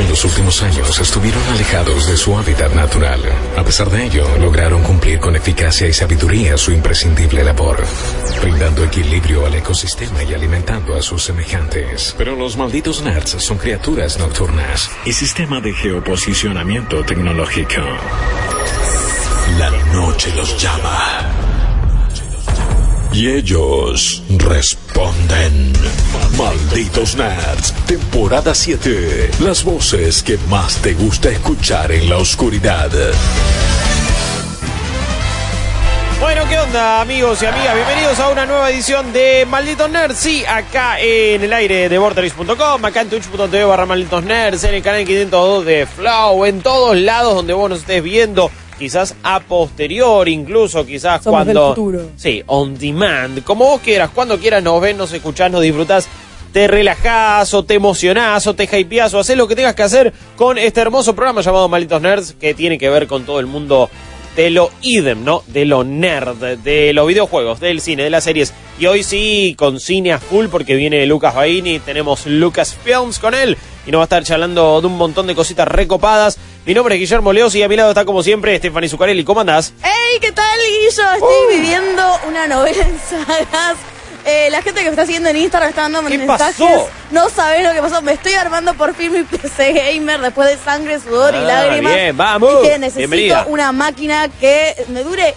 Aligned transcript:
En 0.00 0.08
los 0.08 0.24
últimos 0.24 0.62
años 0.62 0.98
estuvieron 0.98 1.42
alejados 1.48 2.08
de 2.08 2.16
su 2.16 2.34
hábitat 2.34 2.72
natural. 2.72 3.20
A 3.54 3.62
pesar 3.62 3.90
de 3.90 4.06
ello, 4.06 4.26
lograron 4.38 4.82
cumplir 4.82 5.20
con 5.20 5.36
eficacia 5.36 5.86
y 5.86 5.92
sabiduría 5.92 6.56
su 6.56 6.72
imprescindible 6.72 7.44
labor, 7.44 7.84
brindando 8.40 8.82
equilibrio 8.82 9.44
al 9.44 9.56
ecosistema 9.56 10.22
y 10.22 10.32
alimentando 10.32 10.96
a 10.96 11.02
sus 11.02 11.24
semejantes. 11.24 12.14
Pero 12.16 12.34
los 12.34 12.56
malditos 12.56 13.02
nerds 13.02 13.36
son 13.44 13.58
criaturas 13.58 14.18
nocturnas 14.18 14.90
y 15.04 15.12
sistema 15.12 15.60
de 15.60 15.74
geoposicionamiento 15.74 17.04
tecnológico. 17.04 17.82
La 19.58 19.70
noche 19.92 20.32
los 20.34 20.56
llama. 20.62 21.39
Y 23.12 23.28
ellos 23.28 24.22
responden. 24.38 25.72
Malditos 26.38 27.16
Nerds, 27.16 27.74
temporada 27.86 28.54
7. 28.54 29.30
Las 29.40 29.64
voces 29.64 30.22
que 30.22 30.38
más 30.48 30.76
te 30.76 30.94
gusta 30.94 31.28
escuchar 31.28 31.90
en 31.90 32.08
la 32.08 32.18
oscuridad. 32.18 32.90
Bueno, 36.20 36.42
¿qué 36.48 36.58
onda 36.58 37.00
amigos 37.00 37.42
y 37.42 37.46
amigas? 37.46 37.74
Bienvenidos 37.74 38.20
a 38.20 38.28
una 38.28 38.46
nueva 38.46 38.70
edición 38.70 39.12
de 39.12 39.46
Malditos 39.48 39.90
Nerds. 39.90 40.18
Sí, 40.18 40.44
acá 40.46 41.00
en 41.00 41.42
el 41.42 41.52
aire 41.52 41.88
de 41.88 41.98
Vorteris.com, 41.98 42.84
acá 42.84 43.00
en 43.00 43.08
twitch.tv 43.08 43.64
barra 43.64 43.86
Malditos 43.86 44.22
Nerds, 44.22 44.62
en 44.64 44.74
el 44.74 44.82
canal 44.82 45.04
502 45.04 45.64
de 45.64 45.86
Flow, 45.86 46.44
en 46.44 46.60
todos 46.60 46.96
lados 46.96 47.34
donde 47.34 47.54
vos 47.54 47.70
nos 47.70 47.80
estés 47.80 48.02
viendo 48.02 48.50
quizás 48.80 49.14
a 49.22 49.38
posterior, 49.38 50.28
incluso 50.28 50.84
quizás 50.84 51.22
Somos 51.22 51.46
del 51.46 51.54
cuando... 51.54 51.74
futuro. 51.74 52.10
Sí, 52.16 52.42
on 52.46 52.76
demand, 52.76 53.44
como 53.44 53.66
vos 53.66 53.80
quieras, 53.80 54.10
cuando 54.12 54.38
quieras 54.38 54.62
nos 54.62 54.80
ves, 54.80 54.96
nos 54.96 55.12
escuchás, 55.12 55.52
nos 55.52 55.60
disfrutás, 55.60 56.08
te 56.52 56.66
relajás 56.66 57.54
o 57.54 57.62
te 57.64 57.74
emocionás 57.74 58.46
o 58.46 58.54
te 58.54 58.64
hypeás 58.64 59.14
o 59.14 59.20
haces 59.20 59.36
lo 59.36 59.46
que 59.46 59.54
tengas 59.54 59.74
que 59.74 59.82
hacer 59.82 60.12
con 60.36 60.58
este 60.58 60.80
hermoso 60.80 61.14
programa 61.14 61.42
llamado 61.42 61.68
Malditos 61.68 62.02
Nerds 62.02 62.32
que 62.40 62.54
tiene 62.54 62.78
que 62.78 62.88
ver 62.88 63.06
con 63.06 63.24
todo 63.24 63.38
el 63.38 63.46
mundo 63.46 63.88
de 64.36 64.50
lo 64.50 64.70
idem, 64.80 65.24
¿no? 65.24 65.42
De 65.46 65.64
lo 65.64 65.84
nerd, 65.84 66.58
de 66.58 66.92
los 66.92 67.06
videojuegos, 67.06 67.60
del 67.60 67.80
cine, 67.80 68.04
de 68.04 68.10
las 68.10 68.24
series. 68.24 68.52
Y 68.78 68.86
hoy 68.86 69.02
sí, 69.02 69.54
con 69.58 69.80
cine 69.80 70.12
a 70.12 70.18
full, 70.18 70.46
porque 70.46 70.74
viene 70.74 71.04
Lucas 71.06 71.34
Baini, 71.34 71.80
tenemos 71.80 72.26
Lucas 72.26 72.76
Films 72.82 73.18
con 73.18 73.34
él, 73.34 73.58
y 73.86 73.90
nos 73.90 73.98
va 73.98 74.02
a 74.02 74.04
estar 74.04 74.24
charlando 74.24 74.80
de 74.80 74.86
un 74.86 74.96
montón 74.96 75.26
de 75.26 75.34
cositas 75.34 75.68
recopadas. 75.68 76.38
Mi 76.64 76.74
nombre 76.74 76.94
es 76.94 77.00
Guillermo 77.00 77.32
Leos 77.32 77.54
y 77.54 77.62
a 77.62 77.68
mi 77.68 77.76
lado 77.76 77.90
está 77.90 78.04
como 78.04 78.22
siempre 78.22 78.56
Stephanie 78.58 78.88
Zuccarelli. 78.88 79.24
¿Cómo 79.24 79.40
andás? 79.40 79.72
¡Hey! 79.82 80.18
¿Qué 80.20 80.32
tal, 80.32 80.58
Guillo? 80.58 81.12
Estoy 81.14 81.56
viviendo 81.56 82.02
una 82.28 82.46
novela 82.46 82.86
en 82.86 82.98
sagas. 82.98 83.76
Eh, 84.24 84.48
la 84.50 84.60
gente 84.62 84.80
que 84.80 84.84
me 84.86 84.90
está 84.90 85.06
siguiendo 85.06 85.28
en 85.30 85.36
Instagram 85.36 85.70
está 85.70 85.82
dando 85.82 86.04
¿Qué 86.04 86.18
mensajes. 86.18 86.56
pasó? 86.56 86.88
No 87.10 87.30
sabés 87.30 87.64
lo 87.64 87.72
que 87.72 87.80
pasó. 87.80 88.02
Me 88.02 88.12
estoy 88.12 88.32
armando 88.34 88.74
por 88.74 88.94
fin 88.94 89.12
mi 89.12 89.22
PC 89.24 89.72
gamer 89.72 90.20
después 90.20 90.48
de 90.48 90.62
sangre, 90.62 91.00
sudor 91.00 91.34
Ah, 91.34 91.38
y 91.40 91.44
lágrimas. 91.44 91.94
bien, 91.94 92.16
vamos. 92.16 92.62
Dije, 92.62 92.78
necesito 92.78 92.98
Bienvenida. 92.98 93.44
una 93.48 93.72
máquina 93.72 94.28
que 94.28 94.74
me 94.88 95.02
dure 95.02 95.34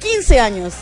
15 0.00 0.40
años. 0.40 0.74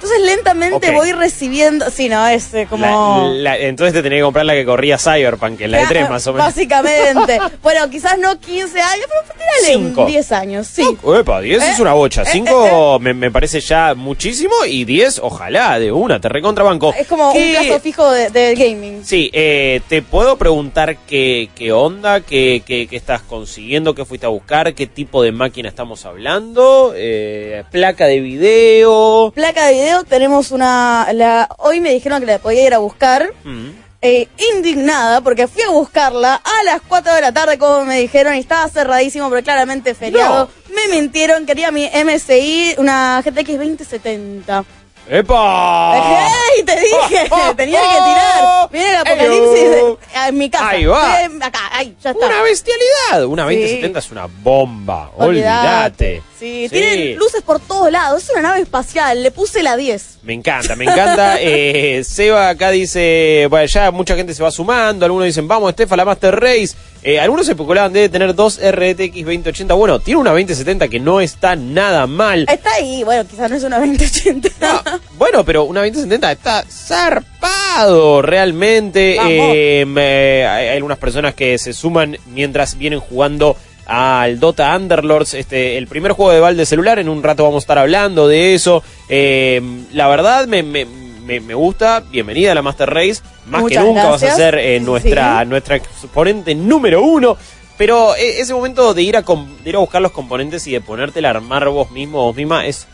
Entonces 0.00 0.20
lentamente 0.24 0.92
voy 0.92 1.10
recibiendo. 1.12 1.90
Sí, 1.90 2.08
no, 2.08 2.26
es 2.28 2.54
eh, 2.54 2.66
como. 2.70 2.86
La- 3.34 3.56
la- 3.56 3.58
entonces 3.58 3.92
te 3.92 4.00
tenía 4.02 4.18
que 4.18 4.22
comprar 4.22 4.46
la 4.46 4.52
que 4.54 4.64
corría 4.64 4.96
Cyberpunk, 4.96 5.60
en 5.60 5.72
la 5.72 5.78
de 5.78 5.84
Ah, 5.84 5.88
3 5.88 6.10
más 6.10 6.24
o 6.28 6.32
menos. 6.32 6.46
Básicamente. 6.46 7.38
bueno, 7.62 7.90
quizás 7.90 8.16
no 8.18 8.38
15 8.38 8.80
años, 8.80 9.06
pero 9.08 9.50
Cinco. 9.66 10.06
10 10.06 10.32
años. 10.32 10.66
Sí. 10.68 10.86
Epa, 11.18 11.40
10 11.40 11.62
Eh, 11.62 11.70
es 11.72 11.80
una 11.80 11.94
bocha. 11.94 12.22
eh, 12.22 12.26
5 12.30 12.98
me, 13.00 13.12
me 13.12 13.30
parece 13.32 13.60
ya 13.60 13.94
muchísimo 13.96 14.54
y 14.68 14.84
10, 14.84 15.18
ojalá, 15.22 15.78
de 15.80 15.90
una, 15.90 16.20
te 16.20 16.28
recontrabanco. 16.28 16.94
Es 16.96 17.08
como 17.08 17.32
¿Qué- 17.32 17.56
un 17.58 17.66
plazo 17.66 17.80
fijo 17.80 18.08
de, 18.12 18.30
de 18.30 18.54
gaming. 18.54 19.04
Sí, 19.04 19.30
eh, 19.32 19.80
te 19.88 20.02
puedo 20.02 20.36
preguntar 20.38 20.96
qué, 21.08 21.50
qué 21.56 21.72
onda, 21.72 22.20
qué, 22.20 22.62
qué, 22.64 22.86
qué 22.86 22.96
estás 22.96 23.22
consiguiendo, 23.22 23.94
qué 23.96 24.04
fuiste 24.04 24.26
a 24.26 24.30
buscar, 24.30 24.74
qué 24.74 24.86
tipo 24.86 25.22
de 25.24 25.32
máquina 25.32 25.68
estamos 25.68 26.04
hablando, 26.06 26.92
eh, 26.96 27.64
placa 27.72 28.06
de 28.06 28.20
video. 28.20 29.32
Placa 29.34 29.66
de 29.66 29.72
video, 29.72 29.87
tenemos 30.08 30.50
una. 30.50 31.08
La, 31.12 31.48
hoy 31.58 31.80
me 31.80 31.92
dijeron 31.92 32.20
que 32.20 32.26
la 32.26 32.38
podía 32.38 32.66
ir 32.66 32.74
a 32.74 32.78
buscar. 32.78 33.30
Mm. 33.44 33.68
eh, 34.00 34.28
indignada 34.54 35.20
porque 35.22 35.48
fui 35.48 35.62
a 35.62 35.70
buscarla 35.70 36.34
a 36.36 36.62
las 36.64 36.80
4 36.86 37.14
de 37.14 37.20
la 37.20 37.32
tarde, 37.32 37.58
como 37.58 37.84
me 37.84 37.98
dijeron, 37.98 38.34
y 38.36 38.38
estaba 38.38 38.68
cerradísimo, 38.68 39.28
pero 39.28 39.42
claramente 39.42 39.92
feriado. 39.94 40.48
Me 40.72 40.86
mintieron, 40.94 41.44
quería 41.46 41.72
mi 41.72 41.88
MSI, 42.04 42.76
una 42.78 43.20
GTX 43.24 43.58
2070. 43.58 44.64
¡Epa! 45.10 45.96
¡Ey! 45.96 46.62
Te 46.64 46.76
dije, 46.78 47.28
tenía 47.56 47.80
que 47.80 47.88
tirar. 47.88 48.68
Viene 48.70 48.90
el 48.90 48.96
apocalipsis 48.96 49.70
de- 49.70 49.96
en 50.28 50.38
mi 50.38 50.50
casa. 50.50 50.68
Ahí 50.68 50.84
va. 50.84 51.14
Acá, 51.42 51.60
ahí, 51.72 51.96
ya 52.00 52.10
está. 52.10 52.26
Una 52.26 52.42
bestialidad. 52.42 53.24
Una 53.24 53.48
Sí. 53.48 53.54
2070 53.56 53.98
es 53.98 54.10
una 54.12 54.26
bomba. 54.26 55.10
Olvídate. 55.16 56.22
Sí, 56.38 56.68
tiene 56.70 57.14
luces 57.14 57.42
por 57.42 57.58
todos 57.58 57.90
lados. 57.90 58.22
Es 58.22 58.30
una 58.30 58.42
nave 58.42 58.60
espacial. 58.60 59.22
Le 59.22 59.30
puse 59.30 59.62
la 59.62 59.76
10. 59.76 60.18
Me 60.22 60.34
encanta, 60.34 60.76
me 60.76 60.84
encanta. 60.84 61.36
Eh, 61.50 62.02
Seba 62.04 62.48
acá 62.48 62.70
dice, 62.70 63.46
bueno, 63.48 63.66
ya 63.66 63.90
mucha 63.90 64.16
gente 64.16 64.34
se 64.34 64.42
va 64.42 64.50
sumando, 64.50 65.04
algunos 65.04 65.26
dicen, 65.26 65.46
vamos, 65.48 65.70
Estefa, 65.70 65.96
la 65.96 66.04
Master 66.04 66.34
Race. 66.38 66.74
Eh, 67.02 67.20
algunos 67.20 67.48
especulaban 67.48 67.92
de 67.92 68.08
tener 68.08 68.34
dos 68.34 68.58
RTX 68.58 69.24
2080. 69.24 69.74
Bueno, 69.74 70.00
tiene 70.00 70.20
una 70.20 70.30
2070 70.30 70.88
que 70.88 71.00
no 71.00 71.20
está 71.20 71.54
nada 71.56 72.06
mal. 72.06 72.46
Está 72.48 72.74
ahí. 72.74 73.04
Bueno, 73.04 73.24
quizás 73.28 73.48
no 73.50 73.56
es 73.56 73.62
una 73.62 73.78
2080. 73.78 74.48
Ah, 74.62 74.98
bueno, 75.16 75.44
pero 75.44 75.64
una 75.64 75.80
2070 75.80 76.32
está 76.32 76.64
zarpado 76.68 78.20
realmente. 78.22 79.16
Eh, 79.20 80.46
hay 80.46 80.68
algunas 80.76 80.98
personas 80.98 81.34
que 81.34 81.56
se 81.58 81.72
suman 81.72 82.18
mientras 82.26 82.76
vienen 82.76 83.00
jugando 83.00 83.56
al 83.88 84.38
Dota 84.38 84.76
Underlords, 84.76 85.34
este, 85.34 85.76
el 85.78 85.88
primer 85.88 86.12
juego 86.12 86.30
de 86.30 86.40
Valve 86.40 86.58
de 86.60 86.66
celular. 86.66 86.98
En 86.98 87.08
un 87.08 87.22
rato 87.22 87.42
vamos 87.44 87.62
a 87.62 87.64
estar 87.64 87.78
hablando 87.78 88.28
de 88.28 88.54
eso. 88.54 88.82
Eh, 89.08 89.60
la 89.92 90.06
verdad 90.08 90.46
me, 90.46 90.62
me, 90.62 90.84
me- 90.84 91.40
me 91.40 91.54
gusta. 91.54 92.04
Bienvenida 92.10 92.52
a 92.52 92.54
la 92.54 92.62
Master 92.62 92.88
Race. 92.90 93.22
Más 93.46 93.62
Muchas 93.62 93.82
que 93.82 93.88
nunca 93.88 94.08
vas 94.10 94.22
a 94.22 94.34
ser 94.36 94.54
eh, 94.58 94.78
nuestra, 94.80 95.40
Sí. 95.42 95.48
nuestra 95.48 95.76
exponente 95.76 96.54
número 96.54 97.02
uno. 97.02 97.36
Pero 97.78 98.14
eh, 98.16 98.40
ese 98.40 98.52
momento 98.54 98.92
de 98.92 99.02
ir, 99.02 99.16
a 99.16 99.22
de 99.22 99.70
ir 99.70 99.76
a 99.76 99.78
buscar 99.78 100.02
los 100.02 100.12
componentes 100.12 100.66
y 100.66 100.72
de 100.72 100.80
ponértela 100.80 101.28
a 101.28 101.30
armar 101.32 101.68
vos 101.68 101.90
mismo, 101.90 102.24
vos 102.24 102.34
misma, 102.36 102.66
es, 102.66 102.86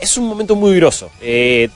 es 0.00 0.16
un 0.16 0.28
momento 0.28 0.54
muy 0.54 0.76
groso. 0.76 1.10
Eh, 1.22 1.68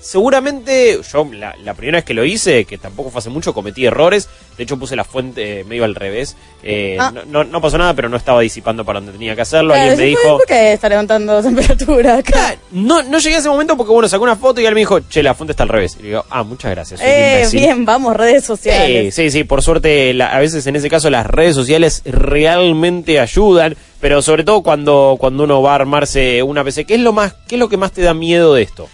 seguramente, 0.00 1.00
yo 1.12 1.28
la, 1.32 1.54
la 1.62 1.74
primera 1.74 1.98
vez 1.98 2.04
que 2.04 2.14
lo 2.14 2.24
hice, 2.24 2.64
que 2.64 2.78
tampoco 2.78 3.10
fue 3.10 3.18
hace 3.20 3.30
mucho, 3.30 3.52
cometí 3.54 3.86
errores. 3.86 4.28
De 4.56 4.64
hecho, 4.64 4.76
puse 4.76 4.96
la 4.96 5.04
fuente 5.04 5.62
medio 5.64 5.84
al 5.84 5.94
revés. 5.94 6.36
Eh, 6.62 6.96
Ah. 6.98 7.12
no, 7.14 7.24
no- 7.24 7.44
no 7.44 7.60
pasó 7.60 7.78
nada, 7.78 7.94
pero 7.94 8.08
no 8.08 8.16
estaba 8.16 8.40
disipando 8.40 8.84
para 8.84 8.98
donde 9.00 9.12
tenía 9.12 9.36
que 9.36 9.42
hacerlo. 9.42 9.72
Claro, 9.74 9.90
Alguien 9.92 9.98
me 10.00 10.06
dijo. 10.06 10.38
¿Por 10.38 10.46
qué 10.46 10.72
está 10.72 10.88
levantando 10.88 11.40
temperatura 11.42 12.16
acá? 12.18 12.56
No, 12.72 13.02
no 13.04 13.18
llegué 13.18 13.36
a 13.36 13.38
ese 13.38 13.48
momento 13.48 13.76
porque, 13.76 13.92
bueno, 13.92 14.08
sacó 14.08 14.24
una 14.24 14.34
foto 14.36 14.60
y 14.60 14.66
él 14.66 14.74
me 14.74 14.80
dijo, 14.80 14.98
che, 15.00 15.22
la 15.22 15.34
fuente 15.34 15.52
está 15.52 15.62
al 15.62 15.68
revés. 15.68 15.96
Y 15.98 16.02
le 16.02 16.08
digo, 16.08 16.24
ah, 16.30 16.42
muchas 16.42 16.70
gracias. 16.72 17.00
Eh, 17.00 17.34
imbécil". 17.36 17.60
bien, 17.60 17.84
vamos, 17.84 18.16
redes 18.16 18.44
sociales. 18.44 19.14
Sí, 19.14 19.24
sí, 19.24 19.30
sí, 19.30 19.44
por 19.44 19.62
suerte 19.62 20.12
la- 20.14 20.28
a 20.34 20.40
veces 20.40 20.66
en 20.66 20.74
ese 20.76 20.90
caso 20.90 21.08
las 21.10 21.26
redes 21.26 21.54
sociales 21.54 22.02
realmente 22.04 23.20
ayudan, 23.20 23.76
pero 24.00 24.22
sobre 24.22 24.44
todo 24.44 24.62
cuando, 24.62 25.16
cuando 25.18 25.44
uno 25.44 25.62
va 25.62 25.72
a 25.72 25.74
armarse 25.76 26.42
una 26.42 26.64
PC, 26.64 26.84
¿qué 26.84 26.94
es 26.94 27.00
lo 27.00 27.12
más, 27.12 27.34
qué 27.46 27.54
es 27.56 27.58
lo 27.60 27.68
que 27.68 27.76
más 27.76 27.92
te 27.92 28.02
da 28.02 28.14
miedo 28.14 28.54
de 28.54 28.62
esto? 28.62 28.88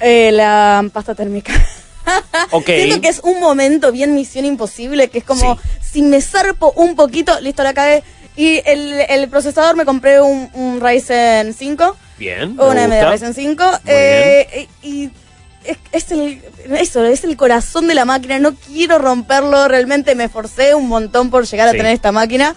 Eh, 0.00 0.30
la 0.32 0.84
pasta 0.92 1.14
térmica. 1.14 1.52
Ok. 2.50 2.64
Siento 2.66 3.00
que 3.00 3.08
es 3.08 3.20
un 3.22 3.38
momento 3.38 3.92
bien 3.92 4.14
misión 4.16 4.44
imposible, 4.44 5.08
que 5.08 5.18
es 5.18 5.24
como 5.24 5.54
Sí. 5.54 5.60
si 5.92 6.02
me 6.02 6.20
zarpo 6.20 6.72
un 6.74 6.96
poquito, 6.96 7.38
listo, 7.40 7.62
la 7.62 7.72
cagué. 7.72 8.02
Y 8.34 8.60
el, 8.64 8.94
el 9.08 9.28
procesador 9.28 9.76
me 9.76 9.84
compré 9.84 10.20
un, 10.20 10.50
un 10.54 10.80
Ryzen 10.80 11.54
5, 11.54 11.96
Bien. 12.18 12.58
una 12.58 12.84
AMD. 12.84 13.12
Ryzen 13.12 13.34
5, 13.34 13.64
Muy 13.64 13.78
eh, 13.86 14.68
y 14.82 15.10
es, 15.64 15.76
es 15.92 16.10
el, 16.10 16.42
eso, 16.78 17.04
es 17.04 17.22
el 17.22 17.36
corazón 17.36 17.86
de 17.86 17.94
la 17.94 18.04
máquina, 18.04 18.38
no 18.40 18.54
quiero 18.54 18.98
romperlo, 18.98 19.68
realmente 19.68 20.14
me 20.16 20.24
esforcé 20.24 20.74
un 20.74 20.88
montón 20.88 21.30
por 21.30 21.46
llegar 21.46 21.68
a 21.68 21.72
tener 21.72 21.92
esta 21.92 22.10
máquina. 22.10 22.56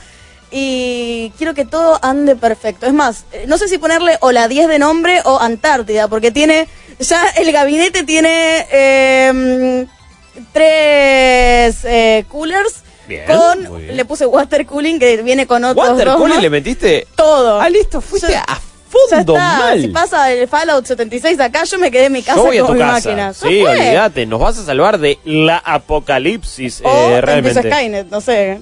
Y 0.55 1.31
quiero 1.37 1.53
que 1.55 1.65
todo 1.65 1.99
ande 2.03 2.35
perfecto. 2.35 2.85
Es 2.85 2.93
más, 2.93 3.25
eh, 3.31 3.45
no 3.47 3.57
sé 3.57 3.67
si 3.67 3.77
ponerle 3.79 4.17
o 4.21 4.31
la 4.31 4.47
10 4.47 4.67
de 4.67 4.79
nombre 4.79 5.19
o 5.25 5.39
Antártida, 5.39 6.07
porque 6.07 6.31
tiene, 6.31 6.67
ya 6.99 7.23
el 7.37 7.51
gabinete 7.51 8.03
tiene 8.03 8.65
eh, 8.71 9.85
tres 10.51 11.77
eh, 11.85 12.25
coolers. 12.29 12.81
Bien, 13.07 13.25
con, 13.25 13.79
bien. 13.79 13.97
le 13.97 14.05
puse 14.05 14.25
water 14.25 14.65
cooling 14.65 14.97
que 14.97 15.21
viene 15.23 15.45
con 15.45 15.61
otros 15.65 15.89
Water 15.89 16.05
dos 16.07 16.15
cooling 16.17 16.35
más. 16.35 16.41
le 16.43 16.49
metiste. 16.49 17.07
todo. 17.15 17.59
Ah, 17.59 17.67
listo, 17.69 17.99
fuiste 17.99 18.33
a 18.33 18.45
fondo 18.89 19.35
mal. 19.35 19.81
si 19.81 19.87
pasa 19.89 20.31
el 20.31 20.47
Fallout 20.47 20.85
76 20.85 21.37
de 21.37 21.43
acá, 21.43 21.63
yo 21.65 21.77
me 21.79 21.91
quedé 21.91 22.05
en 22.05 22.13
mi 22.13 22.23
casa 22.23 22.37
Yo 22.37 22.43
voy 22.45 22.57
a 22.57 22.61
con 22.61 22.67
tu 22.69 22.73
mi 22.75 22.79
casa. 22.79 23.09
máquina. 23.09 23.33
Sí, 23.33 23.61
olvídate, 23.61 24.25
nos 24.25 24.39
vas 24.39 24.57
a 24.57 24.63
salvar 24.65 24.99
de 24.99 25.19
la 25.25 25.57
apocalipsis 25.57 26.81
O 26.85 26.89
eh, 27.09 27.19
realmente. 27.21 27.61
Skynet, 27.61 28.07
no 28.09 28.21
sé. 28.21 28.61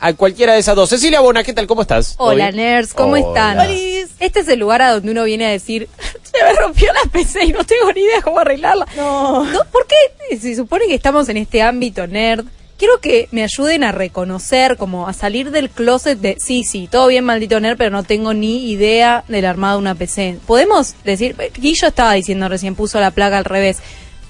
A 0.00 0.12
cualquiera 0.12 0.52
de 0.52 0.58
esas 0.60 0.76
dos. 0.76 0.90
Cecilia 0.90 1.20
Bona, 1.20 1.42
¿qué 1.42 1.52
tal? 1.52 1.66
¿Cómo 1.66 1.82
estás? 1.82 2.14
Hola 2.18 2.44
¿Todo 2.44 2.52
bien? 2.52 2.56
nerds, 2.56 2.92
¿cómo 2.94 3.12
Hola. 3.12 3.20
están? 3.20 3.60
Olis. 3.60 4.10
Este 4.20 4.40
es 4.40 4.48
el 4.48 4.60
lugar 4.60 4.82
a 4.82 4.92
donde 4.92 5.10
uno 5.10 5.24
viene 5.24 5.46
a 5.46 5.50
decir, 5.50 5.88
se 6.22 6.44
me 6.44 6.52
rompió 6.60 6.92
la 6.92 7.10
PC 7.10 7.44
y 7.44 7.52
no 7.52 7.64
tengo 7.64 7.90
ni 7.92 8.02
idea 8.02 8.20
cómo 8.20 8.38
arreglarla. 8.40 8.86
No. 8.96 9.46
¿Por 9.72 9.86
qué? 9.86 10.36
Se 10.36 10.54
supone 10.54 10.86
que 10.86 10.94
estamos 10.94 11.28
en 11.28 11.38
este 11.38 11.62
ámbito 11.62 12.06
nerd 12.06 12.44
quiero 12.78 13.00
que 13.00 13.28
me 13.30 13.42
ayuden 13.42 13.84
a 13.84 13.92
reconocer, 13.92 14.76
como 14.76 15.08
a 15.08 15.12
salir 15.12 15.50
del 15.50 15.70
closet 15.70 16.18
de, 16.18 16.36
sí, 16.38 16.64
sí, 16.64 16.88
todo 16.90 17.06
bien, 17.06 17.24
maldito 17.24 17.60
nerd, 17.60 17.76
pero 17.76 17.90
no 17.90 18.02
tengo 18.02 18.34
ni 18.34 18.70
idea 18.70 19.24
del 19.28 19.46
armado 19.46 19.78
de 19.78 19.82
una 19.82 19.94
PC. 19.94 20.38
Podemos 20.46 20.94
decir, 21.04 21.36
Guillo 21.58 21.88
estaba 21.88 22.12
diciendo 22.14 22.48
recién, 22.48 22.74
puso 22.74 23.00
la 23.00 23.10
placa 23.10 23.38
al 23.38 23.44
revés. 23.44 23.78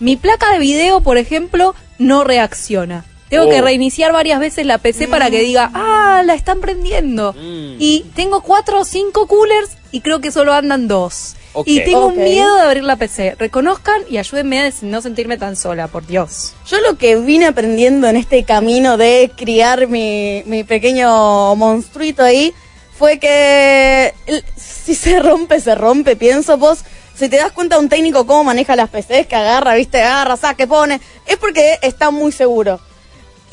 Mi 0.01 0.17
placa 0.17 0.53
de 0.53 0.59
video, 0.59 1.01
por 1.01 1.19
ejemplo, 1.19 1.75
no 1.99 2.25
reacciona. 2.25 3.05
Tengo 3.29 3.49
que 3.49 3.61
Oh. 3.61 3.65
reiniciar 3.65 4.12
varias 4.12 4.38
veces 4.38 4.67
la 4.67 4.79
PC 4.79 5.09
para 5.09 5.31
que 5.31 5.41
diga, 5.41 5.71
ah, 5.75 6.23
la 6.25 6.35
están 6.35 6.61
prendiendo. 6.61 7.32
Mm. 7.32 7.76
Y 7.79 8.05
tengo 8.15 8.43
cuatro 8.43 8.81
o 8.81 8.85
cinco 8.85 9.26
coolers 9.26 9.71
y 9.91 10.00
creo 10.03 10.21
que 10.21 10.31
solo 10.31 10.53
andan 10.53 10.88
dos. 10.88 11.37
Y 11.67 11.81
tengo 11.85 12.11
miedo 12.11 12.55
de 12.56 12.62
abrir 12.62 12.85
la 12.85 12.97
PC. 12.97 13.37
Reconozcan 13.38 14.03
y 14.11 14.19
ayúdenme 14.19 14.61
a 14.61 14.71
no 14.82 15.00
sentirme 15.00 15.38
tan 15.38 15.55
sola, 15.56 15.87
por 15.87 16.05
Dios. 16.06 16.53
Yo 16.67 16.81
lo 16.81 16.99
que 16.99 17.17
vine 17.17 17.47
aprendiendo 17.47 18.09
en 18.09 18.17
este 18.17 18.43
camino 18.44 18.97
de 18.97 19.31
criar 19.37 19.87
mi, 19.87 20.43
mi 20.47 20.65
pequeño 20.65 21.55
monstruito 21.55 22.25
ahí 22.25 22.53
fue 22.99 23.19
que 23.21 24.12
si 24.56 24.94
se 24.94 25.21
rompe, 25.21 25.61
se 25.61 25.75
rompe. 25.76 26.17
Pienso 26.17 26.59
vos, 26.59 26.81
si 27.15 27.29
te 27.29 27.37
das 27.37 27.53
cuenta 27.53 27.79
un 27.79 27.88
técnico 27.88 28.26
cómo 28.26 28.44
maneja 28.44 28.75
las 28.76 28.91
PCs, 28.91 29.26
que 29.29 29.37
agarra, 29.37 29.75
viste, 29.75 30.03
agarra, 30.03 30.37
saque, 30.37 30.67
pone, 30.67 31.00
es 31.26 31.37
porque 31.37 31.79
está 31.82 32.11
muy 32.11 32.32
seguro. 32.32 32.81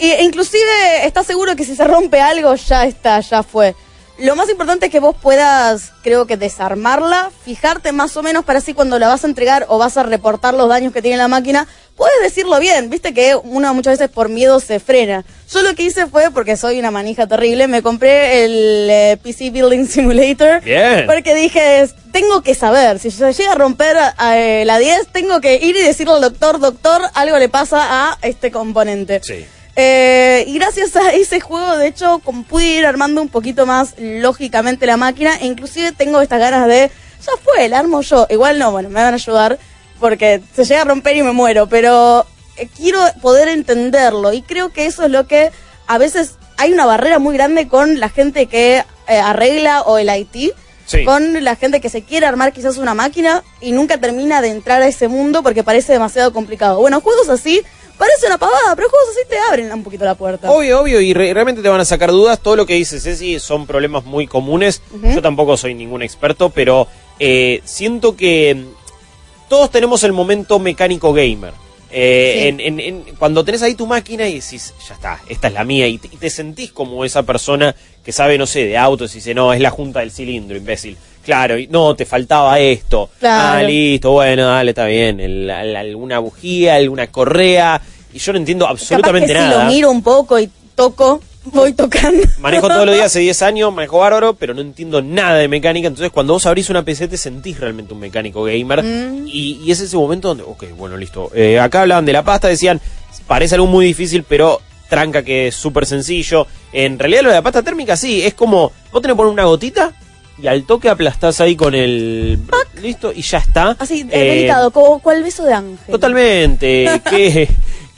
Y, 0.02 0.10
e 0.10 0.24
inclusive 0.24 1.06
está 1.06 1.24
seguro 1.24 1.56
que 1.56 1.64
si 1.64 1.76
se 1.76 1.86
rompe 1.86 2.20
algo, 2.20 2.56
ya 2.56 2.86
está, 2.86 3.20
ya 3.20 3.44
fue. 3.44 3.76
Lo 4.18 4.36
más 4.36 4.50
importante 4.50 4.88
es 4.88 4.92
que 4.92 5.00
vos 5.00 5.16
puedas, 5.20 5.94
creo 6.04 6.26
que 6.26 6.38
desarmarla, 6.38 7.32
fijarte 7.46 7.92
más 7.92 8.18
o 8.18 8.24
menos 8.24 8.44
para 8.44 8.60
así 8.60 8.74
cuando 8.74 8.98
la 8.98 9.08
vas 9.08 9.24
a 9.24 9.28
entregar 9.28 9.66
o 9.70 9.78
vas 9.78 9.98
a 9.98 10.04
reportar 10.04 10.56
los 10.56 10.70
daños 10.70 10.92
que 10.92 11.04
tiene 11.04 11.18
la 11.18 11.28
máquina, 11.28 11.68
puedes 11.96 12.20
decirlo 12.24 12.60
bien. 12.60 12.90
Viste 12.90 13.14
que 13.14 13.36
uno 13.36 13.74
muchas 13.76 14.00
veces 14.00 14.12
por 14.12 14.30
miedo 14.30 14.60
se 14.60 14.80
frena. 14.80 15.24
Yo 15.52 15.62
lo 15.62 15.76
que 15.76 15.84
hice 15.84 16.08
fue, 16.08 16.32
porque 16.32 16.58
soy 16.58 16.80
una 16.80 16.90
manija 16.90 17.28
terrible, 17.28 17.68
me 17.68 17.84
compré 17.84 18.44
el 18.44 18.88
eh, 18.90 19.18
PC 19.22 19.52
Building 19.52 19.86
Simulator. 19.88 20.62
Bien. 20.62 21.06
Porque 21.06 21.36
dije, 21.36 21.88
tengo 22.12 22.42
que 22.42 22.56
saber, 22.56 22.98
si 22.98 23.12
se 23.12 23.34
llega 23.34 23.52
a 23.52 23.56
romper 23.56 23.98
eh, 24.34 24.64
la 24.66 24.80
10, 24.80 25.10
tengo 25.12 25.42
que 25.42 25.56
ir 25.56 25.76
y 25.76 25.82
decirle 25.82 26.14
al 26.14 26.22
doctor, 26.22 26.60
doctor, 26.60 27.02
algo 27.14 27.38
le 27.38 27.50
pasa 27.50 28.10
a 28.10 28.18
este 28.24 28.52
componente. 28.52 29.22
Sí. 29.24 29.46
Eh, 29.76 30.44
y 30.48 30.56
gracias 30.56 30.96
a 30.96 31.14
ese 31.14 31.40
juego, 31.40 31.78
de 31.78 31.88
hecho, 31.88 32.20
como 32.24 32.44
pude 32.44 32.66
ir 32.66 32.86
armando 32.86 33.22
un 33.22 33.30
poquito 33.30 33.66
más 33.66 33.96
lógicamente 33.98 34.86
la 34.86 34.98
máquina, 34.98 35.36
e 35.40 35.46
inclusive 35.46 35.92
tengo 35.94 36.22
estas 36.22 36.40
ganas 36.40 36.68
de, 36.68 36.92
ya 37.26 37.32
fue, 37.44 37.70
la 37.70 37.80
armo 37.80 38.02
yo. 38.02 38.28
Igual 38.30 38.60
no, 38.60 38.72
bueno, 38.72 38.90
me 38.90 39.02
van 39.02 39.14
a 39.14 39.16
ayudar 39.16 39.60
porque 40.00 40.42
se 40.54 40.66
llega 40.66 40.82
a 40.82 40.86
romper 40.86 41.16
y 41.16 41.24
me 41.24 41.32
muero, 41.32 41.68
pero 41.68 42.26
eh, 42.58 42.68
quiero 42.76 43.00
poder 43.22 43.48
entenderlo 43.48 44.34
y 44.34 44.42
creo 44.42 44.74
que 44.74 44.88
eso 44.88 45.06
es 45.06 45.12
lo 45.12 45.28
que 45.28 45.52
a 45.88 45.98
veces 45.98 46.36
hay 46.58 46.74
una 46.74 46.86
barrera 46.86 47.20
muy 47.20 47.36
grande 47.36 47.68
con 47.68 48.00
la 48.00 48.10
gente 48.10 48.48
que 48.48 48.84
eh, 49.08 49.18
arregla 49.18 49.82
o 49.84 49.98
el 49.98 50.10
IT. 50.10 50.54
Sí. 50.86 51.06
Con 51.06 51.42
la 51.42 51.56
gente 51.56 51.80
que 51.80 51.88
se 51.88 52.02
quiere 52.02 52.26
armar 52.26 52.52
quizás 52.52 52.78
una 52.78 52.94
máquina 52.94 53.44
y 53.62 53.72
nunca 53.72 53.98
termina 53.98 54.42
de 54.42 54.50
entrar 54.50 54.82
a 54.82 54.88
ese 54.88 55.08
mundo 55.08 55.42
porque 55.42 55.64
parece 55.64 55.94
demasiado 55.94 56.34
complicado. 56.34 56.82
Bueno, 56.82 57.00
juegos 57.00 57.30
así 57.30 57.62
parece 58.02 58.26
una 58.26 58.38
pavada, 58.40 58.76
pero 58.76 58.90
juegos 58.90 59.10
así 59.12 59.20
te 59.30 59.38
abren 59.38 59.72
un 59.72 59.84
poquito 59.84 60.06
la 60.06 60.16
puerta. 60.16 60.50
Obvio, 60.52 60.82
obvio, 60.82 61.00
y 61.02 61.14
re- 61.14 61.34
realmente 61.36 61.62
te 61.62 61.70
van 61.70 61.80
a 61.82 61.86
sacar 61.86 62.10
dudas. 62.10 62.40
Todo 62.40 62.56
lo 62.56 62.66
que 62.66 62.74
dices, 62.74 63.04
Ceci, 63.04 63.40
son 63.40 63.68
problemas 63.68 64.06
muy 64.06 64.26
comunes. 64.26 64.82
Yo 65.14 65.22
tampoco 65.22 65.56
soy 65.56 65.76
ningún 65.76 66.02
experto, 66.02 66.50
pero 66.50 66.88
eh, 67.20 67.62
siento 67.64 68.16
que 68.18 68.56
mm, 68.56 69.50
todos 69.50 69.70
tenemos 69.70 70.04
el 70.04 70.14
momento 70.14 70.58
mecánico 70.58 71.14
gamer. 71.14 71.54
Eh, 71.94 72.40
Sí. 72.42 72.48
en- 72.48 72.60
en- 72.62 72.80
en- 72.80 73.16
cuando 73.20 73.44
tenés 73.44 73.62
ahí 73.62 73.76
tu 73.76 73.86
máquina 73.86 74.28
y 74.28 74.36
decís, 74.40 74.74
ya 74.88 74.96
está, 74.96 75.20
esta 75.28 75.50
es 75.50 75.54
la 75.54 75.64
mía, 75.66 75.88
y 75.88 75.98
te, 75.98 76.08
y 76.08 76.18
te 76.18 76.30
sentís 76.30 76.72
como 76.72 77.04
esa 77.06 77.24
persona 77.24 77.76
que 78.04 78.12
sabe, 78.14 78.38
no 78.38 78.46
sé, 78.48 78.66
de 78.66 78.78
autos 78.78 79.12
y 79.12 79.16
dice, 79.18 79.34
no, 79.36 79.52
es 79.54 79.60
la 79.60 79.70
junta 79.72 80.00
del 80.00 80.10
cilindro, 80.12 80.56
imbécil. 80.58 80.98
Claro, 81.24 81.58
y 81.58 81.68
no, 81.68 81.96
te 81.96 82.06
faltaba 82.06 82.60
esto. 82.60 83.10
Claro. 83.20 83.60
Ah, 83.60 83.64
listo, 83.64 84.12
bueno, 84.12 84.46
dale, 84.48 84.72
está 84.72 84.86
bien. 84.86 85.20
El- 85.20 85.50
el- 85.50 85.76
alguna 85.76 86.20
bujía, 86.20 86.76
alguna 86.76 87.08
correa. 87.08 87.82
Y 88.14 88.20
yo 88.20 88.34
no 88.34 88.40
entiendo 88.40 88.68
absolutamente 88.68 89.34
Capaz 89.34 89.40
que 89.44 89.50
nada. 89.50 89.62
si 89.62 89.68
lo 89.68 89.72
miro 89.74 89.92
un 89.92 90.02
poco 90.04 90.40
y 90.40 90.50
toco, 90.76 91.22
voy 91.46 91.74
tocando. 91.74 92.24
Manejo 92.40 92.68
todos 92.68 92.86
los 92.86 92.96
días 92.96 93.06
hace 93.08 93.20
10 93.20 93.42
años, 93.42 93.72
manejo 93.74 94.00
bárbaro, 94.00 94.34
pero 94.34 94.54
no 94.54 94.62
entiendo 94.62 95.02
nada 95.02 95.36
de 95.38 95.48
mecánica. 95.48 95.88
Entonces, 95.88 96.12
cuando 96.12 96.34
vos 96.34 96.46
abrís 96.46 96.70
una 96.70 96.84
PC, 96.84 97.08
te 97.08 97.18
sentís 97.18 97.60
realmente 97.60 97.94
un 97.94 98.00
mecánico 98.00 98.44
gamer. 98.44 98.84
Mm. 98.84 99.28
Y, 99.28 99.62
y 99.64 99.72
es 99.72 99.80
ese 99.80 99.96
momento 99.96 100.30
donde, 100.30 100.44
ok, 100.44 100.66
bueno, 100.78 100.98
listo. 100.98 101.32
Eh, 101.36 101.60
acá 101.60 101.82
hablaban 101.84 102.06
de 102.06 102.14
la 102.14 102.24
pasta, 102.24 102.48
decían, 102.48 102.82
parece 103.28 103.56
algo 103.56 103.68
muy 103.68 103.86
difícil, 103.86 104.24
pero 104.28 104.60
tranca 104.90 105.24
que 105.24 105.48
es 105.48 105.56
súper 105.56 105.86
sencillo. 105.86 106.48
En 106.74 107.00
realidad, 107.00 107.22
lo 107.22 107.30
de 107.30 107.36
la 107.36 107.42
pasta 107.42 107.62
térmica, 107.64 107.96
sí, 107.96 108.24
es 108.24 108.34
como, 108.34 108.72
vos 108.92 109.02
tenés 109.02 109.14
que 109.14 109.18
poner 109.18 109.32
una 109.32 109.46
gotita 109.46 109.94
y 110.42 110.48
al 110.48 110.64
toque 110.64 110.90
aplastás 110.90 111.40
ahí 111.42 111.56
con 111.56 111.76
el. 111.76 112.40
Listo, 112.82 113.12
y 113.14 113.22
ya 113.22 113.38
está. 113.38 113.76
Así, 113.80 114.02
Eh, 114.02 114.08
eh, 114.12 114.36
delicado, 114.36 114.72
como 114.72 115.00
cual 115.00 115.22
beso 115.24 115.44
de 115.44 115.54
ángel. 115.54 115.92
Totalmente. 115.92 117.02
¿Qué, 117.10 117.48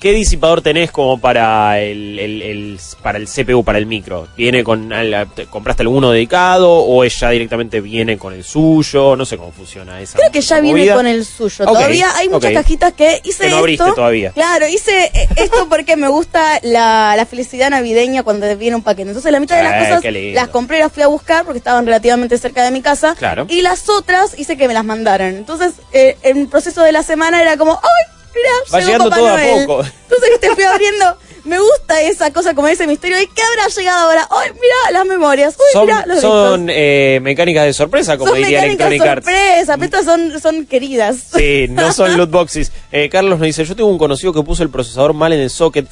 qué 0.03 0.11
disipador 0.11 0.61
tenés 0.61 0.91
como 0.91 1.17
para 1.17 1.79
el, 1.79 2.19
el- 2.19 2.41
el- 2.41 2.79
para 3.01 3.17
el 3.17 3.25
CPU, 3.27 3.63
para 3.63 3.77
el 3.77 3.85
micro? 3.85 4.27
¿Viene 4.35 4.61
con 4.63 4.91
te- 5.33 5.45
compraste 5.45 5.81
alguno 5.83 6.11
dedicado 6.11 6.71
o 6.73 7.05
es 7.05 7.17
ya 7.17 7.29
directamente 7.29 7.79
viene 7.79 8.17
con 8.17 8.33
el 8.33 8.43
suyo? 8.43 9.15
No 9.15 9.25
sé 9.25 9.37
cómo 9.37 9.53
funciona 9.53 10.01
esa. 10.01 10.17
Creo 10.17 10.29
que 10.29 10.41
ya 10.41 10.59
viene 10.59 10.89
con 10.93 11.07
el 11.07 11.23
suyo. 11.25 11.63
Todavía 11.65 12.07
hay 12.17 12.27
muchas 12.27 12.51
cajitas 12.51 12.91
que 12.91 13.21
hice 13.23 13.45
Que 13.45 13.49
no 13.51 13.57
abriste 13.59 13.83
esto. 13.85 13.95
todavía. 13.95 14.31
Claro, 14.31 14.67
hice 14.67 15.05
eh, 15.05 15.29
esto 15.37 15.67
porque 15.69 15.95
me 15.95 16.09
gusta 16.09 16.59
la, 16.63 17.13
la 17.15 17.25
felicidad 17.25 17.69
navideña 17.69 18.23
cuando 18.23 18.53
viene 18.57 18.75
un 18.75 18.83
paquete. 18.83 19.07
Entonces 19.09 19.31
la 19.31 19.39
mitad 19.39 19.55
de 19.55 19.63
las 19.63 19.73
Eh, 19.73 19.95
cosas 19.95 20.13
las 20.33 20.47
compré 20.49 20.77
y 20.77 20.79
las 20.81 20.91
fui 20.91 21.03
a 21.03 21.07
buscar 21.07 21.45
porque 21.45 21.59
estaban 21.59 21.85
relativamente 21.85 22.37
cerca 22.37 22.61
de 22.65 22.71
mi 22.71 22.81
casa. 22.81 23.15
Claro. 23.17 23.45
Y 23.49 23.61
las 23.61 23.87
otras 23.87 24.37
hice 24.37 24.57
que 24.57 24.67
me 24.67 24.73
las 24.73 24.83
mandaran. 24.83 25.35
Entonces, 25.37 25.75
eh, 25.93 26.17
en 26.23 26.39
el 26.39 26.47
proceso 26.49 26.81
de 26.83 26.91
la 26.91 27.03
semana 27.03 27.41
era 27.41 27.55
como, 27.55 27.79
¡ay! 27.81 28.13
Mira, 28.35 28.49
Va 28.73 28.79
llegó 28.79 28.85
llegando 28.87 29.09
Papá 29.09 29.15
todo 29.17 29.27
a 29.29 29.37
Noel". 29.37 29.65
poco. 29.67 29.81
Entonces 30.03 30.39
te 30.39 30.55
fui 30.55 30.63
abriendo. 30.63 31.17
Me 31.45 31.59
gusta 31.59 32.01
esa 32.01 32.31
cosa 32.31 32.53
como 32.55 32.69
ese 32.69 32.87
misterio. 32.87 33.19
¿Y 33.21 33.27
qué 33.27 33.41
habrá 33.41 33.67
llegado 33.67 34.05
ahora? 34.09 34.27
¡Ay, 34.31 34.51
mira 34.53 34.91
las 34.93 35.05
memorias! 35.05 35.55
¡Uy, 35.57 35.65
Son, 35.73 35.85
mira 35.85 36.05
los 36.07 36.21
son 36.21 36.67
eh, 36.69 37.19
mecánicas 37.21 37.65
de 37.65 37.73
sorpresa, 37.73 38.17
como 38.17 38.31
son 38.31 38.37
diría 38.39 38.63
Electronic 38.63 39.01
Arts. 39.01 39.25
sorpresa, 39.25 39.73
pero 39.73 39.85
estas 39.85 40.05
son, 40.05 40.39
son 40.39 40.65
queridas. 40.65 41.17
Sí, 41.35 41.67
no 41.69 41.91
son 41.91 42.15
loot 42.17 42.31
boxes. 42.31 42.71
Eh, 42.93 43.09
Carlos 43.09 43.39
nos 43.39 43.45
dice, 43.45 43.65
yo 43.65 43.75
tengo 43.75 43.89
un 43.89 43.97
conocido 43.97 44.31
que 44.31 44.41
puso 44.41 44.63
el 44.63 44.69
procesador 44.69 45.13
mal 45.13 45.33
en 45.33 45.41
el 45.41 45.49
socket. 45.49 45.85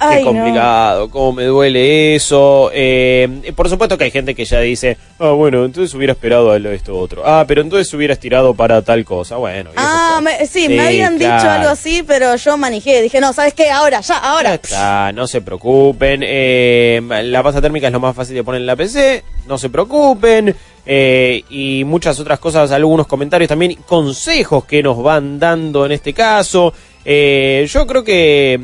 Qué 0.00 0.04
Ay, 0.06 0.24
no. 0.24 0.30
complicado, 0.32 1.10
cómo 1.10 1.32
me 1.32 1.44
duele 1.44 2.14
eso. 2.14 2.70
Eh, 2.72 3.52
por 3.56 3.68
supuesto 3.68 3.98
que 3.98 4.04
hay 4.04 4.10
gente 4.12 4.32
que 4.34 4.44
ya 4.44 4.60
dice, 4.60 4.96
ah, 5.18 5.30
bueno, 5.30 5.64
entonces 5.64 5.92
hubiera 5.94 6.12
esperado 6.12 6.52
a 6.52 6.56
esto 6.56 6.96
otro. 6.96 7.22
Ah, 7.26 7.44
pero 7.48 7.62
entonces 7.62 7.92
hubieras 7.94 8.20
tirado 8.20 8.54
para 8.54 8.80
tal 8.82 9.04
cosa. 9.04 9.36
Bueno, 9.38 9.70
Ah, 9.76 10.20
me- 10.22 10.46
sí, 10.46 10.68
me 10.68 10.80
habían 10.86 11.18
dicho 11.18 11.32
algo 11.32 11.70
así, 11.70 12.04
pero 12.06 12.36
yo 12.36 12.56
manejé. 12.56 13.02
Dije, 13.02 13.20
no, 13.20 13.32
¿sabes 13.32 13.54
qué? 13.54 13.70
Ahora, 13.70 14.00
ya, 14.00 14.14
Ya 14.14 14.30
ahora. 14.30 14.54
está, 14.54 15.10
no 15.12 15.26
se 15.26 15.40
preocupen. 15.40 16.20
eh, 16.24 17.00
la 17.24 17.42
pasta 17.42 17.60
térmica 17.60 17.88
es 17.88 17.92
lo 17.92 17.98
más 18.00 18.14
fácil 18.14 18.36
de 18.36 18.44
poner 18.44 18.60
en 18.60 18.66
la 18.66 18.76
PC. 18.76 19.24
No 19.48 19.58
se 19.58 19.68
preocupen. 19.68 20.54
eh, 20.90 21.42
y 21.50 21.84
muchas 21.84 22.18
otras 22.18 22.38
cosas, 22.38 22.70
algunos 22.72 23.06
comentarios 23.06 23.46
también, 23.48 23.74
consejos 23.86 24.64
que 24.64 24.82
nos 24.82 25.02
van 25.02 25.38
dando 25.38 25.84
en 25.84 25.92
este 25.92 26.14
caso. 26.14 26.72
Eh, 27.04 27.66
yo 27.70 27.86
creo 27.86 28.02
que 28.02 28.58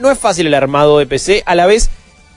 no 0.00 0.10
es 0.10 0.18
fácil 0.18 0.46
el 0.46 0.54
armado 0.54 0.98
de 0.98 1.06
PC, 1.06 1.42
a 1.46 1.54
la 1.54 1.66
vez 1.66 1.90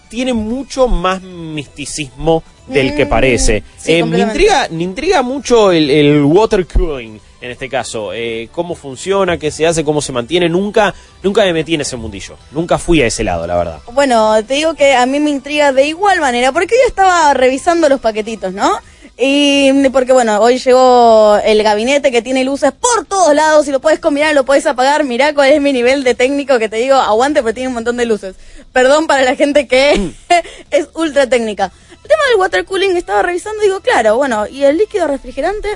tiene 0.09 0.33
mucho 0.33 0.87
más 0.87 1.21
misticismo 1.21 2.43
del 2.67 2.95
que 2.95 3.05
Mm, 3.05 3.09
parece. 3.09 3.63
sí, 3.77 3.93
Eh, 3.93 4.03
me, 4.03 4.19
intriga, 4.19 4.67
me 4.69 4.83
intriga 4.83 5.21
mucho 5.21 5.71
el, 5.71 5.89
el 5.89 6.23
water 6.23 6.65
cooling 6.67 7.19
en 7.41 7.51
este 7.51 7.67
caso, 7.67 8.13
eh, 8.13 8.47
cómo 8.53 8.73
funciona, 8.73 9.37
qué 9.37 9.51
se 9.51 9.67
hace, 9.67 9.83
cómo 9.83 10.01
se 10.01 10.13
mantiene. 10.13 10.47
Nunca, 10.47 10.93
nunca 11.21 11.43
me 11.43 11.51
metí 11.51 11.73
en 11.75 11.81
ese 11.81 11.97
mundillo, 11.97 12.37
nunca 12.51 12.77
fui 12.77 13.01
a 13.01 13.07
ese 13.07 13.21
lado, 13.25 13.45
la 13.45 13.57
verdad. 13.57 13.79
Bueno, 13.91 14.41
te 14.45 14.53
digo 14.53 14.75
que 14.75 14.95
a 14.95 15.05
mí 15.05 15.19
me 15.19 15.29
intriga 15.29 15.73
de 15.73 15.85
igual 15.87 16.21
manera, 16.21 16.53
porque 16.53 16.75
yo 16.81 16.87
estaba 16.87 17.33
revisando 17.33 17.89
los 17.89 17.99
paquetitos, 17.99 18.53
¿no? 18.53 18.71
Y 19.17 19.89
porque 19.89 20.11
bueno, 20.11 20.39
hoy 20.39 20.57
llegó 20.57 21.37
el 21.43 21.61
gabinete 21.61 22.11
que 22.11 22.23
tiene 22.23 22.43
luces 22.43 22.71
por 22.71 23.05
todos 23.05 23.35
lados 23.35 23.67
y 23.67 23.71
lo 23.71 23.79
puedes 23.79 23.99
combinar, 23.99 24.33
lo 24.33 24.43
puedes 24.43 24.65
apagar. 24.65 25.03
Mirá 25.03 25.33
cuál 25.33 25.51
es 25.51 25.61
mi 25.61 25.71
nivel 25.71 26.03
de 26.03 26.15
técnico 26.15 26.57
que 26.57 26.67
te 26.67 26.77
digo, 26.77 26.95
aguante, 26.95 27.43
pero 27.43 27.53
tiene 27.53 27.67
un 27.67 27.75
montón 27.75 27.95
de 27.97 28.05
luces. 28.05 28.35
Perdón 28.71 29.05
para 29.05 29.21
la 29.23 29.35
gente 29.35 29.67
que 29.67 30.13
es 30.71 30.87
ultra 30.95 31.27
técnica. 31.27 31.71
El 31.91 32.09
tema 32.09 32.23
del 32.29 32.39
water 32.39 32.65
cooling 32.65 32.97
estaba 32.97 33.21
revisando 33.21 33.61
y 33.61 33.67
digo, 33.67 33.79
claro, 33.81 34.17
bueno, 34.17 34.47
¿y 34.47 34.63
el 34.63 34.77
líquido 34.77 35.07
refrigerante? 35.07 35.69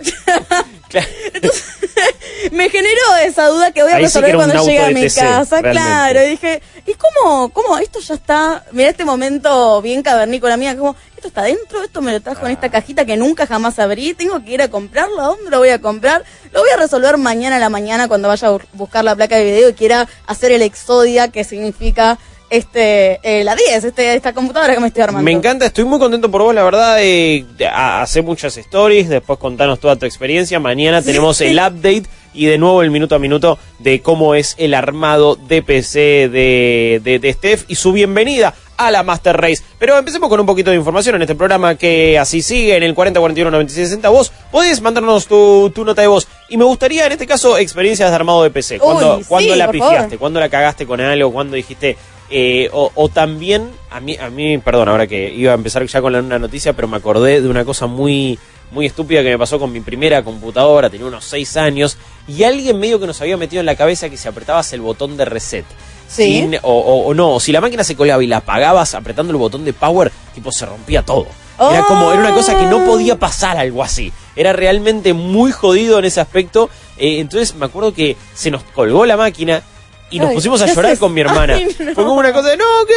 Claro. 0.88 1.06
me 2.52 2.68
generó 2.68 3.16
esa 3.24 3.46
duda 3.48 3.72
que 3.72 3.82
voy 3.82 3.92
a 3.92 3.96
Ahí 3.96 4.02
resolver 4.02 4.34
cuando 4.34 4.62
llegue 4.66 4.80
a 4.80 4.90
mi 4.90 5.06
TC, 5.06 5.14
casa, 5.20 5.60
realmente. 5.62 5.88
claro. 5.88 6.22
Y 6.26 6.30
dije, 6.30 6.62
¿y 6.86 6.94
cómo, 6.94 7.48
cómo 7.50 7.78
esto 7.78 8.00
ya 8.00 8.14
está? 8.14 8.64
Mira 8.72 8.90
este 8.90 9.04
momento 9.06 9.80
bien 9.80 10.02
cavernícola 10.02 10.56
mía, 10.58 10.76
como, 10.76 10.94
esto 11.22 11.28
está 11.28 11.42
dentro, 11.44 11.80
esto 11.84 12.02
me 12.02 12.10
lo 12.10 12.20
trajo 12.20 12.46
en 12.46 12.52
esta 12.52 12.68
cajita 12.68 13.04
que 13.04 13.16
nunca 13.16 13.46
jamás 13.46 13.78
abrí, 13.78 14.12
tengo 14.12 14.42
que 14.44 14.54
ir 14.54 14.62
a 14.62 14.68
comprarlo, 14.68 15.20
¿a 15.20 15.26
dónde 15.26 15.50
lo 15.50 15.58
voy 15.58 15.68
a 15.68 15.80
comprar? 15.80 16.24
Lo 16.52 16.60
voy 16.60 16.70
a 16.74 16.76
resolver 16.76 17.16
mañana 17.16 17.56
a 17.56 17.58
la 17.60 17.68
mañana 17.68 18.08
cuando 18.08 18.26
vaya 18.26 18.48
a 18.48 18.52
bu- 18.52 18.62
buscar 18.72 19.04
la 19.04 19.14
placa 19.14 19.36
de 19.36 19.44
video 19.44 19.68
y 19.68 19.74
quiera 19.74 20.08
hacer 20.26 20.50
el 20.50 20.62
Exodia, 20.62 21.28
que 21.28 21.44
significa 21.44 22.18
este 22.50 23.20
eh, 23.22 23.44
la 23.44 23.54
10, 23.54 23.84
este, 23.84 24.14
esta 24.16 24.32
computadora 24.32 24.74
que 24.74 24.80
me 24.80 24.88
estoy 24.88 25.04
armando. 25.04 25.24
Me 25.24 25.30
encanta, 25.32 25.64
estoy 25.64 25.84
muy 25.84 26.00
contento 26.00 26.28
por 26.30 26.42
vos, 26.42 26.54
la 26.54 26.64
verdad. 26.64 26.96
Eh, 27.00 27.46
hacer 27.72 28.22
muchas 28.24 28.56
stories, 28.56 29.08
después 29.08 29.38
contanos 29.38 29.78
toda 29.78 29.94
tu 29.96 30.04
experiencia. 30.06 30.58
Mañana 30.58 31.02
tenemos 31.02 31.40
el 31.40 31.54
update 31.56 32.02
y 32.34 32.46
de 32.46 32.58
nuevo 32.58 32.82
el 32.82 32.90
minuto 32.90 33.14
a 33.14 33.18
minuto 33.18 33.58
de 33.78 34.00
cómo 34.02 34.34
es 34.34 34.54
el 34.58 34.74
armado 34.74 35.36
de 35.36 35.62
PC 35.62 35.98
de, 36.28 37.00
de, 37.04 37.18
de 37.20 37.32
Steph 37.32 37.64
y 37.68 37.74
su 37.76 37.92
bienvenida 37.92 38.54
a 38.76 38.90
la 38.90 39.02
Master 39.02 39.36
Race. 39.36 39.62
Pero 39.78 39.96
empecemos 39.98 40.28
con 40.28 40.40
un 40.40 40.46
poquito 40.46 40.70
de 40.70 40.76
información 40.76 41.16
en 41.16 41.22
este 41.22 41.34
programa 41.34 41.76
que 41.76 42.18
así 42.18 42.42
sigue 42.42 42.76
en 42.76 42.82
el 42.82 42.94
4041 42.94 43.50
9660. 43.50 44.08
Vos 44.08 44.32
podés 44.50 44.80
mandarnos 44.80 45.26
tu, 45.26 45.70
tu 45.74 45.84
nota 45.84 46.02
de 46.02 46.08
voz. 46.08 46.28
Y 46.48 46.56
me 46.56 46.64
gustaría, 46.64 47.06
en 47.06 47.12
este 47.12 47.26
caso, 47.26 47.58
experiencias 47.58 48.10
de 48.10 48.16
armado 48.16 48.42
de 48.42 48.50
PC. 48.50 48.78
Cuando, 48.78 49.20
sí, 49.22 49.48
la 49.56 49.70
pifiaste, 49.70 50.18
cuando 50.18 50.40
la 50.40 50.48
cagaste 50.48 50.86
con 50.86 51.00
algo, 51.00 51.32
cuando 51.32 51.56
dijiste, 51.56 51.96
eh, 52.30 52.68
o, 52.72 52.90
o 52.94 53.08
también, 53.08 53.70
a 53.90 54.00
mí, 54.00 54.16
a 54.16 54.30
mí, 54.30 54.58
perdón, 54.58 54.88
ahora 54.88 55.06
que 55.06 55.32
iba 55.32 55.52
a 55.52 55.54
empezar 55.54 55.84
ya 55.84 56.00
con 56.00 56.12
la, 56.12 56.20
una 56.20 56.38
noticia, 56.38 56.72
pero 56.72 56.88
me 56.88 56.96
acordé 56.96 57.40
de 57.40 57.48
una 57.48 57.64
cosa 57.64 57.86
muy, 57.86 58.38
muy 58.70 58.86
estúpida 58.86 59.22
que 59.22 59.30
me 59.30 59.38
pasó 59.38 59.58
con 59.58 59.70
mi 59.70 59.80
primera 59.80 60.22
computadora, 60.22 60.88
tenía 60.88 61.06
unos 61.06 61.24
6 61.26 61.56
años, 61.58 61.98
y 62.26 62.42
alguien 62.44 62.78
medio 62.78 62.98
que 62.98 63.06
nos 63.06 63.20
había 63.20 63.36
metido 63.36 63.60
en 63.60 63.66
la 63.66 63.76
cabeza 63.76 64.08
que 64.08 64.16
si 64.16 64.28
apretabas 64.28 64.72
el 64.72 64.80
botón 64.80 65.16
de 65.16 65.24
reset, 65.24 65.66
Sí. 66.08 66.40
sin- 66.40 66.56
o, 66.62 66.72
o- 66.72 67.06
o 67.08 67.14
no, 67.14 67.40
si 67.40 67.52
la 67.52 67.60
máquina 67.60 67.84
se 67.84 67.96
colaba 67.96 68.22
y 68.22 68.26
la 68.26 68.38
apagabas 68.38 68.94
apretando 68.94 69.30
el 69.32 69.38
botón 69.38 69.64
de 69.64 69.72
power, 69.72 70.10
tipo 70.34 70.50
se 70.52 70.66
rompía 70.66 71.02
todo. 71.02 71.26
Era 71.70 71.84
como, 71.84 72.10
era 72.10 72.20
una 72.20 72.34
cosa 72.34 72.58
que 72.58 72.64
no 72.66 72.84
podía 72.84 73.16
pasar 73.18 73.56
algo 73.56 73.84
así. 73.84 74.12
Era 74.34 74.52
realmente 74.52 75.12
muy 75.12 75.52
jodido 75.52 75.98
en 76.00 76.04
ese 76.06 76.20
aspecto. 76.20 76.68
Eh, 76.96 77.20
entonces 77.20 77.54
me 77.54 77.66
acuerdo 77.66 77.94
que 77.94 78.16
se 78.34 78.50
nos 78.50 78.64
colgó 78.64 79.06
la 79.06 79.16
máquina 79.16 79.62
y 80.12 80.18
nos 80.18 80.28
Ay, 80.28 80.34
pusimos 80.36 80.62
a 80.62 80.66
¿qué 80.66 80.74
llorar 80.74 80.98
con 80.98 81.12
mi 81.12 81.22
hermana. 81.22 81.54
Ay, 81.54 81.64
no. 81.64 81.94
Fue 81.94 82.04
como 82.04 82.14
una 82.14 82.32
cosa 82.32 82.50
de, 82.50 82.56
no, 82.56 82.64
que 82.86 82.94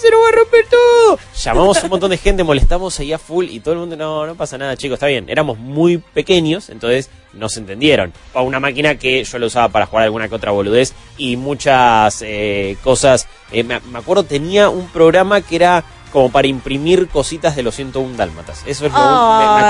se 0.00 0.10
nos 0.10 0.20
va 0.20 0.28
a 0.28 0.32
romper 0.32 0.66
todo. 0.70 1.18
Llamamos 1.42 1.78
a 1.78 1.82
un 1.84 1.90
montón 1.90 2.10
de 2.10 2.16
gente, 2.16 2.44
molestamos 2.44 2.98
ahí 3.00 3.12
a 3.12 3.18
full 3.18 3.46
y 3.50 3.60
todo 3.60 3.74
el 3.74 3.80
mundo, 3.80 3.96
no, 3.96 4.26
no 4.26 4.34
pasa 4.36 4.56
nada, 4.56 4.76
chicos, 4.76 4.94
está 4.94 5.08
bien. 5.08 5.28
Éramos 5.28 5.58
muy 5.58 5.98
pequeños, 5.98 6.70
entonces 6.70 7.10
no 7.32 7.48
se 7.48 7.60
entendieron. 7.60 8.12
Para 8.32 8.46
una 8.46 8.60
máquina 8.60 8.94
que 8.94 9.24
yo 9.24 9.38
la 9.38 9.46
usaba 9.46 9.68
para 9.68 9.86
jugar 9.86 10.04
alguna 10.04 10.28
que 10.28 10.34
otra 10.36 10.52
boludez 10.52 10.94
y 11.18 11.36
muchas 11.36 12.22
eh, 12.22 12.76
cosas. 12.82 13.26
Eh, 13.50 13.64
me, 13.64 13.80
me 13.80 13.98
acuerdo, 13.98 14.22
tenía 14.24 14.68
un 14.68 14.86
programa 14.88 15.40
que 15.40 15.56
era 15.56 15.84
como 16.12 16.30
para 16.30 16.46
imprimir 16.46 17.08
cositas 17.08 17.56
de 17.56 17.62
los 17.62 17.74
101 17.74 18.16
dálmatas. 18.16 18.62
Eso 18.66 18.86
es 18.86 18.92
lo 18.92 18.98
me, 18.98 19.04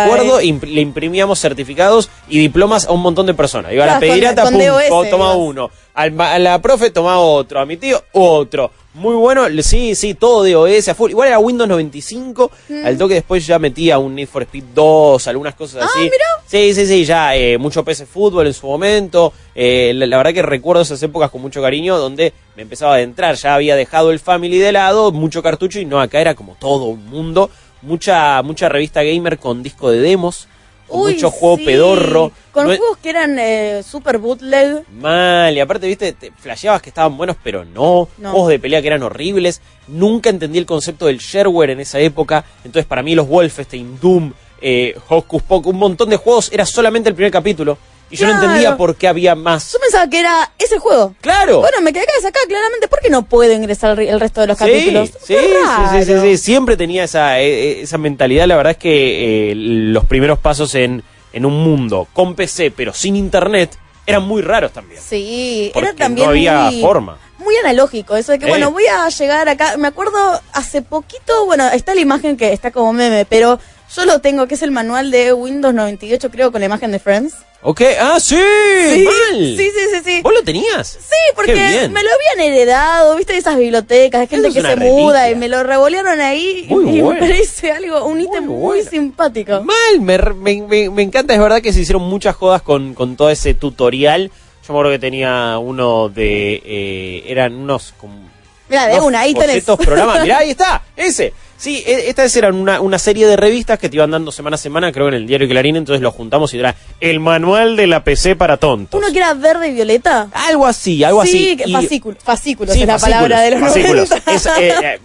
acuerdo, 0.05 0.41
imp- 0.41 0.67
le 0.69 0.81
imprimíamos 0.81 1.41
certificados 1.41 2.11
y 2.29 2.39
diplomas 2.41 2.87
a 2.87 2.93
un 2.93 3.01
montón 3.01 3.27
de 3.27 3.35
personas. 3.35 3.73
Iba 3.73 3.85
a 3.85 3.87
la 3.87 3.93
Claro, 3.99 4.07
con- 4.07 4.11
pedirata, 4.11 4.43
con 4.43 4.59
DOS 4.59 4.89
to- 4.89 5.05
toma 5.11 5.33
uno. 5.35 5.71
Al 5.95 6.19
a 6.21 6.39
la 6.39 6.61
profe 6.61 6.91
tomaba 6.91 7.19
otro, 7.21 7.61
a 7.61 7.67
mi 7.67 7.77
tío 7.77 8.03
otro. 8.13 8.71
Muy 8.95 9.15
bueno, 9.15 9.47
sí, 9.63 9.95
sí, 9.95 10.13
todo 10.13 10.43
de 10.43 10.55
OS 10.55 10.89
a 10.89 10.95
full. 10.95 11.11
Igual 11.13 11.29
era 11.29 11.39
Windows 11.39 11.67
95, 11.69 12.51
al 12.85 12.99
toque 12.99 13.15
después 13.15 13.47
ya 13.47 13.59
metía 13.59 13.99
un 13.99 14.15
Need 14.15 14.29
for 14.29 14.43
Speed 14.43 14.65
2, 14.75 15.27
algunas 15.29 15.55
cosas 15.55 15.83
Ah, 15.85 15.87
así. 15.91 16.01
mirá. 16.01 16.25
Sí, 16.47 16.75
sí, 16.75 16.85
sí, 16.87 17.05
ya 17.07 17.35
eh, 17.35 17.57
mucho 17.57 17.83
PC 17.85 18.05
Fútbol 18.05 18.47
en 18.47 18.53
su 18.53 18.67
momento. 18.67 19.33
Eh, 19.55 19.93
la, 19.95 20.07
la 20.07 20.19
verdad 20.19 20.35
que 20.35 20.43
recuerdo 20.43 20.83
esas 20.83 21.03
épocas 21.03 21.31
con 21.31 21.41
mucho 21.41 21.63
cariño 21.63 21.97
donde 21.97 22.35
me 22.55 22.63
empezaba 22.63 22.93
a 22.93 22.97
adentrar. 22.97 23.35
Ya 23.37 23.55
había 23.55 23.77
dejado 23.77 24.11
el 24.11 24.21
Family 24.21 24.59
de 24.59 24.73
lado, 24.73 25.11
mucho 25.11 25.43
cartucho 25.43 25.81
y 25.81 25.87
no, 25.87 25.99
acá 25.99 26.21
era 26.21 26.35
como 26.35 26.55
todo 26.61 26.85
un 26.85 27.07
mundo. 27.07 27.49
Mucha, 27.81 28.43
mucha 28.43 28.69
revista 28.69 29.03
gamer 29.03 29.39
con 29.39 29.63
disco 29.63 29.91
de 29.91 30.01
demos, 30.01 30.47
Uy, 30.93 31.15
mucho 31.15 31.31
juego 31.31 31.57
sí. 31.59 31.65
pedorro. 31.65 32.33
Con 32.53 32.67
No- 32.69 32.77
juegos 32.77 32.99
que 32.99 33.11
eran 33.11 33.39
eh, 33.39 33.83
super 33.83 34.19
bootleg. 34.19 34.85
Mal, 34.93 35.57
y 35.57 35.61
aparte, 35.61 35.87
viste, 35.87 36.13
te 36.13 36.31
flasheabas 36.33 36.83
que 36.83 36.91
estaban 36.91 37.17
buenos, 37.17 37.37
pero 37.43 37.65
no. 37.65 38.09
No. 38.19 38.31
Juegos 38.33 38.49
de 38.51 38.59
pelea 38.59 38.81
que 38.83 38.89
eran 38.89 39.03
horribles. 39.03 39.61
Nunca 39.89 40.31
entendí 40.31 40.59
el 40.59 40.67
concepto 40.67 41.07
del 41.07 41.19
shareware 41.19 41.71
en 41.71 41.81
esa 41.81 41.99
época. 42.01 42.45
Entonces, 42.65 42.87
para 42.87 43.03
mí, 43.03 43.15
los 43.15 43.27
Wolfenstein, 43.29 43.99
Doom, 44.01 44.33
eh, 44.61 44.95
Hocus 45.09 45.43
Pocus, 45.43 45.73
un 45.73 45.79
montón 45.79 46.11
de 46.11 46.17
juegos 46.17 46.51
era 46.53 46.67
solamente 46.67 47.09
el 47.09 47.15
primer 47.15 47.33
capítulo. 47.33 47.79
Y 48.12 48.16
yo 48.16 48.26
no 48.26 48.35
entendía 48.35 48.76
por 48.76 48.95
qué 48.95 49.09
había 49.09 49.35
más. 49.35 49.73
Yo 49.73 49.78
pensaba 49.81 50.09
que 50.09 50.21
era 50.21 50.52
ese 50.59 50.78
juego. 50.78 51.14
¡Claro! 51.21 51.61
Bueno, 51.61 51.81
me 51.81 51.92
quedé 51.92 52.02
acá, 52.02 52.38
claramente 52.47 52.87
porque 52.88 53.09
no 53.11 53.23
puedo 53.25 53.52
ingresar 53.52 53.99
el 53.99 54.21
resto 54.21 54.42
de 54.42 54.47
los 54.49 54.59
Sí, 54.59 54.64
capítulos. 54.64 55.09
sí, 55.25 55.35
Qué 55.35 55.59
sí, 55.92 56.04
sí, 56.04 56.21
sí, 56.21 56.37
siempre 56.38 56.76
tenía 56.76 57.04
esa, 57.04 57.40
eh, 57.40 57.47
eh, 57.78 57.81
esa 57.83 57.99
mentalidad. 57.99 58.47
La 58.47 58.57
verdad 58.57 58.73
es 58.73 58.76
que 58.76 59.50
eh, 59.50 59.54
los 59.57 60.04
primeros 60.04 60.38
pasos 60.38 60.75
en, 60.75 61.02
en 61.33 61.47
un 61.47 61.64
mundo 61.64 62.07
con 62.12 62.35
PC, 62.35 62.71
pero 62.71 62.92
sin 62.92 63.16
internet, 63.16 63.76
eran 64.07 64.25
muy 64.25 64.42
raros 64.42 64.73
también. 64.73 65.00
Sí, 65.02 65.71
Porque 65.73 65.88
era 65.90 65.97
también 65.97 66.26
no 66.26 66.31
había 66.33 66.62
muy, 66.64 66.81
forma. 66.83 67.19
muy 67.38 67.57
analógico. 67.57 68.16
Eso 68.16 68.33
de 68.33 68.38
que, 68.38 68.47
Eh. 68.47 68.49
bueno, 68.49 68.71
voy 68.73 68.85
a 68.87 69.09
llegar 69.09 69.49
acá. 69.49 69.76
Me 69.78 69.88
acuerdo 69.88 70.40
hace 70.52 70.83
poquito, 70.83 71.47
bueno, 71.47 71.66
está 71.71 71.95
la 71.95 72.00
imagen 72.02 72.37
que 72.37 72.52
está 72.52 72.71
como 72.73 72.92
meme, 72.92 73.25
pero 73.25 73.59
yo 73.97 74.05
lo 74.07 74.21
tengo, 74.21 74.47
que 74.47 74.55
es 74.55 74.63
el 74.63 74.71
manual 74.71 75.11
de 75.11 75.33
Windows 75.33 75.75
98, 75.75 76.31
creo, 76.31 76.51
con 76.53 76.61
la 76.61 76.67
imagen 76.67 76.91
de 76.93 76.99
Friends. 76.99 77.35
Ok, 77.65 77.81
ah, 78.01 78.19
sí, 78.19 78.35
Sí, 78.37 79.05
mal. 79.05 79.39
sí, 79.57 79.57
sí, 79.57 79.71
sí, 79.93 80.01
sí. 80.05 80.21
¿Vos 80.23 80.35
lo 80.35 80.43
tenías? 80.43 80.89
Sí, 80.89 81.15
porque 81.37 81.55
me 81.55 82.03
lo 82.03 82.09
habían 82.11 82.53
heredado, 82.53 83.15
viste, 83.17 83.35
de 83.35 83.39
esas 83.39 83.57
bibliotecas, 83.57 84.21
de 84.23 84.27
gente 84.27 84.53
que 84.53 84.61
se 84.63 84.75
muda 84.77 85.31
y 85.31 85.37
me 85.37 85.49
lo 85.49 85.63
revolearon 85.63 86.21
ahí 86.21 86.67
y- 86.69 86.75
Muy 86.75 86.97
y 86.99 87.01
bueno. 87.03 87.21
me 87.21 87.29
parece 87.29 87.71
algo, 87.71 88.05
un 88.05 88.21
ítem 88.21 88.47
Muy 88.47 88.83
simpático. 88.83 89.63
Mal, 89.63 90.01
me, 90.01 90.19
me, 90.19 90.63
me- 90.63 90.91
me 90.91 91.03
encanta, 91.03 91.35
es 91.35 91.41
verdad 91.41 91.63
que 91.63 91.73
se 91.73 91.81
hicieron 91.83 92.03
muchas 92.03 92.35
jodas 92.35 92.63
con, 92.63 92.95
con 92.95 93.17
todo 93.17 93.31
ese 93.31 93.55
tutorial. 93.55 94.33
Yo 94.67 94.73
me 94.73 94.79
acuerdo 94.79 94.91
que 94.93 94.99
tenía 94.99 95.57
uno 95.59 96.09
de... 96.09 96.63
eh, 96.65 97.25
eran 97.29 97.55
unos... 97.55 97.95
como- 97.97 98.29
Mira, 98.69 98.87
de 98.87 98.95
unos 98.95 99.07
una, 99.07 99.21
ahí 99.21 99.35
tenés. 99.35 99.65
programas. 99.85 100.23
Mirá, 100.23 100.39
ahí 100.39 100.51
está, 100.51 100.83
ese. 100.97 101.33
Sí, 101.62 101.81
e- 101.87 102.09
estas 102.09 102.35
eran 102.35 102.57
una, 102.57 102.81
una 102.81 102.99
serie 102.99 103.25
de 103.25 103.37
revistas 103.37 103.78
que 103.78 103.88
te 103.88 103.95
iban 103.95 104.11
dando 104.11 104.33
semana 104.33 104.57
a 104.57 104.59
semana, 104.59 104.90
creo 104.90 105.07
en 105.07 105.14
el 105.14 105.28
diario 105.28 105.47
Clarín, 105.49 105.76
entonces 105.76 106.02
lo 106.02 106.11
juntamos 106.11 106.52
y 106.54 106.59
era 106.59 106.75
el 106.99 107.21
manual 107.21 107.76
de 107.76 107.87
la 107.87 108.02
PC 108.02 108.35
para 108.35 108.57
tontos. 108.57 109.00
Uno 109.00 109.12
que 109.12 109.19
era 109.19 109.33
verde 109.35 109.69
y 109.69 109.73
violeta. 109.73 110.26
Algo 110.33 110.66
así, 110.66 111.04
algo 111.04 111.23
sí, 111.25 111.28
así. 111.28 111.57
que- 111.59 111.71
Y- 111.71 111.73
fascículo- 111.73 112.16
fascículos 112.21 112.75
Sí, 112.75 112.81
es 112.81 112.87
la 112.88 112.95
fascículos, 112.99 113.23
palabra 113.23 113.40
de 113.42 113.50
los 113.52 113.61
fascículos. 113.61 114.11
90. 114.11 114.33
Es, 114.33 114.47
eh, 114.47 114.75
eh, 114.83 115.00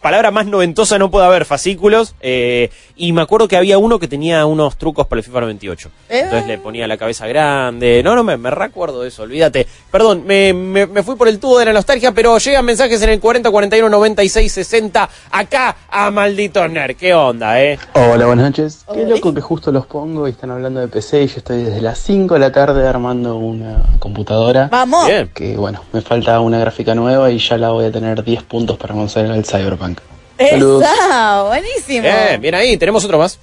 palabra 0.00 0.30
más 0.30 0.46
noventosa 0.46 0.98
no 0.98 1.10
puede 1.10 1.26
haber, 1.26 1.44
fascículos. 1.44 2.14
eh, 2.20 2.70
y 3.00 3.12
me 3.12 3.22
acuerdo 3.22 3.46
que 3.46 3.56
había 3.56 3.78
uno 3.78 3.98
que 4.00 4.08
tenía 4.08 4.44
unos 4.44 4.76
trucos 4.76 5.06
para 5.06 5.20
el 5.20 5.24
FIFA 5.24 5.42
98. 5.42 5.88
Eh. 6.08 6.20
Entonces 6.24 6.48
le 6.48 6.58
ponía 6.58 6.86
la 6.88 6.96
cabeza 6.96 7.26
grande. 7.28 8.02
No, 8.02 8.16
no, 8.16 8.24
me, 8.24 8.36
me 8.36 8.50
recuerdo 8.50 9.02
de 9.02 9.08
eso, 9.08 9.22
olvídate. 9.22 9.66
Perdón, 9.90 10.24
me, 10.26 10.52
me, 10.52 10.86
me 10.86 11.02
fui 11.04 11.14
por 11.14 11.28
el 11.28 11.38
tubo 11.38 11.58
de 11.58 11.66
la 11.66 11.72
nostalgia, 11.72 12.10
pero 12.12 12.36
llegan 12.38 12.64
mensajes 12.64 13.00
en 13.02 13.10
el 13.10 13.20
40, 13.20 13.50
41, 13.50 13.88
96, 13.88 14.50
60. 14.52 15.08
Acá 15.30 15.76
a 15.88 16.10
Maldito 16.10 16.66
Nerd. 16.66 16.96
¿Qué 16.96 17.14
onda, 17.14 17.62
eh? 17.62 17.78
Hola, 17.94 18.26
buenas 18.26 18.46
noches. 18.46 18.84
Qué 18.92 19.04
loco 19.06 19.32
que 19.32 19.40
justo 19.40 19.70
los 19.70 19.86
pongo 19.86 20.26
y 20.26 20.32
están 20.32 20.50
hablando 20.50 20.80
de 20.80 20.88
PC 20.88 21.22
y 21.22 21.26
yo 21.28 21.36
estoy 21.36 21.62
desde 21.62 21.80
las 21.80 21.98
5 22.00 22.34
de 22.34 22.40
la 22.40 22.50
tarde 22.50 22.86
armando 22.86 23.36
una 23.36 23.82
computadora. 24.00 24.68
Vamos. 24.72 25.06
Bien. 25.06 25.30
Que 25.32 25.56
bueno, 25.56 25.84
me 25.92 26.00
falta 26.00 26.40
una 26.40 26.58
gráfica 26.58 26.94
nueva 26.96 27.30
y 27.30 27.38
ya 27.38 27.56
la 27.58 27.70
voy 27.70 27.84
a 27.86 27.92
tener 27.92 28.24
10 28.24 28.42
puntos 28.42 28.76
para 28.76 28.94
conocer 28.94 29.26
el 29.26 29.44
Cyberpunk. 29.44 29.97
Saludos. 30.38 30.84
Esa, 30.84 31.42
buenísimo. 31.44 32.02
Bien, 32.02 32.40
bien 32.40 32.54
ahí. 32.54 32.76
Tenemos 32.76 33.04
otro 33.04 33.18
más. 33.18 33.38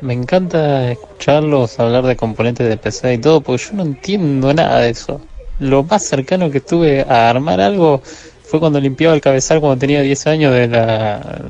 Me 0.00 0.12
encanta 0.14 0.92
escucharlos 0.92 1.78
hablar 1.80 2.04
de 2.06 2.14
componentes 2.16 2.68
de 2.68 2.76
PC 2.76 3.14
y 3.14 3.18
todo, 3.18 3.40
porque 3.40 3.64
yo 3.64 3.70
no 3.72 3.82
entiendo 3.82 4.52
nada 4.54 4.80
de 4.80 4.90
eso. 4.90 5.20
Lo 5.58 5.82
más 5.82 6.04
cercano 6.04 6.50
que 6.50 6.58
estuve 6.58 7.02
a 7.08 7.28
armar 7.30 7.60
algo 7.60 8.00
fue 8.44 8.60
cuando 8.60 8.78
limpiaba 8.80 9.14
el 9.14 9.20
cabezal 9.20 9.60
cuando 9.60 9.78
tenía 9.78 10.00
10 10.00 10.26
años 10.28 10.52
de 10.54 10.68
la 10.68 11.40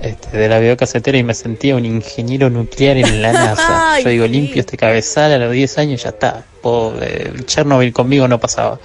este, 0.00 0.36
de 0.36 0.48
la 0.48 0.58
videocasetera 0.58 1.16
y 1.16 1.22
me 1.22 1.32
sentía 1.34 1.76
un 1.76 1.84
ingeniero 1.86 2.50
nuclear 2.50 2.96
en 2.96 3.22
la 3.22 3.32
NASA. 3.32 4.00
Yo 4.00 4.08
digo, 4.08 4.26
limpio 4.26 4.58
este 4.60 4.76
cabezal 4.76 5.30
a 5.32 5.38
los 5.38 5.52
10 5.52 5.78
años 5.78 6.00
y 6.00 6.02
ya 6.04 6.10
está. 6.10 6.42
Po- 6.60 6.94
eh, 7.00 7.32
Chernobyl 7.44 7.92
conmigo 7.92 8.26
no 8.26 8.40
pasaba. 8.40 8.80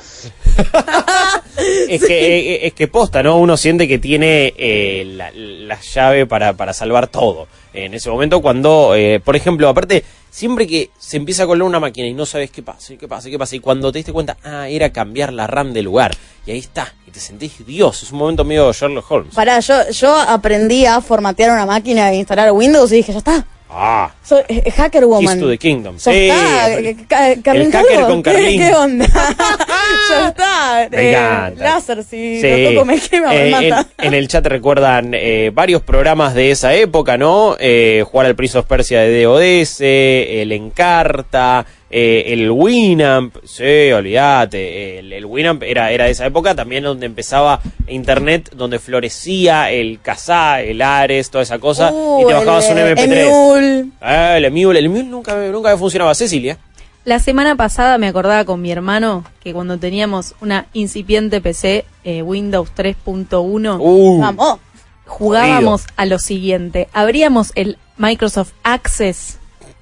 Es, 1.89 2.05
que, 2.05 2.37
eh, 2.37 2.67
es 2.67 2.73
que 2.73 2.87
posta, 2.87 3.23
¿no? 3.23 3.37
Uno 3.37 3.57
siente 3.57 3.87
que 3.87 3.97
tiene 3.97 4.53
eh, 4.57 5.03
la, 5.15 5.31
la 5.31 5.79
llave 5.81 6.25
para, 6.25 6.53
para 6.53 6.73
salvar 6.73 7.07
todo. 7.07 7.47
En 7.73 7.93
ese 7.93 8.09
momento 8.09 8.41
cuando, 8.41 8.93
eh, 8.95 9.19
por 9.19 9.35
ejemplo, 9.35 9.67
aparte, 9.67 10.03
siempre 10.29 10.67
que 10.67 10.91
se 10.97 11.17
empieza 11.17 11.43
a 11.43 11.47
colar 11.47 11.63
una 11.63 11.79
máquina 11.79 12.07
y 12.07 12.13
no 12.13 12.25
sabes 12.25 12.51
qué 12.51 12.61
pasa, 12.61 12.95
qué 12.97 13.07
pasa, 13.07 13.29
qué 13.29 13.37
pasa, 13.39 13.55
y 13.55 13.59
cuando 13.59 13.91
te 13.91 13.99
diste 13.99 14.13
cuenta, 14.13 14.37
ah, 14.43 14.67
era 14.69 14.91
cambiar 14.91 15.33
la 15.33 15.47
RAM 15.47 15.73
del 15.73 15.85
lugar. 15.85 16.15
Y 16.45 16.51
ahí 16.51 16.59
está, 16.59 16.93
y 17.07 17.11
te 17.11 17.19
sentís 17.19 17.65
Dios, 17.65 18.03
es 18.03 18.11
un 18.11 18.19
momento 18.19 18.43
medio 18.43 18.71
Sherlock 18.71 19.11
Holmes. 19.11 19.35
Pará, 19.35 19.59
yo, 19.59 19.89
yo 19.91 20.15
aprendí 20.15 20.85
a 20.85 21.01
formatear 21.01 21.51
una 21.51 21.65
máquina 21.65 22.11
e 22.11 22.17
instalar 22.17 22.51
Windows 22.51 22.91
y 22.91 22.97
dije, 22.97 23.11
ya 23.11 23.17
está. 23.19 23.47
Ah, 23.69 24.11
Soy 24.23 24.43
eh, 24.47 24.71
Hacker 24.71 25.01
Keys 25.01 25.09
Woman. 25.09 25.39
to 25.39 25.49
the 25.49 25.57
Kingdom. 25.57 25.97
Ya 25.97 26.11
Sí, 26.11 26.29
está. 26.29 26.73
el- 26.77 26.85
eh, 26.85 26.95
Ca- 27.07 27.35
Carlín 27.43 27.71
hacker 27.71 27.91
Calvo, 27.95 28.07
con 28.07 28.23
¿qué- 28.23 28.31
Carlín. 28.31 28.59
¿Qué, 28.61 28.73
onda? 28.73 29.05
ya 30.09 30.27
está. 30.29 30.87
Me 30.89 30.97
eh, 31.01 31.09
encanta. 31.11 31.63
láser, 31.63 32.03
si 32.03 32.41
Sí. 32.41 32.47
lo 32.63 32.69
toco 32.71 32.85
me 32.85 32.99
quema, 32.99 33.27
me 33.29 33.47
Eh, 33.47 33.51
mata. 33.51 33.87
En, 33.97 34.07
en 34.07 34.13
el 34.13 34.27
chat 34.29 34.45
recuerdan 34.45 35.11
eh, 35.13 35.51
varios 35.53 35.81
programas 35.81 36.33
de 36.33 36.51
esa 36.51 36.73
época, 36.75 37.17
¿no? 37.17 37.57
Eh, 37.59 38.03
jugar 38.09 38.27
al 38.27 38.35
Prince 38.35 38.57
of 38.57 38.65
Persia 38.67 39.01
de 39.01 39.23
DOS, 39.23 39.81
el 39.81 40.51
Encarta, 40.53 41.65
eh, 41.89 42.25
el 42.27 42.51
Winamp, 42.51 43.35
sí, 43.45 43.91
olvídate, 43.93 44.99
el, 44.99 45.13
el 45.13 45.25
Winamp 45.25 45.63
era, 45.63 45.91
era 45.91 46.05
de 46.05 46.11
esa 46.11 46.25
época 46.25 46.53
también 46.53 46.83
donde 46.83 47.05
empezaba 47.05 47.61
Internet, 47.87 48.51
donde 48.55 48.79
florecía 48.79 49.71
el 49.71 49.99
Kazaa, 50.01 50.61
el 50.61 50.81
Ares, 50.81 51.29
toda 51.29 51.43
esa 51.43 51.59
cosa, 51.59 51.87
y 51.89 52.25
te 52.25 52.33
Uh, 52.33 52.37
bajabas 52.39 52.69
un 52.69 52.77
el, 52.77 52.97
MP3. 52.97 53.27
Emule. 53.27 53.85
Ah, 54.01 54.37
el 54.37 54.45
Emule, 54.45 54.79
el 54.79 54.85
Emule 54.85 55.03
nunca, 55.05 55.35
nunca 55.49 55.77
funcionaba, 55.77 56.13
Cecilia. 56.13 56.57
La 57.05 57.19
semana 57.19 57.55
pasada 57.55 57.97
me 57.97 58.07
acordaba 58.07 58.43
con 58.43 58.61
mi 58.61 58.69
hermano 58.69 59.23
que 59.41 59.53
cuando 59.53 59.77
teníamos 59.77 60.35
una 60.41 60.65
incipiente 60.73 61.39
PC, 61.39 61.85
eh, 62.03 62.21
Windows 62.21 62.69
3.1, 62.75 63.77
Uh, 63.79 64.19
Vamos. 64.19 64.59
jugábamos 65.05 65.85
a 65.95 66.05
lo 66.05 66.19
siguiente. 66.19 66.89
Abríamos 66.91 67.53
el 67.55 67.77
Microsoft 67.97 68.51
Access 68.63 69.37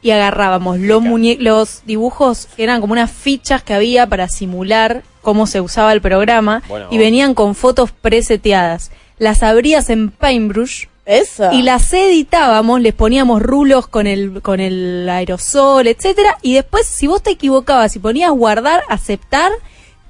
y 0.05 0.11
agarrábamos 0.11 0.77
los, 0.77 1.01
muñe 1.01 1.35
los 1.39 1.81
dibujos 1.87 2.47
que 2.55 2.61
eran 2.61 2.79
como 2.79 2.93
unas 2.93 3.09
fichas 3.09 3.63
que 3.63 3.73
había 3.73 4.05
para 4.05 4.29
simular 4.29 5.01
cómo 5.23 5.47
se 5.47 5.61
usaba 5.61 5.93
el 5.93 5.99
programa 5.99 6.61
Bueno. 6.67 6.89
y 6.91 6.99
venían 6.99 7.33
con 7.33 7.55
fotos 7.55 7.89
preseteadas. 7.91 8.91
Las 9.17 9.41
abrías 9.41 9.89
en 9.89 10.11
Paintbrush 10.11 10.85
Esa. 11.07 11.51
y 11.55 11.63
las 11.63 11.91
editábamos, 11.91 12.81
les 12.81 12.93
poníamos 12.93 13.41
rulos 13.41 13.87
con 13.87 14.05
el 14.05 14.43
con 14.43 14.59
el 14.59 15.09
aerosol, 15.09 15.87
etcétera, 15.87 16.37
y 16.43 16.53
después 16.53 16.85
si 16.85 17.07
vos 17.07 17.23
te 17.23 17.31
equivocabas 17.31 17.95
y 17.95 17.99
ponías 17.99 18.29
guardar, 18.29 18.83
aceptar, 18.89 19.51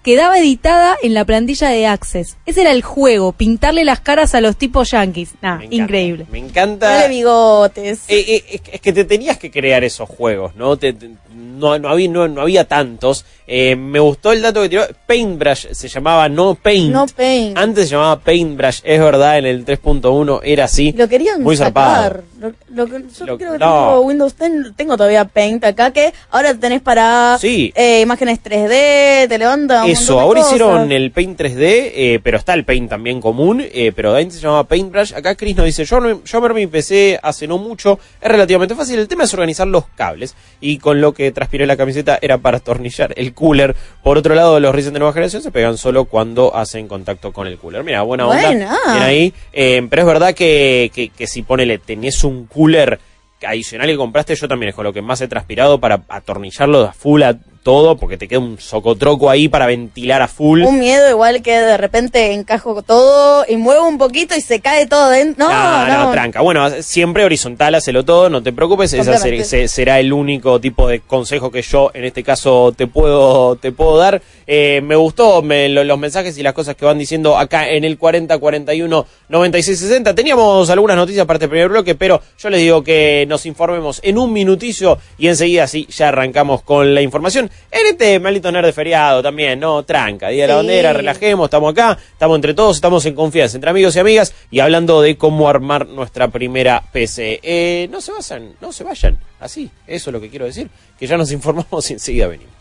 quedaba 0.05 0.37
editada 0.37 0.95
en 1.01 1.15
la 1.15 1.25
plantilla 1.25 1.69
de 1.69 1.87
Access. 1.87 2.37
Ese 2.45 2.61
era 2.61 2.71
el 2.71 2.83
juego, 2.83 3.31
pintarle 3.33 3.83
las 3.83 3.99
caras 3.99 4.35
a 4.35 4.39
los 4.41 4.55
tipos 4.55 4.91
yankees. 4.91 5.31
Nah, 5.41 5.57
me 5.57 5.65
encanta, 5.65 5.75
increíble. 5.83 6.25
Me 6.31 6.37
encanta. 6.37 6.87
Dale 6.87 7.09
bigotes. 7.09 8.03
Eh, 8.07 8.43
eh, 8.53 8.61
es 8.71 8.79
que- 8.81 8.93
te 8.93 9.03
tenías 9.03 9.37
que 9.39 9.49
crear 9.49 9.83
esos 9.83 10.07
juegos, 10.07 10.55
¿no? 10.55 10.77
Te- 10.77 10.93
te- 10.93 11.09
no, 11.33 11.79
no, 11.79 11.89
había, 11.89 12.07
no, 12.07 12.27
no 12.27 12.41
había 12.41 12.65
tantos. 12.67 13.25
Eh, 13.47 13.75
me 13.75 13.99
gustó 13.99 14.31
el 14.31 14.41
dato 14.41 14.61
que 14.61 14.69
tiró. 14.69 14.83
Paintbrush 15.07 15.67
se 15.71 15.87
llamaba 15.87 16.27
no 16.29 16.55
Paint. 16.55 16.91
No 16.91 17.05
Paint. 17.05 17.57
Antes 17.57 17.85
se 17.89 17.91
llamaba 17.95 18.19
Paintbrush, 18.19 18.79
es 18.83 18.99
verdad, 18.99 19.37
en 19.37 19.45
el 19.45 19.65
3.1 19.65 20.39
era 20.43 20.65
así. 20.65 20.91
Lo 20.97 21.07
querían 21.07 21.43
Muy 21.43 21.55
zarpado. 21.55 22.23
Lo, 22.39 22.49
lo 22.69 22.87
yo 22.87 23.25
Lo- 23.25 23.37
creo 23.37 23.53
que 23.53 23.59
no. 23.59 23.65
tengo 23.87 24.01
Windows 24.01 24.35
10, 24.37 24.75
tengo 24.75 24.97
todavía 24.97 25.25
Paint 25.25 25.63
acá, 25.63 25.91
que 25.91 26.13
ahora 26.31 26.53
tenés 26.53 26.81
para 26.81 27.37
Sí. 27.39 27.71
eh, 27.75 28.01
imágenes 28.01 28.39
3D, 28.43 29.27
te 29.27 29.37
levanta 29.37 29.83
un 29.85 29.89
Eso, 29.89 30.15
de 30.15 30.21
ahora 30.21 30.41
hicieron 30.41 30.91
el 30.91 31.11
Paint 31.11 31.39
3D, 31.39 31.91
eh, 31.95 32.19
pero 32.23 32.37
está 32.37 32.53
el 32.53 32.65
Paint 32.65 32.89
también 32.89 33.21
común, 33.21 33.63
eh, 33.63 33.91
pero 33.95 34.13
antes 34.15 34.35
se 34.35 34.41
llamaba 34.41 34.63
Paintbrush. 34.65 35.13
Acá 35.13 35.35
Chris 35.35 35.55
nos 35.55 35.65
dice, 35.65 35.85
yo, 35.85 36.23
yo 36.23 36.41
mi 36.55 36.67
PC 36.67 37.19
hace 37.21 37.47
no 37.47 37.57
mucho, 37.57 37.99
es 38.21 38.29
relativamente 38.29 38.75
fácil, 38.75 38.99
el 38.99 39.07
tema 39.07 39.23
es 39.23 39.33
organizar 39.33 39.67
los 39.67 39.85
cables. 39.95 40.35
Y 40.61 40.77
con 40.77 41.01
lo 41.01 41.13
que 41.13 41.31
transpiré 41.31 41.65
la 41.65 41.77
camiseta 41.77 42.17
era 42.21 42.37
para 42.37 42.57
atornillar 42.57 43.13
el 43.17 43.33
cooler. 43.35 43.75
Por 44.01 44.17
otro 44.17 44.33
lado, 44.33 44.59
los 44.59 44.73
Ryzen 44.73 44.93
de 44.93 44.99
nueva 44.99 45.13
generación 45.13 45.43
se 45.43 45.51
pegan 45.51 45.77
solo 45.77 46.05
cuando 46.05 46.55
hacen 46.55 46.87
contacto 46.87 47.31
con 47.31 47.45
el 47.45 47.59
cooler. 47.59 47.83
Mira, 47.83 48.01
buena 48.01 48.27
onda. 48.27 48.49
Bien 48.49 48.63
ahí. 48.63 49.33
Eh, 49.53 49.85
pero 49.87 50.01
es 50.01 50.07
verdad 50.07 50.33
que, 50.33 50.89
que, 50.93 51.09
que 51.09 51.27
si 51.27 51.43
ponele, 51.43 51.77
tenés 51.77 52.23
un 52.23 52.47
cooler 52.47 52.99
adicional 53.45 53.87
que 53.87 53.97
compraste, 53.97 54.35
yo 54.35 54.47
también 54.47 54.69
es 54.69 54.75
con 54.75 54.85
lo 54.85 54.93
que 54.93 55.01
más 55.01 55.21
he 55.21 55.27
transpirado 55.27 55.79
para 55.79 56.01
atornillarlo 56.09 56.81
a 56.81 56.93
full 56.93 57.21
a 57.21 57.37
todo, 57.65 57.97
porque 57.97 58.15
te 58.15 58.27
queda 58.27 58.37
un 58.39 58.59
socotroco 58.59 59.27
ahí 59.27 59.47
para 59.49 59.65
ventilar 59.65 60.21
a 60.21 60.27
full. 60.27 60.61
Un 60.63 60.77
miedo 60.79 61.09
igual 61.09 61.41
que 61.41 61.51
de 61.57 61.77
repente 61.77 62.31
encajo 62.31 62.83
todo 62.83 63.43
y 63.49 63.57
muevo 63.57 63.87
un 63.87 63.97
poquito 63.97 64.35
y 64.35 64.41
se 64.41 64.59
cae 64.59 64.85
todo 64.85 65.09
dentro. 65.09 65.49
No, 65.49 65.87
no, 66.05 66.11
tranca. 66.11 66.41
Bueno, 66.41 66.69
siempre 66.83 67.25
horizontal, 67.25 67.73
hacelo 67.73 68.05
todo, 68.05 68.29
no 68.29 68.43
te 68.43 68.53
preocupes. 68.53 68.93
Ese 68.93 69.67
será 69.67 69.99
el 69.99 70.13
único 70.13 70.61
tipo 70.61 70.87
de 70.87 70.99
consejo 70.99 71.49
que 71.49 71.63
yo 71.63 71.89
en 71.95 72.03
este 72.05 72.21
caso 72.23 72.71
te 72.77 72.85
puedo, 72.85 73.55
te 73.55 73.71
puedo 73.71 73.97
dar. 73.97 74.21
Eh, 74.45 74.81
me 74.83 74.95
gustó 74.95 75.41
me- 75.41 75.67
lo- 75.67 75.83
los 75.83 75.97
mensajes 75.97 76.37
y 76.37 76.43
las 76.43 76.53
cosas 76.53 76.75
que 76.75 76.85
van 76.85 76.99
diciendo 76.99 77.35
acá 77.35 77.67
en 77.67 77.83
el 77.83 77.97
40 77.97 78.37
41 78.37 79.07
96 79.27 79.79
60. 79.79 80.13
Teníamos 80.13 80.69
algunas 80.69 80.95
noticias 80.97 81.25
para 81.25 81.37
este 81.37 81.47
primer 81.47 81.69
bloque, 81.69 81.95
pero 81.95 82.21
yo 82.37 82.49
les 82.51 82.59
digo 82.59 82.83
que 82.83 83.25
nos 83.27 83.47
informemos 83.47 83.99
en 84.03 84.19
un 84.19 84.31
minuticio 84.31 84.99
y 85.17 85.29
enseguida 85.29 85.65
sí 85.65 85.87
ya 85.89 86.09
arrancamos 86.09 86.61
con 86.61 86.93
la 86.93 87.01
información. 87.01 87.49
En 87.71 87.87
este 87.87 88.19
maldito 88.19 88.51
nerd 88.51 88.65
de 88.65 88.73
feriado 88.73 89.21
también, 89.21 89.59
¿no? 89.59 89.83
Tranca, 89.83 90.29
Día 90.29 90.43
de 90.43 90.47
la. 90.47 90.55
Bandera, 90.55 90.93
relajemos, 90.93 91.45
estamos 91.45 91.71
acá, 91.71 91.97
estamos 92.11 92.35
entre 92.35 92.53
todos, 92.53 92.77
estamos 92.77 93.05
en 93.05 93.15
confianza, 93.15 93.57
entre 93.57 93.69
amigos 93.69 93.95
y 93.95 93.99
amigas 93.99 94.33
y 94.49 94.59
hablando 94.59 95.01
de 95.01 95.17
cómo 95.17 95.49
armar 95.49 95.87
nuestra 95.87 96.29
primera 96.29 96.81
PC. 96.91 97.39
Eh, 97.43 97.87
no 97.91 97.99
se 97.99 98.11
vayan, 98.11 98.53
no 98.61 98.71
se 98.71 98.83
vayan, 98.83 99.19
así, 99.39 99.69
eso 99.87 100.09
es 100.09 100.13
lo 100.13 100.21
que 100.21 100.29
quiero 100.29 100.45
decir, 100.45 100.69
que 100.97 101.05
ya 101.05 101.17
nos 101.17 101.31
informamos 101.31 101.89
y 101.89 101.93
enseguida 101.93 102.27
venimos. 102.27 102.53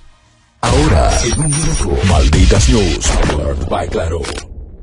Ahora, 0.63 1.11
en 1.25 1.41
un 1.41 1.51
minuto, 1.51 1.97
Malditas 2.09 2.69
News, 2.71 3.13
by 3.69 3.89
Claro. 3.89 4.23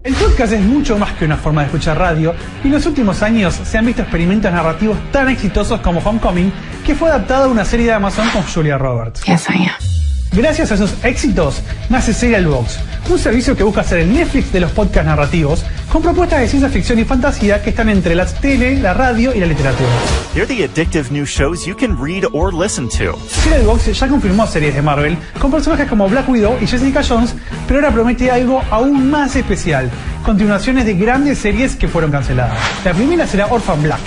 El 0.04 0.16
podcast 0.16 0.54
es 0.54 0.62
mucho 0.62 0.98
más 0.98 1.14
que 1.14 1.26
una 1.26 1.38
forma 1.38 1.62
de 1.62 1.68
escuchar 1.68 1.98
radio 1.98 2.34
y 2.64 2.68
en 2.68 2.74
los 2.74 2.86
últimos 2.88 3.22
años 3.22 3.54
se 3.54 3.78
han 3.78 3.86
visto 3.86 4.02
experimentos 4.02 4.52
narrativos 4.52 4.98
tan 5.12 5.30
exitosos 5.30 5.80
como 5.82 6.00
Homecoming, 6.00 6.52
que 6.86 6.96
fue 6.96 7.10
adaptado 7.10 7.46
a 7.46 7.48
una 7.48 7.66
serie 7.66 7.88
de 7.88 7.94
Amazon 7.94 8.28
con 8.30 8.42
Julia 8.44 8.78
Roberts. 8.80 9.24
Yes, 9.26 9.48
I 9.50 9.66
am. 9.66 10.01
Gracias 10.34 10.72
a 10.72 10.76
esos 10.76 10.94
éxitos 11.04 11.62
nace 11.90 12.14
Serial 12.14 12.48
Box, 12.48 12.80
un 13.10 13.20
servicio 13.20 13.58
que 13.58 13.64
busca 13.64 13.84
ser 13.84 14.00
el 14.00 14.14
Netflix 14.14 14.54
de 14.54 14.62
los 14.62 14.72
podcasts 14.72 15.06
narrativos, 15.06 15.66
con 15.92 16.02
propuestas 16.02 16.40
de 16.40 16.48
ciencia 16.48 16.70
ficción 16.70 17.00
y 17.00 17.04
fantasía 17.04 17.62
que 17.62 17.72
están 17.72 17.90
entre 17.90 18.16
la 18.16 18.26
tele, 18.26 18.80
la 18.80 18.94
radio 18.94 19.36
y 19.36 19.42
la 19.42 19.46
literatura. 19.46 19.90
They're 20.34 20.48
the 20.48 20.64
addictive 20.64 21.12
new 21.12 21.26
shows 21.26 21.66
you 21.66 21.76
can 21.76 22.02
read 22.02 22.24
or 22.32 22.54
listen 22.54 22.88
to. 22.92 23.20
Serial 23.28 23.66
Box 23.66 24.00
ya 24.00 24.08
confirmó 24.08 24.48
series 24.48 24.74
de 24.74 24.82
Marvel 24.82 25.18
con 25.38 25.52
personajes 25.52 25.90
como 25.90 26.08
Black 26.08 26.30
Widow 26.30 26.58
y 26.62 26.66
Jessica 26.66 27.04
Jones, 27.04 27.36
pero 27.68 27.82
ahora 27.82 27.92
promete 27.92 28.32
algo 28.32 28.62
aún 28.72 29.12
más 29.12 29.36
especial, 29.36 29.92
continuaciones 30.24 30.86
de 30.86 30.94
grandes 30.94 31.40
series 31.40 31.76
que 31.76 31.90
fueron 31.90 32.10
canceladas. 32.10 32.58
La 32.86 32.94
primera 32.94 33.28
será 33.28 33.48
Orphan 33.48 33.84
Black, 33.84 34.00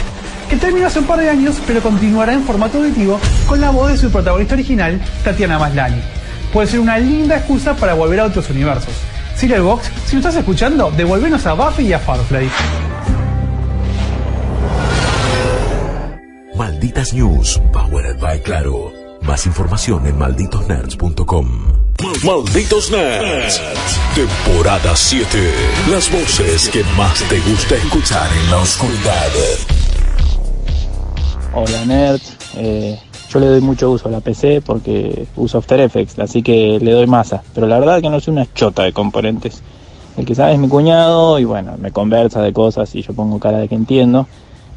que 0.55 0.61
terminó 0.61 0.87
hace 0.87 1.01
un 1.01 1.07
par 1.07 1.19
de 1.19 1.29
años, 1.29 1.61
pero 1.67 1.83
continuará 1.83 2.33
en 2.33 2.45
formato 2.45 2.79
auditivo 2.79 3.19
con 3.49 3.61
la 3.61 3.71
voz 3.71 3.91
de 3.91 3.99
su 3.99 4.11
protagonista 4.11 4.55
original, 4.55 5.01
Tatiana 5.25 5.59
Maslany. 5.59 6.01
Puede 6.53 6.69
ser 6.69 6.79
una 6.81 6.97
linda 6.97 7.37
excusa 7.37 7.75
para 7.75 7.95
volver 7.95 8.21
a 8.21 8.27
otros 8.27 8.49
universos. 8.51 8.95
Box, 9.61 9.91
si 10.07 10.13
lo 10.13 10.21
estás 10.21 10.37
escuchando, 10.37 10.93
devolvenos 10.93 11.45
a 11.47 11.55
Buffy 11.55 11.89
y 11.89 11.93
a 11.93 11.99
Firefly. 11.99 12.49
Malditas 16.57 17.13
News, 17.13 17.61
powered 17.73 18.21
by 18.21 18.41
Claro. 18.41 18.93
Más 19.23 19.47
información 19.47 20.07
en 20.07 20.17
malditosnerds.com. 20.17 21.49
Malditos 22.25 22.91
Nerds. 22.91 23.61
Temporada 24.15 24.95
7. 24.95 25.53
Las 25.91 26.11
voces 26.13 26.69
que 26.69 26.85
más 26.97 27.23
te 27.25 27.41
gusta 27.41 27.75
escuchar 27.75 28.31
en 28.33 28.51
la 28.51 28.59
oscuridad. 28.59 29.84
Hola 31.57 31.85
nerds, 31.85 32.37
Eh, 32.57 32.99
yo 33.31 33.39
le 33.39 33.47
doy 33.47 33.61
mucho 33.61 33.89
uso 33.91 34.09
a 34.09 34.11
la 34.11 34.21
PC 34.21 34.61
porque 34.61 35.27
uso 35.37 35.59
After 35.59 35.79
Effects, 35.81 36.19
así 36.19 36.43
que 36.43 36.81
le 36.81 36.91
doy 36.91 37.07
masa, 37.07 37.45
pero 37.55 37.69
la 37.69 37.79
verdad 37.79 38.01
que 38.01 38.11
no 38.11 38.19
soy 38.19 38.33
una 38.33 38.47
chota 38.53 38.83
de 38.83 38.93
componentes. 38.93 39.63
El 40.17 40.25
que 40.25 40.35
sabe 40.35 40.55
es 40.55 40.59
mi 40.59 40.69
cuñado 40.69 41.39
y 41.39 41.45
bueno, 41.45 41.77
me 41.79 41.93
conversa 41.93 42.43
de 42.43 42.53
cosas 42.53 42.93
y 42.97 43.03
yo 43.03 43.13
pongo 43.15 43.39
cara 43.39 43.59
de 43.59 43.69
que 43.69 43.77
entiendo. 43.77 44.27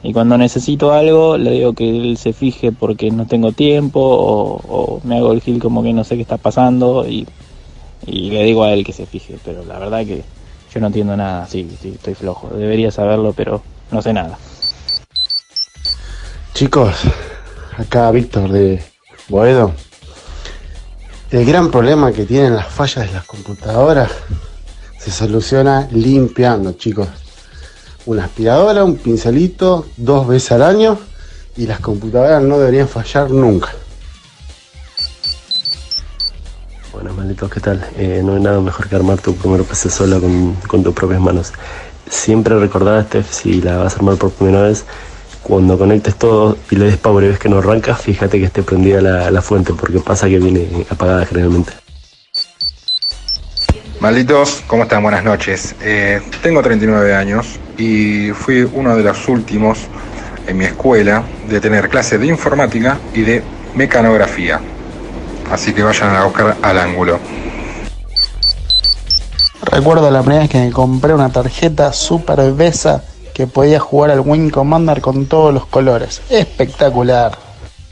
Y 0.04 0.14
cuando 0.14 0.38
necesito 0.38 0.92
algo 0.94 1.38
le 1.38 1.50
digo 1.50 1.74
que 1.74 1.90
él 1.90 2.18
se 2.18 2.32
fije 2.32 2.72
porque 2.72 3.10
no 3.10 3.26
tengo 3.26 3.54
tiempo 3.54 4.00
o, 4.00 4.60
o 4.68 5.02
me 5.04 5.18
hago 5.18 5.34
el 5.34 5.42
gil 5.42 5.60
como 5.60 5.82
que 5.82 5.94
no 5.94 6.04
sé 6.04 6.16
qué 6.16 6.22
está 6.22 6.38
pasando 6.38 7.08
y, 7.08 7.28
y 8.06 8.30
le 8.30 8.44
digo 8.44 8.64
a 8.64 8.72
él 8.74 8.84
que 8.84 8.94
se 8.94 9.08
fije, 9.08 9.36
pero 9.44 9.66
la 9.66 9.80
verdad 9.80 10.06
que 10.06 10.22
yo 10.72 10.80
no 10.80 10.88
entiendo 10.88 11.18
nada, 11.18 11.48
sí, 11.48 11.68
sí, 11.82 11.90
estoy 11.96 12.14
flojo, 12.14 12.50
debería 12.50 12.92
saberlo, 12.92 13.34
pero 13.34 13.64
no 13.92 14.02
sé 14.04 14.14
nada. 14.14 14.38
Chicos, 16.58 16.96
acá 17.78 18.10
Víctor 18.10 18.52
de 18.52 18.84
Boedo. 19.30 19.74
El 21.30 21.46
gran 21.46 21.70
problema 21.70 22.12
que 22.12 22.26
tienen 22.26 22.56
las 22.56 22.66
fallas 22.66 23.06
de 23.06 23.14
las 23.14 23.26
computadoras 23.28 24.10
se 24.98 25.12
soluciona 25.12 25.88
limpiando, 25.92 26.72
chicos. 26.72 27.10
Una 28.08 28.26
aspiradora, 28.26 28.84
un 28.84 28.98
pincelito, 28.98 29.86
dos 29.98 30.28
veces 30.28 30.54
al 30.54 30.64
año 30.64 30.98
y 31.58 31.68
las 31.68 31.80
computadoras 31.80 32.42
no 32.42 32.58
deberían 32.58 32.88
fallar 32.88 33.30
nunca. 33.30 33.70
Bueno, 36.92 37.14
malditos, 37.14 37.52
¿qué 37.52 37.60
tal? 37.60 37.88
Eh, 37.98 38.24
no 38.26 38.34
hay 38.34 38.42
nada 38.42 38.60
mejor 38.62 38.90
que 38.90 38.96
armar 38.96 39.22
tu 39.22 39.36
primer 39.36 39.62
PC 39.64 39.92
sola 39.92 40.20
con, 40.20 40.56
con 40.68 40.82
tus 40.82 40.96
propias 40.96 41.22
manos. 41.22 41.54
Siempre 42.10 42.58
recordá, 42.58 43.04
Steph, 43.04 43.32
si 43.32 43.62
la 43.62 43.78
vas 43.78 43.94
a 43.94 43.98
armar 43.98 44.16
por 44.16 44.32
primera 44.32 44.64
vez, 44.64 44.86
cuando 45.48 45.78
conectes 45.78 46.16
todo 46.16 46.58
y 46.70 46.76
le 46.76 46.86
des 46.86 46.98
power 46.98 47.24
y 47.24 47.28
ves 47.30 47.40
que 47.40 47.48
no 47.48 47.60
arranca, 47.60 47.96
fíjate 47.96 48.38
que 48.38 48.46
esté 48.46 48.64
prendida 48.64 49.00
la, 49.00 49.32
la 49.32 49.42
fuente, 49.42 49.74
porque 49.74 50.00
pasa 50.00 50.28
que 50.28 50.40
viene 50.40 50.68
apagada 50.90 51.26
generalmente. 51.26 51.72
Malditos, 54.02 54.62
¿cómo 54.68 54.84
están? 54.84 55.02
Buenas 55.04 55.24
noches. 55.24 55.74
Eh, 55.82 56.22
tengo 56.44 56.62
39 56.62 57.16
años 57.16 57.60
y 57.78 58.32
fui 58.32 58.70
uno 58.74 58.96
de 58.98 59.04
los 59.04 59.28
últimos 59.30 59.80
en 60.48 60.58
mi 60.58 60.66
escuela 60.66 61.24
de 61.50 61.62
tener 61.62 61.88
clases 61.88 62.20
de 62.20 62.28
informática 62.28 62.98
y 63.14 63.22
de 63.22 63.42
mecanografía. 63.74 64.60
Así 65.50 65.74
que 65.74 65.82
vayan 65.82 66.14
a 66.14 66.26
buscar 66.26 66.58
al 66.62 66.78
ángulo. 66.78 67.20
Recuerdo 69.62 70.12
la 70.12 70.22
primera 70.22 70.42
vez 70.42 70.50
que 70.50 70.60
me 70.60 70.72
compré 70.72 71.14
una 71.14 71.30
tarjeta 71.30 71.94
super 71.94 72.52
besa 72.52 73.04
que 73.38 73.46
podía 73.46 73.80
jugar 73.80 74.10
al 74.10 74.22
Wing 74.22 74.50
Commander 74.50 75.00
con 75.00 75.28
todos 75.28 75.54
los 75.54 75.68
colores. 75.68 76.22
Espectacular. 76.28 77.38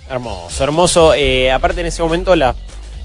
Hermoso, 0.10 0.63
hermoso. 0.63 1.13
Eh, 1.13 1.51
aparte 1.51 1.81
en 1.81 1.86
ese 1.88 2.01
momento 2.01 2.36
la, 2.36 2.55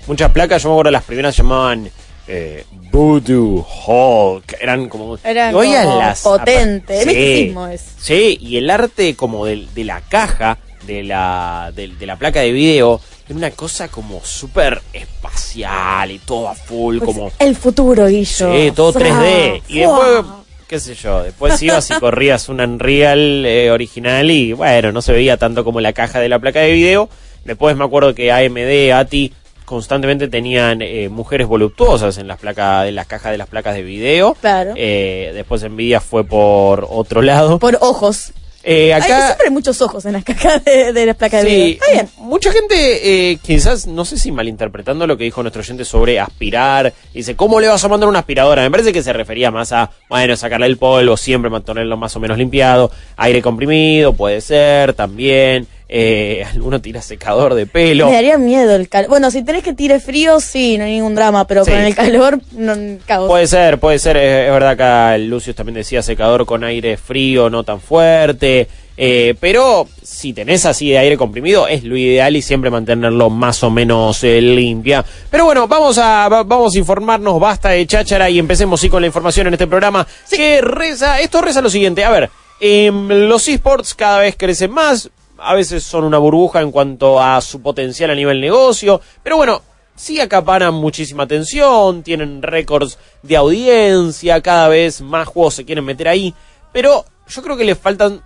muchas 0.07 0.31
placas, 0.33 0.63
yo 0.63 0.71
me 0.71 0.75
acuerdo 0.77 0.91
las 0.91 1.05
primeras 1.05 1.37
llamaban 1.37 1.91
eh, 2.27 2.65
Voodoo 2.91 3.67
Hulk. 3.87 4.57
Eran 4.59 4.89
como... 4.89 5.19
Eran 5.23 5.53
como 5.53 5.99
las- 5.99 6.23
potente. 6.23 7.05
Misticismo 7.05 7.67
es. 7.67 7.85
Sí, 8.01 8.39
y 8.41 8.57
el 8.57 8.71
arte 8.71 9.15
como 9.17 9.45
del- 9.45 9.69
de, 9.75 9.85
la 9.85 10.01
caja 10.01 10.57
de 10.87 11.03
la, 11.03 11.73
de, 11.77 11.89
de 11.89 12.07
la 12.07 12.17
placa 12.17 12.41
de 12.41 12.53
video 12.53 13.03
era 13.29 13.37
una 13.37 13.51
cosa 13.51 13.89
como 13.89 14.25
súper 14.25 14.81
espacial 14.95 16.11
y 16.11 16.19
todo 16.21 16.49
a 16.49 16.55
full, 16.55 16.99
Pues 17.01 17.07
como... 17.07 17.31
El 17.39 17.55
futuro, 17.55 18.07
Guillo. 18.07 18.51
Sí, 18.55 18.73
todo 18.75 18.95
3D. 18.95 19.63
Y 19.69 19.85
Fua. 19.85 20.05
después, 20.09 20.25
qué 20.71 20.79
sé 20.79 20.95
yo, 20.95 21.25
después 21.25 21.61
ibas 21.61 21.91
y 21.91 21.95
corrías 21.95 22.49
un 22.49 22.61
Unreal 22.61 23.45
eh, 23.45 23.73
original 23.73 24.31
y 24.31 24.53
bueno, 24.53 24.93
no 24.93 25.03
se 25.03 25.13
veía 25.13 25.37
tanto 25.37 25.65
como 25.65 25.81
la 25.81 25.93
caja 25.93 26.21
de 26.21 26.29
la 26.29 26.39
placa 26.39 26.61
de 26.61 26.71
video. 26.71 27.09
Después 27.45 27.77
me 27.77 27.83
acuerdo 27.83 28.15
que 28.15 28.31
AMD, 28.31 28.93
ATI 28.95 29.33
constantemente 29.65 30.29
tenían 30.29 30.81
eh, 30.81 31.09
mujeres 31.09 31.49
voluptuosas 31.49 32.19
en 32.19 32.29
las 32.29 32.39
placas, 32.39 32.87
en 32.87 32.95
las 32.95 33.09
cajas 33.09 33.33
de 33.33 33.39
las 33.39 33.49
placas 33.49 33.75
de 33.75 33.83
video. 33.83 34.35
Claro. 34.41 34.75
Eh, 34.77 35.33
después 35.35 35.69
Nvidia 35.69 36.01
fue 36.01 36.23
por 36.23 36.87
otro 36.89 37.21
lado. 37.21 37.59
Por 37.59 37.77
ojos. 37.81 38.33
Eh, 38.63 38.93
Hay 38.93 39.03
siempre 39.03 39.47
hay 39.47 39.51
muchos 39.51 39.81
ojos 39.81 40.05
en 40.05 40.13
las 40.13 40.25
cajas 40.25 40.63
de, 40.65 40.93
de 40.93 41.07
las 41.07 41.17
placas 41.17 41.43
de 41.43 41.49
video. 41.49 41.73
Está 41.73 41.93
bien. 41.93 42.09
mucha 42.19 42.53
gente, 42.53 43.31
eh, 43.31 43.39
quizás, 43.43 43.87
no 43.87 44.05
sé 44.05 44.19
si 44.19 44.31
malinterpretando 44.33 45.07
lo 45.07 45.17
que 45.17 45.25
dijo 45.25 45.43
nuestro 45.43 45.61
oyente 45.63 45.85
sobre 45.85 46.21
aspirar, 46.21 46.93
dice, 47.15 47.37
¿cómo 47.37 47.59
le 47.59 47.69
vas 47.69 47.83
a 47.85 47.89
mandar 47.89 48.09
una 48.09 48.19
aspiradora? 48.19 48.63
Me 48.63 48.71
parece 48.71 48.93
que 48.93 49.03
se 49.03 49.13
refería 49.13 49.51
más 49.51 49.73
a, 49.73 49.91
bueno, 50.09 50.37
sacarle 50.37 50.67
el 50.67 50.77
polvo, 50.77 51.17
siempre 51.17 51.51
mantenerlo 51.51 51.97
más 51.97 52.15
o 52.17 52.21
menos 52.21 52.37
limpiado, 52.37 52.91
aire 53.17 53.41
comprimido, 53.41 54.13
puede 54.13 54.41
ser, 54.43 54.93
también, 54.93 55.67
eh, 55.93 56.45
alguno 56.55 56.81
tira 56.81 57.03
secador 57.03 57.55
de 57.55 57.67
pelo. 57.67 58.07
Me 58.07 58.13
daría 58.13 58.39
miedo 58.39 58.77
el 58.77 58.89
calor. 58.89 59.11
Bueno, 59.11 59.31
si 59.33 59.43
tenés 59.43 59.65
que 59.65 59.73
tire 59.75 59.99
frío, 59.99 60.39
sí, 60.41 60.79
no 60.79 60.85
hay 60.85 60.93
ningún 60.93 61.17
drama, 61.17 61.47
pero 61.49 61.65
Sí. 61.65 61.73
con 61.73 61.81
el 61.81 61.95
calor, 61.97 62.41
no, 62.53 62.75
caos. 63.07 63.29
Puede 63.29 63.47
ser, 63.49 63.79
puede 63.79 63.99
ser, 63.99 64.17
es, 64.17 64.47
es 64.47 64.53
verdad 64.53 64.77
que 65.17 65.19
Lucius 65.25 65.57
también 65.57 65.75
decía 65.75 66.01
secador 66.03 66.47
con 66.47 66.63
aire 66.63 66.97
frío, 66.97 67.51
no 67.51 67.65
tan 67.65 67.81
fuerte, 67.81 68.69
eh, 68.97 69.35
pero 69.41 69.89
si 70.03 70.33
tenés 70.33 70.65
así 70.67 70.91
de 70.91 70.99
aire 70.99 71.17
comprimido 71.17 71.67
es 71.67 71.83
lo 71.85 71.97
ideal 71.97 72.37
y 72.37 72.43
siempre 72.43 72.71
mantenerlo 72.71 73.29
más 73.31 73.63
o 73.65 73.71
menos 73.71 74.23
eh, 74.25 74.41
limpia. 74.41 75.05
Pero 75.31 75.47
bueno, 75.47 75.67
vamos 75.67 75.97
a, 75.99 76.29
va- 76.29 76.43
vamos 76.45 76.75
a 76.75 76.79
informarnos, 76.79 77.41
basta 77.41 77.71
de 77.71 77.87
cháchara 77.87 78.29
y 78.31 78.39
empecemos 78.39 78.81
sí 78.81 78.89
con 78.89 79.01
la 79.01 79.07
información 79.07 79.47
en 79.49 79.55
este 79.55 79.67
programa 79.67 80.07
que 80.31 80.61
reza, 80.61 81.19
esto 81.21 81.41
reza 81.41 81.61
lo 81.63 81.71
siguiente, 81.71 82.05
a 82.05 82.11
ver, 82.11 82.31
em, 82.61 83.09
los 83.29 83.49
esports 83.49 83.95
cada 83.95 84.19
vez 84.21 84.37
crecen 84.37 84.71
más, 84.71 85.09
a 85.43 85.55
veces 85.55 85.83
son 85.83 86.05
una 86.05 86.19
burbuja 86.19 86.61
en 86.61 86.71
cuanto 86.71 87.21
a 87.21 87.41
su 87.41 87.61
potencial 87.63 88.11
a 88.11 88.15
nivel 88.15 88.41
negocio, 88.41 89.01
pero 89.23 89.37
bueno, 89.37 89.63
sí 89.97 90.21
acaparan 90.21 90.75
muchísima 90.75 91.25
atención, 91.25 92.03
tienen 92.03 92.43
récords 92.43 92.99
de 93.23 93.37
audiencia, 93.37 94.41
cada 94.41 94.69
vez 94.69 95.01
más 95.01 95.29
juegos 95.29 95.55
se 95.55 95.65
quieren 95.65 95.85
meter 95.85 96.09
ahí, 96.09 96.35
pero 96.73 97.05
yo 97.29 97.43
creo 97.43 97.57
que 97.57 97.65
le 97.65 97.75
faltan, 97.75 98.23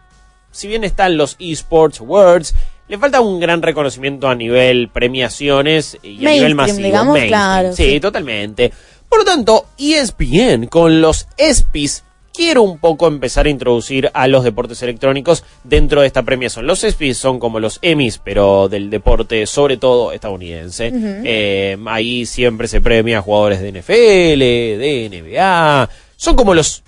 si 0.50 0.68
bien 0.68 0.85
están 0.85 1.16
los 1.16 1.37
esports 1.38 2.00
words, 2.00 2.55
le 2.87 2.98
falta 2.98 3.20
un 3.20 3.40
gran 3.40 3.62
reconocimiento 3.62 4.29
a 4.29 4.35
nivel 4.35 4.88
premiaciones 4.90 5.98
y 6.03 6.27
a 6.27 6.31
nivel 6.31 6.55
masivo. 6.55 6.79
digamos, 6.79 7.14
mainstream. 7.14 7.29
claro, 7.29 7.72
Sí, 7.72 7.92
sí. 7.92 8.00
totalmente. 8.00 8.72
Por 9.09 9.20
lo 9.20 9.24
tanto, 9.24 9.66
ESPN 9.79 10.66
con 10.66 11.00
los 11.00 11.27
ESPYs 11.37 12.05
quiero 12.35 12.62
un 12.62 12.79
poco 12.79 13.07
empezar 13.07 13.47
a 13.47 13.51
introducir 13.51 14.11
a 14.12 14.27
los 14.27 14.42
deportes 14.44 14.83
electrónicos 14.83 15.44
dentro 15.62 16.01
de 16.01 16.09
esta 16.09 16.23
premiación. 16.25 16.66
Los 16.66 16.83
ESPYs 16.83 17.16
son 17.16 17.38
como 17.38 17.61
los 17.61 17.79
Emmys, 17.81 18.18
pero 18.23 18.68
del 18.68 18.90
deporte, 18.90 19.47
sobre 19.47 19.77
todo 19.77 20.12
estadounidense. 20.12 20.90
Eh, 20.94 21.79
ahí 21.87 22.27
siempre 22.27 22.66
se 22.68 22.81
premia 22.81 23.18
a 23.18 23.23
jugadores 23.23 23.61
de 23.61 23.73
NFL, 23.73 24.40
de 24.40 25.09
NBA. 25.11 25.88
Son 26.16 26.35
como 26.37 26.55
los 26.55 26.83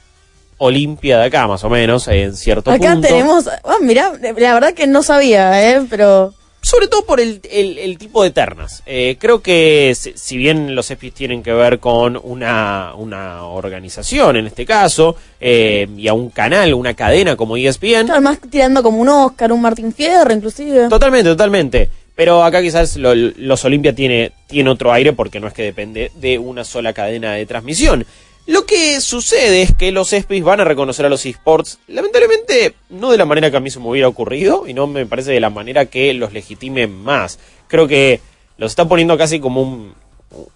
Olimpia 0.59 1.19
de 1.19 1.27
acá, 1.27 1.47
más 1.47 1.63
o 1.65 1.69
menos, 1.71 2.09
en 2.09 2.35
cierto 2.35 2.71
Acá 2.71 2.93
punto. 2.93 3.09
tenemos. 3.09 3.47
Ah, 3.47 3.77
mirá, 3.83 4.13
la 4.21 4.55
verdad 4.55 4.73
que 4.75 4.87
no 4.87 5.03
sabía, 5.03 5.71
¿eh? 5.73 5.87
Pero. 5.89 6.33
Sobre 6.67 6.89
todo 6.89 7.05
por 7.07 7.21
el, 7.21 7.41
el- 7.49 7.79
el 7.79 7.97
tipo 7.97 8.25
de 8.25 8.33
ternas. 8.33 8.83
Eh, 8.87 9.17
creo 9.21 9.41
que 9.41 9.95
si, 9.97 10.15
si 10.17 10.37
bien 10.37 10.75
los 10.75 10.91
ESPYs 10.91 11.15
tienen 11.15 11.41
que 11.45 11.53
ver 11.53 11.79
con 11.79 12.19
una, 12.21 12.93
una 12.97 13.45
organización, 13.45 14.37
en 14.37 14.49
este 14.49 14.67
caso, 14.67 15.15
eh, 15.41 15.87
y 15.97 16.09
a 16.09 16.13
un 16.13 16.31
canal, 16.31 16.75
una 16.75 16.95
cadena 16.95 17.37
como 17.37 17.57
ESPN, 17.57 18.07
Claro, 18.07 18.21
más 18.21 18.41
tirando 18.51 18.83
como 18.83 18.99
un 18.99 19.09
Oscar, 19.09 19.53
un 19.53 19.61
Martín 19.61 19.93
Fierro, 19.95 20.33
inclusive. 20.33 20.89
Totalmente, 20.89 21.31
totalmente. 21.31 21.89
Pero 22.17 22.43
acá 22.43 22.61
quizás 22.63 22.97
lo- 22.97 23.15
los 23.15 23.65
Olimpia 23.65 23.95
tiene, 23.95 24.33
tiene 24.49 24.71
otro 24.71 24.91
aire 24.93 25.13
porque 25.13 25.39
no 25.39 25.47
es 25.47 25.55
que 25.55 25.63
depende 25.63 26.11
de 26.17 26.37
una 26.39 26.65
sola 26.65 26.93
cadena 26.93 27.35
de 27.35 27.47
transmisión. 27.47 28.05
Lo 28.47 28.65
que 28.65 29.01
sucede 29.01 29.63
es 29.63 29.75
que 29.75 29.91
los 29.91 30.13
ESPYs 30.13 30.45
van 30.45 30.61
a 30.61 30.65
reconocer 30.65 31.05
a 31.05 31.09
los 31.09 31.27
esports, 31.27 31.81
lamentablemente 31.89 32.75
no 32.91 33.11
de 33.11 33.19
la 33.19 33.25
manera 33.25 33.51
que 33.51 33.57
a 33.57 33.61
mí 33.61 33.71
se 33.71 33.81
me 33.81 33.89
hubiera 33.89 34.07
ocurrido 34.07 34.69
y 34.69 34.73
no 34.75 34.87
me 34.87 35.05
parece 35.05 35.33
de 35.33 35.41
la 35.41 35.51
manera 35.51 35.87
que 35.87 36.15
los 36.15 36.33
legitime 36.33 36.87
más. 36.87 37.39
Creo 37.67 37.89
que 37.89 38.21
los 38.57 38.71
está 38.71 38.87
poniendo 38.87 39.19
casi 39.19 39.41
como 39.41 39.63
un, 39.63 39.95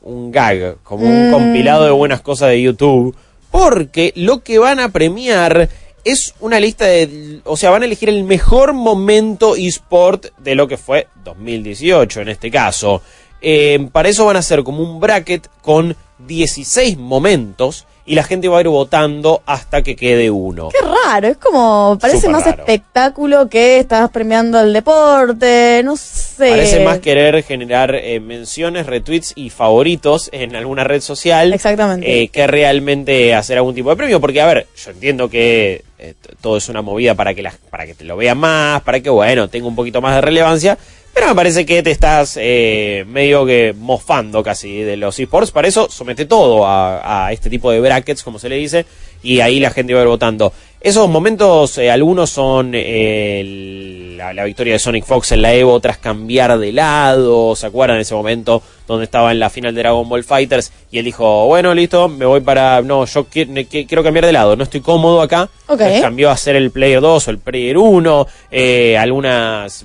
un 0.02 0.30
gag, 0.30 0.76
como 0.84 1.04
un 1.04 1.30
Mm. 1.30 1.32
compilado 1.32 1.84
de 1.84 1.90
buenas 1.90 2.20
cosas 2.20 2.50
de 2.50 2.62
YouTube, 2.62 3.16
porque 3.50 4.12
lo 4.14 4.44
que 4.44 4.58
van 4.60 4.78
a 4.78 4.90
premiar 4.90 5.68
es 6.04 6.34
una 6.40 6.60
lista 6.60 6.86
de, 6.86 7.40
o 7.44 7.56
sea, 7.56 7.70
van 7.70 7.82
a 7.82 7.86
elegir 7.86 8.08
el 8.08 8.22
mejor 8.24 8.72
momento 8.72 9.56
eSport 9.56 10.26
de 10.38 10.54
lo 10.54 10.68
que 10.68 10.76
fue 10.76 11.08
2018 11.24 12.20
en 12.20 12.28
este 12.28 12.50
caso. 12.52 13.02
Eh, 13.42 13.88
para 13.90 14.08
eso 14.08 14.24
van 14.26 14.36
a 14.36 14.40
hacer 14.40 14.62
como 14.62 14.82
un 14.82 15.00
bracket 15.00 15.48
con 15.60 15.96
16 16.26 16.98
momentos 16.98 17.86
y 18.06 18.14
la 18.16 18.24
gente 18.24 18.48
va 18.48 18.58
a 18.58 18.60
ir 18.62 18.68
votando 18.68 19.42
hasta 19.46 19.82
que 19.82 19.94
quede 19.94 20.30
uno. 20.30 20.70
Qué 20.70 20.84
raro, 20.84 21.28
es 21.28 21.36
como. 21.36 21.96
Parece 22.00 22.18
Súper 22.18 22.32
más 22.32 22.44
raro. 22.44 22.58
espectáculo 22.58 23.48
que 23.48 23.78
estás 23.78 24.10
premiando 24.10 24.58
el 24.58 24.72
deporte, 24.72 25.82
no 25.84 25.96
sé. 25.96 26.48
Parece 26.50 26.80
más 26.84 26.98
querer 26.98 27.42
generar 27.44 27.94
eh, 27.94 28.18
menciones, 28.18 28.86
retweets 28.86 29.32
y 29.36 29.50
favoritos 29.50 30.28
en 30.32 30.56
alguna 30.56 30.82
red 30.82 31.00
social. 31.02 31.52
Exactamente. 31.52 32.22
eh, 32.22 32.28
que 32.28 32.46
realmente 32.48 33.34
hacer 33.34 33.58
algún 33.58 33.74
tipo 33.74 33.90
de 33.90 33.96
premio. 33.96 34.20
Porque, 34.20 34.40
a 34.40 34.46
ver, 34.46 34.66
yo 34.82 34.90
entiendo 34.90 35.28
que 35.30 35.84
eh, 35.98 36.14
todo 36.40 36.56
es 36.56 36.68
una 36.68 36.82
movida 36.82 37.14
para 37.14 37.32
que, 37.34 37.42
la- 37.42 37.54
para 37.70 37.86
que 37.86 37.94
te 37.94 38.04
lo 38.04 38.16
vean 38.16 38.38
más, 38.38 38.82
para 38.82 39.00
que, 39.00 39.10
bueno, 39.10 39.48
tenga 39.48 39.68
un 39.68 39.76
poquito 39.76 40.00
más 40.00 40.16
de 40.16 40.20
relevancia. 40.22 40.78
Pero 41.20 41.32
me 41.32 41.36
parece 41.36 41.66
que 41.66 41.82
te 41.82 41.90
estás 41.90 42.38
eh, 42.40 43.04
medio 43.06 43.44
que 43.44 43.74
mofando 43.76 44.42
casi 44.42 44.78
de 44.78 44.96
los 44.96 45.18
esports. 45.18 45.50
Para 45.50 45.68
eso 45.68 45.86
somete 45.90 46.24
todo 46.24 46.64
a, 46.66 47.26
a 47.26 47.32
este 47.32 47.50
tipo 47.50 47.70
de 47.70 47.78
brackets, 47.78 48.22
como 48.22 48.38
se 48.38 48.48
le 48.48 48.56
dice, 48.56 48.86
y 49.22 49.40
ahí 49.40 49.60
la 49.60 49.68
gente 49.70 49.92
va 49.92 50.00
a 50.00 50.04
ir 50.04 50.08
votando. 50.08 50.50
Esos 50.80 51.10
momentos, 51.10 51.76
eh, 51.76 51.90
algunos 51.90 52.30
son 52.30 52.72
eh, 52.74 54.14
la, 54.16 54.32
la 54.32 54.44
victoria 54.44 54.72
de 54.72 54.78
Sonic 54.78 55.04
Fox 55.04 55.32
en 55.32 55.42
la 55.42 55.52
Evo 55.52 55.78
tras 55.80 55.98
cambiar 55.98 56.58
de 56.58 56.72
lado. 56.72 57.54
¿Se 57.54 57.66
acuerdan 57.66 57.98
de 57.98 58.02
ese 58.02 58.14
momento 58.14 58.62
donde 58.88 59.04
estaba 59.04 59.30
en 59.30 59.40
la 59.40 59.50
final 59.50 59.74
de 59.74 59.82
Dragon 59.82 60.08
Ball 60.08 60.24
Fighters? 60.24 60.72
Y 60.90 60.98
él 61.00 61.04
dijo, 61.04 61.44
bueno, 61.46 61.74
listo, 61.74 62.08
me 62.08 62.24
voy 62.24 62.40
para... 62.40 62.80
No, 62.80 63.04
yo 63.04 63.26
qui- 63.28 63.66
quiero 63.86 64.02
cambiar 64.02 64.24
de 64.24 64.32
lado, 64.32 64.56
no 64.56 64.64
estoy 64.64 64.80
cómodo 64.80 65.20
acá. 65.20 65.50
Ok. 65.66 65.72
Entonces 65.80 66.00
cambió 66.00 66.30
a 66.30 66.36
ser 66.38 66.56
el 66.56 66.70
Player 66.70 67.02
2 67.02 67.28
o 67.28 67.30
el 67.30 67.38
Player 67.38 67.76
1. 67.76 68.26
eh, 68.50 68.96
algunas 68.96 69.84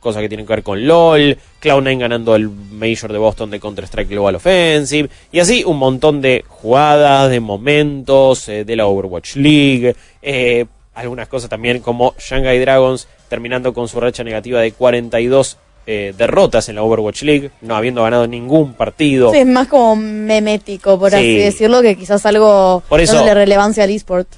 cosas 0.00 0.22
que 0.22 0.28
tienen 0.28 0.46
que 0.46 0.52
ver 0.54 0.62
con 0.62 0.86
LOL. 0.86 1.36
Cloud9 1.62 1.98
ganando 1.98 2.34
el 2.34 2.48
Major 2.48 3.12
de 3.12 3.18
Boston 3.18 3.50
de 3.50 3.60
Counter-Strike 3.60 4.08
Global 4.10 4.34
Offensive. 4.36 5.08
Y 5.30 5.38
así 5.40 5.62
un 5.64 5.76
montón 5.78 6.20
de 6.20 6.44
jugadas, 6.48 7.30
de 7.30 7.38
momentos, 7.40 8.48
eh, 8.48 8.64
de 8.64 8.76
la 8.76 8.86
Overwatch 8.86 9.36
League. 9.36 9.94
eh, 10.22 10.66
algunas 10.92 11.28
cosas 11.28 11.48
también 11.48 11.80
como 11.80 12.14
Shanghai 12.18 12.58
Dragons 12.58 13.06
terminando 13.28 13.72
con 13.72 13.88
su 13.88 14.00
racha 14.00 14.22
negativa 14.24 14.60
de 14.60 14.72
42 14.72 15.56
eh, 15.86 16.12
derrotas 16.18 16.68
en 16.68 16.74
la 16.74 16.82
Overwatch 16.82 17.22
League, 17.22 17.50
no 17.62 17.74
habiendo 17.74 18.02
ganado 18.02 18.26
ningún 18.26 18.74
partido. 18.74 19.30
Sí, 19.32 19.38
es 19.38 19.46
más 19.46 19.66
como 19.68 19.96
memético, 19.96 20.98
por 20.98 21.10
Sí. 21.10 21.16
así 21.16 21.36
decirlo, 21.38 21.80
que 21.80 21.96
quizás 21.96 22.26
algo 22.26 22.82
Por 22.88 23.00
eso- 23.00 23.14
dándole 23.14 23.34
relevancia 23.34 23.84
al 23.84 23.90
eSport. 23.90 24.28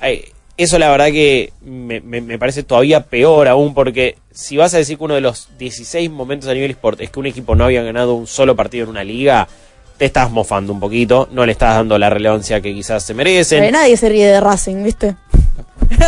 Eso 0.56 0.78
la 0.78 0.90
verdad 0.90 1.06
que 1.06 1.52
me, 1.64 2.00
me- 2.00 2.20
me 2.20 2.38
parece 2.38 2.62
todavía 2.62 3.04
peor 3.04 3.48
aún 3.48 3.72
porque 3.74 4.16
si 4.32 4.56
vas 4.56 4.74
a 4.74 4.78
decir 4.78 4.98
que 4.98 5.04
uno 5.04 5.14
de 5.14 5.20
los 5.22 5.48
16 5.58 6.10
momentos 6.10 6.48
a 6.48 6.54
nivel 6.54 6.70
eSport 6.70 7.00
es 7.00 7.10
que 7.10 7.18
un 7.20 7.26
equipo 7.26 7.54
no 7.54 7.64
había 7.64 7.82
ganado 7.82 8.14
un 8.14 8.26
solo 8.26 8.54
partido 8.54 8.84
en 8.84 8.90
una 8.90 9.02
liga, 9.04 9.48
te 9.96 10.04
estás 10.04 10.30
mofando 10.30 10.72
un 10.72 10.80
poquito, 10.80 11.28
no 11.32 11.46
le 11.46 11.52
estás 11.52 11.76
dando 11.76 11.98
la 11.98 12.10
relevancia 12.10 12.60
que 12.60 12.74
quizás 12.74 13.02
se 13.04 13.14
merecen. 13.14 13.70
Nadie 13.72 13.96
se 13.96 14.08
ríe 14.08 14.26
de 14.26 14.40
Racing, 14.40 14.82
¿viste? 14.84 15.16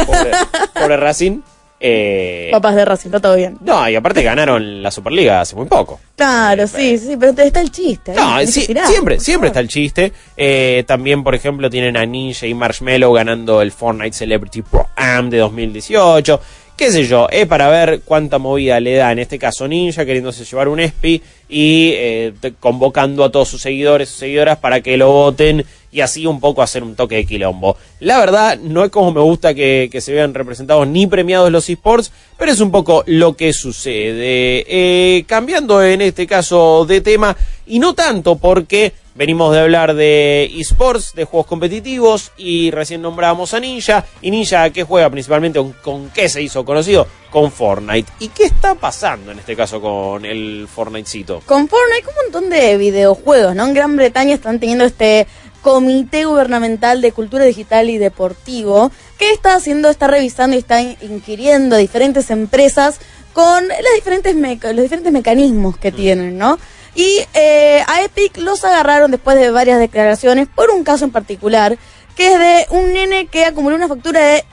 Pobre, 0.06 0.30
pobre 0.74 0.96
Racing. 0.98 1.40
Eh, 1.80 2.48
Papás 2.52 2.74
de 2.76 2.84
Racing, 2.84 3.08
está 3.08 3.20
todo 3.20 3.36
bien. 3.36 3.58
no, 3.60 3.88
y 3.88 3.94
aparte 3.94 4.22
ganaron 4.22 4.82
la 4.82 4.90
Superliga 4.90 5.40
hace 5.40 5.54
muy 5.54 5.66
poco. 5.66 6.00
Claro, 6.16 6.66
sí, 6.66 6.96
sí, 6.98 7.16
pero 7.18 7.32
está 7.42 7.60
el 7.60 7.70
chiste. 7.70 8.12
ahí, 8.16 8.46
No, 8.46 8.52
sí, 8.52 8.66
tirar, 8.66 8.86
siempre, 8.86 9.20
siempre 9.20 9.48
está 9.48 9.60
el 9.60 9.68
chiste. 9.68 10.12
Eh, 10.36 10.84
también, 10.86 11.22
por 11.24 11.34
ejemplo, 11.34 11.68
tienen 11.68 11.96
a 11.96 12.06
Ninja 12.06 12.46
y 12.46 12.54
Marshmello 12.54 13.12
ganando 13.12 13.60
el 13.60 13.72
Fortnite 13.72 14.16
Celebrity 14.16 14.62
Pro 14.62 14.88
Am 14.96 15.28
de 15.28 15.38
2018. 15.38 16.40
Qué 16.76 16.90
sé 16.90 17.04
yo, 17.04 17.28
es 17.30 17.46
para 17.46 17.68
ver 17.68 18.00
cuánta 18.04 18.38
movida 18.38 18.80
le 18.80 18.96
da, 18.96 19.12
en 19.12 19.20
este 19.20 19.38
caso 19.38 19.68
Ninja, 19.68 20.04
queriéndose 20.04 20.44
llevar 20.44 20.66
un 20.66 20.80
ESPI 20.80 21.22
y 21.48 21.92
eh, 21.94 22.32
convocando 22.58 23.22
a 23.22 23.30
todos 23.30 23.48
sus 23.48 23.62
seguidores, 23.62 24.08
sus 24.08 24.18
seguidoras 24.18 24.58
para 24.58 24.80
que 24.80 24.96
lo 24.96 25.12
voten 25.12 25.64
y 25.94 26.00
así 26.00 26.26
un 26.26 26.40
poco 26.40 26.60
hacer 26.60 26.82
un 26.82 26.96
toque 26.96 27.14
de 27.14 27.24
quilombo. 27.24 27.76
La 28.00 28.18
verdad, 28.18 28.58
no 28.58 28.84
es 28.84 28.90
como 28.90 29.12
me 29.12 29.20
gusta 29.20 29.54
que, 29.54 29.88
que 29.92 30.00
se 30.00 30.12
vean 30.12 30.34
representados 30.34 30.88
ni 30.88 31.06
premiados 31.06 31.52
los 31.52 31.70
esports, 31.70 32.10
pero 32.36 32.50
es 32.50 32.58
un 32.60 32.72
poco 32.72 33.04
lo 33.06 33.36
que 33.36 33.52
sucede. 33.52 34.66
Eh, 34.66 35.24
cambiando 35.28 35.80
en 35.84 36.02
este 36.02 36.26
caso 36.26 36.84
de 36.84 37.00
tema, 37.00 37.36
y 37.64 37.78
no 37.78 37.94
tanto 37.94 38.34
porque 38.34 38.92
venimos 39.14 39.54
de 39.54 39.60
hablar 39.60 39.94
de 39.94 40.50
esports, 40.58 41.12
de 41.14 41.24
juegos 41.24 41.46
competitivos, 41.46 42.32
y 42.36 42.72
recién 42.72 43.00
nombramos 43.00 43.54
a 43.54 43.60
Ninja. 43.60 44.04
¿Y 44.20 44.32
Ninja 44.32 44.70
qué 44.70 44.82
juega 44.82 45.08
principalmente? 45.10 45.60
¿Con, 45.60 45.72
con 45.74 46.10
qué 46.10 46.28
se 46.28 46.42
hizo 46.42 46.64
conocido? 46.64 47.06
Con 47.30 47.52
Fortnite. 47.52 48.10
¿Y 48.18 48.28
qué 48.28 48.44
está 48.44 48.74
pasando 48.74 49.30
en 49.30 49.38
este 49.38 49.54
caso 49.56 49.80
con 49.80 50.24
el 50.24 50.66
Fortnitecito? 50.72 51.40
Con 51.46 51.68
Fortnite 51.68 52.08
un 52.08 52.14
montón 52.24 52.50
de 52.50 52.76
videojuegos, 52.76 53.54
¿no? 53.54 53.66
En 53.66 53.74
Gran 53.74 53.96
Bretaña 53.96 54.34
están 54.34 54.58
teniendo 54.58 54.84
este 54.84 55.26
comité 55.64 56.26
gubernamental 56.26 57.00
de 57.00 57.10
cultura 57.12 57.44
digital 57.46 57.88
y 57.88 57.96
deportivo 57.96 58.92
que 59.18 59.32
está 59.32 59.54
haciendo, 59.54 59.88
está 59.88 60.06
revisando 60.06 60.54
y 60.54 60.58
está 60.58 60.82
in- 60.82 60.96
inquiriendo 61.00 61.74
a 61.74 61.78
diferentes 61.78 62.28
empresas 62.30 63.00
con 63.32 63.66
las 63.66 63.94
diferentes 63.96 64.36
meca- 64.36 64.72
los 64.74 64.82
diferentes 64.82 65.10
mecanismos 65.10 65.78
que 65.78 65.90
tienen, 65.90 66.36
¿no? 66.36 66.58
Y 66.94 67.22
eh, 67.32 67.82
a 67.88 68.02
Epic 68.02 68.36
los 68.36 68.62
agarraron 68.64 69.10
después 69.10 69.36
de 69.38 69.50
varias 69.50 69.80
declaraciones 69.80 70.48
por 70.54 70.70
un 70.70 70.84
caso 70.84 71.06
en 71.06 71.10
particular, 71.12 71.78
que 72.14 72.32
es 72.34 72.38
de 72.38 72.66
un 72.70 72.92
nene 72.92 73.26
que 73.26 73.46
acumuló 73.46 73.74
una 73.74 73.88
factura 73.88 74.20
de 74.20 74.44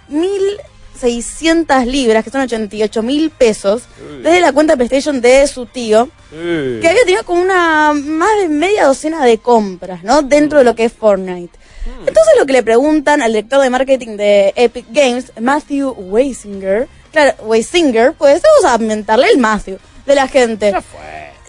1.600 1.02 1.86
libras, 1.86 2.24
que 2.24 2.30
son 2.30 2.42
88 2.42 3.04
mil 3.04 3.30
pesos, 3.30 3.84
desde 4.22 4.40
la 4.40 4.52
cuenta 4.52 4.74
de 4.74 4.78
PlayStation 4.78 5.22
de 5.22 5.48
su 5.48 5.66
tío, 5.66 6.10
que 6.32 6.88
había 6.88 7.04
tenido 7.04 7.24
como 7.24 7.42
una 7.42 7.94
más 7.94 8.30
de 8.40 8.50
media 8.50 8.86
docena 8.86 9.26
de 9.26 9.38
compras, 9.38 10.04
¿no? 10.04 10.22
Dentro 10.22 10.60
de 10.60 10.64
lo 10.64 10.76
que 10.76 10.86
es 10.86 10.94
Fortnite. 10.94 11.58
Entonces 11.86 12.34
lo 12.38 12.46
que 12.46 12.54
le 12.54 12.64
preguntan 12.64 13.22
al 13.22 13.34
director 13.34 13.62
de 13.62 13.70
marketing 13.70 14.18
de 14.18 14.54
Epic 14.56 14.86
Games, 14.92 15.32
Matthew 15.40 15.96
Weisinger, 15.98 16.88
claro, 17.12 17.34
Weisinger, 17.44 18.14
pues 18.14 18.42
vamos 18.42 18.66
a 18.66 18.74
aumentarle 18.74 19.28
el 19.30 19.40
Matthew 19.40 19.78
de 20.06 20.16
la 20.16 20.28
gente. 20.28 20.74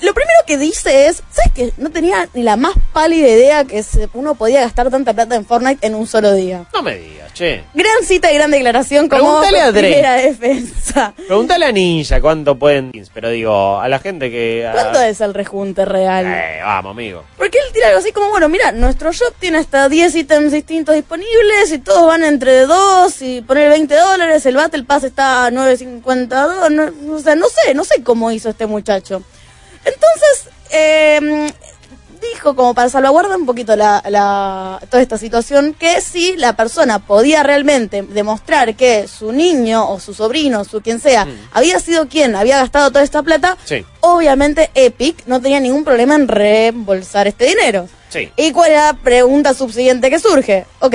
Lo 0.03 0.13
primero 0.15 0.39
que 0.47 0.59
dice 0.59 1.07
es, 1.07 1.23
¿sabes 1.31 1.53
qué? 1.55 1.73
No 1.77 1.91
tenía 1.91 2.29
ni 2.35 2.43
la 2.43 2.57
más 2.57 2.75
pálida 2.93 3.29
idea 3.29 3.65
que 3.65 3.83
se- 3.83 4.09
uno 4.15 4.35
podía 4.35 4.61
gastar 4.61 4.91
tanta 4.91 5.13
plata 5.15 5.37
en 5.37 5.47
Fortnite 5.47 5.87
en 5.87 5.95
un 5.95 6.07
solo 6.07 6.33
día. 6.35 6.65
No 6.75 6.83
me 6.83 6.97
digas, 6.97 7.33
che. 7.33 7.63
Gran 7.73 8.03
cita 8.05 8.31
y 8.33 8.35
gran 8.35 8.51
declaración 8.51 9.09
como 9.09 9.39
a 9.39 9.43
primera 9.73 10.15
defensa. 10.17 11.15
Pregúntale 11.29 11.67
a 11.67 11.73
Ninja 11.73 12.21
cuánto 12.21 12.59
pueden. 12.59 12.91
Pero 13.15 13.31
digo, 13.31 13.81
a 13.81 13.89
la 13.89 13.99
gente 14.01 14.31
que. 14.31 14.67
a- 14.67 14.73
¿Cuánto 14.73 15.01
es 15.01 15.21
el 15.21 15.35
rejunte 15.35 15.85
real? 15.85 16.27
Eh, 16.27 16.61
vamos, 16.65 16.91
amigo. 16.91 17.23
Porque 17.37 17.59
él 17.59 17.73
tira 17.73 17.89
algo 17.89 18.01
así 18.01 18.11
como, 18.13 18.29
bueno, 18.31 18.49
mira, 18.49 18.73
nuestro 18.73 19.13
shop 19.13 19.35
tiene 19.39 19.59
hasta 19.59 19.89
10 19.89 20.15
ítems 20.17 20.51
distintos 20.53 20.95
disponibles 20.97 21.71
y 21.73 21.79
todos 21.79 22.07
van 22.09 22.25
entre 22.25 22.67
2 22.67 23.23
y 23.23 23.41
poner 23.43 23.71
20 23.71 23.95
dólares, 23.95 24.45
el 24.47 24.57
Battle 24.57 24.83
Pass 24.85 25.05
está 25.05 25.47
a 25.47 25.51
9.50 25.51 26.27
dólares, 26.29 26.93
no, 27.03 27.15
o 27.15 27.19
sea, 27.21 27.37
no 27.37 27.47
sé, 27.49 27.75
no 27.75 27.85
sé 27.85 28.03
cómo 28.03 28.33
hizo 28.33 28.49
este 28.49 28.67
muchacho. 28.67 29.23
Entonces, 29.85 30.49
eh, 30.71 31.53
dijo 32.35 32.55
como 32.55 32.73
para 32.73 32.89
salvaguardar 32.89 33.37
un 33.37 33.47
poquito 33.47 33.75
la, 33.75 34.03
la- 34.09 34.81
toda 34.91 35.03
esta 35.03 35.19
situación 35.19 35.75
que 35.75 36.01
si 36.01 36.37
la 36.37 36.55
persona 36.55 37.01
podía 37.01 37.43
realmente 37.43 38.03
demostrar 38.03 38.77
que 38.77 39.09
su 39.09 39.33
niño 39.33 39.91
o 39.91 39.99
su 39.99 40.15
sobrino, 40.15 40.65
su 40.65 40.81
quien 40.83 41.01
sea, 41.01 41.27
había 41.53 41.81
sido 41.81 42.07
quien 42.09 42.37
había 42.37 42.59
gastado 42.59 42.91
toda 42.91 43.03
esta 43.03 43.23
plata, 43.25 43.57
Sí. 43.65 43.85
obviamente 44.01 44.71
Epic 44.75 45.25
no 45.27 45.41
tenía 45.41 45.59
ningún 45.59 45.85
problema 45.85 46.15
en 46.15 46.29
reembolsar 46.29 47.27
este 47.27 47.47
dinero. 47.47 47.89
Sí. 48.09 48.31
¿Y 48.37 48.53
cuál 48.53 48.71
es 48.71 48.77
la 48.79 48.93
pregunta 49.03 49.53
subsiguiente 49.53 50.09
que 50.11 50.21
surge? 50.21 50.65
Ok, 50.79 50.95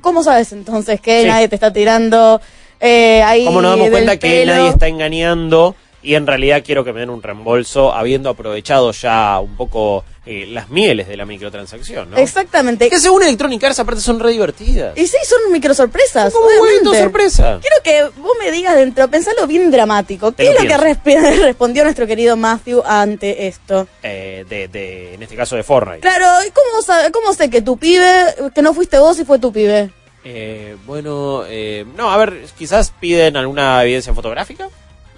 ¿cómo 0.00 0.24
sabes 0.24 0.52
entonces 0.52 1.00
que 1.02 1.22
Sí. 1.22 1.28
nadie 1.28 1.48
te 1.48 1.56
está 1.56 1.70
tirando 1.72 2.40
eh, 2.82 3.22
ahí 3.22 3.44
¿Cómo 3.44 3.60
nos 3.60 3.72
damos 3.72 3.90
cuenta 3.90 4.16
que 4.16 4.46
nadie 4.46 4.70
está 4.70 4.88
engañando? 4.88 5.76
Y 6.02 6.14
en 6.14 6.26
realidad 6.26 6.62
quiero 6.64 6.82
que 6.84 6.92
me 6.94 7.00
den 7.00 7.10
un 7.10 7.22
reembolso 7.22 7.92
habiendo 7.92 8.30
aprovechado 8.30 8.90
ya 8.92 9.38
un 9.38 9.54
poco 9.56 10.02
eh, 10.24 10.46
las 10.48 10.70
mieles 10.70 11.08
de 11.08 11.16
la 11.16 11.26
microtransacción, 11.26 12.10
¿no? 12.10 12.16
Exactamente. 12.16 12.88
Que 12.88 12.98
según 12.98 13.22
Electronic 13.22 13.62
Arts 13.64 13.80
aparte 13.80 14.00
son 14.00 14.18
re 14.18 14.30
divertidas. 14.32 14.96
Y 14.96 15.06
sí, 15.06 15.16
son 15.24 15.52
micro 15.52 15.74
sorpresas. 15.74 16.32
Como 16.32 16.46
huevito 16.46 16.94
sorpresa. 16.94 17.58
Quiero 17.60 17.76
que 17.82 18.18
vos 18.20 18.32
me 18.42 18.50
digas 18.50 18.76
dentro, 18.76 19.08
pensalo 19.08 19.46
bien 19.46 19.70
dramático. 19.70 20.32
¿Qué 20.32 20.44
lo 20.44 20.50
es 20.52 20.54
lo 20.56 20.60
que 20.84 20.96
pienso. 21.04 21.42
respondió 21.44 21.84
nuestro 21.84 22.06
querido 22.06 22.34
Matthew 22.36 22.82
ante 22.86 23.46
esto? 23.46 23.86
Eh, 24.02 24.46
de, 24.48 24.68
de, 24.68 25.14
en 25.14 25.22
este 25.22 25.36
caso 25.36 25.54
de 25.56 25.62
Fortnite. 25.62 26.00
Claro, 26.00 26.26
¿y 26.46 26.50
cómo, 26.50 26.82
sabe- 26.82 27.10
cómo 27.12 27.34
sé 27.34 27.50
que 27.50 27.60
tu 27.60 27.76
pibe, 27.76 28.34
que 28.54 28.62
no 28.62 28.72
fuiste 28.72 28.98
vos 28.98 29.18
y 29.20 29.24
fue 29.26 29.38
tu 29.38 29.52
pibe? 29.52 29.90
Eh, 30.24 30.76
bueno, 30.86 31.44
eh, 31.46 31.84
no, 31.96 32.10
a 32.10 32.16
ver, 32.16 32.44
quizás 32.58 32.90
piden 33.00 33.36
alguna 33.36 33.82
evidencia 33.82 34.12
fotográfica, 34.14 34.68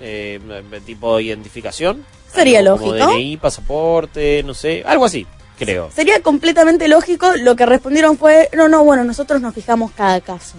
eh, 0.02 0.40
tipo 0.84 1.18
identificación. 1.20 2.04
Sería 2.34 2.58
Algo 2.60 2.78
como 2.78 2.92
lógico. 2.94 3.12
DNI, 3.12 3.36
pasaporte, 3.36 4.42
no 4.42 4.54
sé, 4.54 4.82
algo 4.86 5.04
así, 5.04 5.26
creo. 5.58 5.90
Sería 5.94 6.20
completamente 6.22 6.88
lógico. 6.88 7.32
Lo 7.36 7.56
que 7.56 7.66
respondieron 7.66 8.16
fue, 8.18 8.48
no, 8.54 8.68
no, 8.68 8.84
bueno, 8.84 9.04
nosotros 9.04 9.40
nos 9.40 9.54
fijamos 9.54 9.92
cada 9.92 10.20
caso. 10.20 10.56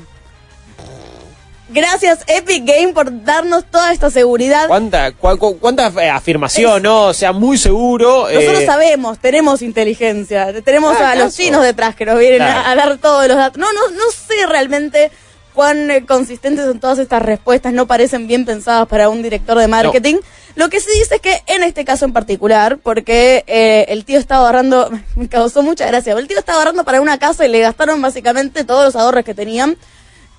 Gracias 1.69 2.19
Epic 2.27 2.65
Game 2.65 2.93
por 2.93 3.23
darnos 3.23 3.65
toda 3.65 3.93
esta 3.93 4.11
seguridad. 4.11 4.67
¿Cuánta, 4.67 5.11
cua- 5.13 5.39
cu- 5.39 5.57
cuánta 5.57 5.87
eh, 6.03 6.09
afirmación, 6.09 6.83
no? 6.83 7.05
O 7.07 7.13
sea, 7.13 7.31
muy 7.31 7.57
seguro. 7.57 8.27
Nosotros 8.31 8.59
eh, 8.59 8.65
sabemos, 8.65 9.17
tenemos 9.17 9.61
inteligencia, 9.63 10.61
tenemos 10.61 10.95
Ah, 10.99 11.11
a 11.11 11.15
los 11.15 11.35
chinos 11.35 11.63
detrás 11.63 11.95
que 11.95 12.05
nos 12.05 12.19
vienen 12.19 12.39
Claro. 12.39 12.59
a, 12.59 12.71
a 12.71 12.75
dar 12.75 12.97
todos 12.99 13.27
los 13.27 13.37
datos. 13.37 13.57
No, 13.57 13.73
no, 13.73 13.89
no 13.89 14.11
sé 14.11 14.45
realmente 14.45 15.09
cuán 15.53 15.89
eh, 15.91 16.05
consistentes 16.05 16.65
son 16.65 16.79
todas 16.79 16.99
estas 16.99 17.21
respuestas, 17.21 17.73
no 17.73 17.87
parecen 17.87 18.27
bien 18.27 18.45
pensadas 18.45 18.87
para 18.87 19.09
un 19.09 19.21
director 19.21 19.57
de 19.57 19.67
marketing. 19.67 20.15
Lo 20.55 20.69
que 20.69 20.79
sí 20.79 20.89
dice 20.99 21.15
es 21.15 21.21
que 21.21 21.41
en 21.47 21.63
este 21.63 21.85
caso 21.85 22.05
en 22.05 22.13
particular, 22.13 22.77
porque 22.77 23.43
eh, 23.47 23.85
el 23.89 24.05
tío 24.05 24.19
estaba 24.19 24.47
ahorrando, 24.47 24.91
me 25.15 25.27
causó 25.29 25.63
mucha 25.63 25.85
gracia, 25.85 26.13
el 26.13 26.27
tío 26.27 26.37
estaba 26.37 26.59
ahorrando 26.59 26.83
para 26.83 27.01
una 27.01 27.17
casa 27.17 27.45
y 27.45 27.49
le 27.49 27.59
gastaron 27.59 28.01
básicamente 28.01 28.63
todos 28.63 28.83
los 28.83 28.95
ahorros 28.95 29.23
que 29.23 29.33
tenían. 29.33 29.77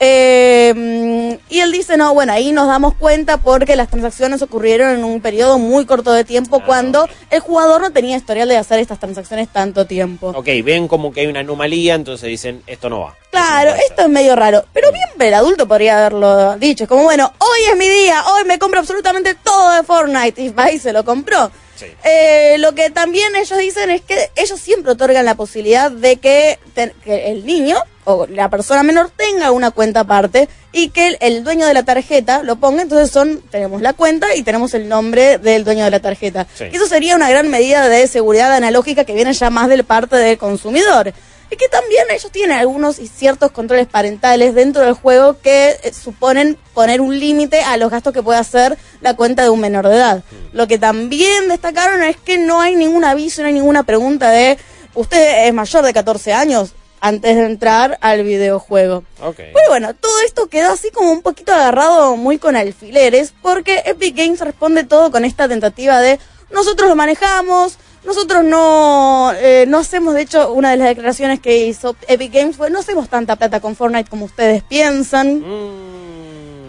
Eh, 0.01 0.73
mm, 0.75 1.53
y 1.53 1.61
él 1.61 1.73
dice, 1.73 1.97
no, 1.97 2.13
bueno, 2.15 2.33
ahí 2.33 2.53
nos 2.53 2.67
damos 2.67 2.95
cuenta 2.95 3.39
porque 3.39 3.77
las 3.77 3.89
transacciones 3.89 4.43
ocurrieron 4.43 4.91
en 4.91 5.05
un 5.05 5.21
periodo 5.21 5.59
muy 5.59 5.87
corto 5.87 6.13
de 6.13 6.25
tiempo 6.25 6.61
cuando 6.65 7.09
el 7.31 7.41
jugador 7.41 7.81
no 7.81 7.93
tenía 7.93 8.17
historial 8.17 8.49
de 8.49 8.57
hacer 8.57 8.81
estas 8.81 8.99
transacciones 8.99 9.49
tanto 9.49 9.87
tiempo. 9.87 10.33
Ok, 10.35 10.49
ven 10.65 10.89
como 10.89 11.13
que 11.13 11.21
hay 11.21 11.27
una 11.29 11.41
anomalía, 11.41 11.95
entonces 11.95 12.29
dicen, 12.29 12.63
esto 12.67 12.91
no 12.91 13.01
va. 13.01 13.17
Claro, 13.31 13.73
esto 13.89 14.03
es 14.03 14.09
medio 14.09 14.37
raro, 14.37 14.65
pero 14.73 14.93
bien 14.93 15.05
el 15.19 15.35
adulto 15.35 15.67
podría 15.67 15.99
haberlo 15.99 16.57
dicho, 16.57 16.87
como 16.87 17.05
bueno, 17.05 17.33
hoy 17.39 17.61
es 17.71 17.77
mi 17.77 17.89
día, 17.89 18.23
hoy 18.35 18.45
me 18.45 18.59
compro 18.59 18.81
absolutamente 18.81 19.35
todo 19.35 19.73
de 19.73 19.83
Fortnite 19.85 20.43
y 20.43 20.49
va 20.51 20.71
y 20.71 20.79
se 20.79 20.93
lo 20.93 21.05
compró. 21.05 21.51
Eh, 22.05 22.57
lo 22.59 22.73
que 22.75 22.91
también 22.91 23.35
ellos 23.37 23.59
dicen 23.59 23.91
es 23.91 24.01
que 24.03 24.31
ellos 24.37 24.59
siempre 24.61 24.93
otorgan 24.93 25.25
la 25.25 25.35
posibilidad 25.35 25.91
de 25.91 26.17
que, 26.17 26.59
te- 26.75 26.95
que 27.05 27.31
el 27.33 27.45
niño 27.45 27.77
o 28.05 28.27
la 28.27 28.49
persona 28.51 28.83
menor 28.83 29.11
tenga 29.15 29.51
una 29.51 29.71
cuenta 29.71 30.01
aparte 30.01 30.49
y 30.73 30.91
que 30.91 31.09
el, 31.09 31.19
el 31.21 31.45
dueño 31.45 31.67
de 31.67 31.75
la 31.75 31.83
tarjeta 31.83 32.43
lo 32.43 32.57
ponga. 32.57 32.83
Entonces 32.83 33.11
son 33.11 33.43
tenemos 33.51 33.83
la 33.83 33.93
cuenta 33.93 34.35
y 34.35 34.43
tenemos 34.43 34.75
el 34.75 34.89
nombre 34.89 35.39
del 35.39 35.65
dueño 35.65 35.85
de 35.85 35.91
la 35.91 36.01
tarjeta. 36.01 36.47
Sí. 36.55 36.65
Eso 36.73 36.87
sería 36.87 37.17
una 37.17 37.31
gran 37.31 37.49
medida 37.51 37.89
de 37.89 38.07
seguridad 38.07 38.53
analógica 38.53 39.05
que 39.05 39.15
viene 39.15 39.33
ya 39.33 39.51
más 39.51 39.69
del 39.69 39.85
parte 39.85 40.17
del 40.17 40.39
consumidor. 40.39 41.13
Y 41.51 41.57
que 41.57 41.69
también 41.69 42.05
ellos 42.11 42.33
tienen 42.33 42.57
algunos 42.57 42.99
y 42.99 43.07
ciertos 43.07 43.53
controles 43.53 43.87
parentales 43.87 44.55
dentro 44.55 44.83
del 44.83 44.95
juego 44.95 45.39
que 45.41 45.77
eh, 45.83 45.93
suponen 45.93 46.59
poner 46.73 47.01
un 47.01 47.19
límite 47.19 47.61
a 47.61 47.77
los 47.77 47.91
gastos 47.91 48.13
que 48.13 48.23
puede 48.23 48.39
hacer 48.39 48.77
la 49.03 49.15
cuenta 49.15 49.43
de 49.43 49.51
un 49.51 49.61
menor 49.61 49.87
de 49.87 49.97
edad. 49.97 50.25
Lo 50.53 50.67
que 50.67 50.79
también 50.79 51.49
destacaron 51.49 52.03
es 52.03 52.17
que 52.17 52.39
no 52.39 52.61
hay 52.61 52.77
ningún 52.77 53.05
aviso, 53.05 53.43
no 53.43 53.49
hay 53.49 53.55
ninguna 53.55 53.83
pregunta 53.83 54.31
de, 54.31 54.59
¿usted 54.95 55.47
es 55.47 55.55
mayor 55.55 55.85
de 55.85 55.93
14 55.93 56.33
años? 56.33 56.73
Antes 57.05 57.37
de 57.37 57.45
entrar 57.45 57.99
al 58.01 58.23
videojuego. 58.23 59.05
Ok. 59.21 59.37
Pero 59.37 59.69
bueno, 59.69 59.95
todo 59.95 60.21
esto 60.25 60.47
quedó 60.47 60.73
así 60.73 60.91
como 60.91 61.13
un 61.13 61.21
poquito 61.21 61.53
agarrado 61.53 62.17
muy 62.17 62.39
con 62.39 62.57
alfileres, 62.57 63.35
porque 63.43 63.83
Epic 63.85 64.17
Games 64.17 64.41
responde 64.41 64.85
todo 64.85 65.11
con 65.11 65.27
esta 65.27 65.47
tentativa 65.47 66.01
de 66.01 66.19
nosotros 66.51 66.89
lo 66.89 66.97
manejamos, 66.97 67.77
nosotros 68.07 68.43
no, 68.43 69.33
eh, 69.37 69.67
no 69.69 69.79
hacemos, 69.79 70.15
de 70.15 70.23
hecho, 70.23 70.51
una 70.55 70.71
de 70.71 70.79
las 70.79 70.89
declaraciones 70.89 71.41
que 71.41 71.67
hizo 71.67 71.95
Epic 72.09 72.33
Games 72.33 72.57
fue, 72.57 72.71
no 72.71 72.79
hacemos 72.79 73.11
tanta 73.11 73.37
plata 73.37 73.61
con 73.61 73.77
Fortnite 73.77 74.09
como 74.09 74.25
ustedes 74.25 74.63
piensan. 74.63 75.45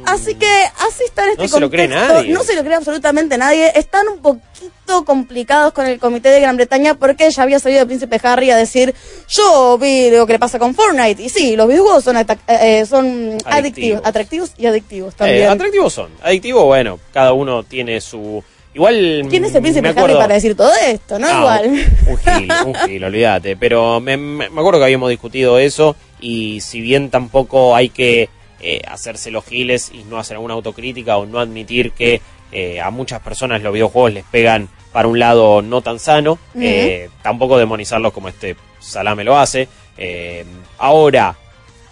Así 0.05 0.35
que 0.35 0.47
así 0.87 1.03
está 1.05 1.23
en 1.25 1.31
este. 1.31 1.41
No 1.43 1.47
se 1.47 1.59
lo 1.59 1.69
cree 1.69 1.87
contexto. 1.87 2.13
nadie. 2.13 2.33
No 2.33 2.43
se 2.43 2.55
lo 2.55 2.63
cree 2.63 2.75
absolutamente 2.75 3.37
nadie. 3.37 3.71
Están 3.75 4.07
un 4.07 4.19
poquito 4.19 5.03
complicados 5.05 5.73
con 5.73 5.85
el 5.87 5.99
comité 5.99 6.29
de 6.29 6.39
Gran 6.41 6.55
Bretaña 6.55 6.93
porque 6.95 7.29
ya 7.31 7.43
había 7.43 7.59
salido 7.59 7.81
el 7.81 7.87
príncipe 7.87 8.19
Harry 8.23 8.51
a 8.51 8.57
decir, 8.57 8.93
yo 9.27 9.77
vi 9.77 10.09
lo 10.11 10.25
que 10.27 10.33
le 10.33 10.39
pasa 10.39 10.59
con 10.59 10.75
Fortnite. 10.75 11.21
Y 11.21 11.29
sí, 11.29 11.55
los 11.55 11.67
videojuegos 11.67 12.03
son, 12.03 12.17
eh, 12.17 12.25
eh, 12.47 12.85
son 12.85 13.37
adictivos, 13.45 14.01
atractivos 14.03 14.51
y 14.57 14.65
adictivos 14.67 15.15
también. 15.15 15.43
Eh, 15.43 15.47
atractivos 15.47 15.93
son. 15.93 16.09
Adictivos, 16.21 16.63
bueno, 16.65 16.99
cada 17.11 17.33
uno 17.33 17.63
tiene 17.63 17.99
su. 18.01 18.43
Igual. 18.73 19.25
¿Quién 19.29 19.45
es 19.45 19.55
el 19.55 19.61
príncipe 19.61 19.87
Harry 19.87 20.13
para 20.15 20.33
decir 20.33 20.53
todo 20.55 20.71
esto? 20.85 21.17
No, 21.17 21.27
Ah, 21.29 21.61
igual. 21.63 21.85
Un 22.07 22.17
gil, 22.17 22.51
un 22.65 22.75
gil, 22.75 23.03
olvídate. 23.05 23.55
Pero 23.55 24.01
me, 24.01 24.17
me- 24.17 24.49
me 24.49 24.59
acuerdo 24.59 24.79
que 24.79 24.83
habíamos 24.85 25.09
discutido 25.09 25.57
eso 25.59 25.95
y 26.19 26.59
si 26.59 26.81
bien 26.81 27.09
tampoco 27.09 27.73
hay 27.75 27.87
que 27.87 28.29
eh, 28.59 28.81
hacerse 28.87 29.31
los 29.31 29.45
giles 29.45 29.91
y 29.93 30.03
no 30.03 30.17
hacer 30.17 30.35
alguna 30.35 30.53
autocrítica 30.53 31.17
o 31.17 31.25
no 31.25 31.39
admitir 31.39 31.91
que 31.91 32.21
eh, 32.51 32.79
a 32.79 32.89
muchas 32.89 33.21
personas 33.21 33.61
los 33.61 33.73
videojuegos 33.73 34.13
les 34.13 34.23
pegan 34.23 34.69
para 34.91 35.07
un 35.07 35.19
lado 35.19 35.61
no 35.61 35.81
tan 35.81 35.99
sano, 35.99 36.39
eh, 36.57 37.09
tampoco 37.21 37.57
demonizarlos 37.57 38.13
como 38.13 38.29
este 38.29 38.55
Salame 38.79 39.23
lo 39.23 39.37
hace. 39.37 39.67
Eh, 39.97 40.45
ahora, 40.77 41.35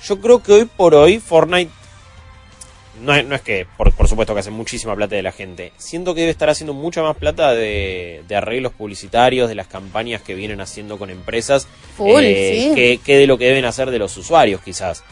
yo 0.05 0.21
creo 0.21 0.41
que 0.41 0.53
hoy 0.53 0.65
por 0.65 0.95
hoy 0.95 1.19
Fortnite 1.19 1.71
no 3.01 3.13
es, 3.13 3.25
no 3.25 3.35
es 3.35 3.41
que, 3.41 3.65
por, 3.77 3.91
por 3.91 4.07
supuesto 4.07 4.33
que 4.33 4.39
hace 4.39 4.51
muchísima 4.51 4.95
plata 4.95 5.15
de 5.15 5.23
la 5.23 5.31
gente. 5.31 5.73
Siento 5.77 6.13
que 6.13 6.21
debe 6.21 6.31
estar 6.31 6.49
haciendo 6.49 6.73
mucha 6.73 7.01
más 7.01 7.17
plata 7.17 7.53
de, 7.53 8.23
de 8.27 8.35
arreglos 8.35 8.71
publicitarios, 8.71 9.49
de 9.49 9.55
las 9.55 9.67
campañas 9.67 10.21
que 10.21 10.35
vienen 10.35 10.61
haciendo 10.61 10.97
con 10.97 11.09
empresas, 11.09 11.67
Full, 11.97 12.23
eh, 12.23 12.67
sí. 12.69 12.75
que, 12.75 12.99
que 13.03 13.17
de 13.17 13.27
lo 13.27 13.37
que 13.37 13.45
deben 13.45 13.65
hacer 13.65 13.91
de 13.91 13.99
los 13.99 14.15
usuarios 14.15 14.61
quizás. 14.61 15.03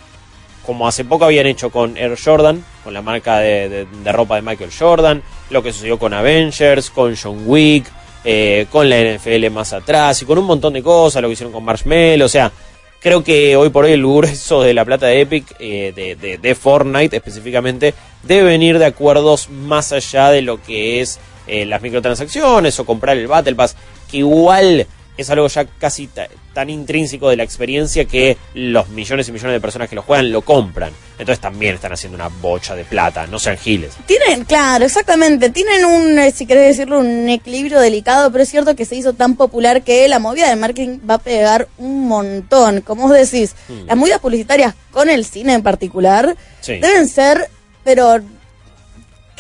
Como 0.71 0.87
hace 0.87 1.03
poco 1.03 1.25
habían 1.25 1.47
hecho 1.47 1.69
con 1.69 1.97
Air 1.97 2.17
Jordan, 2.17 2.63
con 2.85 2.93
la 2.93 3.01
marca 3.01 3.39
de, 3.39 3.85
de- 3.85 4.11
ropa 4.13 4.37
de 4.37 4.41
Michael 4.41 4.69
Jordan, 4.71 5.21
lo 5.49 5.61
que 5.61 5.73
sucedió 5.73 5.99
con 5.99 6.13
Avengers, 6.13 6.89
con 6.91 7.13
John 7.21 7.43
Wick, 7.45 7.91
eh, 8.23 8.67
con 8.71 8.89
la 8.89 8.95
NFL 9.01 9.49
más 9.49 9.73
atrás 9.73 10.21
y 10.21 10.25
con 10.25 10.37
un 10.37 10.45
montón 10.45 10.71
de 10.71 10.81
cosas, 10.81 11.21
lo 11.21 11.27
que 11.27 11.33
hicieron 11.33 11.51
con 11.51 11.65
Marshmallow, 11.65 12.25
o 12.25 12.29
sea, 12.29 12.53
creo 13.01 13.21
que 13.21 13.57
hoy 13.57 13.67
por 13.69 13.83
hoy 13.83 13.91
el 13.91 13.99
grueso 14.01 14.61
de 14.63 14.73
la 14.73 14.85
plata 14.85 15.07
de 15.07 15.19
Epic, 15.19 15.55
eh, 15.59 16.37
de 16.41 16.55
Fortnite 16.55 17.17
específicamente, 17.17 17.93
debe 18.23 18.43
venir 18.43 18.79
de 18.79 18.85
acuerdos 18.85 19.49
más 19.49 19.91
allá 19.91 20.29
de 20.29 20.41
lo 20.41 20.61
que 20.61 21.01
es 21.01 21.19
eh, 21.47 21.65
las 21.65 21.81
microtransacciones 21.81 22.79
o 22.79 22.85
comprar 22.85 23.17
el 23.17 23.27
Battle 23.27 23.55
Pass, 23.55 23.75
que 24.09 24.19
igual 24.19 24.87
es 25.21 25.29
algo 25.29 25.47
ya 25.47 25.65
casi 25.65 26.07
ta- 26.07 26.27
tan 26.53 26.69
intrínseco 26.69 27.29
de 27.29 27.37
la 27.37 27.43
experiencia 27.43 28.05
que 28.05 28.37
los 28.53 28.89
millones 28.89 29.27
y 29.29 29.31
millones 29.31 29.53
de 29.53 29.61
personas 29.61 29.89
que 29.89 29.95
lo 29.95 30.01
juegan 30.01 30.31
lo 30.31 30.41
compran. 30.41 30.91
Entonces 31.17 31.39
también 31.39 31.75
están 31.75 31.93
haciendo 31.93 32.15
una 32.15 32.27
bocha 32.29 32.75
de 32.75 32.83
plata, 32.83 33.27
no 33.27 33.37
sean 33.39 33.57
giles. 33.57 33.93
Tienen, 34.07 34.43
claro, 34.45 34.85
exactamente. 34.85 35.49
Tienen 35.51 35.85
un, 35.85 36.17
eh, 36.19 36.31
si 36.31 36.45
querés 36.45 36.69
decirlo, 36.77 36.99
un 36.99 37.29
equilibrio 37.29 37.79
delicado, 37.79 38.31
pero 38.31 38.43
es 38.43 38.49
cierto 38.49 38.75
que 38.75 38.85
se 38.85 38.95
hizo 38.95 39.13
tan 39.13 39.35
popular 39.35 39.83
que 39.83 40.07
la 40.07 40.19
movida 40.19 40.49
de 40.49 40.55
marketing 40.55 40.99
va 41.09 41.15
a 41.15 41.19
pegar 41.19 41.67
un 41.77 42.07
montón. 42.07 42.81
Como 42.81 43.07
vos 43.07 43.13
decís, 43.17 43.55
Mm. 43.69 43.85
las 43.87 43.97
movidas 43.97 44.19
publicitarias 44.19 44.73
con 44.91 45.09
el 45.09 45.25
cine 45.25 45.53
en 45.53 45.61
particular 45.63 46.35
Sí. 46.61 46.73
deben 46.79 47.07
ser, 47.07 47.49
pero 47.83 48.19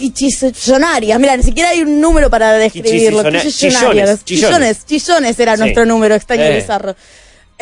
quichillonarias. 0.09 1.19
Mira, 1.19 1.37
ni 1.37 1.43
siquiera 1.43 1.69
hay 1.69 1.81
un 1.81 2.01
número 2.01 2.29
para 2.29 2.53
describirlo. 2.53 3.19
Quichillona- 3.23 3.41
Quichillonarias. 3.41 4.25
chillones, 4.25 4.25
Chillones, 4.25 4.85
chillones 4.85 5.39
era 5.39 5.55
Sí. 5.55 5.61
nuestro 5.61 5.85
número 5.85 6.15
extraño 6.15 6.43
y 6.43 6.47
Eh. 6.47 6.55
bizarro. 6.55 6.95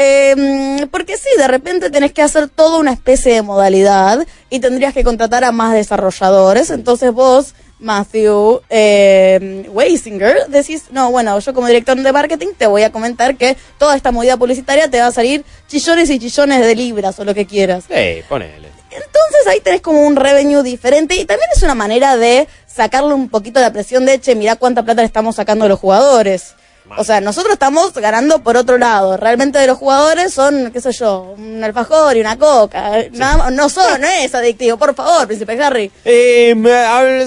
Eh, 0.02 0.88
porque 0.92 1.18
sí, 1.18 1.28
de 1.38 1.48
repente 1.50 1.90
tenés 1.90 2.14
que 2.14 2.22
hacer 2.22 2.48
toda 2.48 2.78
una 2.80 2.94
especie 2.94 3.34
de 3.34 3.42
modalidad 3.42 4.26
y 4.50 4.60
tendrías 4.60 4.94
que 4.94 5.04
contratar 5.04 5.44
a 5.44 5.52
más 5.52 5.74
desarrolladores. 5.74 6.70
Entonces 6.70 7.12
vos, 7.12 7.54
Matthew 7.80 8.62
eh, 8.70 9.66
Weisinger, 9.70 10.48
decís, 10.48 10.84
no, 10.92 11.12
bueno, 11.12 11.38
yo 11.40 11.54
como 11.54 11.68
director 11.68 11.98
de 11.98 12.12
marketing 12.14 12.48
te 12.58 12.68
voy 12.68 12.84
a 12.84 12.92
comentar 12.94 13.36
que 13.36 13.58
toda 13.78 13.96
esta 13.98 14.12
movida 14.12 14.38
publicitaria 14.38 14.90
te 14.90 15.00
va 15.02 15.08
a 15.08 15.12
salir 15.12 15.44
chillones 15.68 16.10
y 16.10 16.20
chillones 16.20 16.62
de 16.66 16.76
libras 16.76 17.20
o 17.20 17.26
lo 17.26 17.34
que 17.34 17.46
quieras. 17.46 17.84
Sí, 17.90 18.22
ponele. 18.30 18.70
Entonces 18.92 19.48
ahí 19.48 19.60
tenés 19.62 19.82
como 19.82 20.02
un 20.02 20.16
revenue 20.16 20.64
diferente 20.64 21.16
y 21.16 21.26
también 21.26 21.50
es 21.56 21.62
una 21.64 21.76
manera 21.76 22.18
de 22.18 22.48
sacarle 22.66 23.14
un 23.14 23.30
poquito 23.30 23.60
la 23.60 23.72
presión 23.72 24.06
de, 24.06 24.20
che, 24.20 24.36
mirá 24.36 24.56
cuánta 24.56 24.84
plata 24.84 25.02
le 25.02 25.08
estamos 25.08 25.36
sacando 25.36 25.66
a 25.66 25.68
los 25.68 25.80
jugadores. 25.80 26.56
O 26.98 27.04
sea, 27.04 27.22
nosotros 27.22 27.54
estamos 27.54 27.94
ganando 27.94 28.40
por 28.44 28.58
otro 28.58 28.78
lado. 28.78 29.18
Realmente 29.18 29.60
de 29.60 29.68
los 29.68 29.78
jugadores 29.78 30.34
son, 30.34 30.72
qué 30.72 30.82
sé 30.82 30.92
yo, 30.92 31.36
un 31.38 31.64
alfajor 31.64 32.18
y 32.18 32.22
una 32.22 32.38
coca. 32.38 32.92
Nada 33.14 33.38
más- 33.38 33.54
no 33.54 33.70
son, 33.70 34.02
no 34.02 34.08
es 34.08 34.34
adictivo. 34.36 34.78
Por 34.78 34.96
favor, 34.96 35.28
príncipe 35.28 35.62
Harry. 35.62 35.92
Eh, 36.06 36.56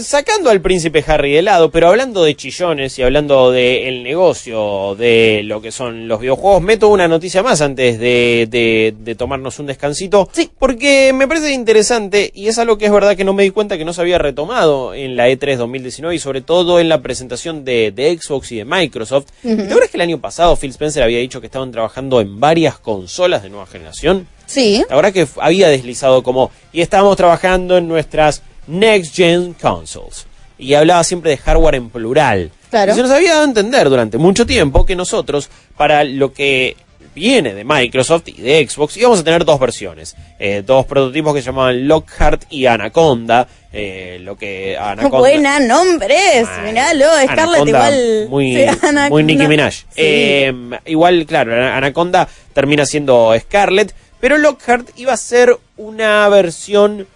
sacando 0.02 0.50
al 0.50 0.60
príncipe 0.60 1.04
Harry 1.06 1.32
de 1.32 1.42
lado, 1.42 1.70
pero 1.70 1.88
hablando 1.88 2.24
de 2.24 2.34
chillones 2.36 2.98
y 2.98 3.02
hablando 3.02 3.50
del 3.50 4.02
negocio, 4.02 4.94
de 4.96 5.42
lo 5.44 5.60
que 5.60 5.72
son 5.72 6.08
los 6.08 6.20
videojuegos, 6.20 6.62
meto 6.62 6.88
una 6.88 7.08
noticia 7.08 7.42
más 7.42 7.60
antes 7.60 7.98
de, 7.98 8.46
de- 8.50 8.94
de 8.98 9.14
tomarnos 9.14 9.58
un 9.58 9.66
descansito. 9.66 10.28
Porque 10.58 11.12
me 11.14 11.28
parece 11.28 11.52
interesante 11.52 12.30
y 12.34 12.48
es 12.48 12.58
algo 12.58 12.78
que 12.78 12.86
es 12.86 12.92
verdad 12.92 13.16
que 13.16 13.24
no 13.24 13.32
me 13.32 13.42
di 13.42 13.50
cuenta 13.50 13.78
que 13.78 13.84
no 13.84 13.92
se 13.92 14.00
había 14.00 14.18
retomado 14.18 14.94
en 14.94 15.16
la 15.16 15.28
E 15.28 15.38
E3 15.38 15.56
2019 15.56 16.14
y 16.14 16.18
sobre 16.18 16.40
todo 16.40 16.80
en 16.80 16.88
la 16.88 17.00
presentación 17.02 17.64
de, 17.64 17.92
de 17.92 18.18
Xbox 18.18 18.52
y 18.52 18.56
de 18.58 18.64
Microsoft. 18.64 19.26
¿Te 19.56 19.64
acuerdas 19.64 19.90
que 19.90 19.96
el 19.96 20.02
año 20.02 20.20
pasado 20.20 20.56
Phil 20.56 20.70
Spencer 20.70 21.02
había 21.02 21.18
dicho 21.18 21.40
que 21.40 21.46
estaban 21.46 21.70
trabajando 21.70 22.20
en 22.20 22.40
varias 22.40 22.78
consolas 22.78 23.42
de 23.42 23.50
nueva 23.50 23.66
generación? 23.66 24.26
Sí. 24.46 24.84
La 24.88 24.96
verdad 24.96 25.12
que 25.12 25.26
había 25.40 25.68
deslizado 25.68 26.22
como, 26.22 26.50
y 26.72 26.80
estábamos 26.80 27.16
trabajando 27.16 27.76
en 27.76 27.88
nuestras 27.88 28.42
Next 28.66 29.14
Gen 29.14 29.54
Consoles. 29.54 30.26
Y 30.58 30.74
hablaba 30.74 31.02
siempre 31.04 31.30
de 31.30 31.38
hardware 31.38 31.74
en 31.74 31.90
plural. 31.90 32.50
Claro. 32.70 32.92
Y 32.92 32.94
se 32.94 33.02
nos 33.02 33.10
había 33.10 33.30
dado 33.30 33.42
a 33.42 33.48
entender 33.48 33.88
durante 33.88 34.18
mucho 34.18 34.46
tiempo 34.46 34.86
que 34.86 34.96
nosotros, 34.96 35.50
para 35.76 36.04
lo 36.04 36.32
que 36.32 36.76
viene 37.14 37.54
de 37.54 37.64
Microsoft 37.64 38.28
y 38.28 38.40
de 38.40 38.66
Xbox, 38.68 38.96
íbamos 38.96 39.20
a 39.20 39.24
tener 39.24 39.44
dos 39.44 39.58
versiones. 39.60 40.16
Eh, 40.38 40.62
dos 40.64 40.86
prototipos 40.86 41.34
que 41.34 41.40
se 41.40 41.46
llamaban 41.46 41.86
Lockhart 41.88 42.44
y 42.50 42.66
Anaconda. 42.66 43.46
Eh, 43.72 44.18
lo 44.22 44.36
que 44.36 44.76
Anaconda... 44.76 45.18
Buena 45.18 45.58
nombres. 45.60 46.46
Miralo, 46.64 47.06
Scarlett 47.24 47.28
Anaconda, 47.62 47.70
igual. 47.70 48.26
Muy, 48.28 48.52
Sí, 48.56 48.62
Anaconda. 48.64 49.08
muy 49.10 49.24
Nicki 49.24 49.46
Minaj. 49.46 49.72
Sí. 49.74 49.84
Eh, 49.96 50.52
igual, 50.86 51.24
claro, 51.26 51.54
Ana- 51.54 51.76
Anaconda 51.76 52.28
termina 52.52 52.84
siendo 52.86 53.34
Scarlett, 53.40 53.94
pero 54.20 54.36
Lockhart 54.38 54.88
iba 54.98 55.12
a 55.12 55.16
ser 55.16 55.56
una 55.76 56.28
versión 56.28 57.06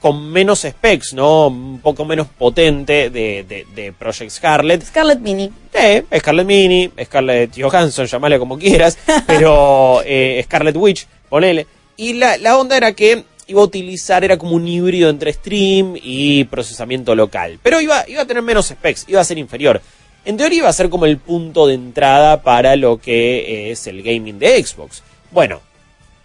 con 0.00 0.30
menos 0.30 0.60
specs, 0.60 1.14
¿no? 1.14 1.48
Un 1.48 1.80
poco 1.80 2.04
menos 2.04 2.26
potente 2.28 3.10
de, 3.10 3.44
de, 3.44 3.66
de 3.74 3.92
Project 3.92 4.30
Scarlett. 4.30 4.84
Scarlett 4.84 5.20
Mini. 5.20 5.50
Eh, 5.72 6.04
Scarlett 6.18 6.46
Mini, 6.46 6.90
Scarlett 7.04 7.52
Johansson, 7.58 8.06
llamale 8.06 8.38
como 8.38 8.58
quieras, 8.58 8.98
pero 9.26 10.02
eh, 10.04 10.40
Scarlett 10.44 10.76
Witch, 10.76 11.06
ponele. 11.28 11.66
Y 11.96 12.14
la, 12.14 12.36
la 12.36 12.58
onda 12.58 12.76
era 12.76 12.92
que 12.92 13.24
iba 13.46 13.60
a 13.60 13.64
utilizar, 13.64 14.24
era 14.24 14.36
como 14.36 14.52
un 14.52 14.66
híbrido 14.66 15.08
entre 15.08 15.32
stream 15.32 15.94
y 16.02 16.44
procesamiento 16.44 17.14
local. 17.14 17.58
Pero 17.62 17.80
iba, 17.80 18.04
iba 18.08 18.22
a 18.22 18.26
tener 18.26 18.42
menos 18.42 18.66
specs, 18.66 19.04
iba 19.08 19.20
a 19.20 19.24
ser 19.24 19.38
inferior. 19.38 19.80
En 20.24 20.36
teoría 20.36 20.58
iba 20.58 20.68
a 20.68 20.72
ser 20.72 20.90
como 20.90 21.06
el 21.06 21.18
punto 21.18 21.66
de 21.66 21.74
entrada 21.74 22.42
para 22.42 22.74
lo 22.74 22.98
que 22.98 23.70
es 23.70 23.86
el 23.86 24.02
gaming 24.02 24.38
de 24.38 24.62
Xbox. 24.62 25.02
Bueno, 25.30 25.60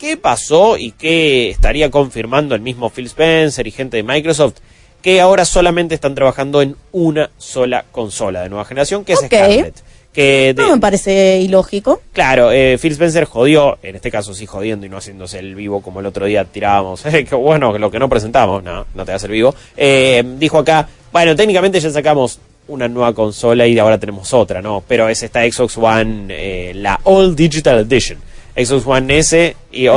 ¿qué 0.02 0.18
pasó 0.18 0.78
y 0.78 0.92
qué 0.94 1.52
estaría 1.52 1.92
confirmando 1.92 2.56
el 2.56 2.62
mismo 2.62 2.90
Phil 2.90 3.06
Spencer 3.06 3.68
y 3.68 3.72
gente 3.72 3.98
de 3.98 4.04
Microsoft? 4.04 4.56
Que 5.04 5.22
ahora 5.22 5.46
solamente 5.46 5.94
están 5.94 6.16
trabajando 6.16 6.64
en 6.64 6.76
una 6.92 7.30
sola 7.38 7.86
consola 7.92 8.42
de 8.42 8.50
nueva 8.50 8.66
generación, 8.66 9.06
que 9.06 9.14
es. 9.14 9.20
Scarlett. 9.20 9.76
Que 10.12 10.54
de- 10.56 10.62
No 10.64 10.74
me 10.76 10.82
parece 10.82 11.40
ilógico. 11.40 12.02
Claro, 12.14 12.52
eh, 12.52 12.78
Phil 12.82 12.92
Spencer 12.94 13.26
jodió, 13.26 13.78
en 13.84 13.96
este 13.96 14.10
caso 14.12 14.34
sí 14.34 14.46
jodiendo 14.48 14.86
y 14.86 14.90
no 14.90 14.98
haciéndose 14.98 15.38
el 15.40 15.54
vivo 15.56 15.82
como 15.82 16.00
el 16.02 16.08
otro 16.08 16.26
día 16.26 16.44
tirábamos. 16.46 17.06
Eh, 17.06 17.24
que 17.24 17.36
bueno, 17.36 17.78
lo 17.78 17.90
que 17.92 18.00
no 18.00 18.10
presentamos, 18.10 18.62
no, 18.64 18.86
no 18.94 19.06
te 19.06 19.12
vas 19.12 19.14
a 19.14 19.16
hacer 19.18 19.32
vivo. 19.32 19.54
Eh, 19.78 20.24
dijo 20.40 20.58
acá, 20.58 20.90
bueno, 21.14 21.36
técnicamente 21.36 21.80
ya 21.80 21.90
sacamos 21.92 22.40
una 22.68 22.88
nueva 22.88 23.14
consola 23.14 23.66
y 23.68 23.78
ahora 23.80 24.00
tenemos 24.00 24.34
otra, 24.34 24.62
¿no? 24.64 24.84
Pero 24.88 25.08
es 25.10 25.22
esta 25.24 25.42
Xbox 25.50 25.78
One, 25.78 26.26
eh, 26.30 26.74
la 26.76 27.00
All 27.04 27.36
Digital 27.36 27.80
Edition. 27.80 28.18
Xbox 28.56 28.86
One 28.86 29.18
S 29.18 29.56
y. 29.72 29.88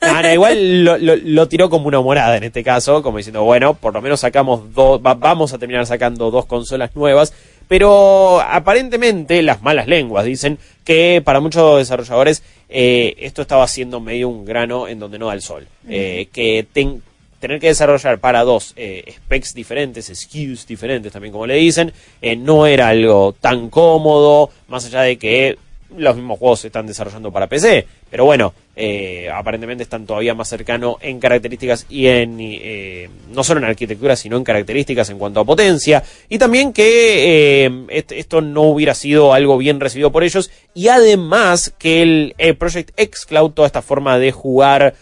No, 0.00 0.22
no, 0.22 0.32
igual 0.32 0.84
lo, 0.84 0.96
lo- 0.96 1.16
lo 1.16 1.48
tiró 1.48 1.68
como 1.68 1.88
una 1.88 2.00
morada 2.00 2.36
en 2.36 2.44
este 2.44 2.62
caso, 2.62 3.02
como 3.02 3.16
diciendo, 3.18 3.42
bueno, 3.42 3.74
por 3.74 3.92
lo 3.94 4.00
menos 4.00 4.20
sacamos 4.20 4.72
dos, 4.72 5.00
va- 5.04 5.14
vamos 5.14 5.52
a 5.52 5.58
terminar 5.58 5.86
sacando 5.86 6.30
dos 6.30 6.46
consolas 6.46 6.94
nuevas, 6.94 7.32
pero 7.66 8.40
aparentemente 8.40 9.42
las 9.42 9.60
malas 9.60 9.88
lenguas 9.88 10.24
dicen 10.24 10.56
que 10.84 11.20
para 11.24 11.40
muchos 11.40 11.78
desarrolladores 11.78 12.44
eh, 12.68 13.16
esto 13.18 13.42
estaba 13.42 13.66
siendo 13.66 13.98
medio 13.98 14.28
un 14.28 14.44
grano 14.44 14.86
en 14.86 15.00
donde 15.00 15.18
no 15.18 15.26
da 15.26 15.34
el 15.34 15.42
sol. 15.42 15.66
Eh, 15.88 16.28
que 16.32 16.64
ten- 16.72 17.02
tener 17.40 17.58
que 17.58 17.66
desarrollar 17.68 18.18
para 18.20 18.44
dos 18.44 18.74
eh, 18.76 19.02
specs 19.16 19.52
diferentes, 19.52 20.06
SKUs 20.06 20.64
diferentes 20.66 21.10
también 21.12 21.32
como 21.32 21.46
le 21.46 21.54
dicen, 21.54 21.92
eh, 22.22 22.36
no 22.36 22.66
era 22.66 22.88
algo 22.88 23.34
tan 23.40 23.68
cómodo, 23.68 24.50
más 24.68 24.84
allá 24.86 25.00
de 25.02 25.18
que 25.18 25.58
los 25.96 26.16
mismos 26.16 26.38
juegos 26.38 26.60
se 26.60 26.66
están 26.68 26.86
desarrollando 26.86 27.32
para 27.32 27.46
PC. 27.46 27.86
Pero 28.10 28.24
bueno, 28.24 28.52
eh, 28.76 29.28
aparentemente 29.32 29.82
están 29.82 30.06
todavía 30.06 30.34
más 30.34 30.48
cercanos 30.48 30.96
en 31.00 31.18
características 31.20 31.86
y 31.88 32.06
en 32.06 32.36
eh, 32.40 33.08
no 33.30 33.42
solo 33.44 33.58
en 33.60 33.66
arquitectura, 33.66 34.16
sino 34.16 34.36
en 34.36 34.44
características 34.44 35.10
en 35.10 35.18
cuanto 35.18 35.40
a 35.40 35.44
potencia. 35.44 36.02
Y 36.28 36.38
también 36.38 36.72
que 36.72 37.64
eh, 37.66 37.84
est- 37.88 38.12
esto 38.12 38.40
no 38.40 38.62
hubiera 38.62 38.94
sido 38.94 39.32
algo 39.34 39.58
bien 39.58 39.80
recibido 39.80 40.10
por 40.12 40.24
ellos. 40.24 40.50
Y 40.74 40.88
además 40.88 41.72
que 41.78 42.02
el, 42.02 42.34
Project 42.58 42.90
X 42.96 43.26
Cloud, 43.26 43.52
toda 43.52 43.66
esta 43.66 43.82
forma 43.82 44.18
de 44.18 44.32
jugar 44.32 44.94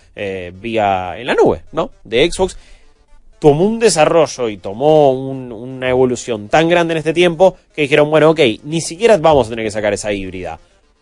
vía 0.61 1.15
en 1.19 1.27
la 1.27 1.35
nube, 1.35 1.63
¿no? 1.73 1.91
De 2.05 2.31
Xbox, 2.31 2.57
tomó 3.39 3.67
un 3.67 3.79
desarrollo 3.79 4.49
y 4.49 4.57
tomó 4.57 5.13
un- 5.13 5.53
una 5.53 5.91
evolución 5.91 6.49
tan 6.49 6.69
grande 6.69 6.93
en 6.93 6.99
este 6.99 7.13
tiempo 7.13 7.57
que 7.75 7.83
dijeron, 7.83 8.09
bueno, 8.11 8.31
ok, 8.31 8.41
ni 8.65 8.81
siquiera 8.81 9.17
vamos 9.19 9.47
a 9.47 9.51
tener 9.51 9.65
que 9.65 9.71
sacar 9.71 9.93
esa 9.93 10.13
híbrida. 10.13 10.59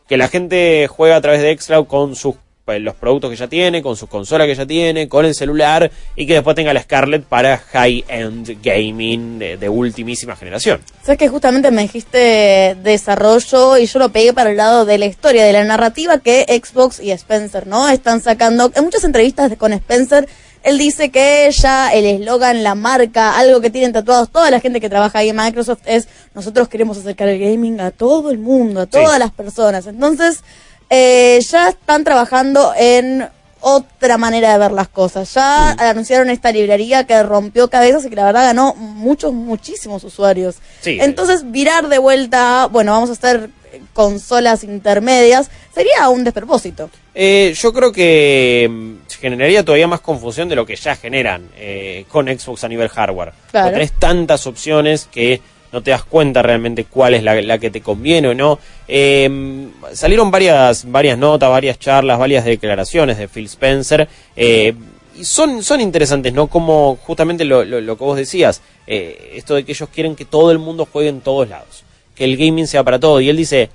Que 0.08 0.16
la 0.16 0.28
gente 0.28 0.86
juega 0.88 1.16
a 1.16 1.20
través 1.20 1.42
de 1.42 1.56
Xcloud 1.56 1.86
con 1.86 2.14
sus 2.14 2.34
pues, 2.64 2.80
los 2.80 2.94
productos 2.94 3.30
que 3.30 3.36
ya 3.36 3.46
tiene, 3.46 3.82
con 3.82 3.94
sus 3.94 4.08
consolas 4.08 4.46
que 4.46 4.54
ya 4.54 4.64
tiene, 4.64 5.06
con 5.06 5.26
el 5.26 5.34
celular 5.34 5.90
y 6.16 6.26
que 6.26 6.34
después 6.34 6.56
tenga 6.56 6.72
la 6.72 6.82
Scarlett 6.82 7.24
para 7.24 7.58
high-end 7.58 8.58
gaming 8.62 9.38
de, 9.38 9.56
de 9.58 9.68
ultimísima 9.68 10.34
generación. 10.34 10.80
Sabes 11.02 11.18
que 11.18 11.28
justamente 11.28 11.70
me 11.70 11.82
dijiste 11.82 12.74
desarrollo 12.82 13.76
y 13.76 13.84
yo 13.84 13.98
lo 13.98 14.08
pegué 14.08 14.32
para 14.32 14.50
el 14.50 14.56
lado 14.56 14.86
de 14.86 14.96
la 14.96 15.04
historia, 15.04 15.44
de 15.44 15.52
la 15.52 15.64
narrativa 15.64 16.18
que 16.18 16.44
Xbox 16.48 17.00
y 17.00 17.10
Spencer, 17.10 17.66
¿no? 17.66 17.86
Están 17.88 18.22
sacando. 18.22 18.72
En 18.74 18.84
muchas 18.84 19.04
entrevistas 19.04 19.52
con 19.58 19.74
Spencer, 19.74 20.26
él 20.64 20.78
dice 20.78 21.10
que 21.10 21.50
ya 21.52 21.92
el 21.92 22.06
eslogan, 22.06 22.62
la 22.62 22.74
marca, 22.74 23.36
algo 23.36 23.60
que 23.60 23.68
tienen 23.68 23.92
tatuados 23.92 24.30
toda 24.30 24.50
la 24.50 24.60
gente 24.60 24.80
que 24.80 24.88
trabaja 24.88 25.18
ahí 25.18 25.28
en 25.28 25.36
Microsoft 25.36 25.82
es 25.84 26.08
nosotros 26.34 26.68
queremos 26.68 26.96
acercar 26.96 27.28
el 27.28 27.38
gaming 27.38 27.80
a 27.80 27.90
todo 27.90 28.30
el 28.30 28.38
mundo, 28.38 28.80
a 28.80 28.86
todas 28.86 29.18
las 29.18 29.30
personas. 29.30 29.86
Entonces, 29.86 30.42
eh, 30.88 31.38
ya 31.50 31.68
están 31.68 32.02
trabajando 32.02 32.72
en 32.76 33.28
otra 33.60 34.16
manera 34.16 34.52
de 34.52 34.58
ver 34.58 34.72
las 34.72 34.88
cosas. 34.88 35.34
Ya 35.34 35.72
anunciaron 35.72 36.30
esta 36.30 36.50
librería 36.50 37.04
que 37.04 37.22
rompió 37.22 37.68
cabezas 37.68 38.06
y 38.06 38.08
que 38.08 38.16
la 38.16 38.24
verdad 38.24 38.44
ganó 38.44 38.74
muchos, 38.74 39.34
muchísimos 39.34 40.02
usuarios. 40.02 40.56
Sí. 40.80 40.98
Entonces, 40.98 41.50
virar 41.50 41.88
de 41.88 41.98
vuelta, 41.98 42.68
bueno, 42.72 42.92
vamos 42.92 43.10
a 43.10 43.12
hacer 43.12 43.50
consolas 43.92 44.64
intermedias, 44.64 45.50
sería 45.74 46.08
un 46.08 46.24
despropósito. 46.24 46.88
Eh, 47.14 47.54
yo 47.56 47.72
creo 47.72 47.92
que 47.92 48.68
mm, 48.70 48.94
generaría 49.20 49.64
todavía 49.64 49.86
más 49.86 50.00
confusión 50.00 50.48
de 50.48 50.56
lo 50.56 50.66
que 50.66 50.74
ya 50.76 50.96
generan 50.96 51.48
eh, 51.56 52.04
con 52.08 52.26
Xbox 52.26 52.64
a 52.64 52.68
nivel 52.68 52.88
hardware. 52.88 53.32
Claro. 53.50 53.72
Tenés 53.72 53.92
tantas 53.92 54.46
opciones 54.46 55.08
que 55.10 55.40
no 55.72 55.82
te 55.82 55.90
das 55.92 56.04
cuenta 56.04 56.42
realmente 56.42 56.84
cuál 56.84 57.14
es 57.14 57.22
la, 57.22 57.40
la 57.42 57.58
que 57.58 57.70
te 57.70 57.80
conviene 57.80 58.28
o 58.28 58.34
no. 58.34 58.58
Eh, 58.88 59.68
salieron 59.92 60.30
varias, 60.30 60.90
varias 60.90 61.18
notas, 61.18 61.50
varias 61.50 61.78
charlas, 61.78 62.18
varias 62.18 62.44
declaraciones 62.44 63.18
de 63.18 63.28
Phil 63.28 63.46
Spencer. 63.46 64.08
eh, 64.36 64.74
y 65.16 65.24
son, 65.24 65.62
son 65.62 65.80
interesantes, 65.80 66.32
¿no? 66.32 66.48
Como 66.48 66.96
justamente 67.04 67.44
lo, 67.44 67.64
lo- 67.64 67.80
lo 67.80 67.96
que 67.96 68.02
vos 68.02 68.16
decías, 68.16 68.60
esto 68.84 69.54
de 69.54 69.64
que 69.64 69.70
ellos 69.70 69.88
quieren 69.88 70.16
que 70.16 70.24
todo 70.24 70.50
el 70.50 70.58
mundo 70.58 70.88
juegue 70.90 71.08
en 71.08 71.20
todos 71.20 71.48
lados, 71.48 71.84
que 72.16 72.24
el 72.24 72.36
gaming 72.36 72.66
sea 72.66 72.82
para 72.82 72.98
todo. 72.98 73.20
Y 73.20 73.28
él 73.28 73.36
dice, 73.36 73.70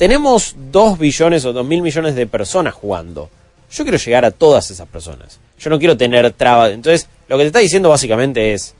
tenemos 0.00 0.56
2 0.72 0.98
billones 0.98 1.44
o 1.44 1.52
2 1.52 1.66
mil 1.66 1.82
millones 1.82 2.14
de 2.14 2.26
personas 2.26 2.72
jugando. 2.72 3.28
Yo 3.70 3.84
quiero 3.84 3.98
llegar 3.98 4.24
a 4.24 4.30
todas 4.30 4.70
esas 4.70 4.88
personas. 4.88 5.38
Yo 5.58 5.68
no 5.68 5.78
quiero 5.78 5.94
tener 5.94 6.32
trabas. 6.32 6.72
Entonces, 6.72 7.06
lo 7.28 7.36
que 7.36 7.42
te 7.42 7.48
está 7.48 7.58
diciendo 7.58 7.90
básicamente 7.90 8.54
es, 8.54 8.74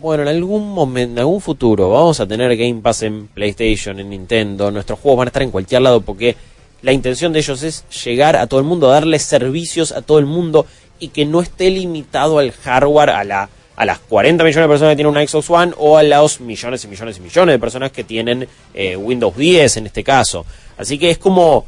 bueno, 0.00 0.22
en 0.22 0.28
algún 0.28 0.70
momento, 0.70 1.14
en 1.14 1.18
algún 1.18 1.40
futuro, 1.40 1.90
vamos 1.90 2.20
a 2.20 2.26
tener 2.28 2.56
Game 2.56 2.80
Pass 2.80 3.02
en 3.02 3.26
PlayStation, 3.26 3.98
en 3.98 4.10
Nintendo, 4.10 4.70
nuestros 4.70 5.00
juegos 5.00 5.18
van 5.18 5.26
a 5.26 5.30
estar 5.30 5.42
en 5.42 5.50
cualquier 5.50 5.82
lado 5.82 6.02
porque 6.02 6.36
la 6.82 6.92
intención 6.92 7.32
de 7.32 7.40
ellos 7.40 7.64
es 7.64 7.84
llegar 8.04 8.36
a 8.36 8.46
todo 8.46 8.60
el 8.60 8.66
mundo, 8.66 8.86
darles 8.86 9.24
servicios 9.24 9.90
a 9.90 10.02
todo 10.02 10.20
el 10.20 10.26
mundo 10.26 10.66
y 11.00 11.08
que 11.08 11.24
no 11.24 11.40
esté 11.40 11.68
limitado 11.68 12.38
al 12.38 12.52
hardware, 12.52 13.10
a 13.10 13.24
la 13.24 13.50
a 13.78 13.84
las 13.84 14.00
40 14.00 14.42
millones 14.42 14.64
de 14.64 14.68
personas 14.68 14.92
que 14.92 14.96
tienen 14.96 15.12
una 15.12 15.24
Xbox 15.24 15.50
One 15.50 15.72
o 15.78 15.96
a 15.96 16.02
los 16.02 16.40
millones 16.40 16.82
y 16.82 16.88
millones 16.88 17.18
y 17.18 17.20
millones 17.20 17.54
de 17.54 17.58
personas 17.60 17.92
que 17.92 18.02
tienen 18.02 18.48
eh, 18.74 18.96
Windows 18.96 19.36
10 19.36 19.76
en 19.76 19.86
este 19.86 20.02
caso. 20.02 20.44
Así 20.76 20.98
que 20.98 21.12
es 21.12 21.18
como, 21.18 21.64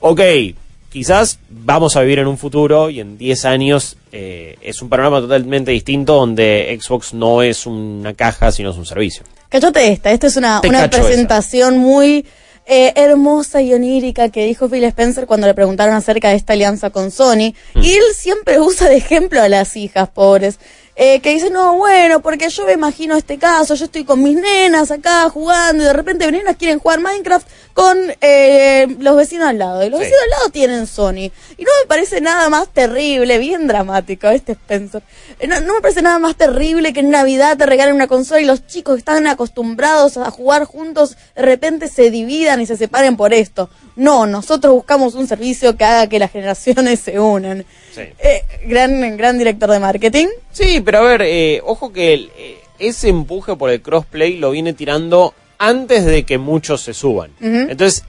ok, 0.00 0.20
quizás 0.90 1.38
vamos 1.48 1.96
a 1.96 2.02
vivir 2.02 2.18
en 2.18 2.26
un 2.26 2.36
futuro 2.36 2.90
y 2.90 3.00
en 3.00 3.16
10 3.16 3.46
años 3.46 3.96
eh, 4.12 4.58
es 4.60 4.82
un 4.82 4.90
panorama 4.90 5.22
totalmente 5.22 5.70
distinto 5.70 6.16
donde 6.16 6.78
Xbox 6.78 7.14
no 7.14 7.40
es 7.40 7.64
una 7.64 8.12
caja 8.12 8.52
sino 8.52 8.70
es 8.70 8.76
un 8.76 8.84
servicio. 8.84 9.22
Cachote 9.48 9.90
esta, 9.90 10.12
esta 10.12 10.26
es 10.26 10.36
una, 10.36 10.60
una 10.68 10.84
esa. 10.84 10.90
presentación 10.90 11.78
muy 11.78 12.26
eh, 12.66 12.92
hermosa 12.96 13.62
y 13.62 13.72
onírica 13.72 14.30
que 14.30 14.46
dijo 14.46 14.68
Phil 14.68 14.84
Spencer 14.84 15.26
cuando 15.26 15.46
le 15.46 15.54
preguntaron 15.54 15.94
acerca 15.94 16.28
de 16.28 16.36
esta 16.36 16.52
alianza 16.52 16.90
con 16.90 17.10
Sony. 17.10 17.54
Mm. 17.74 17.82
Y 17.82 17.92
él 17.92 18.04
siempre 18.14 18.60
usa 18.60 18.88
de 18.88 18.96
ejemplo 18.96 19.42
a 19.42 19.48
las 19.48 19.76
hijas 19.76 20.08
pobres. 20.10 20.58
Eh, 20.96 21.20
que 21.20 21.30
dicen, 21.30 21.52
no, 21.52 21.76
bueno, 21.76 22.20
porque 22.20 22.48
yo 22.48 22.66
me 22.66 22.72
imagino 22.72 23.16
este 23.16 23.38
caso, 23.38 23.74
yo 23.74 23.84
estoy 23.86 24.04
con 24.04 24.22
mis 24.22 24.36
nenas 24.36 24.90
acá 24.90 25.28
jugando 25.28 25.82
y 25.82 25.86
de 25.86 25.92
repente 25.92 26.26
mis 26.26 26.40
nenas 26.40 26.56
quieren 26.56 26.78
jugar 26.78 27.00
Minecraft 27.00 27.46
con 27.74 27.98
eh, 28.20 28.86
los 29.00 29.16
vecinos 29.16 29.48
al 29.48 29.58
lado. 29.58 29.84
Y 29.84 29.90
los 29.90 29.98
Sí. 29.98 30.04
vecinos 30.04 30.22
al 30.24 30.30
lado 30.30 30.48
tienen 30.50 30.86
Sony. 30.86 31.30
Y 31.58 31.64
no 31.64 31.70
me 31.82 31.86
parece 31.88 32.20
nada 32.20 32.48
más 32.48 32.68
terrible, 32.68 33.36
bien 33.38 33.66
dramático 33.66 34.28
este 34.28 34.52
Spencer. 34.52 35.02
Eh, 35.40 35.48
No, 35.48 35.60
no 35.60 35.74
me 35.74 35.80
parece 35.80 36.00
nada 36.00 36.18
más 36.20 36.36
terrible 36.36 36.92
que 36.92 37.00
en 37.00 37.10
Navidad 37.10 37.56
te 37.58 37.66
regalen 37.66 37.94
una 37.96 38.06
consola 38.06 38.40
y 38.40 38.44
los 38.44 38.66
chicos 38.66 38.94
que 38.94 38.98
están 39.00 39.26
acostumbrados 39.26 40.16
a 40.16 40.30
jugar 40.30 40.64
juntos 40.64 41.16
de 41.34 41.42
repente 41.42 41.88
se 41.88 42.10
dividan 42.10 42.60
y 42.60 42.66
se 42.66 42.76
separen 42.76 43.16
por 43.16 43.34
esto. 43.34 43.68
No, 43.96 44.26
nosotros 44.26 44.72
buscamos 44.72 45.14
un 45.14 45.26
servicio 45.26 45.76
que 45.76 45.84
haga 45.84 46.06
que 46.08 46.18
las 46.20 46.30
generaciones 46.30 47.00
se 47.00 47.18
unan. 47.18 47.64
Eh, 47.96 48.42
gran, 48.66 49.16
gran 49.16 49.36
director 49.38 49.68
de 49.70 49.80
marketing. 49.80 50.28
Sí, 50.52 50.80
pero 50.80 50.98
a 50.98 51.02
ver, 51.02 51.22
eh, 51.22 51.60
ojo 51.64 51.92
que 51.92 52.14
el, 52.14 52.30
eh, 52.36 52.58
ese 52.78 53.08
empuje 53.08 53.56
por 53.56 53.70
el 53.70 53.82
crossplay 53.82 54.36
lo 54.36 54.50
viene 54.52 54.72
tirando 54.72 55.34
antes 55.58 56.04
de 56.04 56.24
que 56.24 56.38
muchos 56.38 56.80
se 56.82 56.94
suban. 56.94 57.30
Entonces, 57.40 58.04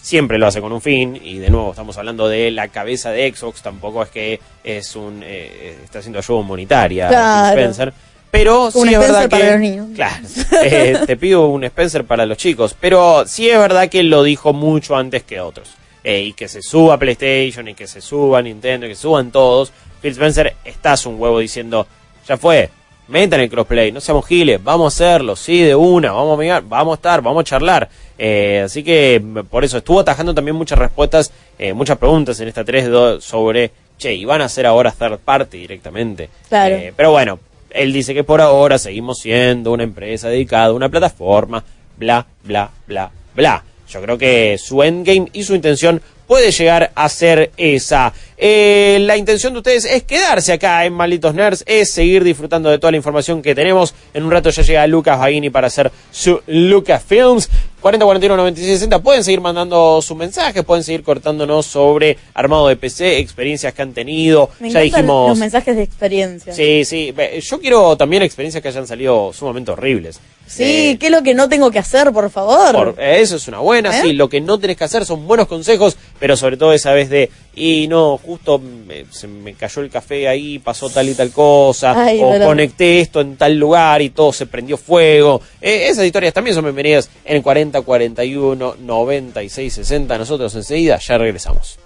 siempre 0.00 0.38
lo 0.38 0.46
hace 0.46 0.60
con 0.60 0.72
un 0.72 0.80
fin, 0.80 1.18
y 1.22 1.38
de 1.38 1.50
nuevo 1.50 1.70
estamos 1.70 1.96
hablando 1.98 2.28
de 2.28 2.50
la 2.50 2.68
cabeza 2.68 3.10
de 3.10 3.32
Xbox, 3.32 3.62
tampoco 3.62 4.02
es 4.02 4.08
que 4.10 4.40
es 4.64 4.96
un 4.96 5.22
eh, 5.24 5.78
está 5.84 6.00
haciendo 6.00 6.18
ayuda 6.18 6.38
humanitaria 6.40 7.08
Claro. 7.08 7.58
Spencer. 7.58 7.92
Pero 8.30 8.64
Un 8.64 8.88
sí 8.88 8.94
es 8.94 8.98
verdad 8.98 9.28
para 9.28 9.44
que. 9.44 9.50
los 9.50 9.60
niños. 9.60 9.86
Claro. 9.94 10.26
eh, 10.64 10.98
te 11.06 11.16
pido 11.18 11.48
un 11.48 11.64
Spencer 11.64 12.04
para 12.04 12.24
los 12.24 12.38
chicos. 12.38 12.74
Pero 12.80 13.24
sí 13.26 13.50
es 13.50 13.58
verdad 13.58 13.90
que 13.90 14.02
lo 14.02 14.22
dijo 14.22 14.54
mucho 14.54 14.96
antes 14.96 15.22
que 15.22 15.38
otros. 15.40 15.68
Eh, 16.02 16.22
y 16.22 16.32
que 16.32 16.48
se 16.48 16.62
suba 16.62 16.98
PlayStation, 16.98 17.68
y 17.68 17.74
que 17.74 17.86
se 17.86 18.00
suba 18.00 18.40
Nintendo, 18.40 18.86
y 18.86 18.88
que 18.88 18.94
suban 18.94 19.30
todos. 19.30 19.70
Phil 20.00 20.12
Spencer 20.12 20.56
estás 20.64 21.04
un 21.04 21.20
huevo 21.20 21.38
diciendo, 21.40 21.86
ya 22.26 22.38
fue, 22.38 22.70
metan 23.12 23.40
el 23.40 23.50
crossplay, 23.50 23.92
no 23.92 24.00
seamos 24.00 24.26
giles, 24.26 24.62
vamos 24.64 24.86
a 24.86 25.04
hacerlo, 25.04 25.36
sí, 25.36 25.60
de 25.60 25.74
una, 25.74 26.12
vamos 26.12 26.38
a 26.38 26.40
mirar, 26.40 26.62
vamos 26.66 26.92
a 26.92 26.96
estar, 26.96 27.20
vamos 27.20 27.42
a 27.42 27.44
charlar. 27.44 27.88
Eh, 28.18 28.62
así 28.64 28.82
que 28.82 29.22
por 29.50 29.64
eso 29.64 29.78
estuvo 29.78 30.00
atajando 30.00 30.34
también 30.34 30.56
muchas 30.56 30.78
respuestas, 30.78 31.30
eh, 31.58 31.74
muchas 31.74 31.98
preguntas 31.98 32.40
en 32.40 32.48
esta 32.48 32.64
3 32.64 33.22
sobre, 33.22 33.70
che, 33.98 34.14
y 34.14 34.24
van 34.24 34.40
a 34.40 34.46
hacer 34.46 34.64
ahora 34.64 34.90
third 34.90 35.18
party 35.18 35.58
directamente. 35.58 36.30
Claro. 36.48 36.74
Eh, 36.74 36.94
pero 36.96 37.10
bueno, 37.10 37.38
él 37.68 37.92
dice 37.92 38.14
que 38.14 38.24
por 38.24 38.40
ahora 38.40 38.78
seguimos 38.78 39.18
siendo 39.18 39.72
una 39.72 39.82
empresa 39.82 40.30
dedicada 40.30 40.66
a 40.66 40.72
una 40.72 40.88
plataforma, 40.88 41.62
bla, 41.98 42.26
bla, 42.44 42.70
bla, 42.86 43.10
bla. 43.34 43.62
Yo 43.90 44.00
creo 44.00 44.16
que 44.16 44.56
su 44.58 44.82
endgame 44.82 45.28
y 45.34 45.42
su 45.42 45.54
intención 45.54 46.00
puede 46.32 46.50
llegar 46.50 46.92
a 46.94 47.10
ser 47.10 47.50
esa. 47.58 48.10
Eh, 48.38 48.96
la 49.02 49.18
intención 49.18 49.52
de 49.52 49.58
ustedes 49.58 49.84
es 49.84 50.04
quedarse 50.04 50.54
acá 50.54 50.82
en 50.86 50.94
Malditos 50.94 51.34
Nerds, 51.34 51.62
es 51.66 51.92
seguir 51.92 52.24
disfrutando 52.24 52.70
de 52.70 52.78
toda 52.78 52.90
la 52.90 52.96
información 52.96 53.42
que 53.42 53.54
tenemos. 53.54 53.94
En 54.14 54.24
un 54.24 54.30
rato 54.30 54.48
ya 54.48 54.62
llega 54.62 54.86
Lucas 54.86 55.18
Baini 55.18 55.50
para 55.50 55.66
hacer 55.66 55.92
su 56.10 56.40
Lucas 56.46 57.02
Films. 57.06 57.50
40 57.82 58.06
41 58.06 58.34
96 58.34 58.78
60 58.78 59.02
pueden 59.02 59.24
seguir 59.24 59.42
mandando 59.42 60.00
sus 60.00 60.16
mensajes, 60.16 60.64
pueden 60.64 60.84
seguir 60.84 61.02
cortándonos 61.02 61.66
sobre 61.66 62.16
armado 62.32 62.68
de 62.68 62.76
PC, 62.76 63.18
experiencias 63.18 63.74
que 63.74 63.82
han 63.82 63.92
tenido. 63.92 64.48
Me 64.58 64.70
ya 64.70 64.80
dijimos 64.80 65.28
los 65.28 65.38
mensajes 65.38 65.76
de 65.76 65.82
experiencia. 65.82 66.54
Sí, 66.54 66.86
sí. 66.86 67.12
Yo 67.42 67.60
quiero 67.60 67.94
también 67.98 68.22
experiencias 68.22 68.62
que 68.62 68.68
hayan 68.68 68.86
salido 68.86 69.34
sumamente 69.34 69.72
horribles. 69.72 70.18
Sí, 70.46 70.98
¿qué 71.00 71.06
es 71.06 71.12
lo 71.12 71.22
que 71.22 71.32
no 71.34 71.48
tengo 71.48 71.70
que 71.70 71.78
hacer, 71.78 72.12
por 72.12 72.28
favor? 72.30 72.72
Por- 72.94 73.00
eso 73.02 73.36
es 73.36 73.48
una 73.48 73.60
buena, 73.60 73.98
¿Eh? 73.98 74.02
sí. 74.02 74.12
Lo 74.12 74.28
que 74.28 74.40
no 74.42 74.58
tenés 74.58 74.76
que 74.76 74.84
hacer 74.84 75.06
son 75.06 75.26
buenos 75.26 75.48
consejos, 75.48 75.96
pero 76.20 76.36
sobre 76.36 76.58
todo 76.58 76.74
esa 76.74 76.92
vez 76.92 77.08
de, 77.08 77.30
y 77.54 77.86
no, 77.88 78.18
justo 78.18 78.58
me- 78.58 79.06
se 79.10 79.28
me 79.28 79.54
cayó 79.54 79.80
el 79.80 79.88
café 79.90 80.28
ahí, 80.28 80.58
pasó 80.58 80.90
tal 80.90 81.08
y 81.08 81.14
tal 81.14 81.30
cosa, 81.30 81.94
Ay, 82.04 82.20
o 82.22 82.38
conecté 82.44 83.00
esto 83.00 83.20
en 83.22 83.36
tal 83.36 83.56
lugar 83.58 84.02
y 84.02 84.10
todo 84.10 84.32
se 84.32 84.44
prendió 84.46 84.76
fuego. 84.76 85.40
Eh, 85.60 85.86
esas 85.88 86.04
historias 86.04 86.34
también 86.34 86.54
son 86.54 86.64
bienvenidas 86.64 87.08
en 87.24 87.36
el 87.36 87.42
40 87.42 87.80
41 87.80 88.76
96 88.78 89.72
60. 89.72 90.18
Nosotros 90.18 90.54
enseguida 90.54 90.98
ya 90.98 91.16
regresamos. 91.16 91.78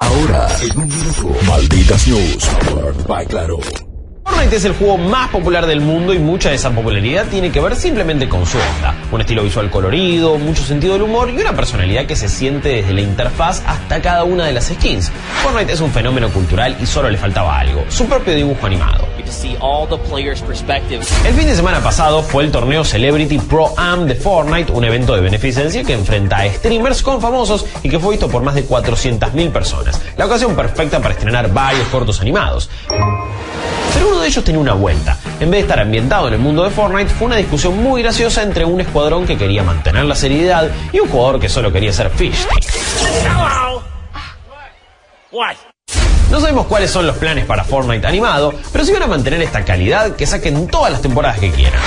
Ahora, 0.00 0.48
en 0.62 0.78
un 0.80 0.88
minuto, 0.88 1.28
Malditas 1.46 2.08
News, 2.08 2.48
by 3.06 3.24
Claro. 3.26 3.58
Fortnite 4.24 4.56
es 4.56 4.64
el 4.64 4.72
juego 4.72 4.96
más 4.96 5.28
popular 5.28 5.66
del 5.66 5.80
mundo 5.80 6.14
y 6.14 6.18
mucha 6.18 6.48
de 6.48 6.56
esa 6.56 6.70
popularidad 6.70 7.26
tiene 7.26 7.52
que 7.52 7.60
ver 7.60 7.76
simplemente 7.76 8.28
con 8.28 8.46
su 8.46 8.56
onda. 8.56 8.94
Un 9.12 9.20
estilo 9.20 9.42
visual 9.42 9.70
colorido, 9.70 10.38
mucho 10.38 10.62
sentido 10.62 10.94
del 10.94 11.02
humor 11.02 11.28
y 11.30 11.38
una 11.38 11.54
personalidad 11.54 12.06
que 12.06 12.16
se 12.16 12.28
siente 12.28 12.70
desde 12.70 12.94
la 12.94 13.02
interfaz 13.02 13.62
hasta 13.66 14.00
cada 14.00 14.24
una 14.24 14.46
de 14.46 14.52
las 14.52 14.66
skins. 14.68 15.12
Fortnite 15.42 15.72
es 15.72 15.80
un 15.80 15.90
fenómeno 15.90 16.30
cultural 16.30 16.76
y 16.80 16.86
solo 16.86 17.10
le 17.10 17.18
faltaba 17.18 17.58
algo, 17.58 17.84
su 17.90 18.06
propio 18.06 18.34
dibujo 18.34 18.66
animado. 18.66 19.06
El 21.26 21.34
fin 21.34 21.46
de 21.46 21.54
semana 21.54 21.80
pasado 21.80 22.22
fue 22.22 22.44
el 22.44 22.50
torneo 22.50 22.84
Celebrity 22.84 23.38
Pro 23.38 23.74
Am 23.76 24.06
de 24.06 24.14
Fortnite, 24.14 24.72
un 24.72 24.84
evento 24.84 25.14
de 25.14 25.20
beneficencia 25.20 25.84
que 25.84 25.92
enfrenta 25.92 26.38
a 26.38 26.50
streamers 26.50 27.02
con 27.02 27.20
famosos 27.20 27.66
y 27.82 27.90
que 27.90 27.98
fue 27.98 28.12
visto 28.12 28.28
por 28.28 28.42
más 28.42 28.54
de 28.54 28.66
400.000 28.66 29.52
personas. 29.52 30.00
La 30.16 30.26
ocasión 30.26 30.56
perfecta 30.56 31.00
para 31.00 31.14
estrenar 31.14 31.52
varios 31.52 31.86
cortos 31.88 32.20
animados. 32.20 32.70
Pero 33.94 34.08
uno 34.08 34.20
de 34.20 34.23
ellos 34.26 34.44
tenía 34.44 34.60
una 34.60 34.74
vuelta. 34.74 35.18
En 35.40 35.50
vez 35.50 35.58
de 35.58 35.60
estar 35.60 35.80
ambientado 35.80 36.28
en 36.28 36.34
el 36.34 36.40
mundo 36.40 36.64
de 36.64 36.70
Fortnite, 36.70 37.10
fue 37.10 37.26
una 37.26 37.36
discusión 37.36 37.82
muy 37.82 38.02
graciosa 38.02 38.42
entre 38.42 38.64
un 38.64 38.80
escuadrón 38.80 39.26
que 39.26 39.36
quería 39.36 39.62
mantener 39.62 40.04
la 40.04 40.14
seriedad 40.14 40.68
y 40.92 41.00
un 41.00 41.08
jugador 41.08 41.40
que 41.40 41.48
solo 41.48 41.72
quería 41.72 41.92
ser 41.92 42.10
fish. 42.10 42.46
No 46.30 46.40
sabemos 46.40 46.66
cuáles 46.66 46.90
son 46.90 47.06
los 47.06 47.16
planes 47.16 47.44
para 47.44 47.64
Fortnite 47.64 48.06
animado, 48.06 48.54
pero 48.72 48.84
si 48.84 48.92
van 48.92 49.02
a 49.04 49.06
mantener 49.06 49.42
esta 49.42 49.64
calidad, 49.64 50.16
que 50.16 50.26
saquen 50.26 50.66
todas 50.68 50.90
las 50.90 51.02
temporadas 51.02 51.38
que 51.38 51.50
quieran. 51.50 51.80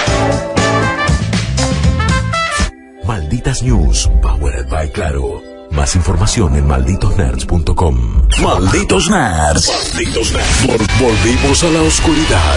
Malditas 3.03 3.63
News, 3.63 4.09
powered 4.21 4.69
by 4.69 4.89
Claro. 4.91 5.56
Más 5.71 5.95
información 5.95 6.55
en 6.55 6.67
malditosnerds.com. 6.67 8.27
Malditos 8.43 9.09
Nerds. 9.09 9.71
Malditos 9.93 10.31
Nerds. 10.33 10.65
Vol- 10.67 10.87
volvimos 11.01 11.63
a 11.63 11.69
la 11.69 11.81
oscuridad 11.83 12.55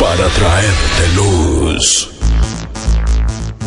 para 0.00 0.28
traerte 0.28 1.14
luz. 1.16 2.10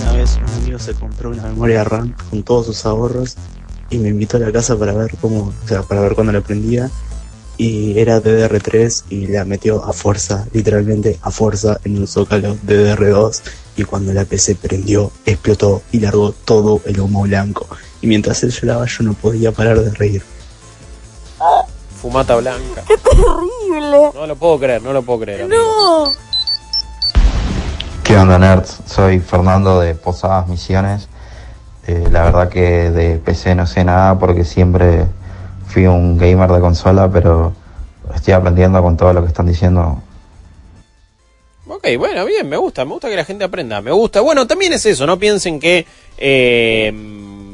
Una 0.02 0.14
vez 0.14 0.38
un 0.38 0.62
amigo 0.62 0.80
se 0.80 0.94
compró 0.94 1.30
una 1.32 1.44
memoria 1.44 1.84
RAM 1.84 2.16
con 2.30 2.44
todos 2.44 2.68
sus 2.68 2.86
ahorros 2.86 3.36
y 3.90 3.98
me 3.98 4.10
invitó 4.10 4.38
a 4.38 4.42
la 4.42 4.52
casa 4.52 4.78
para 4.78 4.94
ver 4.94 5.12
cómo, 5.20 5.54
o 5.64 5.68
sea, 5.68 5.82
para 5.84 6.02
ver 6.02 6.14
cuándo 6.16 6.32
la 6.32 6.42
prendía. 6.42 6.90
Y 7.58 8.00
era 8.00 8.20
DDR3 8.22 9.04
y 9.12 9.28
la 9.28 9.46
metió 9.46 9.84
a 9.86 9.94
fuerza, 9.94 10.48
literalmente 10.54 11.20
a 11.22 11.30
fuerza, 11.30 11.80
en 11.84 12.00
un 12.00 12.08
zócalo 12.08 12.56
DDR2. 12.66 13.42
Y 13.78 13.84
cuando 13.84 14.12
la 14.14 14.26
PC 14.26 14.56
prendió, 14.56 15.12
explotó 15.26 15.84
y 15.92 16.00
largó 16.00 16.32
todo 16.32 16.82
el 16.86 17.00
humo 17.00 17.24
blanco. 17.24 17.68
Y 18.04 18.08
mientras 18.08 18.44
él 18.44 18.52
lloraba, 18.52 18.86
yo 18.86 19.02
no 19.06 19.14
podía 19.14 19.54
parar 19.54 19.80
de 19.80 19.90
reír. 19.92 20.22
Fumata 22.02 22.36
blanca. 22.36 22.84
¡Qué 22.86 22.98
terrible! 22.98 24.12
No 24.14 24.28
lo 24.28 24.36
puedo 24.36 24.60
creer, 24.60 24.82
no 24.82 24.92
lo 24.92 25.04
puedo 25.04 25.22
creer. 25.22 25.44
amigo. 25.44 25.64
No. 25.64 26.12
¿Qué 28.04 28.18
onda 28.18 28.38
nerds? 28.38 28.80
Soy 28.86 29.22
Fernando 29.22 29.80
de 29.80 29.96
Posadas 29.96 30.50
Misiones. 30.50 31.08
Eh, 31.88 32.10
la 32.12 32.24
verdad 32.24 32.50
que 32.50 32.92
de 32.92 33.20
PC 33.20 33.56
no 33.56 33.66
sé 33.66 33.86
nada 33.86 34.20
porque 34.20 34.44
siempre 34.44 35.06
fui 35.66 35.88
un 35.88 36.18
gamer 36.18 36.52
de 36.52 36.60
consola, 36.60 37.10
pero 37.10 37.54
estoy 38.14 38.34
aprendiendo 38.34 38.84
con 38.84 38.98
todo 38.98 39.14
lo 39.14 39.22
que 39.22 39.30
están 39.30 39.46
diciendo. 39.46 40.04
Ok, 41.70 41.88
bueno, 41.98 42.26
bien, 42.26 42.50
me 42.50 42.58
gusta, 42.58 42.84
me 42.84 42.92
gusta 42.92 43.08
que 43.08 43.16
la 43.16 43.24
gente 43.24 43.46
aprenda, 43.46 43.80
me 43.80 43.92
gusta. 43.92 44.20
Bueno, 44.20 44.46
también 44.46 44.74
es 44.74 44.86
eso, 44.86 45.08
no 45.08 45.18
piensen 45.18 45.58
que 45.58 45.86
eh, 46.18 46.92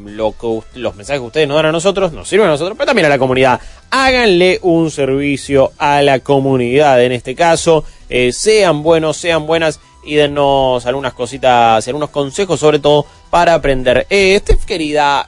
lo 0.09 0.33
que 0.37 0.61
los 0.79 0.95
mensajes 0.95 1.21
que 1.21 1.27
ustedes 1.27 1.47
nos 1.47 1.57
dan 1.57 1.67
a 1.67 1.71
nosotros 1.71 2.11
nos 2.11 2.27
sirven 2.27 2.47
a 2.47 2.51
nosotros, 2.51 2.77
pero 2.77 2.87
también 2.87 3.05
a 3.05 3.09
la 3.09 3.17
comunidad. 3.17 3.59
Háganle 3.91 4.59
un 4.61 4.91
servicio 4.91 5.71
a 5.77 6.01
la 6.01 6.19
comunidad 6.19 7.03
en 7.03 7.11
este 7.11 7.35
caso, 7.35 7.83
eh, 8.09 8.31
sean 8.31 8.83
buenos, 8.83 9.17
sean 9.17 9.45
buenas 9.45 9.79
y 10.03 10.15
denos 10.15 10.85
algunas 10.85 11.13
cositas, 11.13 11.87
algunos 11.87 12.09
consejos 12.09 12.59
sobre 12.59 12.79
todo 12.79 13.05
para 13.29 13.53
aprender. 13.53 14.07
Eh, 14.09 14.37
Steph, 14.39 14.65
querida, 14.65 15.27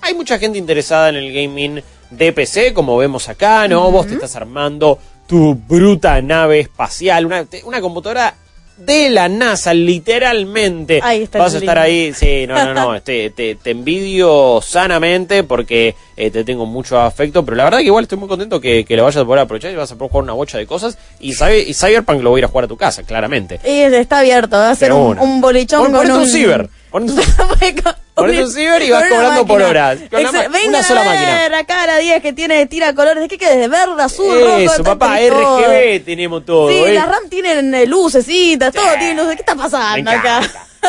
hay 0.00 0.14
mucha 0.14 0.38
gente 0.38 0.58
interesada 0.58 1.08
en 1.08 1.16
el 1.16 1.32
gaming 1.32 1.82
de 2.10 2.32
PC, 2.32 2.72
como 2.72 2.96
vemos 2.96 3.28
acá, 3.28 3.66
¿no? 3.68 3.90
Vos 3.90 4.06
te 4.06 4.14
estás 4.14 4.36
armando 4.36 4.98
tu 5.26 5.54
bruta 5.54 6.20
nave 6.22 6.60
espacial, 6.60 7.26
una, 7.26 7.46
una 7.64 7.80
computadora 7.80 8.34
de 8.76 9.10
la 9.10 9.28
NASA, 9.28 9.72
literalmente. 9.74 11.00
Ahí 11.02 11.22
está 11.22 11.38
Vas 11.38 11.54
a 11.54 11.58
estar 11.58 11.78
ahí, 11.78 12.12
sí, 12.14 12.46
no, 12.46 12.54
no, 12.64 12.74
no, 12.74 13.00
te, 13.02 13.30
te, 13.30 13.54
te 13.54 13.70
envidio 13.70 14.60
sanamente 14.62 15.42
porque 15.44 15.94
eh, 16.16 16.30
te 16.30 16.44
tengo 16.44 16.66
mucho 16.66 17.00
afecto, 17.00 17.44
pero 17.44 17.56
la 17.56 17.64
verdad 17.64 17.78
que 17.78 17.84
igual 17.84 18.04
estoy 18.04 18.18
muy 18.18 18.28
contento 18.28 18.60
que, 18.60 18.84
que 18.84 18.96
lo 18.96 19.04
vayas 19.04 19.22
a 19.22 19.24
poder 19.24 19.40
aprovechar 19.42 19.70
y 19.72 19.76
vas 19.76 19.90
a 19.92 19.96
poder 19.96 20.10
jugar 20.10 20.24
una 20.24 20.32
bocha 20.34 20.58
de 20.58 20.66
cosas 20.66 20.98
y, 21.20 21.32
sabe, 21.34 21.60
y 21.60 21.74
Cyberpunk 21.74 22.22
lo 22.22 22.30
voy 22.30 22.38
a 22.38 22.40
ir 22.40 22.44
a 22.44 22.48
jugar 22.48 22.64
a 22.66 22.68
tu 22.68 22.76
casa, 22.76 23.02
claramente. 23.02 23.60
Y 23.64 23.80
está 23.80 24.20
abierto, 24.20 24.56
va 24.56 24.70
a 24.70 24.74
ser 24.74 24.92
un, 24.92 25.18
un 25.18 25.40
bolichón 25.40 25.92
Pon- 25.92 25.92
con 25.92 26.10
un... 26.10 26.20
un 26.22 26.26
ciber. 26.28 26.68
ponete 28.16 28.42
un 28.44 28.50
ciber 28.50 28.82
y 28.82 28.90
vas 28.90 29.02
Con 29.04 29.12
una 29.12 29.16
cobrando 29.18 29.46
por 29.46 29.60
máquina. 29.60 29.68
horas. 29.70 29.98
Con 30.10 30.22
ma- 30.24 30.48
Venga 30.48 30.68
una 30.68 30.82
sola 30.82 31.00
a 31.02 31.04
máquina. 31.04 31.34
ver 31.34 31.54
acá 31.54 31.82
a 31.82 31.86
la 31.86 31.98
10 31.98 32.22
que 32.22 32.32
tiene 32.32 32.66
tira 32.66 32.94
colores. 32.94 33.22
¿De 33.22 33.28
qué 33.28 33.38
quieres? 33.38 33.68
¿Verde, 33.70 34.02
azul, 34.02 34.40
rojo? 34.40 34.56
Eso, 34.58 34.76
de 34.78 34.82
papá. 34.84 35.18
RGB 35.20 36.04
tenemos 36.04 36.44
todo. 36.44 36.68
Sí, 36.70 36.74
eh. 36.76 36.94
las 36.94 37.08
RAM 37.08 37.28
tienen 37.30 37.74
eh, 37.74 37.86
lucecitas, 37.86 38.74
todo 38.74 38.84
tiene 38.98 39.14
luces. 39.14 39.36
¿Qué 39.36 39.42
está 39.42 39.54
pasando 39.54 40.10
acá? 40.10 40.40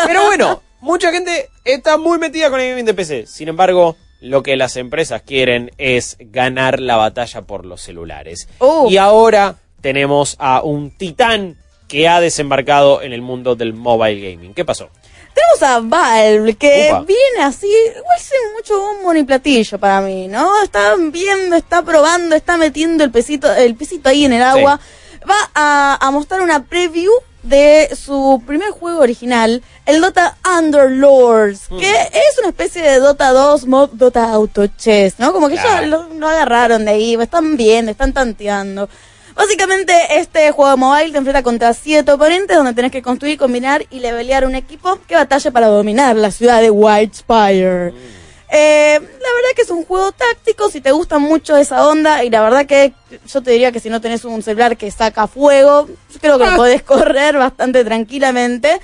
Pero 0.06 0.26
bueno, 0.26 0.64
mucha 0.80 1.12
gente 1.12 1.50
está 1.64 1.98
muy 1.98 2.18
metida 2.18 2.50
con 2.50 2.60
el 2.60 2.70
gaming 2.70 2.86
de 2.86 2.94
PC. 2.94 3.26
Sin 3.28 3.48
embargo, 3.50 3.98
lo 4.22 4.42
que 4.42 4.56
las 4.56 4.78
empresas 4.78 5.22
quieren 5.22 5.72
es 5.78 6.18
ganar 6.20 6.80
la 6.80 6.96
batalla 6.96 7.42
por 7.42 7.66
los 7.66 7.82
celulares. 7.82 8.48
Uh. 8.60 8.88
Y 8.90 8.98
ahora 8.98 9.56
tenemos 9.82 10.36
a 10.40 10.62
un 10.62 10.90
titán 10.98 11.58
que 11.88 12.08
ha 12.08 12.20
desembarcado 12.20 13.02
en 13.02 13.14
el 13.14 13.22
mundo 13.22 13.56
del 13.56 13.74
mobile 13.74 14.32
gaming. 14.32 14.54
¿Qué 14.54 14.66
pasó? 14.66 14.90
Tenemos 15.38 15.62
a 15.64 15.80
Valve, 15.82 16.56
que 16.56 16.90
Upa. 16.92 17.02
viene 17.02 17.44
así, 17.44 17.68
igual 17.68 18.20
sin 18.20 18.54
mucho 18.56 18.80
bombo 18.80 19.14
ni 19.14 19.24
platillo 19.24 19.78
para 19.78 20.02
mí, 20.02 20.28
¿no? 20.28 20.64
Está 20.64 20.96
viendo, 20.98 21.56
está 21.56 21.82
probando, 21.84 22.36
está 22.36 22.58
metiendo 22.58 23.04
el 23.04 23.12
pesito, 23.12 23.54
el 23.54 23.76
pesito 23.76 24.10
ahí 24.10 24.26
en 24.26 24.34
el 24.34 24.42
agua. 24.44 24.80
Va 25.30 25.36
a, 25.54 25.98
a 26.02 26.12
mostrar 26.12 26.42
una 26.42 26.64
preview 26.64 27.12
de 27.44 27.90
su 27.96 28.42
primer 28.48 28.72
juego 28.72 29.00
original, 29.02 29.62
el 29.86 30.02
Dota 30.02 30.36
Underlords, 30.58 31.70
Mm. 31.70 31.78
que 31.80 31.92
es 31.92 32.40
una 32.40 32.50
especie 32.50 32.82
de 32.82 33.00
Dota 33.00 33.32
2 33.32 33.66
mod 33.68 33.90
Dota 33.94 34.32
Auto 34.32 34.68
Chess, 34.68 35.16
¿no? 35.20 35.34
Como 35.34 35.48
que 35.50 35.56
ya 35.56 35.82
lo, 35.84 36.10
lo 36.14 36.28
agarraron 36.28 36.86
de 36.86 36.92
ahí, 36.92 37.16
están 37.16 37.56
viendo, 37.58 37.92
están 37.92 38.12
tanteando. 38.14 38.90
Básicamente, 39.38 39.94
este 40.18 40.52
juego 40.52 40.72
de 40.72 40.78
mobile 40.78 41.12
te 41.12 41.18
enfrenta 41.20 41.44
contra 41.44 41.72
siete 41.76 42.12
oponentes 42.12 42.58
donde 42.58 42.74
tenés 42.74 42.92
que 42.92 43.04
construir, 43.04 43.38
combinar 43.38 43.86
y 43.92 44.00
levelear 44.00 44.46
un 44.46 44.56
equipo 44.56 44.98
que 45.08 45.14
batalla 45.14 45.52
para 45.52 45.68
dominar 45.68 46.16
la 46.16 46.32
ciudad 46.32 46.60
de 46.60 46.72
Whitespire. 46.72 47.94
Eh, 48.50 49.00
la 49.00 49.00
verdad 49.00 49.50
que 49.56 49.62
es 49.62 49.70
un 49.70 49.86
juego 49.86 50.12
táctico, 50.12 50.72
si 50.72 50.82
te 50.82 50.92
gusta 50.92 51.20
mucho 51.20 51.56
esa 51.56 51.88
onda, 51.88 52.24
y 52.24 52.32
la 52.32 52.42
verdad 52.42 52.66
que 52.66 52.94
yo 53.28 53.44
te 53.44 53.52
diría 53.52 53.72
que 53.72 53.80
si 53.80 53.92
no 53.92 54.02
tenés 54.02 54.26
un 54.26 54.42
celular 54.42 54.76
que 54.76 54.90
saca 54.90 55.28
fuego, 55.28 55.88
yo 55.88 56.20
creo 56.20 56.40
que 56.40 56.46
lo 56.46 56.56
podés 56.56 56.82
correr 56.82 57.38
bastante 57.38 57.86
tranquilamente. 57.86 58.82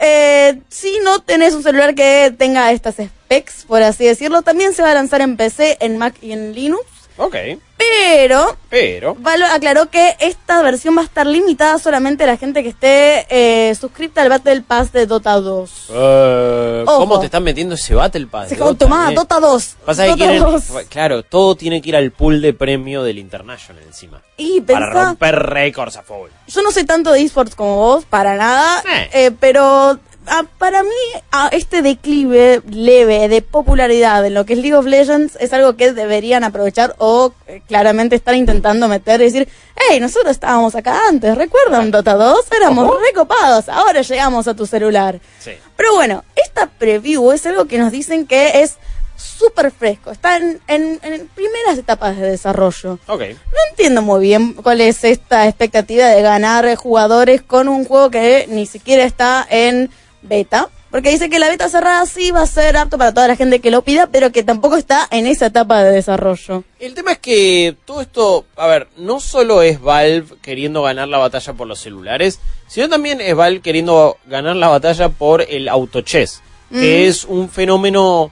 Eh, 0.00 0.58
si 0.68 0.98
no 1.04 1.20
tenés 1.20 1.54
un 1.54 1.62
celular 1.62 1.94
que 1.94 2.34
tenga 2.36 2.72
estas 2.72 2.96
specs, 2.96 3.66
por 3.66 3.84
así 3.84 4.04
decirlo, 4.04 4.42
también 4.42 4.74
se 4.74 4.82
va 4.82 4.90
a 4.90 4.94
lanzar 4.94 5.20
en 5.20 5.36
PC, 5.36 5.76
en 5.78 5.96
Mac 5.96 6.16
y 6.20 6.32
en 6.32 6.54
Linux. 6.54 6.82
Ok. 7.24 7.36
Pero 7.76 8.56
Pero. 8.70 9.16
Valve 9.18 9.44
aclaró 9.44 9.90
que 9.90 10.16
esta 10.20 10.62
versión 10.62 10.96
va 10.96 11.02
a 11.02 11.04
estar 11.04 11.26
limitada 11.26 11.78
solamente 11.78 12.24
a 12.24 12.28
la 12.28 12.36
gente 12.36 12.62
que 12.62 12.68
esté 12.68 13.26
eh, 13.28 13.74
suscripta 13.74 14.22
al 14.22 14.28
Battle 14.28 14.62
Pass 14.62 14.92
de 14.92 15.06
Dota 15.06 15.32
2. 15.40 15.86
Eh. 15.90 16.84
¿Cómo 16.86 17.18
te 17.18 17.26
están 17.26 17.42
metiendo 17.42 17.74
ese 17.74 17.94
Battle 17.94 18.26
Pass? 18.28 18.48
Se 18.50 18.56
Dota, 18.56 18.78
tomá, 18.86 19.10
eh? 19.10 19.14
Dota 19.14 19.40
2. 19.40 19.76
Pasa 19.84 20.04
que 20.04 20.10
Dota 20.10 20.24
quieren, 20.24 20.42
2. 20.42 20.64
claro, 20.88 21.22
todo 21.24 21.56
tiene 21.56 21.82
que 21.82 21.88
ir 21.90 21.96
al 21.96 22.12
pool 22.12 22.40
de 22.40 22.52
premio 22.54 23.02
del 23.02 23.18
International 23.18 23.82
encima. 23.84 24.22
Y 24.36 24.60
Para 24.60 24.86
pensá, 24.86 25.04
romper 25.06 25.34
récords 25.36 25.96
a 25.96 26.02
full. 26.02 26.28
yo 26.46 26.62
no 26.62 26.70
sé 26.70 26.84
tanto 26.84 27.12
de 27.12 27.22
esports 27.22 27.54
como 27.54 27.76
vos, 27.76 28.04
para 28.04 28.36
nada, 28.36 28.82
Eh. 28.90 29.10
eh, 29.12 29.30
pero 29.38 29.98
ah, 30.26 30.44
para 30.58 30.82
mí 30.82 30.88
ah, 31.30 31.48
este 31.52 31.82
declive 31.82 32.62
leve 32.70 33.28
de 33.28 33.42
popularidad 33.42 34.24
en 34.26 34.34
lo 34.34 34.44
que 34.46 34.52
es 34.54 34.58
League 34.58 34.74
of 34.76 34.86
Legends 34.86 35.36
es 35.40 35.52
algo 35.52 35.76
que 35.76 35.92
deberían 35.92 36.44
aprovechar 36.44 36.94
o 36.98 37.32
eh, 37.46 37.62
claramente 37.68 38.16
estar 38.16 38.34
intentando 38.34 38.88
meter 38.88 39.20
y 39.20 39.24
decir, 39.24 39.48
hey, 39.88 40.00
nosotros 40.00 40.30
estábamos 40.32 40.74
acá 40.74 41.00
antes, 41.08 41.36
¿recuerdan 41.36 41.90
Dota 41.90 42.14
2? 42.14 42.46
Éramos 42.56 42.90
recopados, 43.06 43.68
ahora 43.68 44.02
llegamos 44.02 44.48
a 44.48 44.54
tu 44.54 44.66
celular. 44.66 45.20
Pero 45.76 45.94
bueno, 45.94 46.24
esta 46.36 46.66
preview 46.66 47.32
es 47.32 47.44
algo 47.46 47.64
que 47.66 47.78
nos 47.78 47.90
dicen 47.92 48.26
que 48.26 48.62
es 48.62 48.76
súper 49.16 49.70
fresco, 49.70 50.10
está 50.10 50.36
en, 50.36 50.60
en- 50.66 50.98
en 51.02 51.28
primeras 51.28 51.78
etapas 51.78 52.16
de 52.16 52.30
desarrollo. 52.30 52.98
Ok. 53.06 53.20
No 53.20 53.58
entiendo 53.70 54.02
muy 54.02 54.20
bien 54.20 54.54
cuál 54.54 54.80
es 54.80 55.04
esta 55.04 55.46
expectativa 55.46 56.08
de 56.08 56.22
ganar 56.22 56.74
jugadores 56.76 57.40
con 57.42 57.68
un 57.68 57.84
juego 57.84 58.10
que 58.10 58.46
ni 58.48 58.66
siquiera 58.66 59.04
está 59.04 59.46
en 59.48 59.90
beta. 60.22 60.68
Porque 60.90 61.08
dice 61.08 61.30
que 61.30 61.38
la 61.38 61.48
beta 61.48 61.70
cerrada 61.70 62.04
sí 62.04 62.32
va 62.32 62.42
a 62.42 62.46
ser 62.46 62.76
apto 62.76 62.98
para 62.98 63.14
toda 63.14 63.26
la 63.26 63.36
gente 63.36 63.60
que 63.60 63.70
lo 63.70 63.80
pida, 63.80 64.08
pero 64.08 64.30
que 64.30 64.42
tampoco 64.42 64.76
está 64.76 65.08
en 65.10 65.26
esa 65.26 65.46
etapa 65.46 65.82
de 65.82 65.90
desarrollo. 65.90 66.64
El 66.78 66.92
tema 66.92 67.12
es 67.12 67.18
que 67.18 67.74
todo 67.86 68.02
esto, 68.02 68.44
a 68.56 68.66
ver, 68.66 68.88
no 68.98 69.18
solo 69.18 69.62
es 69.62 69.80
Valve 69.80 70.36
queriendo 70.42 70.82
ganar 70.82 71.08
la 71.08 71.16
batalla 71.16 71.54
por 71.54 71.66
los 71.66 71.80
celulares, 71.80 72.40
sino 72.66 72.90
también 72.90 73.22
es 73.22 73.34
Valve 73.34 73.62
queriendo 73.62 74.18
ganar 74.26 74.54
la 74.56 74.68
batalla 74.68 75.08
por 75.08 75.40
el 75.40 75.70
autochess, 75.70 76.42
que 76.70 77.06
es 77.06 77.24
un 77.24 77.48
fenómeno 77.48 78.30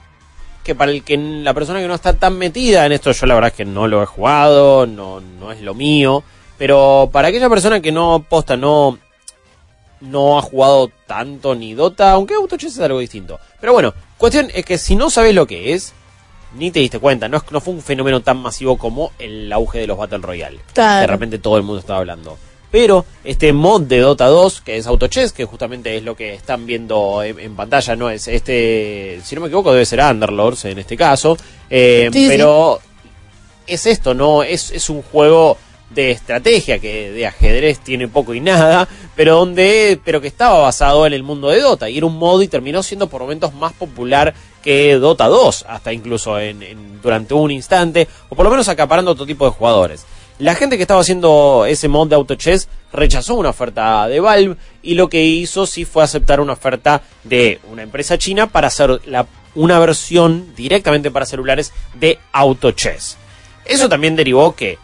que 0.63 0.75
para 0.75 0.91
el 0.91 1.03
que 1.03 1.17
la 1.17 1.55
persona 1.55 1.79
que 1.79 1.87
no 1.87 1.95
está 1.95 2.13
tan 2.13 2.37
metida 2.37 2.85
en 2.85 2.91
esto, 2.91 3.11
yo 3.11 3.25
la 3.25 3.33
verdad 3.33 3.49
es 3.49 3.57
que 3.57 3.65
no 3.65 3.87
lo 3.87 4.03
he 4.03 4.05
jugado, 4.05 4.85
no, 4.85 5.19
no 5.19 5.51
es 5.51 5.61
lo 5.61 5.73
mío, 5.73 6.23
pero 6.59 7.09
para 7.11 7.29
aquella 7.29 7.49
persona 7.49 7.81
que 7.81 7.91
no 7.91 8.23
posta, 8.29 8.55
no, 8.55 8.99
no 10.01 10.37
ha 10.37 10.41
jugado 10.41 10.91
tanto 11.07 11.55
ni 11.55 11.73
Dota, 11.73 12.11
aunque 12.11 12.33
autochess 12.33 12.73
es 12.73 12.79
algo 12.79 12.99
distinto. 12.99 13.39
Pero 13.59 13.73
bueno, 13.73 13.93
cuestión 14.17 14.49
es 14.53 14.65
que 14.65 14.77
si 14.77 14.95
no 14.95 15.09
sabes 15.09 15.33
lo 15.35 15.47
que 15.47 15.73
es, 15.73 15.93
ni 16.57 16.71
te 16.71 16.79
diste 16.79 16.99
cuenta, 16.99 17.29
no, 17.29 17.37
es, 17.37 17.43
no 17.51 17.61
fue 17.61 17.73
un 17.73 17.81
fenómeno 17.81 18.21
tan 18.21 18.37
masivo 18.37 18.77
como 18.77 19.11
el 19.19 19.51
auge 19.53 19.79
de 19.79 19.87
los 19.87 19.97
Battle 19.97 20.17
Royale. 20.19 20.59
Claro. 20.73 21.01
De 21.01 21.07
repente 21.07 21.39
todo 21.39 21.57
el 21.57 21.63
mundo 21.63 21.79
estaba 21.79 21.99
hablando. 21.99 22.37
Pero 22.71 23.05
este 23.25 23.51
mod 23.51 23.81
de 23.81 23.99
Dota 23.99 24.27
2, 24.27 24.61
que 24.61 24.77
es 24.77 24.87
Autochess, 24.87 25.33
que 25.33 25.43
justamente 25.43 25.97
es 25.97 26.03
lo 26.03 26.15
que 26.15 26.33
están 26.33 26.65
viendo 26.65 27.21
en, 27.21 27.37
en 27.37 27.53
pantalla, 27.55 27.97
no 27.97 28.09
es 28.09 28.29
este, 28.29 29.19
si 29.25 29.35
no 29.35 29.41
me 29.41 29.47
equivoco, 29.47 29.73
debe 29.73 29.85
ser 29.85 29.99
Underlords 29.99 30.65
en 30.65 30.79
este 30.79 30.95
caso. 30.95 31.37
Eh, 31.69 32.09
Sí, 32.13 32.23
sí. 32.23 32.29
pero 32.29 32.79
es 33.67 33.85
esto, 33.85 34.13
¿no? 34.13 34.41
Es, 34.41 34.71
es 34.71 34.89
un 34.89 35.01
juego 35.01 35.57
de 35.93 36.11
estrategia 36.11 36.79
que 36.79 37.11
de 37.11 37.27
ajedrez 37.27 37.79
tiene 37.79 38.07
poco 38.07 38.33
y 38.33 38.39
nada, 38.39 38.87
pero 39.15 39.35
donde 39.35 39.99
pero 40.03 40.21
que 40.21 40.27
estaba 40.27 40.59
basado 40.59 41.05
en 41.05 41.13
el 41.13 41.23
mundo 41.23 41.49
de 41.49 41.59
Dota 41.61 41.89
y 41.89 41.97
era 41.97 42.05
un 42.05 42.17
modo 42.17 42.41
y 42.41 42.47
terminó 42.47 42.81
siendo 42.83 43.07
por 43.07 43.21
momentos 43.21 43.53
más 43.53 43.73
popular 43.73 44.33
que 44.61 44.95
Dota 44.95 45.27
2, 45.27 45.65
hasta 45.67 45.91
incluso 45.91 46.39
en, 46.39 47.01
durante 47.01 47.33
un 47.33 47.51
instante, 47.51 48.07
o 48.29 48.35
por 48.35 48.45
lo 48.45 48.51
menos 48.51 48.67
acaparando 48.69 49.11
otro 49.11 49.25
tipo 49.25 49.45
de 49.45 49.51
jugadores. 49.51 50.05
La 50.39 50.55
gente 50.55 50.77
que 50.77 50.83
estaba 50.83 51.01
haciendo 51.01 51.65
ese 51.67 51.87
mod 51.87 52.07
de 52.07 52.15
AutoChess 52.15 52.67
rechazó 52.91 53.35
una 53.35 53.49
oferta 53.49 54.07
de 54.07 54.19
Valve 54.19 54.55
y 54.81 54.95
lo 54.95 55.07
que 55.07 55.23
hizo 55.23 55.67
sí 55.67 55.85
fue 55.85 56.03
aceptar 56.03 56.39
una 56.39 56.53
oferta 56.53 57.03
de 57.23 57.59
una 57.69 57.83
empresa 57.83 58.17
china 58.17 58.47
para 58.47 58.67
hacer 58.67 59.01
una 59.53 59.79
versión 59.79 60.55
directamente 60.55 61.11
para 61.11 61.27
celulares 61.27 61.73
de 61.93 62.17
AutoChess. 62.31 63.17
Eso 63.65 63.87
también 63.87 64.15
derivó 64.15 64.55
que 64.55 64.79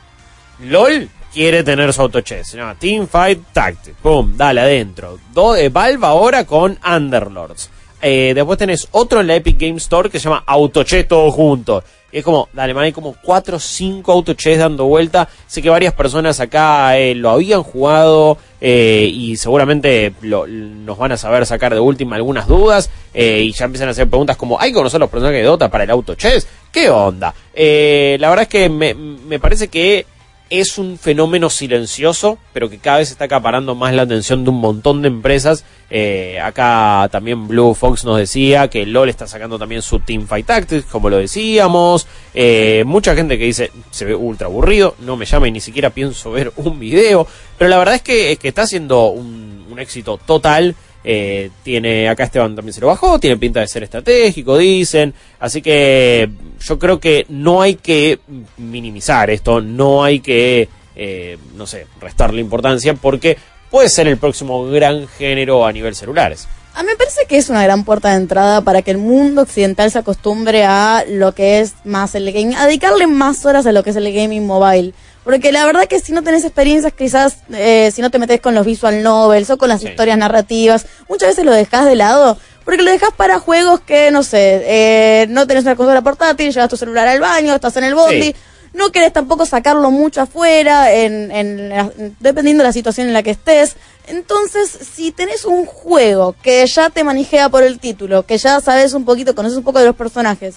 LOL 0.62 1.10
quiere 1.34 1.64
tener 1.64 1.92
su 1.94 2.02
autochess. 2.02 2.48
Se 2.48 2.58
llama 2.58 2.76
Teamfight 2.80 3.54
Tactics. 3.54 3.98
Pum, 4.02 4.36
dale 4.36 4.62
adentro. 4.62 5.20
Do- 5.34 5.56
eh, 5.56 5.70
Valve 5.70 6.06
ahora 6.06 6.46
con 6.46 6.78
Underlords. 6.86 7.70
Eh, 8.02 8.34
después 8.36 8.58
tenés 8.60 8.88
otro 8.92 9.22
en 9.22 9.28
la 9.28 9.36
Epic 9.36 9.58
Game 9.60 9.78
Store 9.78 10.10
que 10.10 10.20
se 10.20 10.26
llama 10.26 10.44
Autochess 10.46 11.08
todo 11.08 11.32
junto. 11.32 11.84
Y 12.12 12.20
es 12.20 12.24
como, 12.24 12.48
dale, 12.54 12.74
man, 12.74 12.86
hay 12.86 12.92
como 12.94 13.16
4 13.22 13.58
o 13.58 13.60
5 13.60 14.12
autochess 14.12 14.60
dando 14.60 14.86
vuelta. 14.86 15.28
Sé 15.46 15.62
que 15.62 15.70
varias 15.70 15.94
personas 15.94 16.40
acá 16.40 16.98
eh, 16.98 17.14
lo 17.16 17.32
habían 17.32 17.64
jugado 17.64 18.38
eh, 18.62 19.10
y 19.12 19.36
seguramente 19.36 20.14
nos 20.22 20.98
van 20.98 21.12
a 21.12 21.18
saber 21.18 21.46
sacar 21.46 21.74
de 21.74 21.80
última 21.82 22.16
algunas 22.16 22.48
dudas. 22.48 22.90
y 23.14 23.52
ya 23.52 23.66
empiezan 23.66 23.90
a 23.90 23.92
hacer 23.92 24.08
preguntas 24.08 24.38
como, 24.38 24.60
¿hay 24.60 24.70
que 24.72 24.76
conocer 24.78 25.00
los 25.02 25.10
personajes 25.10 25.42
de 25.42 25.48
Dota 25.48 25.70
para 25.70 25.84
el 25.84 25.90
autochess? 25.92 26.48
¿Qué 26.72 26.90
onda? 26.90 27.34
La 27.56 28.30
verdad 28.30 28.44
es 28.44 28.48
que 28.48 28.70
me, 28.70 28.94
me 28.94 29.40
parece 29.40 29.68
que 29.68 30.06
es 30.50 30.78
un 30.78 30.98
fenómeno 30.98 31.50
silencioso, 31.50 32.38
pero 32.54 32.70
que 32.70 32.78
cada 32.78 33.00
vez 33.00 33.12
está 33.12 33.26
acaparando 33.26 33.76
más 33.76 33.94
la 33.94 34.04
atención 34.04 34.44
de 34.44 34.50
un 34.50 34.60
montón 34.60 35.02
de 35.02 35.10
empresas. 35.10 35.66
Eh, 35.90 36.40
acá 36.42 37.08
también 37.12 37.48
Blue 37.48 37.74
Fox 37.74 38.04
nos 38.06 38.18
decía 38.18 38.70
que 38.70 38.86
LOL 38.86 39.10
está 39.10 39.28
sacando 39.28 39.58
también 39.58 39.82
su 39.82 40.00
Teamfight 40.00 40.46
Tactics, 40.46 40.86
como 40.86 41.10
lo 41.10 41.18
decíamos. 41.18 42.08
Eh, 42.34 42.84
mucha 42.86 43.16
gente 43.16 43.38
que 43.38 43.46
dice, 43.46 43.72
se 43.92 44.06
ve 44.06 44.16
ultra 44.16 44.48
aburrido, 44.48 44.96
no 45.00 45.18
me 45.18 45.26
llama 45.26 45.48
y 45.48 45.52
ni 45.52 45.62
siquiera 45.62 45.90
pienso 45.90 46.32
ver 46.32 46.52
un 46.58 46.80
video. 46.80 47.28
Pero 47.58 47.70
la 47.70 47.78
verdad 47.78 47.96
es 47.96 48.02
que, 48.02 48.32
es 48.32 48.40
que 48.40 48.48
está 48.48 48.68
siendo 48.68 49.08
un 49.10 49.58
éxito 49.80 50.18
total. 50.18 50.76
Eh, 51.10 51.52
tiene, 51.64 52.10
acá 52.10 52.26
Esteban 52.26 52.54
también 52.54 52.74
se 52.74 52.82
lo 52.82 52.88
bajó, 52.88 53.18
tiene 53.18 53.38
pinta 53.38 53.62
de 53.62 53.68
ser 53.70 53.82
estratégico, 53.82 54.58
dicen. 54.58 55.14
Así 55.40 55.62
que 55.62 56.30
yo 56.60 56.78
creo 56.78 57.00
que 57.00 57.26
no 57.30 57.62
hay 57.62 57.76
que 57.76 58.20
minimizar 58.58 59.30
esto, 59.30 59.62
no 59.62 60.04
hay 60.04 60.20
que, 60.20 60.68
eh, 60.98 61.38
no 61.56 61.66
sé, 61.66 61.88
restarle 62.02 62.42
importancia 62.42 62.94
porque 62.94 63.38
puede 63.72 63.88
ser 63.88 64.10
el 64.10 64.18
próximo 64.18 64.66
gran 64.66 65.08
género 65.08 65.66
a 65.66 65.72
nivel 65.72 65.96
celulares. 65.96 66.46
A 66.74 66.84
mí 66.84 66.90
me 66.90 66.98
parece 66.98 67.22
que 67.26 67.38
es 67.38 67.50
una 67.50 67.64
gran 67.64 67.86
puerta 67.86 68.10
de 68.10 68.18
entrada 68.18 68.60
para 68.60 68.82
que 68.82 68.92
el 68.92 68.98
mundo 68.98 69.44
occidental 69.44 69.90
se 69.90 70.00
acostumbre 70.00 70.66
a 70.66 71.06
lo 71.08 71.32
que 71.32 71.62
es 71.62 71.76
más 71.86 72.16
el 72.16 72.30
gaming, 72.34 72.56
a 72.56 72.66
dedicarle 72.66 73.08
más 73.08 73.46
horas 73.46 73.66
a 73.66 73.72
lo 73.72 73.82
que 73.82 73.92
es 73.92 73.96
el 73.96 74.14
gaming 74.14 74.46
mobile. 74.46 74.94
Porque 75.28 75.52
la 75.52 75.66
verdad 75.66 75.88
que 75.90 76.00
si 76.00 76.14
no 76.14 76.24
tenés 76.24 76.46
experiencias, 76.46 76.94
quizás 76.94 77.40
eh, 77.52 77.92
si 77.94 78.02
no 78.02 78.10
te 78.10 78.18
metes 78.18 78.40
con 78.40 78.56
los 78.56 78.66
visual 78.66 79.04
novels 79.04 79.50
o 79.50 79.58
con 79.58 79.68
las 79.68 79.82
historias 79.84 80.18
narrativas, 80.18 80.86
muchas 81.10 81.28
veces 81.32 81.44
lo 81.44 81.52
dejas 81.52 81.86
de 81.86 81.96
lado. 81.96 82.38
Porque 82.64 82.82
lo 82.82 82.90
dejas 82.90 83.10
para 83.16 83.38
juegos 83.38 83.82
que, 83.82 84.10
no 84.10 84.24
sé, 84.24 84.62
eh, 84.64 85.28
no 85.30 85.46
tenés 85.46 85.66
una 85.66 85.76
consola 85.76 86.02
portátil, 86.02 86.54
llevas 86.54 86.70
tu 86.70 86.78
celular 86.78 87.10
al 87.10 87.20
baño, 87.20 87.54
estás 87.54 87.76
en 87.76 87.84
el 87.84 87.94
bondi. 87.96 88.22
Sí. 88.24 88.36
No 88.74 88.90
querés 88.94 89.12
tampoco 89.12 89.46
sacarlo 89.46 89.92
mucho 89.92 90.22
afuera, 90.22 90.94
en, 90.94 91.30
en 91.32 91.70
la- 91.70 91.92
dependiendo 92.22 92.64
de 92.64 92.70
la 92.70 92.74
situación 92.74 93.08
en 93.08 93.14
la 93.14 93.22
que 93.24 93.32
estés. 93.32 93.76
Entonces, 94.08 94.70
si 94.96 95.12
tenés 95.12 95.44
un 95.44 95.66
juego 95.66 96.36
que 96.42 96.66
ya 96.68 96.90
te 96.90 97.04
manijea 97.04 97.50
por 97.50 97.64
el 97.64 97.80
título, 97.80 98.26
que 98.26 98.38
ya 98.38 98.62
sabes 98.62 98.94
un 98.94 99.04
poquito, 99.04 99.36
conoces 99.36 99.58
un 99.58 99.64
poco 99.66 99.80
de 99.80 99.86
los 99.88 99.96
personajes, 99.98 100.56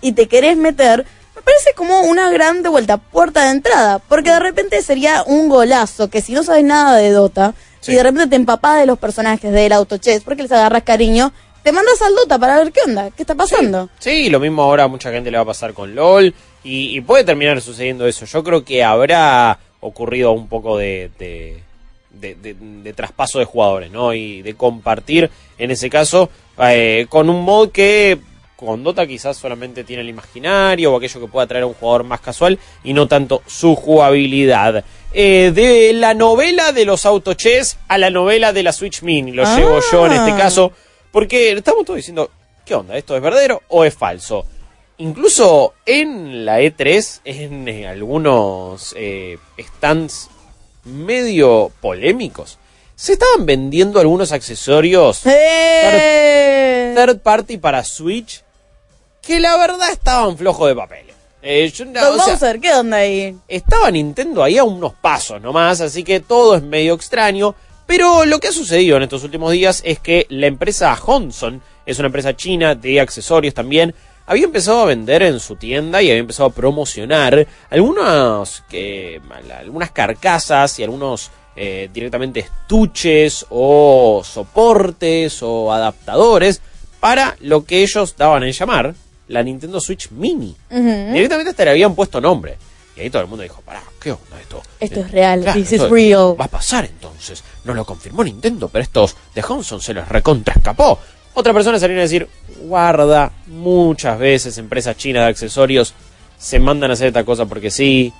y 0.00 0.12
te 0.12 0.28
querés 0.28 0.56
meter, 0.56 1.04
me 1.42 1.52
parece 1.52 1.74
como 1.74 2.00
una 2.02 2.30
gran 2.30 2.62
de 2.62 2.68
vuelta, 2.68 2.96
puerta 2.98 3.44
de 3.44 3.50
entrada. 3.50 3.98
Porque 3.98 4.30
de 4.30 4.38
repente 4.40 4.80
sería 4.82 5.24
un 5.26 5.48
golazo 5.48 6.08
que 6.08 6.20
si 6.20 6.32
no 6.32 6.42
sabes 6.44 6.64
nada 6.64 6.96
de 6.96 7.10
Dota, 7.10 7.54
y 7.86 7.94
de 7.94 8.02
repente 8.04 8.28
te 8.28 8.36
empapás 8.36 8.78
de 8.78 8.86
los 8.86 8.96
personajes 8.98 9.50
del 9.52 9.72
autochess, 9.72 10.22
porque 10.22 10.42
les 10.42 10.52
agarras 10.52 10.84
cariño, 10.84 11.32
te 11.64 11.72
mandas 11.72 12.00
al 12.00 12.14
Dota 12.14 12.38
para 12.38 12.58
ver 12.58 12.70
qué 12.70 12.80
onda, 12.86 13.10
qué 13.10 13.24
está 13.24 13.34
pasando. 13.34 13.88
Sí, 13.98 14.30
lo 14.30 14.38
mismo 14.38 14.62
ahora 14.62 14.84
a 14.84 14.88
mucha 14.88 15.10
gente 15.10 15.30
le 15.32 15.36
va 15.38 15.42
a 15.42 15.46
pasar 15.46 15.74
con 15.74 15.94
LOL 15.96 16.32
y, 16.62 16.96
y 16.96 17.00
puede 17.00 17.24
terminar 17.24 17.60
sucediendo 17.60 18.06
eso. 18.06 18.24
Yo 18.24 18.44
creo 18.44 18.64
que 18.64 18.84
habrá 18.84 19.58
ocurrido 19.80 20.30
un 20.30 20.46
poco 20.48 20.78
de, 20.78 21.10
de, 21.18 21.60
de- 22.10 22.34
de- 22.36 22.54
de 22.54 22.92
traspaso 22.92 23.40
de 23.40 23.44
jugadores, 23.46 23.90
¿no? 23.90 24.14
Y 24.14 24.42
de 24.42 24.54
compartir, 24.54 25.28
en 25.58 25.72
ese 25.72 25.90
caso, 25.90 26.30
eh, 26.60 27.06
con 27.08 27.28
un 27.28 27.42
mod 27.42 27.70
que 27.70 28.18
con 28.66 28.82
Dota 28.84 29.06
quizás 29.06 29.36
solamente 29.36 29.84
tiene 29.84 30.02
el 30.02 30.08
imaginario 30.08 30.92
o 30.92 30.96
aquello 30.96 31.20
que 31.20 31.26
pueda 31.26 31.44
atraer 31.44 31.64
a 31.64 31.66
un 31.66 31.74
jugador 31.74 32.04
más 32.04 32.20
casual 32.20 32.58
y 32.84 32.92
no 32.92 33.08
tanto 33.08 33.42
su 33.46 33.74
jugabilidad. 33.74 34.84
Eh, 35.12 35.52
de 35.54 35.92
la 35.92 36.14
novela 36.14 36.72
de 36.72 36.84
los 36.84 37.04
autochess 37.04 37.76
a 37.88 37.98
la 37.98 38.10
novela 38.10 38.52
de 38.52 38.62
la 38.62 38.72
Switch 38.72 39.02
Mini, 39.02 39.32
lo 39.32 39.44
llevo 39.56 39.78
yo 39.90 40.06
en 40.06 40.12
este 40.12 40.30
Ah. 40.32 40.36
caso, 40.38 40.72
porque 41.10 41.52
estamos 41.52 41.84
todos 41.84 41.98
diciendo, 41.98 42.30
¿qué 42.64 42.74
onda? 42.74 42.96
¿Esto 42.96 43.14
es 43.16 43.22
verdadero 43.22 43.62
o 43.68 43.84
es 43.84 43.94
falso? 43.94 44.46
Incluso 44.98 45.74
en 45.84 46.44
la 46.44 46.60
E3, 46.60 47.20
en 47.24 47.66
eh, 47.68 47.86
algunos 47.88 48.94
eh, 48.96 49.36
stands 49.58 50.28
medio 50.84 51.70
polémicos, 51.80 52.58
se 52.94 53.14
estaban 53.14 53.44
vendiendo 53.44 53.98
algunos 53.98 54.30
accesorios 54.32 55.22
¡Eh! 55.26 56.92
third 56.94 57.18
party 57.20 57.56
para 57.58 57.82
Switch 57.84 58.42
que 59.22 59.40
la 59.40 59.56
verdad 59.56 59.90
estaban 59.90 60.36
flojos 60.36 60.68
de 60.68 60.74
papel. 60.76 61.06
Eh, 61.42 61.70
yo- 61.74 61.84
no, 61.86 61.92
Don 62.00 62.20
o 62.20 62.22
sea, 62.22 62.34
Bowser, 62.34 62.60
¿qué 62.60 62.72
onda 62.72 62.98
ahí? 62.98 63.36
estaba 63.48 63.90
Nintendo 63.90 64.42
ahí 64.44 64.58
a 64.58 64.64
unos 64.64 64.92
pasos 64.94 65.40
nomás, 65.40 65.80
así 65.80 66.04
que 66.04 66.20
todo 66.20 66.56
es 66.56 66.62
medio 66.62 66.94
extraño. 66.94 67.54
Pero 67.86 68.24
lo 68.24 68.38
que 68.38 68.48
ha 68.48 68.52
sucedido 68.52 68.96
en 68.96 69.02
estos 69.02 69.24
últimos 69.24 69.50
días 69.52 69.82
es 69.84 69.98
que 69.98 70.26
la 70.30 70.46
empresa 70.46 70.96
Honson, 71.04 71.60
es 71.84 71.98
una 71.98 72.06
empresa 72.06 72.36
china 72.36 72.74
de 72.76 73.00
accesorios 73.00 73.54
también, 73.54 73.92
había 74.24 74.44
empezado 74.44 74.82
a 74.82 74.86
vender 74.86 75.22
en 75.24 75.40
su 75.40 75.56
tienda 75.56 76.00
y 76.00 76.08
había 76.08 76.20
empezado 76.20 76.48
a 76.48 76.52
promocionar 76.52 77.44
algunas, 77.70 78.62
que, 78.70 79.20
algunas 79.58 79.90
carcasas 79.90 80.78
y 80.78 80.84
algunos 80.84 81.30
eh, 81.56 81.90
directamente 81.92 82.40
estuches 82.40 83.44
o 83.50 84.22
soportes 84.24 85.42
o 85.42 85.72
adaptadores 85.72 86.62
para 87.00 87.36
lo 87.40 87.64
que 87.64 87.82
ellos 87.82 88.14
daban 88.16 88.44
en 88.44 88.52
llamar 88.52 88.94
la 89.32 89.42
Nintendo 89.42 89.80
Switch 89.80 90.10
Mini. 90.10 90.54
Directamente 90.70 91.50
hasta 91.50 91.64
le 91.64 91.70
habían 91.70 91.94
puesto 91.94 92.20
nombre. 92.20 92.56
Y 92.96 93.00
ahí 93.00 93.10
todo 93.10 93.22
el 93.22 93.28
mundo 93.28 93.42
dijo, 93.42 93.62
pará, 93.62 93.82
¿qué 93.98 94.12
onda 94.12 94.38
esto? 94.40 94.62
Esto 94.78 95.00
es 95.00 95.10
real, 95.10 95.40
Claro, 95.40 95.58
this 95.58 95.72
is 95.72 95.88
real. 95.88 96.36
Va 96.38 96.44
a 96.44 96.48
pasar 96.48 96.84
entonces. 96.84 97.42
No 97.64 97.72
lo 97.72 97.86
confirmó 97.86 98.22
Nintendo, 98.22 98.68
pero 98.68 98.82
estos 98.82 99.16
de 99.34 99.40
Johnson 99.40 99.80
se 99.80 99.94
les 99.94 100.06
recontra 100.06 100.54
escapó. 100.54 100.98
Otra 101.34 101.54
persona 101.54 101.78
salieron 101.78 102.00
a 102.00 102.02
decir, 102.02 102.28
guarda, 102.60 103.32
muchas 103.46 104.18
veces 104.18 104.58
empresas 104.58 104.96
chinas 104.98 105.22
de 105.24 105.30
accesorios 105.30 105.94
se 106.36 106.58
mandan 106.58 106.90
a 106.90 106.94
hacer 106.94 107.06
esta 107.06 107.24
cosa 107.24 107.46
porque 107.46 107.70
sí, 107.70 108.12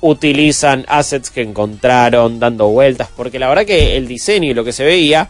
utilizan 0.00 0.84
assets 0.88 1.30
que 1.30 1.42
encontraron 1.42 2.38
dando 2.38 2.68
vueltas, 2.68 3.08
porque 3.16 3.40
la 3.40 3.48
verdad 3.48 3.64
que 3.64 3.96
el 3.96 4.06
diseño 4.06 4.50
y 4.50 4.54
lo 4.54 4.62
que 4.62 4.72
se 4.72 4.84
veía 4.84 5.28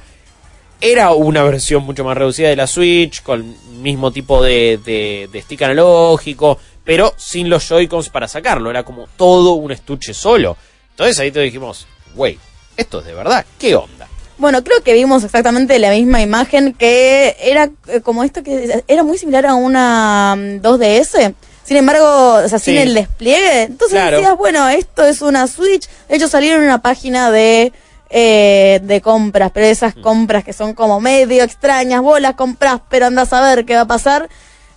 era 0.83 1.13
una 1.13 1.45
versión 1.45 1.85
mucho 1.85 2.03
más 2.05 2.17
reducida 2.17 2.49
de 2.49 2.57
la 2.57 2.67
Switch, 2.67 3.23
con 3.23 3.41
el 3.41 3.79
mismo 3.79 4.11
tipo 4.11 4.43
de, 4.43 4.81
de, 4.85 5.29
de 5.33 5.43
stick 5.43 5.63
analógico, 5.63 6.59
pero 6.85 7.15
sin 7.17 7.49
los 7.49 7.69
Joy-Cons 7.69 8.09
para 8.09 8.27
sacarlo, 8.27 8.69
era 8.69 8.83
como 8.83 9.07
todo 9.17 9.53
un 9.53 9.71
estuche 9.71 10.13
solo. 10.13 10.57
Entonces 10.91 11.19
ahí 11.21 11.31
te 11.31 11.39
dijimos, 11.41 11.87
wey, 12.17 12.37
esto 12.77 12.99
es 12.99 13.07
de 13.07 13.15
verdad, 13.15 13.47
¿qué 13.59 13.77
onda? 13.77 14.09
Bueno, 14.39 14.65
creo 14.65 14.83
que 14.83 14.93
vimos 14.95 15.23
exactamente 15.23 15.79
la 15.79 15.91
misma 15.91 16.21
imagen 16.21 16.75
que 16.75 17.37
era 17.41 17.71
eh, 17.87 18.01
como 18.01 18.25
esto 18.25 18.43
que 18.43 18.83
era 18.89 19.05
muy 19.05 19.17
similar 19.19 19.47
a 19.47 19.55
una 19.55 20.35
mm, 20.37 20.61
2DS. 20.67 21.35
Sin 21.63 21.77
embargo, 21.77 22.41
o 22.45 22.49
sea, 22.49 22.59
sin 22.59 22.77
el 22.77 22.93
despliegue. 22.93 23.63
Entonces 23.63 23.97
Claro. 23.97 24.17
decías, 24.17 24.37
bueno, 24.37 24.69
esto 24.69 25.05
es 25.05 25.23
una 25.23 25.47
Switch. 25.47 25.87
Ellos 26.09 26.29
salieron 26.29 26.61
en 26.63 26.67
una 26.67 26.83
página 26.83 27.31
de 27.31 27.73
eh, 28.15 28.79
de 28.83 29.01
compras, 29.01 29.51
pero 29.55 29.67
esas 29.67 29.97
Mm. 29.97 30.03
compras 30.03 30.45
que 30.45 30.53
son 30.53 30.75
como 30.75 31.01
medio 31.01 31.43
extrañas. 31.45 32.03
Vos 32.03 32.21
las 32.21 32.35
compras, 32.35 32.81
pero 32.91 33.07
andás 33.07 33.33
a 33.33 33.41
ver 33.41 33.65
qué 33.65 33.75
va 33.75 33.81
a 33.83 33.87
pasar. 33.87 34.29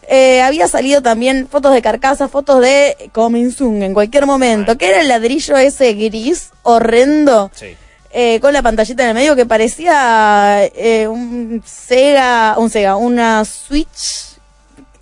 Eh, 0.08 0.42
había 0.42 0.68
salido 0.68 1.02
también 1.02 1.48
fotos 1.50 1.74
de 1.74 1.82
carcasa, 1.82 2.28
fotos 2.30 2.62
de 2.62 2.96
Coming 3.12 3.52
Soon 3.52 3.84
en 3.84 3.94
cualquier 3.94 4.26
momento, 4.26 4.78
que 4.78 4.88
era 4.88 5.02
el 5.02 5.08
ladrillo 5.10 5.58
ese 5.58 5.94
gris 5.94 6.52
horrendo 6.64 7.50
Sí. 7.54 7.76
eh, 8.12 8.40
con 8.40 8.54
la 8.54 8.62
pantallita 8.62 9.04
en 9.04 9.10
el 9.10 9.16
medio 9.16 9.36
que 9.36 9.46
parecía 9.46 10.64
eh, 10.76 11.08
un 11.08 11.62
Sega, 11.66 12.56
un 12.58 12.70
Sega, 12.70 12.96
una 12.96 13.44
Switch 13.46 14.38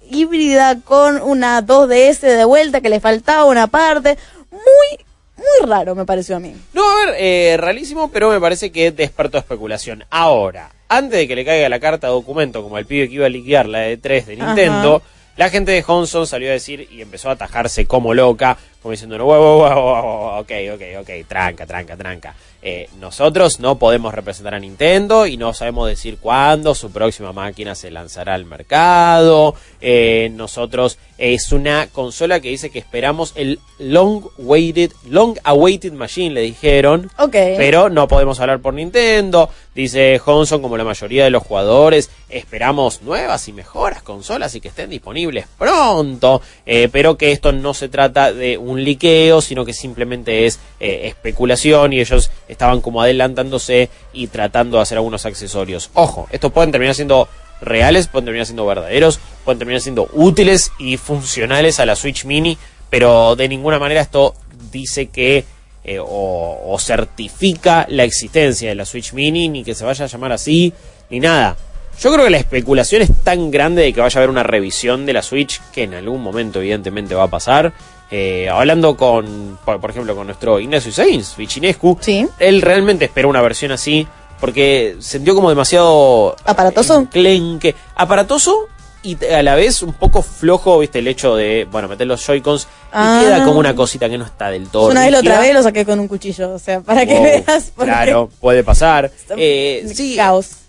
híbrida 0.10 0.80
con 0.84 1.22
una 1.22 1.62
2DS 1.62 2.22
de 2.22 2.46
vuelta 2.46 2.82
que 2.82 2.90
le 2.90 3.00
faltaba 3.00 3.46
una 3.46 3.68
parte. 3.68 4.18
Muy, 4.52 5.06
muy 5.38 5.70
raro 5.70 5.96
me 5.96 6.06
pareció 6.06 6.36
a 6.36 6.40
mí. 6.40 6.56
No, 6.74 6.84
a 6.84 7.06
ver, 7.06 7.16
eh, 7.18 7.58
rarísimo, 7.58 8.12
pero 8.12 8.30
me 8.30 8.40
parece 8.40 8.72
que 8.72 8.92
despertó 8.92 9.38
especulación. 9.38 10.04
Ahora, 10.10 10.72
antes 10.90 11.20
de 11.20 11.28
que 11.28 11.36
le 11.36 11.46
caiga 11.46 11.70
la 11.70 11.80
carta 11.80 12.08
de 12.08 12.14
documento, 12.14 12.62
como 12.62 12.78
el 12.78 12.86
pibe 12.86 13.08
que 13.08 13.16
iba 13.16 13.26
a 13.26 13.30
liquidar 13.30 13.68
la 13.68 13.80
de 13.80 13.98
3 13.98 14.28
de 14.28 14.36
Nintendo, 14.36 15.02
la 15.36 15.50
gente 15.50 15.72
de 15.72 15.82
Johnson 15.82 16.28
salió 16.28 16.50
a 16.50 16.54
decir 16.54 16.88
y 16.92 17.02
empezó 17.02 17.30
a 17.30 17.34
atajarse 17.34 17.86
como 17.86 18.14
loca, 18.14 18.58
como 18.84 18.92
diciendo, 18.92 19.18
wow, 19.18 19.40
wow, 19.40 19.82
wow, 19.82 20.40
ok, 20.42 20.52
ok, 20.74 20.82
ok, 21.00 21.10
tranca, 21.28 21.66
tranca, 21.66 21.96
tranca. 21.96 22.36
Eh, 22.66 22.88
nosotros 22.98 23.60
no 23.60 23.78
podemos 23.78 24.14
representar 24.14 24.56
a 24.56 24.60
Nintendo 24.60 25.28
y 25.28 25.36
no 25.36 25.54
sabemos 25.54 25.90
decir 25.90 26.18
cuándo 26.18 26.76
su 26.76 26.92
próxima 26.92 27.34
máquina 27.34 27.76
se 27.76 27.92
lanzará 27.92 28.36
al 28.36 28.46
mercado. 28.46 29.56
Eh, 29.82 30.32
nosotros 30.34 30.98
es 31.18 31.52
una 31.52 31.88
consola 31.88 32.40
que 32.40 32.50
dice 32.50 32.70
que 32.70 32.80
esperamos 32.80 33.34
el 33.36 33.60
long 33.80 34.24
waited, 34.38 34.92
long 35.10 35.38
awaited 35.44 35.92
machine, 35.92 36.34
le 36.34 36.42
dijeron. 36.42 37.12
Ok. 37.18 37.32
Pero 37.32 37.90
no 37.90 38.08
podemos 38.08 38.40
hablar 38.40 38.60
por 38.60 38.74
Nintendo. 38.74 39.50
Dice 39.76 40.20
Johnson, 40.20 40.62
como 40.62 40.78
la 40.78 40.84
mayoría 40.84 41.26
de 41.26 41.32
los 41.32 41.44
jugadores, 41.44 42.12
esperamos 42.30 43.02
nuevas 43.02 43.48
y 43.48 43.54
mejoras 43.54 44.04
consolas 44.04 44.56
y 44.56 44.62
que 44.62 44.70
estén 44.70 44.90
disponibles 44.90 45.48
pronto. 45.58 46.42
eh, 46.66 46.88
pero 46.92 47.18
que 47.18 47.32
esto 47.32 47.52
no 47.52 47.74
se 47.74 47.90
trata 47.90 48.32
de 48.32 48.58
un 48.58 48.73
liqueo, 48.82 49.42
sino 49.42 49.66
que 49.66 49.74
simplemente 49.74 50.46
es 50.46 50.60
eh, 50.80 51.02
especulación 51.06 51.94
y 51.94 52.00
ellos 52.00 52.32
estaban 52.48 52.82
como 52.82 53.02
adelantándose 53.02 53.90
y 54.14 54.28
tratando 54.28 54.78
de 54.78 54.84
hacer 54.84 54.98
algunos 54.98 55.26
accesorios. 55.26 55.90
Ojo, 55.94 56.28
estos 56.32 56.52
pueden 56.52 56.72
terminar 56.72 56.96
siendo 56.96 57.28
reales, 57.62 58.08
pueden 58.08 58.26
terminar 58.26 58.46
siendo 58.46 58.66
verdaderos, 58.66 59.20
pueden 59.44 59.60
terminar 59.60 59.82
siendo 59.82 60.08
útiles 60.14 60.72
y 60.80 60.98
funcionales 60.98 61.80
a 61.80 61.86
la 61.86 61.96
Switch 61.96 62.26
Mini, 62.26 62.58
pero 62.90 63.36
de 63.36 63.48
ninguna 63.48 63.80
manera 63.80 64.02
esto 64.02 64.36
dice 64.72 65.08
que 65.08 65.46
eh, 65.84 66.00
o, 66.00 66.62
o 66.66 66.80
certifica 66.80 67.86
la 67.90 68.04
existencia 68.04 68.70
de 68.70 68.76
la 68.76 68.86
Switch 68.86 69.14
Mini, 69.14 69.50
ni 69.50 69.64
que 69.64 69.76
se 69.76 69.84
vaya 69.84 70.06
a 70.06 70.08
llamar 70.08 70.32
así, 70.32 70.74
ni 71.10 71.20
nada. 71.20 71.58
Yo 72.00 72.12
creo 72.12 72.26
que 72.26 72.32
la 72.32 72.38
especulación 72.38 73.02
es 73.02 73.24
tan 73.24 73.52
grande 73.52 73.84
de 73.84 73.94
que 73.94 74.02
vaya 74.02 74.18
a 74.18 74.22
haber 74.22 74.30
una 74.30 74.44
revisión 74.44 75.06
de 75.06 75.14
la 75.14 75.22
Switch 75.22 75.62
que 75.72 75.84
en 75.84 75.94
algún 75.94 76.22
momento 76.22 76.60
evidentemente 76.60 77.16
va 77.16 77.24
a 77.24 77.30
pasar. 77.30 77.74
Eh, 78.16 78.48
hablando 78.48 78.96
con, 78.96 79.58
por, 79.66 79.90
ejemplo, 79.90 80.16
con 80.16 80.28
nuestro 80.28 80.60
Ignacio 80.60 80.92
Sainz, 80.92 81.36
Vichinescu, 81.36 81.98
él 82.38 82.62
realmente 82.62 83.06
espera 83.06 83.28
una 83.28 83.42
versión 83.42 83.72
así 83.72 84.08
porque 84.40 84.98
sintió 85.00 85.34
como 85.34 85.50
demasiado 85.50 86.36
aparatoso, 86.46 87.08
clenque, 87.10 87.74
aparatoso 87.96 88.68
y 89.02 89.18
a 89.26 89.42
la 89.42 89.56
vez 89.56 89.82
un 89.82 89.94
poco 89.94 90.22
flojo, 90.22 90.78
viste, 90.78 91.00
el 91.00 91.08
hecho 91.08 91.36
de, 91.36 91.68
bueno, 91.72 91.88
meter 91.88 92.06
los 92.06 92.24
Joy-Cons 92.24 92.68
Ah. 92.92 93.20
y 93.20 93.26
queda 93.26 93.44
como 93.46 93.58
una 93.58 93.74
cosita 93.74 94.08
que 94.08 94.20
no 94.20 94.26
está 94.26 94.52
del 94.52 94.68
todo. 94.68 94.92
Una 94.92 95.02
vez 95.02 95.12
lo 95.12 95.24
trabé 95.24 95.52
lo 95.52 95.64
saqué 95.64 95.84
con 95.84 96.00
un 96.00 96.08
cuchillo, 96.08 96.54
o 96.54 96.60
sea, 96.60 96.82
para 96.82 97.08
que 97.08 97.16
Wow, 97.16 97.24
veas. 97.24 97.72
porque- 97.76 97.92
Claro, 97.92 98.30
puede 98.40 98.64
pasar. 98.64 99.10
Eh, 99.36 99.92
sí, 99.92 100.18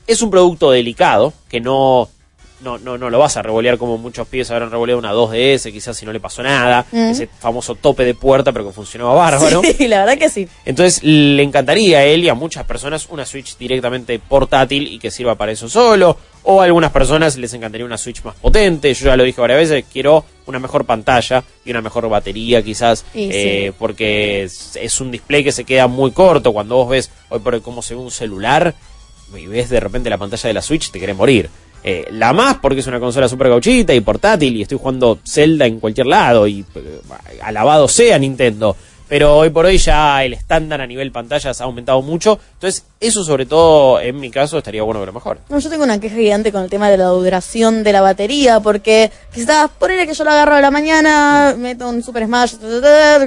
es 0.07 0.23
un 0.23 0.31
producto 0.31 0.71
delicado 0.71 1.35
que 1.49 1.61
no, 1.61 2.09
no, 2.65 2.79
no, 2.79 2.99
no 2.99 3.11
lo 3.11 3.19
vas 3.19 3.37
a 3.37 3.43
revolear 3.43 3.79
como 3.79 3.99
muchos 3.99 4.27
pibes 4.27 4.51
habrán 4.51 4.71
revoleado 4.71 4.99
una 4.99 5.13
2DS, 5.13 5.71
quizás 5.71 5.97
si 5.97 6.07
no 6.07 6.13
le 6.13 6.19
pasó 6.19 6.43
nada. 6.43 6.87
Mm. 6.91 7.11
Ese 7.11 7.27
famoso 7.27 7.75
tope 7.75 8.05
de 8.05 8.15
puerta, 8.15 8.51
pero 8.53 8.67
que 8.67 8.73
funcionaba 8.73 9.15
bárbaro. 9.15 9.63
Sí, 9.75 9.89
la 9.89 10.05
verdad 10.05 10.19
que 10.19 10.29
sí. 10.29 10.49
Entonces 10.65 11.03
le 11.03 11.43
encantaría 11.43 11.99
a 11.99 12.05
él 12.05 12.23
y 12.23 12.29
a 12.29 12.35
muchas 12.35 12.65
personas 12.65 13.09
una 13.11 13.27
Switch 13.27 13.59
directamente 13.59 14.19
portátil 14.21 14.87
y 14.87 14.99
que 14.99 15.11
sirva 15.11 15.35
para 15.35 15.53
eso 15.53 15.69
solo. 15.69 16.17
O 16.45 16.61
a 16.61 16.65
algunas 16.65 16.93
personas 16.93 17.37
les 17.37 17.53
encantaría 17.55 17.85
una 17.85 17.99
Switch 17.99 18.23
más 18.23 18.37
potente. 18.37 18.95
Yo 18.95 19.07
ya 19.07 19.17
lo 19.17 19.25
dije 19.25 19.41
varias 19.41 19.61
veces, 19.61 19.85
quiero 19.93 20.25
una 20.47 20.59
mejor 20.61 20.85
pantalla 20.85 21.43
y 21.65 21.71
una 21.71 21.81
mejor 21.81 22.09
batería 22.09 22.63
quizás. 22.63 23.05
Eh, 23.15 23.69
sí. 23.71 23.77
Porque 23.79 24.45
es, 24.45 24.77
es 24.77 25.01
un 25.01 25.11
display 25.11 25.43
que 25.43 25.53
se 25.53 25.65
queda 25.65 25.89
muy 25.89 26.13
corto. 26.13 26.53
Cuando 26.53 26.77
vos 26.77 26.89
ves 26.89 27.11
hoy 27.31 27.41
por 27.41 27.55
hoy 27.55 27.61
cómo 27.61 27.83
se 27.83 27.95
ve 27.95 28.01
un 28.01 28.11
celular 28.11 28.75
y 29.37 29.47
ves 29.47 29.71
de 29.71 29.81
repente 29.81 30.11
la 30.11 30.19
pantalla 30.19 30.49
de 30.49 30.55
la 30.55 30.63
Switch, 30.63 30.91
te 30.91 31.01
querés 31.01 31.17
morir. 31.17 31.51
Eh, 31.87 32.09
la 32.13 32.33
más 32.33 32.57
porque 32.63 32.81
es 32.81 32.87
una 32.87 32.99
consola 32.99 33.29
super 33.29 33.51
gauchita 33.51 33.93
y 33.93 34.01
portátil 34.01 34.57
y 34.57 34.63
estoy 34.63 34.79
jugando 34.79 35.19
Zelda 35.23 35.67
en 35.67 35.81
cualquier 35.81 36.07
lado 36.07 36.47
y 36.47 36.65
eh, 36.75 37.01
alabado 37.43 37.89
sea 37.89 38.19
Nintendo. 38.19 38.75
Pero 39.07 39.37
hoy 39.37 39.51
por 39.51 39.67
hoy 39.67 39.77
ya 39.77 40.25
el 40.25 40.33
estándar 40.33 40.81
a 40.81 40.87
nivel 40.87 41.13
pantallas 41.13 41.61
ha 41.61 41.65
aumentado 41.65 42.01
mucho. 42.01 42.39
Entonces 42.55 42.87
eso 42.99 43.23
sobre 43.23 43.45
todo 43.45 44.01
en 44.01 44.19
mi 44.19 44.31
caso 44.31 44.57
estaría 44.57 44.83
bueno 44.83 45.05
que 45.05 45.13
mejor. 45.13 45.41
No, 45.51 45.59
yo 45.59 45.69
tengo 45.69 45.85
una 45.85 46.01
queja 46.01 46.17
gigante 46.17 46.51
con 46.53 46.63
el 46.63 46.71
tema 46.71 46.89
de 46.89 46.97
la 46.97 47.09
duración 47.09 47.85
de 47.85 47.93
la 47.93 48.01
batería, 48.01 48.61
porque 48.61 49.13
quizás 49.35 49.69
ponele 49.79 50.07
que 50.07 50.15
yo 50.15 50.25
la 50.25 50.33
agarro 50.33 50.55
a 50.55 50.63
la 50.63 50.71
mañana, 50.71 51.55
meto 51.59 51.87
un 51.91 52.03
Super 52.03 52.25
Smash, 52.25 52.55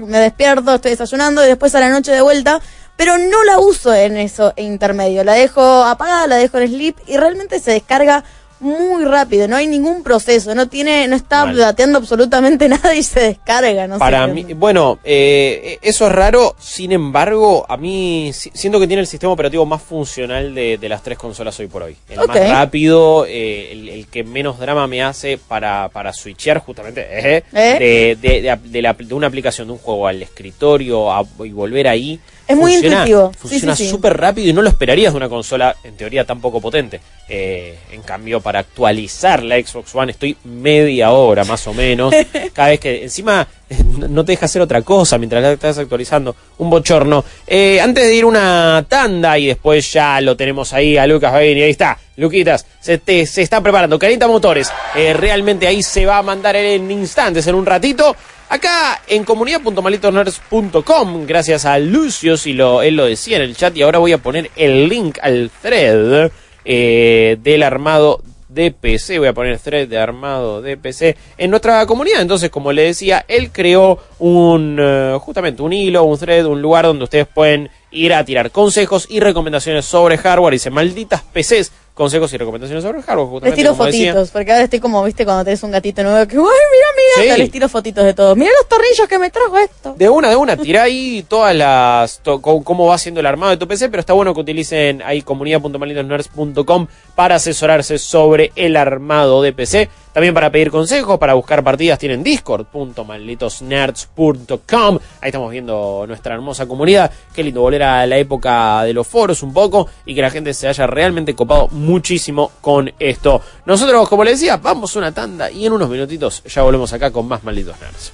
me 0.08 0.18
despierto, 0.18 0.74
estoy 0.74 0.91
desayunando 0.91 1.45
y 1.45 1.47
después 1.47 1.76
a 1.76 1.80
la 1.80 1.91
noche 1.91 2.12
de 2.12 2.22
vuelta, 2.22 2.60
pero 2.95 3.20
no 3.20 3.43
la 3.43 3.60
uso 3.60 3.93
en 3.93 4.18
eso 4.18 4.53
intermedio. 4.58 5.24
La 5.24 5.34
dejo 5.34 5.84
apagada, 5.84 6.26
la 6.26 6.38
dejo 6.38 6.58
en 6.58 6.70
sleep 6.70 6.95
y 7.05 7.18
realmente 7.18 7.60
se 7.60 7.70
descarga 7.72 8.24
muy 8.60 9.05
rápido, 9.05 9.47
no 9.47 9.55
hay 9.55 9.68
ningún 9.68 10.03
proceso, 10.03 10.55
no 10.55 10.68
tiene, 10.68 11.08
no 11.08 11.16
está 11.16 11.45
Mal. 11.45 11.58
dateando 11.58 11.99
absolutamente 11.99 12.68
nada 12.70 12.95
y 12.95 13.03
se 13.03 13.20
descarga, 13.20 13.88
no 13.88 13.99
Para 13.99 14.26
mí, 14.28 14.43
bueno, 14.53 14.99
eh, 15.03 15.78
eso 15.82 16.08
es 16.08 16.12
raro, 16.12 16.55
sin 16.60 16.91
embargo, 16.91 17.66
a 17.70 17.78
mí 17.78 18.32
si- 18.34 18.51
siento 18.53 18.80
que 18.80 18.88
tiene 18.88 19.01
el 19.01 19.08
sistema 19.08 19.34
operativo 19.34 19.66
más 19.66 19.82
funcional 19.82 20.55
de, 20.55 20.78
de 20.78 20.89
las 20.89 21.03
tres 21.03 21.18
consolas 21.18 21.60
hoy 21.60 21.68
por 21.68 21.84
hoy. 21.84 21.95
El 22.10 22.18
más 22.28 22.49
rápido, 22.49 23.26
eh, 23.28 23.72
el, 23.72 23.89
el 23.89 24.08
que 24.08 24.24
menos 24.24 24.60
drama 24.60 24.88
me 24.88 25.03
hace 25.03 25.38
para, 25.38 25.89
para 25.89 26.12
switchear 26.14 26.60
justamente 26.60 27.01
eh, 27.10 27.43
¿Eh? 27.53 28.16
De, 28.22 28.41
de- 28.41 28.58
de 28.64 28.82
la- 28.82 28.93
de 28.93 29.14
una 29.14 29.28
aplicación 29.28 29.68
de 29.68 29.74
un 29.74 29.80
juego 29.80 30.08
al 30.08 30.22
escritorio 30.22 31.12
a- 31.12 31.26
y 31.43 31.49
volver 31.51 31.88
ahí. 31.88 32.20
Es 32.47 32.55
muy 32.55 32.75
intuitivo. 32.75 33.31
Funciona 33.37 33.75
sí, 33.75 33.83
sí. 33.83 33.89
súper 33.89 34.15
rápido 34.17 34.49
y 34.49 34.53
no 34.53 34.61
lo 34.61 34.69
esperarías 34.69 35.13
de 35.13 35.17
una 35.17 35.27
consola 35.29 35.75
en 35.83 35.95
teoría 35.97 36.25
tan 36.25 36.39
poco 36.39 36.61
potente. 36.61 37.01
Eh, 37.27 37.77
en 37.91 38.01
cambio, 38.03 38.39
para 38.39 38.59
actualizar 38.59 39.43
la 39.43 39.55
Xbox 39.57 39.93
One 39.93 40.11
estoy 40.13 40.37
media 40.45 41.11
hora 41.11 41.43
más 41.43 41.67
o 41.67 41.73
menos. 41.73 42.13
Cada 42.53 42.69
vez 42.69 42.79
que 42.79 43.03
encima 43.03 43.45
no 44.09 44.23
te 44.23 44.31
deja 44.31 44.45
hacer 44.45 44.61
otra 44.61 44.81
cosa 44.81 45.17
mientras 45.17 45.43
la 45.43 45.51
estás 45.51 45.77
actualizando. 45.77 46.35
Un 46.59 46.69
bochorno. 46.69 47.25
Eh, 47.45 47.81
antes 47.81 48.05
de 48.05 48.15
ir 48.15 48.23
una 48.25 48.85
tanda 48.87 49.37
y 49.37 49.47
después 49.47 49.91
ya 49.91 50.21
lo 50.21 50.37
tenemos 50.37 50.71
ahí 50.73 50.97
a 50.97 51.05
Lucas 51.05 51.33
Bain 51.33 51.57
y 51.57 51.61
ahí 51.63 51.71
está. 51.71 51.97
Luquitas, 52.15 52.65
se, 52.79 52.97
te- 52.97 53.25
se 53.25 53.41
está 53.41 53.61
preparando. 53.61 53.99
Carita 53.99 54.27
Motores. 54.27 54.71
eh, 54.95 55.13
realmente 55.13 55.67
ahí 55.67 55.83
se 55.83 56.05
va 56.05 56.17
a 56.19 56.23
mandar 56.23 56.55
en 56.55 56.89
instantes, 56.89 57.45
en 57.47 57.55
un 57.55 57.65
ratito. 57.65 58.15
Acá 58.49 59.01
en 59.07 59.25
comunidad.malitosnerds.com, 59.25 61.25
gracias 61.25 61.65
a 61.65 61.77
Lucio, 61.79 62.37
si 62.37 62.53
lo, 62.53 62.81
él 62.81 62.95
lo 62.95 63.05
decía 63.05 63.35
en 63.35 63.43
el 63.43 63.57
chat, 63.57 63.75
y 63.75 63.81
ahora 63.81 63.99
voy 63.99 64.13
a 64.13 64.19
poner 64.19 64.51
el 64.55 64.87
link 64.87 65.17
al 65.21 65.51
thread 65.61 66.31
eh, 66.63 67.37
del 67.41 67.63
armado 67.63 68.23
de 68.47 68.71
PC. 68.71 69.19
Voy 69.19 69.27
a 69.27 69.33
poner 69.33 69.59
thread 69.59 69.89
de 69.89 69.97
armado 69.97 70.61
de 70.61 70.77
PC 70.77 71.17
en 71.37 71.49
nuestra 71.49 71.85
comunidad. 71.85 72.21
Entonces, 72.21 72.49
como 72.49 72.71
le 72.71 72.83
decía, 72.83 73.25
él 73.27 73.51
creó 73.51 73.99
un 74.19 74.77
eh, 74.79 75.17
justamente 75.19 75.61
un 75.61 75.73
hilo, 75.73 76.03
un 76.03 76.17
thread, 76.17 76.45
un 76.45 76.61
lugar 76.61 76.85
donde 76.85 77.03
ustedes 77.03 77.27
pueden 77.27 77.69
ir 77.91 78.13
a 78.13 78.23
tirar 78.23 78.51
consejos 78.51 79.07
y 79.09 79.19
recomendaciones 79.19 79.83
sobre 79.83 80.17
hardware. 80.17 80.53
Dice 80.53 80.69
malditas 80.69 81.21
PCs, 81.21 81.73
consejos 81.97 82.31
y 82.31 82.37
recomendaciones 82.37 82.83
sobre 82.83 83.01
hardware. 83.01 83.43
Les 83.43 83.55
tiro 83.55 83.71
decía. 83.73 83.85
fotitos, 84.13 84.29
porque 84.29 84.51
ahora 84.51 84.63
estoy 84.65 84.79
como, 84.79 85.03
viste, 85.03 85.25
cuando 85.25 85.43
tenés 85.43 85.63
un 85.63 85.71
gatito 85.71 86.03
nuevo 86.03 86.27
que, 86.27 86.35
¡ay, 86.35 86.41
mira 86.41 86.87
mi 86.95 87.23
gata! 87.23 87.35
Sí. 87.35 87.41
Les 87.41 87.51
tiro 87.51 87.67
fotitos 87.67 88.05
de 88.05 88.13
todo. 88.13 88.35
Mira 88.35 88.51
los 88.59 88.69
tornillos 88.69 89.07
que 89.07 89.17
me 89.17 89.31
trajo 89.31 89.57
esto. 89.57 89.95
De 89.97 90.07
una, 90.07 90.29
de 90.29 90.35
una, 90.35 90.55
tirá 90.55 90.83
ahí 90.83 91.25
todas 91.27 91.55
las. 91.55 92.19
to- 92.19 92.39
cómo 92.41 92.85
va 92.85 92.97
siendo 92.99 93.19
el 93.19 93.25
armado 93.25 93.49
de 93.49 93.57
tu 93.57 93.67
PC, 93.67 93.89
pero 93.89 93.99
está 94.01 94.13
bueno 94.13 94.33
que 94.35 94.41
utilicen 94.41 95.01
ahí 95.03 95.23
comunidad.malditosnerds.com 95.23 96.87
para 97.15 97.35
asesorarse 97.35 97.97
sobre 97.97 98.51
el 98.55 98.75
armado 98.77 99.41
de 99.41 99.53
PC. 99.53 99.89
También 100.18 100.34
para 100.34 100.49
pedir 100.49 100.72
consejos, 100.72 101.20
para 101.20 101.36
buscar 101.36 101.63
partidas, 101.63 101.99
tienen 101.99 102.24
discord.malditosnerds.com. 102.24 104.99
Ahí 105.22 105.28
estamos 105.28 105.51
viendo 105.51 106.05
nuestra 106.07 106.34
hermosa 106.34 106.65
comunidad. 106.65 107.11
Qué 107.36 107.43
lindo 107.43 107.61
volver 107.61 107.84
a 107.84 108.03
la 108.07 108.18
época 108.18 108.82
de 108.82 108.93
los 108.93 109.05
foros 109.05 109.43
un 109.43 109.53
poco 109.53 109.88
y 110.07 110.15
que 110.15 110.24
la 110.24 110.32
gente 110.32 110.55
se 110.55 110.68
haya 110.68 110.88
realmente 110.88 111.36
copado 111.36 111.68
muchísimo 111.68 112.51
con 112.61 112.91
esto. 112.97 113.43
Nosotros, 113.68 114.09
como 114.09 114.24
les 114.24 114.39
decía, 114.39 114.57
vamos 114.57 114.95
una 114.95 115.11
tanda 115.11 115.51
y 115.51 115.68
en 115.68 115.74
unos 115.74 115.88
minutitos 115.88 116.41
ya 116.45 116.63
volvemos 116.63 116.91
acá 116.93 117.11
con 117.11 117.28
más 117.28 117.43
malditos 117.43 117.80
nerds. 117.80 118.11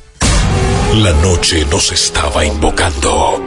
La 0.94 1.12
noche 1.24 1.66
nos 1.72 1.92
estaba 1.92 2.46
invocando. 2.46 3.44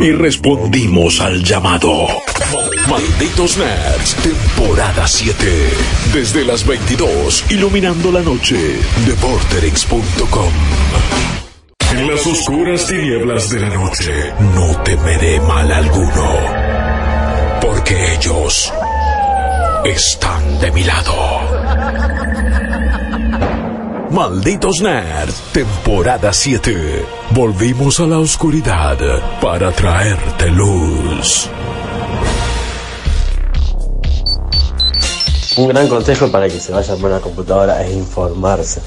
Y 0.00 0.10
respondimos 0.12 1.20
al 1.20 1.44
llamado. 1.44 2.06
Malditos 2.88 3.58
Nerds, 3.58 4.14
temporada 4.22 5.06
7. 5.06 5.46
Desde 6.14 6.42
las 6.42 6.66
22, 6.66 7.50
iluminando 7.50 8.10
la 8.10 8.22
noche. 8.22 8.56
De 9.04 9.12
Vorterix.com. 9.20 10.52
En 11.92 12.10
las 12.10 12.26
oscuras 12.26 12.86
tinieblas 12.86 13.50
de 13.50 13.60
la 13.60 13.68
noche, 13.68 14.32
no 14.54 14.82
temeré 14.84 15.38
mal 15.40 15.70
alguno. 15.70 16.40
Porque 17.60 18.14
ellos 18.14 18.72
están 19.84 20.60
de 20.60 20.70
mi 20.72 20.82
lado. 20.82 21.65
Malditos 24.10 24.80
Nerds, 24.80 25.34
temporada 25.52 26.32
7. 26.32 27.04
Volvimos 27.34 27.98
a 27.98 28.06
la 28.06 28.18
oscuridad 28.18 28.96
para 29.42 29.72
traerte 29.72 30.48
luz. 30.50 31.50
Un 35.56 35.68
gran 35.68 35.88
consejo 35.88 36.30
para 36.30 36.48
que 36.48 36.60
se 36.60 36.72
vayan 36.72 36.98
por 36.98 37.10
una 37.10 37.20
computadora 37.20 37.84
es 37.84 37.94
informarse. 37.94 38.80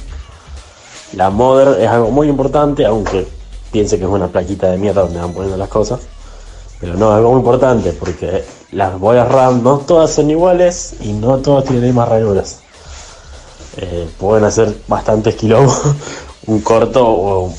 La 1.14 1.30
mother 1.30 1.82
es 1.82 1.90
algo 1.90 2.12
muy 2.12 2.30
importante, 2.30 2.86
aunque 2.86 3.28
piense 3.72 3.98
que 3.98 4.06
es 4.06 4.10
una 4.10 4.28
plaquita 4.28 4.72
de 4.72 4.78
mierda 4.78 5.02
donde 5.02 5.20
van 5.20 5.34
poniendo 5.34 5.58
las 5.58 5.70
cosas. 5.70 6.00
Pero 6.80 6.94
no, 6.96 7.10
es 7.12 7.18
algo 7.18 7.32
muy 7.32 7.40
importante 7.40 7.92
porque 7.92 8.46
las 8.72 8.98
bolas 8.98 9.30
RAM 9.30 9.64
no 9.64 9.80
todas 9.80 10.12
son 10.12 10.30
iguales 10.30 10.96
y 11.02 11.12
no 11.12 11.38
todas 11.40 11.66
tienen 11.66 11.82
las 11.82 11.88
mismas 11.90 12.10
ranuras. 12.10 12.69
Eh, 13.82 14.10
pueden 14.18 14.44
hacer 14.44 14.76
bastantes 14.90 15.36
kilómetros, 15.36 15.96
un 16.48 16.60
corto 16.60 17.08
o 17.08 17.56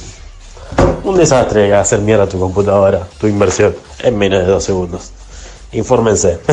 un 1.05 1.17
desastre 1.17 1.75
hacer 1.75 2.01
mierda 2.01 2.29
tu 2.29 2.39
computadora, 2.39 3.09
tu 3.19 3.27
inversión, 3.27 3.75
en 4.01 4.19
menos 4.19 4.41
de 4.41 4.47
dos 4.47 4.63
segundos. 4.63 5.13
Infórmense. 5.73 6.41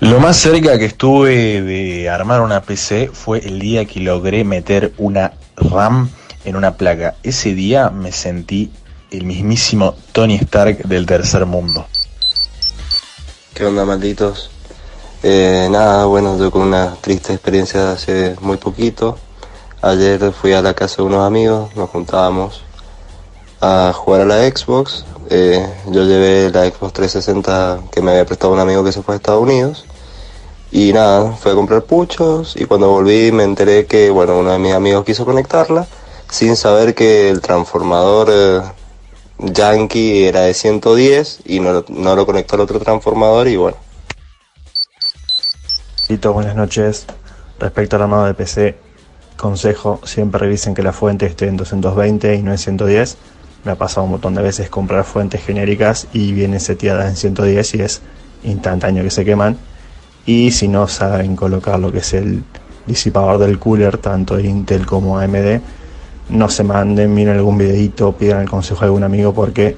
Lo 0.00 0.20
más 0.20 0.36
cerca 0.36 0.78
que 0.78 0.84
estuve 0.84 1.62
de 1.62 2.10
armar 2.10 2.42
una 2.42 2.60
PC 2.60 3.08
fue 3.10 3.38
el 3.38 3.58
día 3.58 3.86
que 3.86 4.00
logré 4.00 4.44
meter 4.44 4.92
una 4.98 5.32
RAM 5.56 6.10
en 6.44 6.56
una 6.56 6.76
placa. 6.76 7.14
Ese 7.22 7.54
día 7.54 7.88
me 7.88 8.12
sentí 8.12 8.70
el 9.10 9.24
mismísimo 9.24 9.94
Tony 10.12 10.34
Stark 10.34 10.82
del 10.82 11.06
tercer 11.06 11.46
mundo. 11.46 11.86
¿Qué 13.54 13.64
onda, 13.64 13.86
malditos? 13.86 14.50
Eh, 15.26 15.68
nada, 15.70 16.04
bueno, 16.04 16.36
yo 16.36 16.50
con 16.50 16.60
una 16.60 16.96
triste 17.00 17.32
experiencia 17.32 17.82
de 17.82 17.92
hace 17.92 18.36
muy 18.42 18.58
poquito. 18.58 19.16
Ayer 19.80 20.32
fui 20.32 20.52
a 20.52 20.60
la 20.60 20.74
casa 20.74 20.96
de 20.96 21.04
unos 21.04 21.26
amigos, 21.26 21.74
nos 21.74 21.88
juntábamos 21.88 22.62
a 23.58 23.94
jugar 23.94 24.20
a 24.20 24.24
la 24.26 24.46
Xbox. 24.46 25.06
Eh, 25.30 25.66
yo 25.86 26.04
llevé 26.04 26.50
la 26.50 26.66
Xbox 26.66 26.92
360 26.92 27.84
que 27.90 28.02
me 28.02 28.10
había 28.10 28.26
prestado 28.26 28.52
un 28.52 28.58
amigo 28.58 28.84
que 28.84 28.92
se 28.92 29.02
fue 29.02 29.14
a 29.14 29.16
Estados 29.16 29.42
Unidos. 29.42 29.86
Y 30.70 30.92
nada, 30.92 31.32
fui 31.32 31.52
a 31.52 31.54
comprar 31.54 31.84
puchos 31.84 32.54
y 32.54 32.66
cuando 32.66 32.90
volví 32.90 33.32
me 33.32 33.44
enteré 33.44 33.86
que, 33.86 34.10
bueno, 34.10 34.38
uno 34.38 34.52
de 34.52 34.58
mis 34.58 34.74
amigos 34.74 35.06
quiso 35.06 35.24
conectarla 35.24 35.86
sin 36.28 36.54
saber 36.54 36.94
que 36.94 37.30
el 37.30 37.40
transformador 37.40 38.28
eh, 38.30 38.60
Yankee 39.38 40.26
era 40.26 40.42
de 40.42 40.52
110 40.52 41.40
y 41.46 41.60
no, 41.60 41.82
no 41.88 42.14
lo 42.14 42.26
conectó 42.26 42.56
al 42.56 42.60
otro 42.60 42.78
transformador 42.78 43.48
y 43.48 43.56
bueno. 43.56 43.78
Tito, 46.06 46.34
buenas 46.34 46.54
noches. 46.54 47.06
Respecto 47.58 47.96
al 47.96 48.02
armado 48.02 48.26
de 48.26 48.34
PC, 48.34 48.76
consejo, 49.38 50.00
siempre 50.04 50.38
revisen 50.38 50.74
que 50.74 50.82
la 50.82 50.92
fuente 50.92 51.24
esté 51.24 51.48
en 51.48 51.56
220 51.56 52.34
y 52.34 52.42
no 52.42 52.50
en 52.50 52.58
110. 52.58 53.16
Me 53.64 53.72
ha 53.72 53.76
pasado 53.76 54.04
un 54.04 54.10
montón 54.10 54.34
de 54.34 54.42
veces 54.42 54.68
comprar 54.68 55.04
fuentes 55.04 55.42
genéricas 55.42 56.06
y 56.12 56.32
vienen 56.32 56.60
seteadas 56.60 57.08
en 57.08 57.16
110 57.16 57.74
y 57.76 57.80
es 57.80 58.02
instantáneo 58.42 59.02
que 59.02 59.10
se 59.10 59.24
queman. 59.24 59.56
Y 60.26 60.50
si 60.50 60.68
no 60.68 60.88
saben 60.88 61.36
colocar 61.36 61.80
lo 61.80 61.90
que 61.90 61.98
es 61.98 62.12
el 62.12 62.44
disipador 62.84 63.38
del 63.38 63.58
cooler, 63.58 63.96
tanto 63.96 64.38
Intel 64.38 64.84
como 64.84 65.18
AMD, 65.18 65.62
no 66.28 66.50
se 66.50 66.64
manden, 66.64 67.14
miren 67.14 67.36
algún 67.36 67.56
videito, 67.56 68.12
pidan 68.12 68.42
el 68.42 68.50
consejo 68.50 68.80
de 68.80 68.86
algún 68.86 69.04
amigo 69.04 69.32
porque 69.32 69.74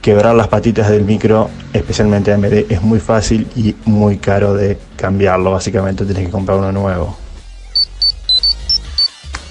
quebrar 0.00 0.34
las 0.34 0.48
patitas 0.48 0.88
del 0.88 1.04
micro, 1.04 1.50
especialmente 1.72 2.32
AMD, 2.32 2.70
es 2.70 2.82
muy 2.82 3.00
fácil 3.00 3.46
y 3.56 3.74
muy 3.84 4.18
caro 4.18 4.54
de 4.54 4.78
cambiarlo. 4.96 5.52
Básicamente 5.52 6.04
tienes 6.04 6.26
que 6.26 6.30
comprar 6.30 6.58
uno 6.58 6.72
nuevo. 6.72 7.16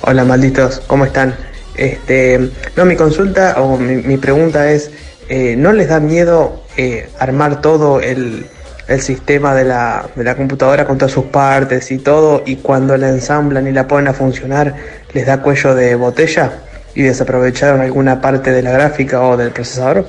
Hola 0.02 0.24
malditos, 0.24 0.82
¿cómo 0.88 1.06
están? 1.06 1.36
Este, 1.76 2.50
no, 2.76 2.86
mi 2.86 2.96
consulta 2.96 3.62
o 3.62 3.78
mi, 3.78 4.18
pregunta 4.18 4.72
es, 4.72 4.90
eh, 5.30 5.56
¿no 5.58 5.74
les 5.74 5.90
da 5.90 6.00
miedo 6.00 6.64
eh, 6.78 7.10
armar 7.20 7.62
todo 7.62 8.00
el, 8.00 8.46
el 8.88 9.02
sistema 9.02 9.54
de 9.54 9.66
la, 9.66 10.08
de 10.16 10.24
la 10.24 10.36
computadora 10.36 10.86
con 10.86 10.98
todas 10.98 11.12
sus 11.12 11.26
partes 11.26 11.92
y 11.92 11.98
todo 11.98 12.44
y 12.46 12.58
cuando 12.58 12.96
la 12.98 13.10
ensamblan 13.10 13.68
y 13.68 13.72
la 13.72 13.88
ponen 13.88 14.08
a 14.08 14.14
funcionar 14.14 14.76
les 15.14 15.26
da 15.26 15.42
cuello 15.42 15.76
de 15.76 15.96
botella 15.96 16.52
y 16.96 17.04
desaprovecharon 17.04 17.82
alguna 17.82 18.22
parte 18.22 18.52
de 18.52 18.62
la 18.64 18.72
gráfica 18.72 19.22
o 19.22 19.38
del 19.38 19.52
procesador? 19.52 20.08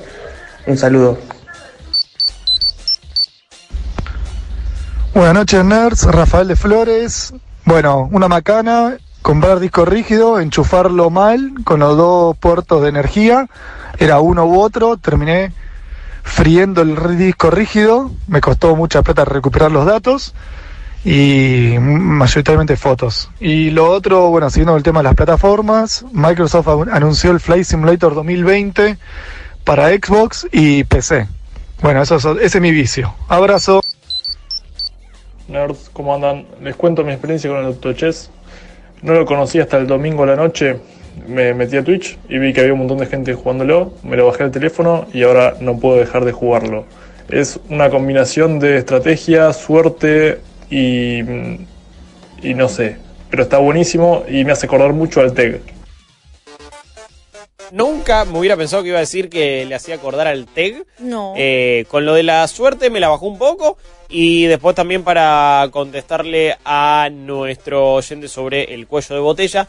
Un 0.69 0.77
saludo. 0.77 1.17
Buenas 5.15 5.33
noches, 5.33 5.65
nerds. 5.65 6.03
Rafael 6.03 6.47
de 6.47 6.55
Flores. 6.55 7.33
Bueno, 7.65 8.07
una 8.11 8.27
macana, 8.27 8.97
comprar 9.23 9.59
disco 9.59 9.83
rígido, 9.85 10.39
enchufarlo 10.39 11.09
mal 11.09 11.53
con 11.63 11.79
los 11.79 11.97
dos 11.97 12.37
puertos 12.37 12.83
de 12.83 12.89
energía. 12.89 13.47
Era 13.97 14.19
uno 14.19 14.45
u 14.45 14.59
otro. 14.61 14.97
Terminé 14.97 15.53
friendo 16.21 16.83
el 16.83 17.17
disco 17.17 17.49
rígido. 17.49 18.11
Me 18.27 18.39
costó 18.39 18.75
mucha 18.75 19.01
plata 19.01 19.25
recuperar 19.25 19.71
los 19.71 19.87
datos. 19.87 20.35
Y 21.03 21.77
mayoritariamente 21.79 22.77
fotos. 22.77 23.31
Y 23.39 23.71
lo 23.71 23.89
otro, 23.89 24.27
bueno, 24.29 24.51
siguiendo 24.51 24.77
el 24.77 24.83
tema 24.83 24.99
de 24.99 25.05
las 25.05 25.15
plataformas, 25.15 26.05
Microsoft 26.11 26.67
an- 26.67 26.89
anunció 26.93 27.31
el 27.31 27.39
Flight 27.39 27.63
Simulator 27.63 28.13
2020 28.13 28.99
para 29.63 29.89
Xbox 29.89 30.47
y 30.51 30.83
PC. 30.83 31.27
Bueno, 31.81 32.01
eso, 32.01 32.15
es- 32.17 32.25
ese 32.25 32.57
es 32.57 32.61
mi 32.61 32.71
vicio. 32.71 33.13
Abrazo. 33.27 33.81
Nerds, 35.47 35.89
¿cómo 35.93 36.13
andan? 36.15 36.45
Les 36.61 36.75
cuento 36.75 37.03
mi 37.03 37.11
experiencia 37.11 37.49
con 37.49 37.59
el 37.59 37.65
AutoChess. 37.65 38.29
No 39.01 39.13
lo 39.13 39.25
conocí 39.25 39.59
hasta 39.59 39.77
el 39.77 39.87
domingo 39.87 40.23
a 40.23 40.27
la 40.27 40.35
noche. 40.35 40.77
Me 41.27 41.53
metí 41.53 41.77
a 41.77 41.83
Twitch 41.83 42.17
y 42.29 42.37
vi 42.37 42.53
que 42.53 42.61
había 42.61 42.73
un 42.73 42.79
montón 42.79 42.99
de 42.99 43.05
gente 43.07 43.33
jugándolo. 43.33 43.93
Me 44.03 44.15
lo 44.17 44.27
bajé 44.27 44.43
al 44.43 44.51
teléfono 44.51 45.07
y 45.13 45.23
ahora 45.23 45.55
no 45.59 45.77
puedo 45.79 45.97
dejar 45.97 46.25
de 46.25 46.31
jugarlo. 46.31 46.85
Es 47.29 47.59
una 47.69 47.89
combinación 47.89 48.59
de 48.59 48.77
estrategia, 48.77 49.53
suerte 49.53 50.39
y. 50.69 51.19
y 52.41 52.53
no 52.55 52.67
sé. 52.69 52.97
Pero 53.29 53.43
está 53.43 53.57
buenísimo 53.57 54.23
y 54.29 54.43
me 54.43 54.51
hace 54.51 54.65
acordar 54.65 54.93
mucho 54.93 55.21
al 55.21 55.33
TEG. 55.33 55.61
Nunca 57.71 58.25
me 58.25 58.39
hubiera 58.39 58.57
pensado 58.57 58.83
que 58.83 58.89
iba 58.89 58.97
a 58.97 59.01
decir 59.01 59.29
que 59.29 59.65
le 59.65 59.75
hacía 59.75 59.95
acordar 59.95 60.27
al 60.27 60.45
TEG. 60.45 60.85
No. 60.99 61.33
Eh, 61.37 61.85
con 61.89 62.05
lo 62.05 62.13
de 62.13 62.23
la 62.23 62.47
suerte 62.47 62.89
me 62.89 62.99
la 62.99 63.09
bajó 63.09 63.27
un 63.27 63.37
poco. 63.37 63.77
Y 64.09 64.45
después 64.45 64.75
también 64.75 65.03
para 65.03 65.67
contestarle 65.71 66.57
a 66.65 67.09
nuestro 67.11 67.93
oyente 67.93 68.27
sobre 68.27 68.73
el 68.73 68.87
cuello 68.87 69.15
de 69.15 69.21
botella. 69.21 69.67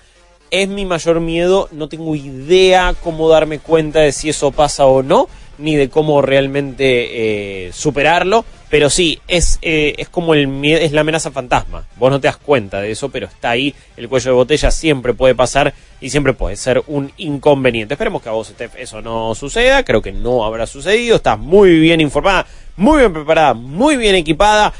Es 0.50 0.68
mi 0.68 0.84
mayor 0.84 1.20
miedo, 1.20 1.68
no 1.70 1.88
tengo 1.88 2.16
idea 2.16 2.94
cómo 3.04 3.28
darme 3.28 3.60
cuenta 3.60 4.00
de 4.00 4.10
si 4.10 4.30
eso 4.30 4.50
pasa 4.50 4.84
o 4.86 5.00
no, 5.00 5.28
ni 5.60 5.76
de 5.76 5.88
cómo 5.88 6.22
realmente 6.22 7.66
eh, 7.66 7.72
superarlo. 7.72 8.44
Pero 8.70 8.88
sí, 8.88 9.20
es, 9.26 9.58
eh, 9.62 9.94
es 9.98 10.08
como 10.08 10.32
el 10.32 10.64
es 10.64 10.92
la 10.92 11.00
amenaza 11.00 11.32
fantasma. 11.32 11.86
Vos 11.96 12.10
no 12.10 12.20
te 12.20 12.28
das 12.28 12.36
cuenta 12.36 12.80
de 12.80 12.92
eso, 12.92 13.08
pero 13.08 13.26
está 13.26 13.50
ahí. 13.50 13.74
El 13.96 14.08
cuello 14.08 14.30
de 14.30 14.36
botella 14.36 14.70
siempre 14.70 15.12
puede 15.12 15.34
pasar 15.34 15.74
y 16.00 16.10
siempre 16.10 16.34
puede 16.34 16.56
ser 16.56 16.82
un 16.86 17.10
inconveniente. 17.16 17.94
Esperemos 17.94 18.22
que 18.22 18.28
a 18.28 18.32
vos, 18.32 18.48
Steph, 18.48 18.76
eso 18.76 19.02
no 19.02 19.34
suceda. 19.34 19.84
Creo 19.84 20.00
que 20.00 20.12
no 20.12 20.44
habrá 20.44 20.66
sucedido. 20.66 21.16
Estás 21.16 21.38
muy 21.38 21.80
bien 21.80 22.00
informada, 22.00 22.46
muy 22.76 23.00
bien 23.00 23.12
preparada, 23.12 23.54
muy 23.54 23.96
bien 23.96 24.14
equipada. 24.14 24.72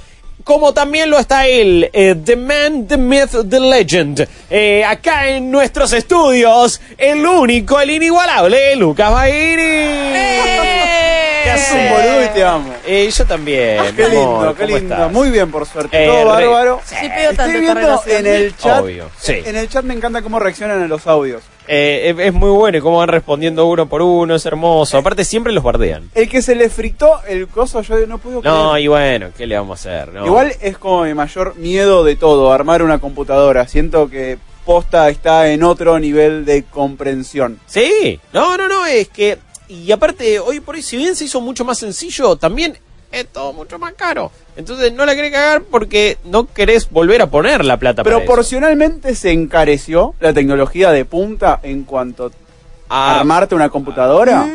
Como 0.51 0.75
también 0.75 1.09
lo 1.11 1.21
está 1.21 1.47
él, 1.47 1.89
eh, 1.93 2.17
The 2.25 2.35
Man, 2.35 2.89
The 2.89 2.97
Myth, 2.97 3.49
The 3.49 3.61
Legend. 3.61 4.27
Eh, 4.51 4.85
acá 4.85 5.29
en 5.29 5.49
nuestros 5.49 5.93
estudios, 5.93 6.81
el 6.99 7.25
único, 7.25 7.81
el 7.81 7.91
inigualable, 7.91 8.75
Lucas 8.75 9.13
Baini. 9.13 9.61
¿Qué 11.45 11.55
Es 11.55 11.73
un 11.73 11.89
boludo 11.91 12.25
y 12.25 12.29
te 12.29 12.45
amo. 12.45 12.75
Eh, 12.87 13.11
yo 13.11 13.25
también. 13.27 13.83
Qué 13.97 14.09
mi 14.09 14.17
amor, 14.17 14.39
lindo, 14.39 14.55
qué 14.55 14.65
¿cómo 14.65 14.77
lindo. 14.79 14.95
estás? 14.95 15.13
Muy 15.13 15.31
bien, 15.31 15.51
por 15.51 15.67
suerte. 15.67 16.05
Eh, 16.05 16.07
Todo 16.07 16.37
re- 16.37 16.47
bárbaro. 16.47 16.81
Sí, 16.85 16.95
pido 17.17 17.31
Estoy 17.31 17.51
viendo 17.53 17.75
relación. 17.75 18.17
en 18.19 18.27
el 18.27 18.57
chat. 18.57 18.83
Obvio, 18.83 19.11
sí. 19.19 19.35
En 19.45 19.57
el 19.57 19.69
chat 19.69 19.85
me 19.85 19.95
encanta 19.95 20.23
cómo 20.23 20.39
reaccionan 20.39 20.83
a 20.83 20.87
los 20.89 21.07
audios. 21.07 21.43
Eh, 21.69 22.11
es, 22.19 22.27
es 22.27 22.33
muy 22.33 22.51
bueno 22.51 22.79
y 22.79 22.81
cómo 22.81 22.99
van 22.99 23.09
respondiendo 23.09 23.67
uno 23.67 23.89
por 23.89 24.03
uno, 24.03 24.35
es 24.35 24.45
hermoso. 24.47 24.99
Aparte 24.99 25.25
siempre 25.25 25.53
los 25.53 25.63
bardean. 25.63 26.11
El 26.15 26.29
que 26.29 26.43
se 26.43 26.55
le 26.57 26.69
fritó 26.69 27.21
el 27.29 27.47
coso, 27.49 27.81
yo 27.83 28.05
no 28.07 28.19
puedo 28.19 28.43
No, 28.43 28.71
creer. 28.73 28.85
y 28.85 28.89
bueno, 28.89 29.29
¿qué 29.37 29.47
le 29.47 29.57
vamos 29.57 29.87
a 29.87 29.91
hacer? 30.01 30.13
No. 30.13 30.27
Igual 30.27 30.53
es 30.61 30.79
como 30.79 31.05
mi 31.05 31.15
mayor 31.15 31.55
miedo 31.57 32.03
de 32.05 32.17
todo, 32.17 32.53
armar 32.53 32.83
una 32.83 32.99
computadora. 32.99 33.69
Siento 33.69 34.09
que 34.11 34.39
posta 34.65 35.09
está 35.09 35.49
en 35.49 35.63
otro 35.63 35.99
nivel 35.99 36.45
de 36.45 36.65
comprensión. 36.65 37.61
Sí, 37.67 38.21
no, 38.33 38.57
no, 38.57 38.69
no, 38.69 38.87
es 38.87 39.09
que... 39.09 39.39
Y 39.71 39.93
aparte, 39.93 40.41
hoy 40.41 40.59
por 40.61 40.75
hoy, 40.75 40.83
si 40.83 40.97
bien 40.97 41.15
se 41.15 41.25
hizo 41.25 41.41
mucho 41.41 41.65
más 41.65 41.79
sencillo, 41.79 42.35
también 42.37 42.77
es 43.13 43.27
todo 43.29 43.53
mucho 43.53 43.79
más 43.79 43.93
caro. 43.95 44.33
Entonces 44.57 44.93
no 44.93 45.07
la 45.07 45.15
querés 45.15 45.31
cagar 45.33 45.63
porque 45.63 46.19
no 46.25 46.47
querés 46.53 46.91
volver 46.91 47.23
a 47.23 47.29
poner 47.31 47.65
la 47.65 47.77
plata 47.79 48.03
para 48.03 48.17
eso. 48.17 48.25
Proporcionalmente 48.27 49.15
se 49.15 49.31
encareció 49.33 50.15
la 50.21 50.33
tecnología 50.33 50.91
de 50.91 51.05
punta 51.05 51.61
en 51.63 51.85
cuanto 51.85 52.27
a 52.27 52.31
Ah. 53.17 53.21
armarte 53.21 53.55
una 53.55 53.69
computadora. 53.69 54.49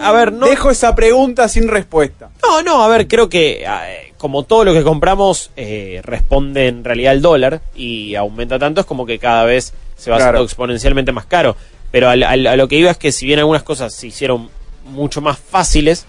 A 0.00 0.12
ver, 0.12 0.32
no... 0.32 0.46
Dejo 0.46 0.70
esa 0.70 0.94
pregunta 0.94 1.46
sin 1.48 1.68
respuesta. 1.68 2.30
No, 2.42 2.62
no, 2.62 2.82
a 2.82 2.88
ver, 2.88 3.06
creo 3.08 3.28
que 3.28 3.64
eh, 3.64 4.12
como 4.16 4.44
todo 4.44 4.64
lo 4.64 4.72
que 4.72 4.82
compramos 4.82 5.50
eh, 5.56 6.00
responde 6.04 6.68
en 6.68 6.84
realidad 6.84 7.12
al 7.12 7.20
dólar 7.20 7.60
y 7.74 8.14
aumenta 8.14 8.58
tanto, 8.58 8.80
es 8.80 8.86
como 8.86 9.04
que 9.04 9.18
cada 9.18 9.44
vez 9.44 9.74
se 9.96 10.10
va 10.10 10.16
Claro. 10.16 10.30
haciendo 10.30 10.44
exponencialmente 10.44 11.12
más 11.12 11.26
caro. 11.26 11.54
Pero 11.92 12.08
al- 12.08 12.24
a 12.24 12.56
lo 12.56 12.66
que 12.68 12.76
iba 12.76 12.90
es 12.90 12.96
que 12.98 13.12
si 13.12 13.26
bien 13.26 13.38
algunas 13.38 13.62
cosas 13.62 13.94
se 13.94 14.08
hicieron 14.08 14.48
mucho 14.84 15.20
más 15.20 15.38
fáciles, 15.38 16.06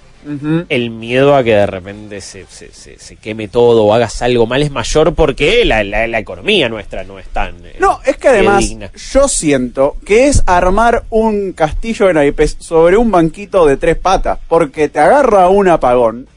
el 0.69 0.89
miedo 0.89 1.35
a 1.35 1.43
que 1.43 1.53
de 1.53 1.65
repente 1.65 2.21
se, 2.21 2.45
se, 2.45 2.71
se- 2.71 2.97
se 2.97 3.17
queme 3.17 3.49
todo 3.49 3.83
o 3.83 3.93
hagas 3.93 4.21
algo 4.21 4.45
mal 4.47 4.63
es 4.63 4.71
mayor 4.71 5.13
porque 5.13 5.65
la, 5.65 5.83
la- 5.83 6.07
la 6.07 6.17
economía 6.19 6.69
nuestra 6.69 7.03
no 7.03 7.19
es 7.19 7.27
tan... 7.27 7.55
eh, 7.65 7.75
No, 7.77 7.99
es 8.05 8.15
que 8.15 8.29
además 8.29 8.59
digna. 8.69 8.89
yo 9.11 9.27
siento 9.27 9.97
que 10.05 10.27
es 10.27 10.41
armar 10.45 11.03
un 11.09 11.51
castillo 11.51 12.07
de 12.07 12.13
naipes 12.13 12.55
sobre 12.57 12.95
un 12.95 13.11
banquito 13.11 13.65
de 13.65 13.75
tres 13.75 13.97
patas, 13.97 14.39
porque 14.47 14.87
te 14.87 14.99
agarra 14.99 15.49
un 15.49 15.67
apagón, 15.67 16.27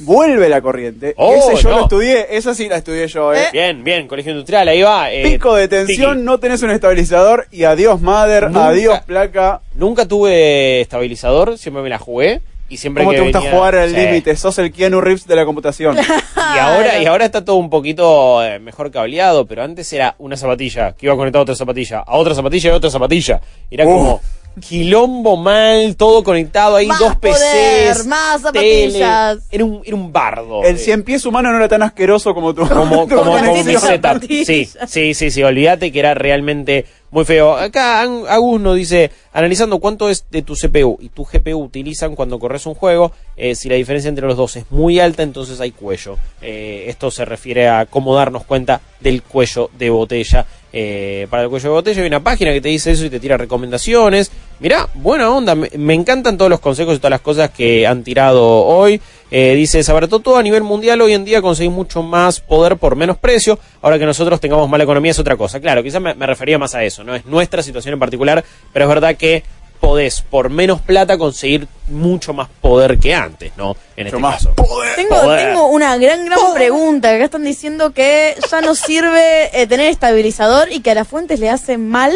vuelve 0.00 0.48
la 0.48 0.60
corriente. 0.60 1.14
Oh, 1.16 1.34
Ese 1.52 1.62
yo 1.62 1.70
no. 1.70 1.76
lo 1.76 1.82
estudié, 1.84 2.26
esa 2.36 2.54
sí 2.54 2.68
la 2.68 2.76
estudié 2.76 3.06
yo, 3.08 3.32
¿eh? 3.34 3.46
Bien, 3.52 3.82
bien, 3.84 4.06
colegio 4.08 4.32
industrial, 4.32 4.68
ahí 4.68 4.82
va. 4.82 5.10
eh, 5.12 5.22
Pico 5.22 5.54
de 5.54 5.68
tensión, 5.68 6.14
tiki. 6.16 6.24
no 6.24 6.38
tenés 6.38 6.62
un 6.62 6.70
estabilizador 6.70 7.46
y 7.50 7.64
adiós 7.64 8.00
Nunca- 8.00 8.68
adiós 8.68 9.00
placa. 9.00 9.60
Nunca 9.74 10.06
tuve 10.06 10.80
estabilizador, 10.80 11.58
siempre 11.58 11.82
me 11.82 11.88
la 11.88 11.98
jugué 11.98 12.40
y 12.70 12.76
siempre 12.76 13.02
¿Cómo 13.02 13.12
que 13.12 13.18
te 13.18 13.22
gusta 13.24 13.38
venía- 13.38 13.52
jugar 13.54 13.76
al 13.76 13.90
Sí. 13.90 13.96
límite? 13.96 14.36
Sos 14.36 14.58
el 14.58 14.72
Keanu 14.72 15.00
Reeves 15.00 15.26
de 15.26 15.36
la 15.36 15.44
computación. 15.44 15.96
Y 16.54 16.58
ahora, 16.58 16.98
y 17.02 17.04
ahora 17.04 17.26
está 17.26 17.44
todo 17.44 17.56
un 17.56 17.68
poquito 17.68 18.42
eh, 18.42 18.58
mejor 18.58 18.90
cableado, 18.90 19.44
pero 19.46 19.62
antes 19.62 19.92
era 19.92 20.14
una 20.18 20.34
zapatilla 20.36 20.92
que 20.92 21.04
iba 21.06 21.14
conectada 21.14 21.40
a 21.40 21.42
otra 21.42 21.54
zapatilla, 21.54 21.98
a 22.00 22.16
otra 22.16 22.34
zapatilla 22.34 22.70
y 22.70 22.72
a 22.72 22.76
otra 22.76 22.90
zapatilla. 22.90 23.40
Era 23.70 23.84
como 23.84 24.20
quilombo 24.66 25.36
mal, 25.36 25.94
todo 25.96 26.24
conectado 26.24 26.76
ahí, 26.76 26.86
Más 26.86 26.98
dos 26.98 27.16
poder, 27.16 27.94
PCs, 27.94 28.06
más 28.06 28.42
tele. 28.52 28.90
zapatillas. 28.90 29.38
Era 29.50 29.64
un, 29.64 29.82
era 29.84 29.96
un 29.96 30.12
bardo. 30.12 30.64
El 30.64 30.76
Eh, 30.76 30.78
cien 30.78 31.02
pies 31.04 31.24
humano 31.26 31.50
no 31.50 31.56
era 31.58 31.68
tan 31.68 31.82
asqueroso 31.82 32.34
como 32.34 32.54
tú. 32.54 32.66
como, 32.68 33.06
tu 33.06 33.14
como, 33.16 33.32
como 33.38 33.62
mi 33.64 33.76
setup. 33.76 34.22
Sí, 34.26 34.68
sí, 34.86 35.14
sí, 35.14 35.30
sí, 35.30 35.42
olvídate 35.42 35.92
que 35.92 35.98
era 36.00 36.14
realmente 36.14 36.86
muy 37.10 37.24
feo. 37.24 37.56
Acá 37.56 38.02
Agus 38.02 38.60
nos 38.60 38.76
dice, 38.76 39.10
analizando 39.32 39.78
cuánto 39.78 40.10
es 40.10 40.26
de 40.30 40.42
tu 40.42 40.54
CPU 40.54 40.98
y 41.00 41.08
tu 41.08 41.24
GPU 41.24 41.56
utilizan 41.62 42.14
cuando 42.16 42.38
corres 42.38 42.66
un 42.66 42.74
juego, 42.74 43.12
eh, 43.36 43.54
si 43.54 43.68
la 43.68 43.76
diferencia 43.76 44.08
entre 44.08 44.26
los 44.26 44.36
dos 44.36 44.56
es 44.56 44.64
muy 44.70 44.98
alta, 45.00 45.22
entonces 45.22 45.60
hay 45.60 45.70
cuello. 45.70 46.16
Eh, 46.42 46.86
esto 46.88 47.10
se 47.10 47.24
refiere 47.24 47.68
a 47.68 47.86
cómo 47.86 48.14
darnos 48.14 48.44
cuenta 48.44 48.80
del 49.00 49.22
cuello 49.22 49.70
de 49.78 49.90
botella. 49.90 50.46
Eh, 50.80 51.26
para 51.28 51.42
el 51.42 51.48
cuello 51.48 51.70
de 51.70 51.74
botella 51.74 52.02
hay 52.02 52.06
una 52.06 52.22
página 52.22 52.52
que 52.52 52.60
te 52.60 52.68
dice 52.68 52.92
eso 52.92 53.04
y 53.04 53.10
te 53.10 53.18
tira 53.18 53.36
recomendaciones. 53.36 54.30
Mirá, 54.60 54.88
buena 54.94 55.28
onda, 55.28 55.56
me, 55.56 55.94
encantan 55.94 56.38
todos 56.38 56.48
los 56.48 56.60
consejos 56.60 56.94
y 56.94 56.98
todas 56.98 57.10
las 57.10 57.20
cosas 57.20 57.50
que 57.50 57.84
han 57.84 58.04
tirado 58.04 58.44
hoy. 58.46 59.00
Eh, 59.32 59.54
dice, 59.56 59.82
abarató 59.90 60.20
todo 60.20 60.36
a 60.36 60.42
nivel 60.42 60.62
mundial, 60.62 61.00
hoy 61.00 61.14
en 61.14 61.24
día 61.24 61.42
conseguís 61.42 61.72
mucho 61.72 62.04
más 62.04 62.38
poder 62.38 62.76
por 62.76 62.94
menos 62.94 63.18
precio, 63.18 63.58
ahora 63.82 63.98
que 63.98 64.06
nosotros 64.06 64.40
tengamos 64.40 64.68
mala 64.68 64.84
economía 64.84 65.10
es 65.10 65.18
otra 65.18 65.36
cosa. 65.36 65.58
Claro, 65.58 65.82
quizás 65.82 66.00
me 66.00 66.26
refería 66.26 66.58
más 66.58 66.76
a 66.76 66.84
eso, 66.84 67.02
no 67.02 67.16
es 67.16 67.26
nuestra 67.26 67.60
situación 67.60 67.94
en 67.94 67.98
particular, 67.98 68.44
pero 68.72 68.84
es 68.84 68.88
verdad 68.88 69.16
que 69.16 69.42
podés 69.80 70.22
por 70.22 70.50
menos 70.50 70.80
plata 70.80 71.16
conseguir 71.18 71.66
mucho 71.88 72.32
más 72.32 72.48
poder 72.60 72.98
que 72.98 73.14
antes, 73.14 73.52
¿no? 73.56 73.76
En 73.96 74.06
este 74.06 74.20
caso. 74.20 74.52
Tengo, 74.96 75.20
Poder. 75.22 75.46
tengo 75.48 75.66
una 75.68 75.96
gran, 75.96 76.24
gran 76.26 76.38
pregunta. 76.54 77.08
que 77.10 77.14
Acá 77.16 77.24
están 77.24 77.44
diciendo 77.44 77.92
que 77.92 78.34
ya 78.50 78.60
no 78.60 78.74
sirve 78.74 79.50
eh, 79.58 79.66
tener 79.66 79.88
estabilizador 79.88 80.70
y 80.70 80.80
que 80.80 80.90
a 80.90 80.94
las 80.94 81.08
fuentes 81.08 81.40
le 81.40 81.48
hace 81.50 81.78
mal. 81.78 82.12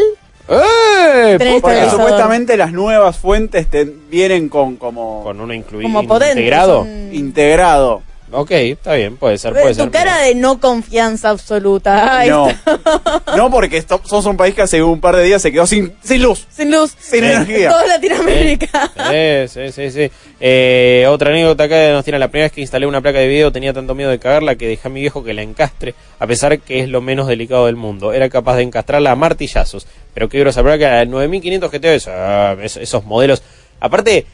¡Eh! 0.49 1.37
Tener 1.39 1.61
Porque 1.63 1.89
supuestamente 1.89 2.57
las 2.57 2.73
nuevas 2.73 3.17
fuentes 3.17 3.69
te 3.71 3.85
vienen 3.85 4.49
con 4.49 4.77
como 4.77 5.23
con 5.23 5.41
una 5.41 5.55
incluida 5.55 5.85
Como 5.85 6.07
potentes, 6.07 6.37
integrado. 6.39 6.79
son- 6.83 7.15
integrado. 7.15 8.03
Ok, 8.33 8.51
está 8.51 8.95
bien, 8.95 9.17
puede 9.17 9.37
ser, 9.39 9.53
puede 9.53 9.71
Eh, 9.71 9.75
ser. 9.75 9.85
tu 9.85 9.91
cara 9.93 10.19
de 10.23 10.35
no 10.35 10.59
confianza 10.59 11.31
absoluta. 11.31 12.23
No. 12.27 12.49
No, 13.37 13.51
porque 13.51 13.77
esto- 13.79 14.01
sos 14.05 14.27
un 14.27 14.37
país 14.37 14.55
que 14.55 14.63
hace 14.63 14.83
un 14.83 15.01
par 15.01 15.17
de 15.17 15.23
días 15.25 15.41
se 15.43 15.51
quedó 15.53 15.67
sin, 15.67 15.93
sin 16.03 16.23
luz, 16.23 16.47
Sin 16.51 16.71
luz. 16.71 16.95
sin 16.99 17.25
energía. 17.25 17.71
Toda 17.71 17.87
Latinoamérica. 17.87 18.91
Sí, 19.11 19.49
sí, 19.49 19.73
sí, 19.73 19.91
sí. 19.91 20.11
Eh, 20.41 21.07
otra 21.09 21.31
anécdota 21.31 21.65
acá 21.65 21.91
nos 21.93 22.05
tiene 22.05 22.19
la 22.19 22.29
primera 22.29 22.47
vez 22.47 22.53
que 22.53 22.61
instalé 22.61 22.87
una 22.87 23.01
placa 23.01 23.19
de 23.19 23.29
video 23.29 23.53
tenía 23.53 23.73
tanto 23.73 23.95
miedo 23.95 24.11
de 24.11 24.19
cagarla 24.19 24.55
que 24.57 24.67
dejé 24.69 24.89
a 24.89 24.91
mi 24.91 25.01
viejo 25.01 25.23
que 25.25 25.35
la 25.35 25.43
encastre, 25.43 25.95
a 26.19 26.27
pesar 26.27 26.59
que 26.61 26.81
es 26.81 26.89
lo 26.89 27.01
menos 27.01 27.27
delicado 27.29 27.67
del 27.67 27.77
mundo. 27.77 28.13
Era 28.13 28.29
capaz 28.29 28.57
de 28.57 28.63
encastrarla 28.63 29.11
a 29.13 29.17
martillazos. 29.17 29.87
Pero 30.15 30.29
qué 30.29 30.39
grosa 30.41 30.63
placa, 30.63 30.89
era 30.89 31.05
9500 31.05 31.71
GTO, 31.71 31.89
eso, 31.89 32.11
ah, 32.13 32.57
es- 32.63 32.77
esos 32.77 33.05
modelos. 33.05 33.43
Aparte, 33.81 34.27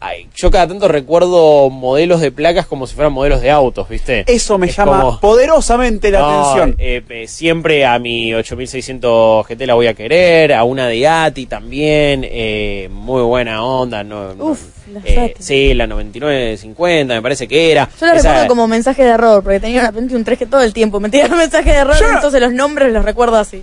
ay, 0.00 0.28
yo 0.34 0.50
cada 0.50 0.68
tanto 0.68 0.86
recuerdo 0.88 1.70
modelos 1.70 2.20
de 2.20 2.30
placas 2.30 2.66
como 2.66 2.86
si 2.86 2.94
fueran 2.94 3.12
modelos 3.12 3.40
de 3.40 3.50
autos, 3.50 3.88
¿viste? 3.88 4.24
Eso 4.26 4.56
me 4.58 4.66
Es 4.68 4.76
llama 4.76 5.00
como- 5.00 5.20
poderosamente 5.20 6.10
la 6.10 6.20
no, 6.20 6.40
atención. 6.40 6.76
eh, 6.78 7.02
eh, 7.08 7.26
siempre 7.26 7.84
a 7.84 7.98
mi 7.98 8.32
8600 8.34 9.46
GT 9.46 9.66
la 9.66 9.74
voy 9.74 9.86
a 9.88 9.94
querer, 9.94 10.52
a 10.52 10.64
una 10.64 10.86
de 10.86 11.06
ATI 11.08 11.46
también, 11.46 12.22
eh, 12.24 12.88
muy 12.92 13.22
buena 13.22 13.64
onda. 13.64 14.04
No, 14.04 14.34
no- 14.34 14.44
Uf, 14.46 14.60
las 14.92 15.04
eh, 15.04 15.18
ATI. 15.34 15.42
sí, 15.42 15.74
la 15.74 15.86
9950 15.86 17.14
me 17.14 17.22
parece 17.22 17.48
que 17.48 17.72
era. 17.72 17.88
Yo 18.00 18.06
la 18.06 18.12
Esa- 18.14 18.28
recuerdo 18.30 18.48
como 18.48 18.68
mensaje 18.68 19.02
de 19.04 19.10
error, 19.10 19.42
porque 19.42 19.60
tenía 19.60 19.80
una 19.80 19.92
Pentium 19.92 20.24
3 20.24 20.38
que 20.38 20.46
todo 20.46 20.62
el 20.62 20.72
tiempo 20.72 21.00
me 21.00 21.08
tiraba 21.10 21.36
mensaje 21.36 21.70
de 21.70 21.76
error, 21.76 21.96
entonces 22.14 22.40
los 22.40 22.52
nombres 22.52 22.92
los 22.92 23.04
recuerdo 23.04 23.36
así. 23.36 23.62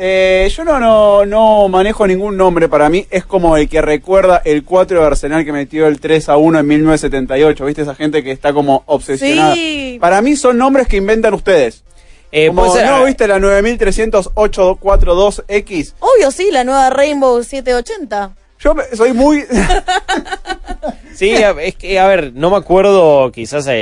Eh, 0.00 0.48
yo 0.54 0.62
no, 0.64 0.78
no, 0.78 1.26
no 1.26 1.66
manejo 1.68 2.06
ningún 2.06 2.36
nombre 2.36 2.68
para 2.68 2.88
mí. 2.88 3.04
Es 3.10 3.24
como 3.24 3.56
el 3.56 3.68
que 3.68 3.82
recuerda 3.82 4.40
el 4.44 4.62
4 4.64 5.00
de 5.00 5.06
Arsenal 5.06 5.44
que 5.44 5.52
metió 5.52 5.88
el 5.88 5.98
3 5.98 6.28
a 6.28 6.36
1 6.36 6.60
en 6.60 6.66
1978. 6.68 7.64
¿Viste 7.64 7.82
esa 7.82 7.96
gente 7.96 8.22
que 8.22 8.30
está 8.30 8.52
como 8.52 8.84
obsesionada? 8.86 9.54
Sí. 9.54 9.98
Para 10.00 10.22
mí 10.22 10.36
son 10.36 10.56
nombres 10.56 10.86
que 10.86 10.98
inventan 10.98 11.34
ustedes. 11.34 11.82
Eh, 12.30 12.46
como, 12.48 12.66
¿No 12.66 13.04
viste 13.06 13.26
la 13.26 13.38
930842X? 13.38 15.94
Obvio, 15.98 16.30
sí, 16.30 16.50
la 16.52 16.62
nueva 16.62 16.90
Rainbow 16.90 17.42
780. 17.42 18.36
Yo 18.60 18.74
me- 18.74 18.84
soy 18.94 19.12
muy... 19.12 19.44
Sí, 21.14 21.30
es 21.32 21.74
que, 21.74 21.98
a 21.98 22.06
ver, 22.06 22.32
no 22.34 22.50
me 22.50 22.56
acuerdo, 22.58 23.32
quizás, 23.32 23.66
eh, 23.66 23.72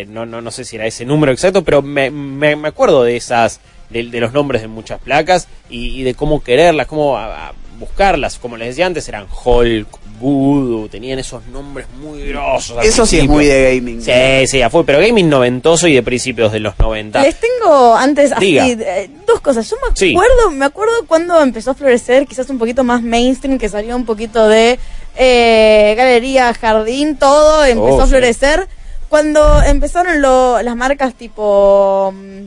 eh, 0.00 0.06
no, 0.08 0.24
no, 0.24 0.40
no 0.40 0.50
sé 0.50 0.64
si 0.64 0.76
era 0.76 0.86
ese 0.86 1.04
número 1.04 1.30
exacto, 1.30 1.62
pero 1.62 1.82
me, 1.82 2.10
me, 2.10 2.56
me 2.56 2.68
acuerdo 2.68 3.04
de 3.04 3.16
esas 3.16 3.60
de, 3.90 4.04
de 4.04 4.20
los 4.20 4.32
nombres 4.32 4.62
de 4.62 4.68
muchas 4.68 5.00
placas 5.00 5.48
y, 5.70 6.00
y 6.00 6.02
de 6.02 6.14
cómo 6.14 6.42
quererlas, 6.42 6.86
cómo 6.86 7.16
a- 7.16 7.48
a 7.48 7.52
buscarlas. 7.78 8.38
Como 8.38 8.56
les 8.56 8.68
decía 8.68 8.86
antes, 8.86 9.06
eran 9.08 9.26
Hulk, 9.44 9.86
Voodoo, 10.18 10.88
tenían 10.88 11.18
esos 11.18 11.44
nombres 11.48 11.86
muy 12.00 12.26
grosos. 12.28 12.82
Eso 12.82 13.04
sí 13.04 13.18
es 13.18 13.28
muy 13.28 13.44
de 13.44 13.76
gaming. 13.76 14.00
Sí, 14.00 14.46
sí, 14.46 14.58
ya 14.60 14.70
fue, 14.70 14.82
pero 14.86 14.98
gaming 14.98 15.28
noventoso 15.28 15.86
y 15.86 15.92
de 15.94 16.02
principios 16.02 16.52
de 16.52 16.60
los 16.60 16.78
90. 16.78 17.20
Les 17.22 17.36
tengo 17.38 17.94
antes 17.94 18.32
así 18.32 18.56
eh, 18.58 19.10
dos 19.26 19.40
cosas. 19.42 19.68
Yo 19.68 19.76
me 19.76 19.94
Sí. 19.94 20.12
acuerdo, 20.14 20.50
me 20.52 20.64
acuerdo 20.64 20.94
cuando 21.06 21.38
empezó 21.42 21.72
a 21.72 21.74
florecer, 21.74 22.26
quizás 22.26 22.48
un 22.48 22.56
poquito 22.58 22.82
más 22.82 23.02
mainstream, 23.02 23.58
que 23.58 23.68
salió 23.68 23.94
un 23.94 24.06
poquito 24.06 24.48
de 24.48 24.78
eh, 25.16 25.94
galería, 25.98 26.54
jardín, 26.54 27.16
todo 27.18 27.62
empezó 27.64 27.96
Oh, 27.96 28.00
a 28.02 28.04
sí. 28.06 28.10
florecer. 28.10 28.68
Cuando 29.10 29.62
empezaron 29.62 30.22
lo- 30.22 30.60
las 30.62 30.76
marcas 30.76 31.14
tipo, 31.14 32.12
mm, 32.16 32.46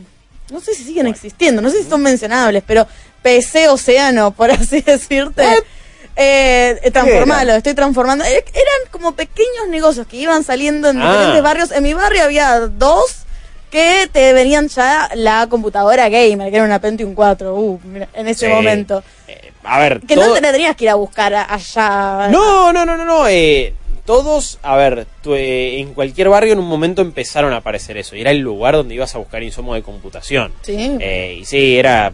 no 0.52 0.60
sé 0.60 0.74
si 0.76 0.84
siguen 0.84 1.08
existiendo, 1.08 1.62
no 1.62 1.70
sé 1.70 1.84
si 1.84 1.90
son 1.90 2.02
mencionables, 2.02 2.64
pero 2.66 2.88
PC 3.22 3.68
Océano, 3.70 4.32
por 4.32 4.52
así 4.52 4.82
decirte. 4.82 5.46
Eh, 6.22 6.78
eh, 6.84 6.92
transformalo, 6.92 7.54
estoy 7.54 7.74
transformando. 7.74 8.26
Eh, 8.26 8.44
Eran 8.54 8.92
como 8.92 9.14
pequeños 9.14 9.68
negocios 9.70 10.06
que 10.08 10.18
iban 10.18 10.44
saliendo 10.44 10.90
en 10.90 11.02
Ah. 11.02 11.12
diferentes 11.12 11.44
barrios. 11.44 11.72
En 11.72 11.84
mi 11.84 11.94
barrio 11.94 12.24
había 12.24 12.60
dos 12.60 13.20
que 13.72 14.10
te 14.12 14.34
venían 14.34 14.68
ya 14.68 15.10
la 15.14 15.48
computadora 15.48 16.10
gamer, 16.10 16.50
que 16.50 16.56
era 16.58 16.66
una 16.66 16.80
Pentium 16.82 17.14
4, 17.14 17.56
uh, 17.56 17.80
en 18.14 18.28
ese 18.28 18.48
Sí. 18.48 18.52
momento. 18.52 19.04
A 19.64 19.78
ver, 19.80 20.02
Que 20.02 20.16
todo- 20.16 20.30
no 20.30 20.34
te 20.34 20.42
la 20.42 20.52
tenías 20.52 20.76
que 20.76 20.86
ir 20.86 20.90
a 20.90 20.96
buscar 20.96 21.34
allá. 21.34 22.28
No, 22.32 22.74
no, 22.74 22.86
no, 22.86 22.98
no, 22.98 23.06
no. 23.06 23.28
eh, 23.28 23.74
todos, 24.14 24.58
a 24.64 24.76
ver, 24.76 25.06
tu- 25.22 25.36
eh, 25.36 25.80
en 25.80 25.94
cualquier 25.94 26.30
barrio 26.30 26.54
en 26.54 26.58
un 26.60 26.66
momento 26.66 27.04
empezaron 27.04 27.54
a 27.54 27.58
aparecer 27.58 27.96
eso. 27.96 28.16
Y 28.16 28.22
era 28.22 28.32
el 28.32 28.40
lugar 28.40 28.74
donde 28.74 28.96
ibas 28.96 29.14
a 29.14 29.20
buscar 29.20 29.44
insumos 29.44 29.76
de 29.76 29.84
computación. 29.84 30.52
Sí. 30.64 30.98
Eh, 31.00 31.38
y 31.42 31.46
sí, 31.46 31.78
era. 31.78 32.12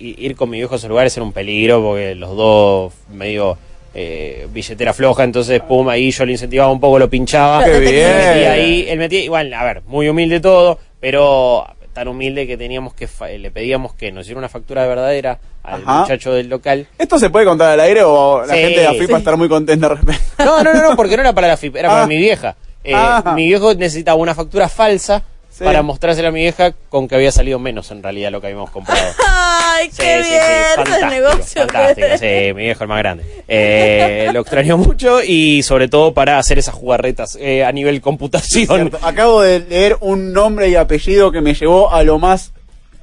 Ir 0.00 0.34
con 0.34 0.50
mi 0.50 0.56
viejo 0.58 0.74
a 0.74 0.78
esos 0.78 0.90
lugares 0.90 1.16
era 1.16 1.22
un 1.24 1.32
peligro 1.32 1.80
porque 1.80 2.16
los 2.16 2.36
dos 2.36 2.92
medio. 3.12 3.56
eh, 3.94 4.48
billetera 4.52 4.92
floja, 4.94 5.22
entonces 5.22 5.60
pum, 5.60 5.86
ahí 5.90 6.10
yo 6.10 6.24
le 6.24 6.32
incentivaba 6.32 6.72
un 6.72 6.80
poco, 6.80 6.98
lo 6.98 7.08
pinchaba. 7.10 7.62
¡Qué 7.64 7.70
bien! 7.78 8.08
metía 8.08 8.52
ahí, 8.52 8.86
él 8.88 8.98
metía, 8.98 9.20
igual, 9.22 9.52
a 9.54 9.62
ver, 9.64 9.82
muy 9.86 10.08
humilde 10.08 10.40
todo, 10.40 10.78
pero 10.98 11.64
tan 11.92 12.08
humilde 12.08 12.46
que 12.46 12.56
teníamos 12.56 12.94
que, 12.94 13.06
fa- 13.06 13.28
le 13.28 13.50
pedíamos 13.50 13.94
que 13.94 14.10
nos 14.12 14.22
hiciera 14.24 14.38
una 14.38 14.48
factura 14.48 14.86
verdadera 14.86 15.38
al 15.62 15.82
Ajá. 15.82 16.00
muchacho 16.00 16.32
del 16.32 16.48
local. 16.48 16.86
¿Esto 16.98 17.18
se 17.18 17.30
puede 17.30 17.44
contar 17.46 17.70
al 17.70 17.80
aire 17.80 18.02
o 18.04 18.44
la 18.46 18.54
Sí. 18.54 18.60
gente 18.60 18.80
de 18.80 18.86
AFIP 18.86 19.02
va 19.02 19.06
Sí. 19.08 19.14
a 19.14 19.18
estar 19.18 19.36
muy 19.36 19.48
contenta 19.48 19.86
al 19.88 19.96
respecto? 19.98 20.44
No, 20.44 20.62
no, 20.64 20.72
no, 20.74 20.82
no, 20.90 20.96
porque 20.96 21.16
no 21.16 21.22
era 21.22 21.32
para 21.34 21.48
la 21.48 21.56
FIP, 21.56 21.76
era 21.76 21.88
para 21.88 22.02
Ah. 22.04 22.06
mi 22.06 22.16
vieja. 22.16 22.56
Eh, 22.84 22.92
Ah. 22.94 23.32
Mi 23.36 23.46
viejo 23.46 23.74
necesitaba 23.74 24.16
una 24.16 24.34
factura 24.34 24.68
falsa 24.68 25.22
Sí. 25.52 25.64
para 25.64 25.82
mostrársela 25.82 26.28
a 26.28 26.32
mi 26.32 26.40
vieja 26.40 26.72
con 26.88 27.06
que 27.06 27.14
había 27.14 27.30
salido 27.30 27.58
menos 27.58 27.90
en 27.90 28.02
realidad 28.02 28.30
lo 28.32 28.40
que 28.40 28.46
habíamos 28.46 28.70
comprado. 28.70 29.00
Ay, 29.28 29.90
Sí, 29.90 29.98
qué 30.02 30.22
sí, 30.24 30.30
bien, 30.30 30.42
fantástico, 30.76 31.10
negocio. 31.10 31.62
fantástico, 31.62 32.06
sí, 32.18 32.54
mi 32.54 32.62
viejo 32.64 32.84
el 32.84 32.88
más 32.88 32.98
grande. 32.98 33.44
Eh, 33.48 34.30
lo 34.32 34.40
extrañó 34.40 34.78
mucho 34.78 35.22
y 35.22 35.62
sobre 35.62 35.88
todo 35.88 36.14
para 36.14 36.38
hacer 36.38 36.58
esas 36.58 36.74
jugarretas 36.74 37.36
eh, 37.40 37.64
a 37.64 37.72
nivel 37.72 38.00
computación. 38.00 38.90
Acabo 39.02 39.42
de 39.42 39.60
leer 39.60 39.98
un 40.00 40.32
nombre 40.32 40.68
y 40.68 40.76
apellido 40.76 41.30
que 41.32 41.40
me 41.42 41.52
llevó 41.54 41.92
a 41.92 42.02
lo 42.02 42.18
más 42.18 42.52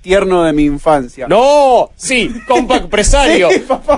tierno 0.01 0.43
de 0.43 0.53
mi 0.53 0.63
infancia. 0.65 1.27
No, 1.27 1.91
sí, 1.95 2.33
Compact 2.47 2.85
Presario. 2.89 3.49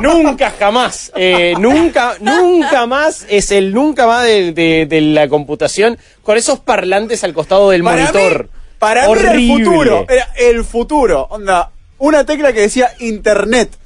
nunca 0.01 0.51
jamás, 0.57 1.11
eh, 1.15 1.53
nunca, 1.59 2.15
nunca 2.19 2.85
más 2.87 3.25
es 3.29 3.51
el 3.51 3.73
nunca 3.73 4.07
más 4.07 4.23
de, 4.25 4.51
de- 4.53 4.85
de 4.87 5.01
la 5.01 5.27
computación 5.27 5.97
con 6.23 6.37
esos 6.37 6.59
parlantes 6.59 7.23
al 7.23 7.33
costado 7.33 7.69
del 7.69 7.83
Para 7.83 8.01
monitor. 8.11 8.43
mí, 8.45 8.49
para 8.79 9.07
mí 9.07 9.13
era 9.19 9.31
el 9.33 9.47
futuro. 9.47 10.05
Era 10.09 10.27
el 10.37 10.63
futuro. 10.65 11.27
Onda, 11.29 11.71
una 11.99 12.25
tecla 12.25 12.51
que 12.53 12.61
decía 12.61 12.91
internet. 12.99 13.77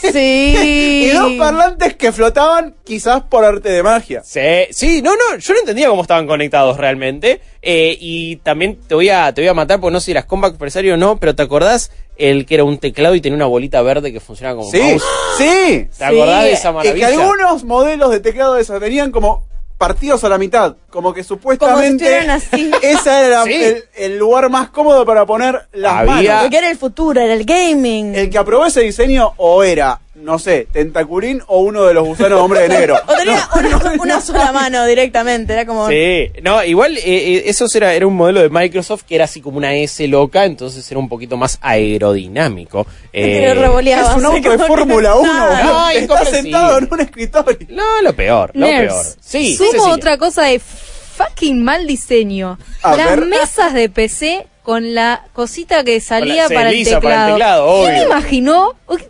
Sí. 0.00 1.06
y 1.06 1.10
dos 1.10 1.32
parlantes 1.38 1.94
que 1.96 2.12
flotaban 2.12 2.74
quizás 2.84 3.22
por 3.22 3.44
arte 3.44 3.68
de 3.70 3.82
magia. 3.82 4.22
Sí, 4.24 4.40
sí, 4.70 5.00
no, 5.02 5.12
no, 5.12 5.36
yo 5.38 5.54
no 5.54 5.60
entendía 5.60 5.88
cómo 5.88 6.02
estaban 6.02 6.26
conectados 6.26 6.76
realmente. 6.76 7.40
eh, 7.62 7.96
y 8.00 8.36
también 8.36 8.76
te 8.86 8.94
voy 8.94 9.08
a 9.10 9.32
te 9.32 9.40
voy 9.42 9.48
a 9.48 9.54
matar, 9.54 9.80
porque 9.80 9.92
no 9.92 10.00
sé 10.00 10.06
si 10.06 10.10
eras 10.12 10.24
Compact 10.26 10.56
Presario 10.58 10.94
o 10.94 10.96
no, 10.96 11.16
pero 11.18 11.34
¿te 11.34 11.42
acordás 11.42 11.90
el 12.16 12.46
que 12.46 12.54
era 12.54 12.64
un 12.64 12.78
teclado 12.78 13.14
y 13.14 13.20
tenía 13.20 13.36
una 13.36 13.46
bolita 13.46 13.82
verde 13.82 14.12
que 14.12 14.20
funcionaba 14.20 14.56
como 14.58 14.70
Sí, 14.70 14.80
mouse? 14.80 15.02
sí. 15.38 15.88
¿Te 15.98 16.04
acordás 16.04 16.44
de 16.44 16.52
esa 16.52 16.70
Y 16.70 16.72
maravilla? 16.74 17.08
que 17.08 17.14
algunos 17.14 17.64
modelos 17.64 18.10
de 18.10 18.20
teclado 18.20 18.54
de 18.54 18.62
esos 18.62 18.78
venían 18.80 19.10
como 19.12 19.44
partidos 19.78 20.24
a 20.24 20.28
la 20.28 20.38
mitad. 20.38 20.76
Como 20.90 21.12
que 21.12 21.22
supuestamente 21.24 22.04
estuvieran 22.04 22.30
así. 22.30 22.70
ese 22.82 23.10
era 23.26 23.44
Sí. 23.44 23.52
el, 23.54 23.84
el 23.96 24.18
lugar 24.18 24.48
más 24.50 24.70
cómodo 24.70 25.04
para 25.04 25.26
poner 25.26 25.68
las 25.72 25.92
Había- 25.92 26.12
manos. 26.14 26.42
Porque 26.42 26.56
era 26.58 26.70
el 26.70 26.78
futuro, 26.78 27.20
era 27.20 27.34
el 27.34 27.44
gaming. 27.44 28.14
El 28.14 28.30
que 28.30 28.38
aprobó 28.38 28.66
ese 28.66 28.80
diseño 28.80 29.32
o 29.36 29.62
era, 29.62 30.00
no 30.16 30.38
sé, 30.38 30.66
Tentacurín 30.72 31.42
o 31.46 31.60
uno 31.60 31.84
de 31.84 31.94
los 31.94 32.04
gusanos 32.06 32.40
hombre 32.40 32.62
de 32.62 32.68
negro. 32.68 32.96
O 33.06 33.14
tenía 33.14 33.48
una, 33.54 33.92
una 34.02 34.20
sola 34.20 34.50
mano 34.52 34.84
directamente, 34.86 35.52
era 35.52 35.66
como... 35.66 35.88
Sí, 35.88 36.30
no, 36.42 36.64
igual 36.64 36.96
eh, 36.96 37.02
eh, 37.04 37.42
eso 37.46 37.66
era, 37.74 37.92
era 37.94 38.06
un 38.06 38.16
modelo 38.16 38.40
de 38.40 38.48
Microsoft 38.48 39.02
que 39.06 39.14
era 39.14 39.24
así 39.26 39.40
como 39.40 39.58
una 39.58 39.74
S 39.74 40.06
loca, 40.08 40.44
entonces 40.44 40.90
era 40.90 40.98
un 40.98 41.08
poquito 41.08 41.36
más 41.36 41.58
aerodinámico. 41.60 42.86
Eh, 43.18 43.54
revoleaba, 43.54 44.10
es 44.10 44.16
un 44.18 44.26
auto 44.26 44.50
de 44.50 44.58
Fórmula 44.58 45.14
1. 45.14 45.62
No, 45.64 45.88
Está 45.88 46.24
sentado 46.26 46.76
en 46.76 46.88
un 46.92 47.00
escritorio. 47.00 47.56
no, 47.70 48.02
lo 48.02 48.14
peor, 48.14 48.50
lo 48.52 48.66
Nerds. 48.66 48.92
peor. 48.92 49.06
Sí, 49.20 49.56
Sumo 49.56 49.70
Cecilia. 49.70 49.94
otra 49.94 50.18
cosa 50.18 50.42
de 50.42 50.58
fucking 50.60 51.64
mal 51.64 51.86
diseño. 51.86 52.58
A 52.82 52.94
Las 52.94 53.08
ver. 53.16 53.24
mesas 53.24 53.72
de 53.72 53.88
PC 53.88 54.46
con 54.62 54.94
la 54.94 55.24
cosita 55.32 55.82
que 55.82 55.98
salía 56.02 56.48
para, 56.48 56.68
el 56.70 56.84
teclado. 56.84 57.00
para 57.00 57.26
el 57.26 57.32
teclado, 57.32 57.84
¿Quién 57.84 58.02
imaginó? 58.02 58.74
¿Quién 58.86 59.00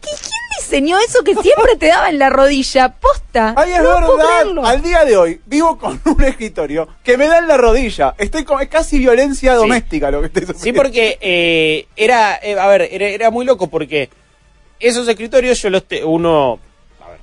diseñó 0.58 0.98
eso 0.98 1.22
que 1.24 1.34
siempre 1.34 1.76
te 1.78 1.86
daba 1.88 2.08
en 2.08 2.18
la 2.18 2.30
rodilla? 2.30 2.88
Posta. 2.94 3.54
Ay, 3.56 3.72
es 3.72 3.82
no 3.82 4.16
verdad. 4.16 4.64
Al 4.64 4.82
día 4.82 5.04
de 5.04 5.16
hoy 5.16 5.40
vivo 5.46 5.78
con 5.78 6.00
un 6.04 6.22
escritorio 6.24 6.88
que 7.02 7.16
me 7.16 7.26
da 7.26 7.38
en 7.38 7.48
la 7.48 7.56
rodilla. 7.56 8.14
Estoy 8.18 8.44
con, 8.44 8.60
es 8.62 8.68
casi 8.68 8.98
violencia 8.98 9.54
doméstica 9.54 10.10
lo 10.10 10.20
que 10.20 10.26
estoy 10.26 10.42
Sí, 10.46 10.52
sufriendo. 10.52 10.82
porque 10.82 11.18
eh, 11.20 11.86
era, 11.96 12.38
eh, 12.42 12.58
a 12.58 12.66
ver, 12.68 12.88
era, 12.90 13.06
era 13.08 13.30
muy 13.30 13.44
loco 13.44 13.68
porque 13.68 14.08
esos 14.80 15.06
escritorios 15.08 15.60
yo 15.62 15.70
los 15.70 15.84
te- 15.84 16.04
uno, 16.04 16.58
a 17.04 17.08
ver, 17.08 17.18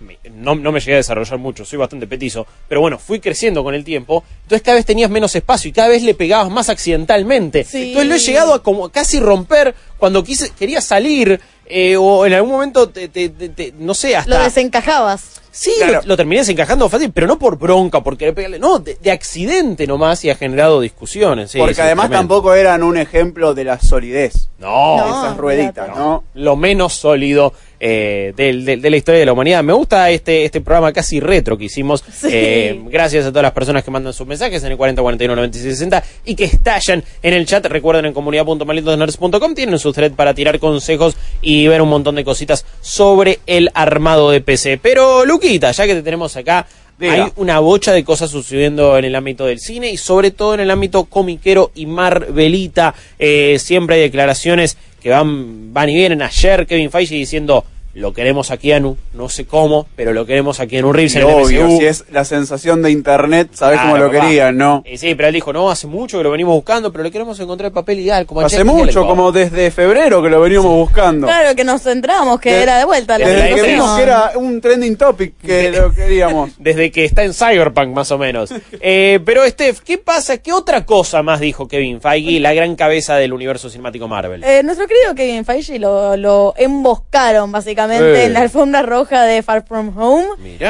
me- 0.00 0.18
no, 0.30 0.54
no 0.54 0.72
me 0.72 0.80
llegué 0.80 0.94
a 0.94 0.96
desarrollar 0.98 1.38
mucho, 1.38 1.64
soy 1.64 1.78
bastante 1.78 2.06
petizo, 2.06 2.46
pero 2.68 2.80
bueno, 2.82 2.98
fui 2.98 3.18
creciendo 3.18 3.64
con 3.64 3.74
el 3.74 3.82
tiempo, 3.84 4.24
entonces 4.42 4.62
cada 4.62 4.76
vez 4.76 4.84
tenías 4.84 5.10
menos 5.10 5.34
espacio 5.34 5.70
y 5.70 5.72
cada 5.72 5.88
vez 5.88 6.02
le 6.02 6.14
pegabas 6.14 6.50
más 6.50 6.68
accidentalmente. 6.68 7.64
Sí. 7.64 7.88
Entonces 7.88 8.08
lo 8.08 8.14
he 8.14 8.18
llegado 8.18 8.52
a 8.54 8.62
como 8.62 8.90
casi 8.90 9.20
romper 9.20 9.74
cuando 9.98 10.22
quise, 10.24 10.50
quería 10.50 10.80
salir 10.80 11.40
eh, 11.66 11.96
o 11.98 12.24
en 12.24 12.32
algún 12.32 12.52
momento, 12.52 12.88
te, 12.88 13.08
te- 13.08 13.28
te- 13.28 13.48
te- 13.50 13.74
no 13.78 13.92
sé, 13.94 14.12
Lo 14.12 14.18
hasta... 14.18 14.44
desencajabas. 14.44 15.40
Sí, 15.50 15.72
lo, 15.84 16.00
lo 16.04 16.16
terminé 16.16 16.42
desencajando 16.42 16.88
fácil, 16.88 17.10
pero 17.10 17.26
no 17.26 17.36
por 17.36 17.58
bronca, 17.58 18.00
por 18.02 18.16
querer 18.16 18.32
pegarle, 18.32 18.60
no, 18.60 18.78
de, 18.78 18.96
de 19.00 19.10
accidente 19.10 19.88
nomás 19.88 20.24
y 20.24 20.30
ha 20.30 20.36
generado 20.36 20.80
discusiones. 20.80 21.50
sí, 21.50 21.58
Porque 21.58 21.74
sí, 21.74 21.80
además 21.80 22.06
tremendo. 22.08 22.34
tampoco 22.36 22.54
eran 22.54 22.84
un 22.84 22.96
ejemplo 22.96 23.54
de 23.54 23.64
la 23.64 23.80
solidez. 23.80 24.50
No, 24.60 24.98
Esas 24.98 25.36
rueditas, 25.36 25.88
¿no? 25.88 26.22
lo 26.34 26.54
menos 26.56 26.94
sólido 26.94 27.52
eh, 27.80 28.32
de 28.36 28.90
la 28.90 28.96
historia 28.96 29.20
de 29.20 29.26
la 29.26 29.32
humanidad. 29.32 29.62
Me 29.64 29.72
gusta 29.72 30.10
este, 30.10 30.44
este 30.44 30.60
programa 30.60 30.92
casi 30.92 31.18
retro 31.20 31.56
que 31.58 31.64
hicimos. 31.64 32.04
Eh, 32.24 32.80
gracias 32.86 33.24
a 33.26 33.28
todas 33.30 33.42
las 33.44 33.52
personas 33.52 33.82
que 33.84 33.90
mandan 33.90 34.12
sus 34.12 34.26
mensajes 34.26 34.62
en 34.64 34.72
el 34.72 34.76
40 34.76 35.00
41 35.02 35.34
96 35.36 35.74
60 35.78 36.04
y 36.24 36.34
que 36.36 36.44
estallan 36.44 37.02
en 37.22 37.34
el 37.34 37.46
chat. 37.46 37.64
Recuerden 37.66 38.04
en 38.06 38.12
comunidad.malditosnerds.com 38.12 39.54
tienen 39.54 39.78
su 39.78 39.87
thread 39.92 40.12
para 40.12 40.34
tirar 40.34 40.58
consejos 40.58 41.16
y 41.40 41.66
ver 41.66 41.82
un 41.82 41.88
montón 41.88 42.14
de 42.14 42.24
cositas 42.24 42.64
sobre 42.80 43.40
el 43.46 43.70
armado 43.74 44.30
de 44.30 44.40
PC. 44.40 44.78
Pero, 44.82 45.24
Luquita, 45.24 45.70
ya 45.70 45.86
que 45.86 45.94
te 45.94 46.02
tenemos 46.02 46.36
acá. 46.36 46.66
Diga. 46.98 47.12
Hay 47.12 47.32
una 47.36 47.60
bocha 47.60 47.92
de 47.92 48.02
cosas 48.02 48.28
sucediendo 48.30 48.98
en 48.98 49.04
el 49.04 49.14
ámbito 49.14 49.46
del 49.46 49.60
cine 49.60 49.88
y 49.88 49.96
sobre 49.96 50.32
todo 50.32 50.54
en 50.54 50.60
el 50.60 50.70
ámbito 50.70 51.04
comiquero 51.04 51.70
y 51.76 51.86
marvelita. 51.86 52.92
Eh, 53.20 53.58
siempre 53.60 53.96
hay 53.96 54.02
declaraciones 54.02 54.76
que 55.00 55.10
van, 55.10 55.72
van 55.72 55.88
y 55.90 55.94
vienen. 55.94 56.22
Ayer 56.22 56.66
Kevin 56.66 56.90
Feige 56.90 57.14
diciendo 57.14 57.64
lo 57.94 58.12
queremos 58.12 58.50
a 58.50 58.56
Keanu, 58.58 58.96
no 59.14 59.28
sé 59.28 59.46
cómo, 59.46 59.86
pero 59.96 60.12
lo 60.12 60.24
queremos 60.26 60.60
a 60.60 60.66
Keanu 60.66 60.92
Reeves 60.92 61.14
Y 61.16 61.18
en 61.18 61.26
el 61.28 61.34
obvio, 61.34 61.64
MCU. 61.66 61.78
si 61.78 61.86
es 61.86 62.04
la 62.12 62.24
sensación 62.24 62.80
de 62.82 62.90
internet, 62.90 63.48
sabés 63.52 63.80
Claro, 63.80 63.90
cómo 63.94 64.04
lo 64.04 64.12
papá. 64.12 64.26
querían, 64.26 64.56
¿no? 64.56 64.82
Y 64.86 64.98
sí, 64.98 65.14
pero 65.14 65.28
él 65.28 65.34
dijo, 65.34 65.52
no, 65.52 65.70
hace 65.70 65.86
mucho 65.86 66.18
que 66.18 66.24
lo 66.24 66.30
venimos 66.30 66.54
buscando, 66.54 66.92
pero 66.92 67.02
le 67.04 67.10
queremos 67.10 67.38
encontrar 67.40 67.66
el 67.68 67.72
papel 67.72 68.00
ideal. 68.00 68.24
Como 68.26 68.40
a 68.40 68.46
Hace 68.46 68.58
Jack 68.58 68.66
mucho, 68.66 68.84
Gyllenhaal. 68.86 69.06
como 69.08 69.32
desde 69.32 69.70
febrero 69.70 70.22
que 70.22 70.28
lo 70.28 70.40
veníamos 70.40 70.70
buscando. 70.72 71.26
Claro 71.26 71.56
que 71.56 71.64
nos 71.64 71.82
centramos, 71.82 72.40
que 72.40 72.52
De- 72.52 72.62
era 72.62 72.78
de 72.78 72.84
vuelta. 72.84 73.18
la 73.18 73.26
Desde 73.26 73.54
que 73.54 73.62
vimos 73.62 73.96
que 73.96 74.02
era 74.02 74.32
un 74.36 74.60
trending 74.60 74.96
topic 74.96 75.34
que 75.42 75.70
lo 75.72 75.92
queríamos. 75.92 76.50
Desde 76.58 76.90
que 76.92 77.04
está 77.04 77.24
en 77.24 77.34
Cyberpunk, 77.34 77.88
más 77.94 78.10
o 78.12 78.18
menos. 78.18 78.50
Eh, 78.80 79.18
pero, 79.24 79.44
Steph, 79.48 79.80
¿qué 79.80 79.98
pasa? 79.98 80.38
¿Qué 80.38 80.52
otra 80.52 80.84
cosa 80.86 81.22
más 81.22 81.40
dijo 81.40 81.66
Kevin 81.66 82.00
Feige, 82.00 82.38
la 82.40 82.54
gran 82.54 82.76
cabeza 82.76 83.16
del 83.16 83.32
universo 83.32 83.68
cinemático 83.70 84.06
Marvel? 84.08 84.44
Eh, 84.44 84.62
nuestro 84.62 84.86
querido 84.86 85.14
Kevin 85.14 85.44
Feige 85.44 85.78
lo, 85.78 86.16
lo 86.16 86.54
emboscaron 86.56 87.50
básicamente 87.86 88.22
Eh. 88.22 88.24
en 88.26 88.32
la 88.34 88.40
alfombra 88.40 88.82
roja 88.82 89.22
de 89.24 89.42
Far 89.42 89.64
From 89.66 89.96
Home. 89.96 90.26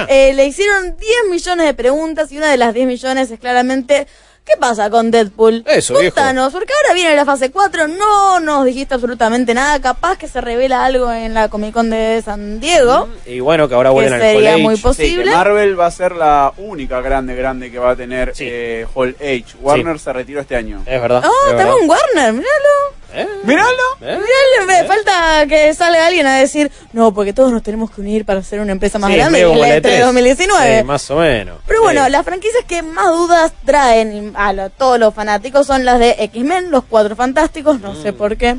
Eh, 0.08 0.32
le 0.34 0.46
hicieron 0.46 0.96
10 0.96 1.10
millones 1.30 1.66
de 1.66 1.74
preguntas 1.74 2.30
y 2.32 2.38
una 2.38 2.50
de 2.50 2.56
las 2.56 2.74
10 2.74 2.86
millones 2.86 3.30
es 3.30 3.38
claramente 3.40 4.06
¿Qué 4.44 4.56
pasa 4.56 4.88
con 4.88 5.10
Deadpool? 5.10 5.62
Eso, 5.66 5.98
viejo. 5.98 6.14
Porque 6.14 6.72
ahora 6.72 6.94
viene 6.94 7.14
la 7.14 7.26
fase 7.26 7.50
4, 7.50 7.86
no 7.86 8.40
nos 8.40 8.64
dijiste 8.64 8.94
absolutamente 8.94 9.52
nada, 9.52 9.78
capaz 9.78 10.16
que 10.16 10.26
se 10.26 10.40
revela 10.40 10.86
algo 10.86 11.12
en 11.12 11.34
la 11.34 11.50
Comic 11.50 11.74
Con 11.74 11.90
de 11.90 12.22
San 12.24 12.58
Diego. 12.58 13.10
Y 13.26 13.40
bueno, 13.40 13.68
que 13.68 13.74
ahora 13.74 13.90
Que 13.90 13.92
vuelven 13.92 14.14
al 14.14 14.20
sería 14.22 14.54
Hall 14.54 14.62
muy 14.62 14.72
H. 14.72 14.82
posible. 14.82 15.22
Sí, 15.24 15.30
que 15.30 15.36
Marvel 15.36 15.78
va 15.78 15.84
a 15.84 15.90
ser 15.90 16.12
la 16.12 16.54
única 16.56 17.02
grande, 17.02 17.34
grande 17.34 17.70
que 17.70 17.78
va 17.78 17.90
a 17.90 17.96
tener 17.96 18.32
eh, 18.38 18.86
Hall 18.94 19.14
H. 19.20 19.44
Warner 19.60 19.98
se 19.98 20.14
retiró 20.14 20.40
este 20.40 20.56
año. 20.56 20.82
Es 20.86 20.98
verdad. 21.02 21.22
Oh, 21.26 21.50
tenemos 21.54 21.82
un 21.82 21.90
Warner, 21.90 22.32
míralo. 22.32 22.97
¡Míralo! 23.44 23.70
¿Eh? 24.02 24.18
Míralo, 24.18 24.66
me 24.66 24.84
falta 24.84 25.46
que 25.48 25.72
salga 25.74 26.06
alguien 26.06 26.26
a 26.26 26.36
decir, 26.36 26.70
no, 26.92 27.12
porque 27.14 27.32
todos 27.32 27.50
nos 27.52 27.62
tenemos 27.62 27.90
que 27.90 28.00
unir 28.00 28.24
para 28.24 28.40
hacer 28.40 28.60
una 28.60 28.72
empresa 28.72 28.98
más 28.98 29.10
Sí, 29.10 29.16
grande 29.16 29.42
como 29.44 29.60
la 29.60 29.68
la 29.68 29.76
E3 29.78 29.82
E3. 29.82 30.04
2019. 30.04 30.78
Sí, 30.80 30.84
más 30.84 31.10
o 31.10 31.16
menos. 31.16 31.58
Pero 31.66 31.82
bueno, 31.82 32.08
las 32.08 32.24
franquicias 32.24 32.64
que 32.66 32.82
más 32.82 33.06
dudas 33.08 33.52
traen 33.64 34.32
a 34.36 34.52
lo- 34.52 34.70
todos 34.70 34.98
los 34.98 35.14
fanáticos 35.14 35.66
son 35.66 35.84
las 35.84 35.98
de 35.98 36.16
X-Men, 36.18 36.70
los 36.70 36.84
Cuatro 36.84 37.16
Fantásticos, 37.16 37.80
no 37.80 37.92
Mm. 37.94 38.02
sé 38.02 38.12
por 38.12 38.36
qué, 38.36 38.56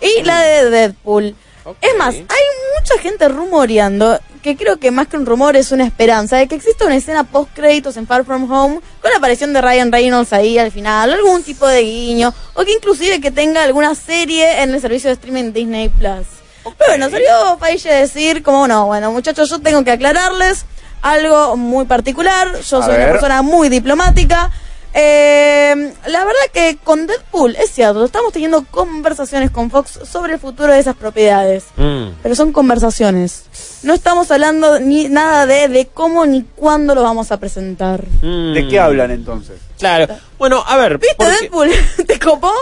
y 0.00 0.22
la 0.22 0.40
de 0.42 0.70
Deadpool. 0.70 1.36
Es 1.80 1.96
más, 1.96 2.14
hay 2.14 2.22
mucha 2.22 2.98
gente 3.00 3.28
rumoreando, 3.28 4.20
que 4.42 4.56
creo 4.56 4.78
que 4.78 4.90
más 4.90 5.08
que 5.08 5.16
un 5.16 5.26
rumor 5.26 5.56
es 5.56 5.72
una 5.72 5.84
esperanza, 5.84 6.36
de 6.36 6.46
que 6.46 6.54
exista 6.54 6.86
una 6.86 6.96
escena 6.96 7.24
post-créditos 7.24 7.96
en 7.96 8.06
Far 8.06 8.24
From 8.24 8.50
Home 8.50 8.80
con 9.00 9.10
la 9.10 9.18
aparición 9.18 9.52
de 9.52 9.60
Ryan 9.60 9.92
Reynolds 9.92 10.32
ahí 10.32 10.58
al 10.58 10.72
final, 10.72 11.12
algún 11.12 11.42
tipo 11.42 11.66
de 11.66 11.82
guiño, 11.82 12.32
o 12.54 12.64
que 12.64 12.72
inclusive 12.72 13.20
que 13.20 13.30
tenga 13.30 13.62
alguna 13.62 13.94
serie 13.94 14.62
en 14.62 14.74
el 14.74 14.80
servicio 14.80 15.08
de 15.08 15.14
streaming 15.14 15.52
Disney 15.52 15.88
Plus. 15.88 16.26
Pero 16.62 16.90
bueno, 16.90 17.10
salió 17.10 17.58
Feige 17.58 17.92
decir, 17.92 18.42
como 18.42 18.68
no, 18.68 18.86
bueno 18.86 19.12
muchachos, 19.12 19.48
yo 19.48 19.58
tengo 19.60 19.82
que 19.84 19.92
aclararles 19.92 20.64
algo 21.02 21.56
muy 21.56 21.86
particular, 21.86 22.60
yo 22.60 22.78
A 22.78 22.84
soy 22.84 22.94
una 22.94 23.06
persona 23.06 23.42
muy 23.42 23.68
diplomática. 23.68 24.50
Eh, 24.92 25.92
la 26.06 26.24
verdad 26.24 26.40
que 26.52 26.78
con 26.82 27.06
Deadpool, 27.06 27.56
es 27.56 27.70
cierto, 27.70 28.04
estamos 28.04 28.32
teniendo 28.32 28.64
conversaciones 28.64 29.50
con 29.50 29.70
Fox 29.70 30.00
sobre 30.10 30.34
el 30.34 30.38
futuro 30.40 30.72
de 30.72 30.80
esas 30.80 30.96
propiedades. 30.96 31.64
Mm. 31.76 32.08
Pero 32.22 32.34
son 32.34 32.52
conversaciones. 32.52 33.44
No 33.82 33.94
estamos 33.94 34.30
hablando 34.30 34.78
ni 34.80 35.08
nada 35.08 35.46
de, 35.46 35.68
de 35.68 35.86
cómo 35.86 36.26
ni 36.26 36.42
cuándo 36.56 36.94
lo 36.94 37.02
vamos 37.02 37.30
a 37.32 37.38
presentar. 37.38 38.04
¿De 38.04 38.66
qué 38.68 38.78
hablan 38.80 39.10
entonces? 39.10 39.56
Mm. 39.56 39.78
Claro. 39.78 40.14
Bueno, 40.38 40.62
a 40.66 40.76
ver. 40.76 40.98
¿Viste 40.98 41.24
Deadpool? 41.24 41.70
¿Te 42.06 42.18
copó? 42.18 42.52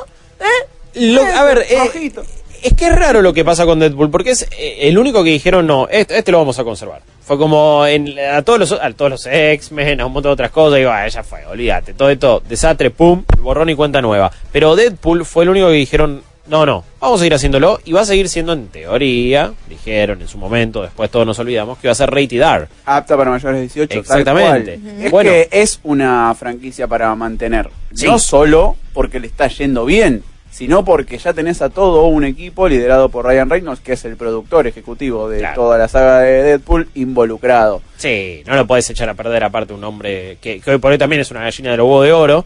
¿Eh? 0.40 0.68
Lo- 1.14 1.22
a 1.24 1.44
ver, 1.44 1.64
eh, 1.68 2.12
es 2.62 2.74
que 2.74 2.86
es 2.86 2.94
raro 2.94 3.22
lo 3.22 3.32
que 3.32 3.44
pasa 3.44 3.64
con 3.66 3.78
Deadpool, 3.78 4.10
porque 4.10 4.30
es 4.30 4.42
eh, 4.58 4.78
el 4.88 4.98
único 4.98 5.22
que 5.24 5.30
dijeron, 5.30 5.66
no, 5.66 5.88
este, 5.90 6.18
este 6.18 6.32
lo 6.32 6.38
vamos 6.38 6.58
a 6.58 6.64
conservar. 6.64 7.00
Fue 7.24 7.36
como 7.38 7.84
en, 7.86 8.18
a 8.18 8.42
todos 8.42 8.58
los 8.58 8.72
a 8.72 8.90
todos 8.92 9.10
los 9.10 9.26
X-Men, 9.26 10.00
a 10.00 10.06
un 10.06 10.12
montón 10.12 10.30
de 10.30 10.34
otras 10.34 10.50
cosas, 10.50 10.78
y 10.78 10.80
digo, 10.80 10.90
ah, 10.92 11.06
ya 11.06 11.22
fue, 11.22 11.44
olvídate, 11.46 11.92
todo 11.94 12.08
esto, 12.10 12.42
desastre, 12.48 12.90
pum, 12.90 13.24
borrón 13.40 13.68
y 13.70 13.74
cuenta 13.74 14.00
nueva. 14.00 14.30
Pero 14.52 14.74
Deadpool 14.76 15.24
fue 15.24 15.44
el 15.44 15.50
único 15.50 15.66
que 15.68 15.74
dijeron, 15.74 16.22
no, 16.46 16.64
no, 16.64 16.82
vamos 16.98 17.16
a 17.16 17.18
seguir 17.20 17.34
haciéndolo, 17.34 17.78
y 17.84 17.92
va 17.92 18.00
a 18.00 18.04
seguir 18.06 18.30
siendo 18.30 18.54
en 18.54 18.68
teoría, 18.68 19.52
dijeron 19.68 20.22
en 20.22 20.28
su 20.28 20.38
momento, 20.38 20.80
después 20.80 21.10
todos 21.10 21.26
nos 21.26 21.38
olvidamos, 21.38 21.76
que 21.76 21.88
va 21.88 21.92
a 21.92 21.94
ser 21.94 22.10
rated 22.10 22.40
R. 22.40 22.66
Apta 22.86 23.16
para 23.18 23.30
mayores 23.30 23.56
de 23.56 23.60
18. 23.62 23.88
tal 23.88 23.98
Exactamente. 24.00 24.78
cual. 24.80 24.92
Ujú. 24.94 25.04
Es 25.04 25.10
Bueno. 25.10 25.30
que 25.30 25.48
es 25.52 25.80
una 25.82 26.34
franquicia 26.34 26.86
para 26.88 27.14
mantener. 27.14 27.68
Sí. 27.92 28.06
No 28.06 28.18
solo 28.18 28.76
porque 28.94 29.20
le 29.20 29.26
está 29.26 29.48
yendo 29.48 29.84
bien, 29.84 30.22
sino 30.50 30.84
porque 30.84 31.18
ya 31.18 31.32
tenés 31.32 31.62
a 31.62 31.68
todo 31.68 32.06
un 32.06 32.24
equipo 32.24 32.68
liderado 32.68 33.08
por 33.08 33.24
Ryan 33.24 33.50
Reynolds, 33.50 33.80
que 33.80 33.92
es 33.92 34.04
el 34.04 34.16
productor 34.16 34.66
ejecutivo 34.66 35.28
de 35.28 35.46
toda 35.54 35.78
la 35.78 35.88
saga 35.88 36.20
de 36.20 36.42
Deadpool, 36.42 36.88
involucrado. 36.94 37.82
Sí, 37.96 38.42
no 38.46 38.56
lo 38.56 38.66
podés 38.66 38.88
echar 38.90 39.08
a 39.08 39.14
perder 39.14 39.44
aparte 39.44 39.72
un 39.74 39.84
hombre 39.84 40.38
que, 40.40 40.60
que 40.60 40.70
hoy 40.70 40.78
por 40.78 40.92
hoy 40.92 40.98
también 40.98 41.20
es 41.20 41.30
una 41.30 41.42
gallina 41.42 41.72
de 41.72 41.76
huevos 41.82 42.04
de 42.04 42.12
oro, 42.12 42.44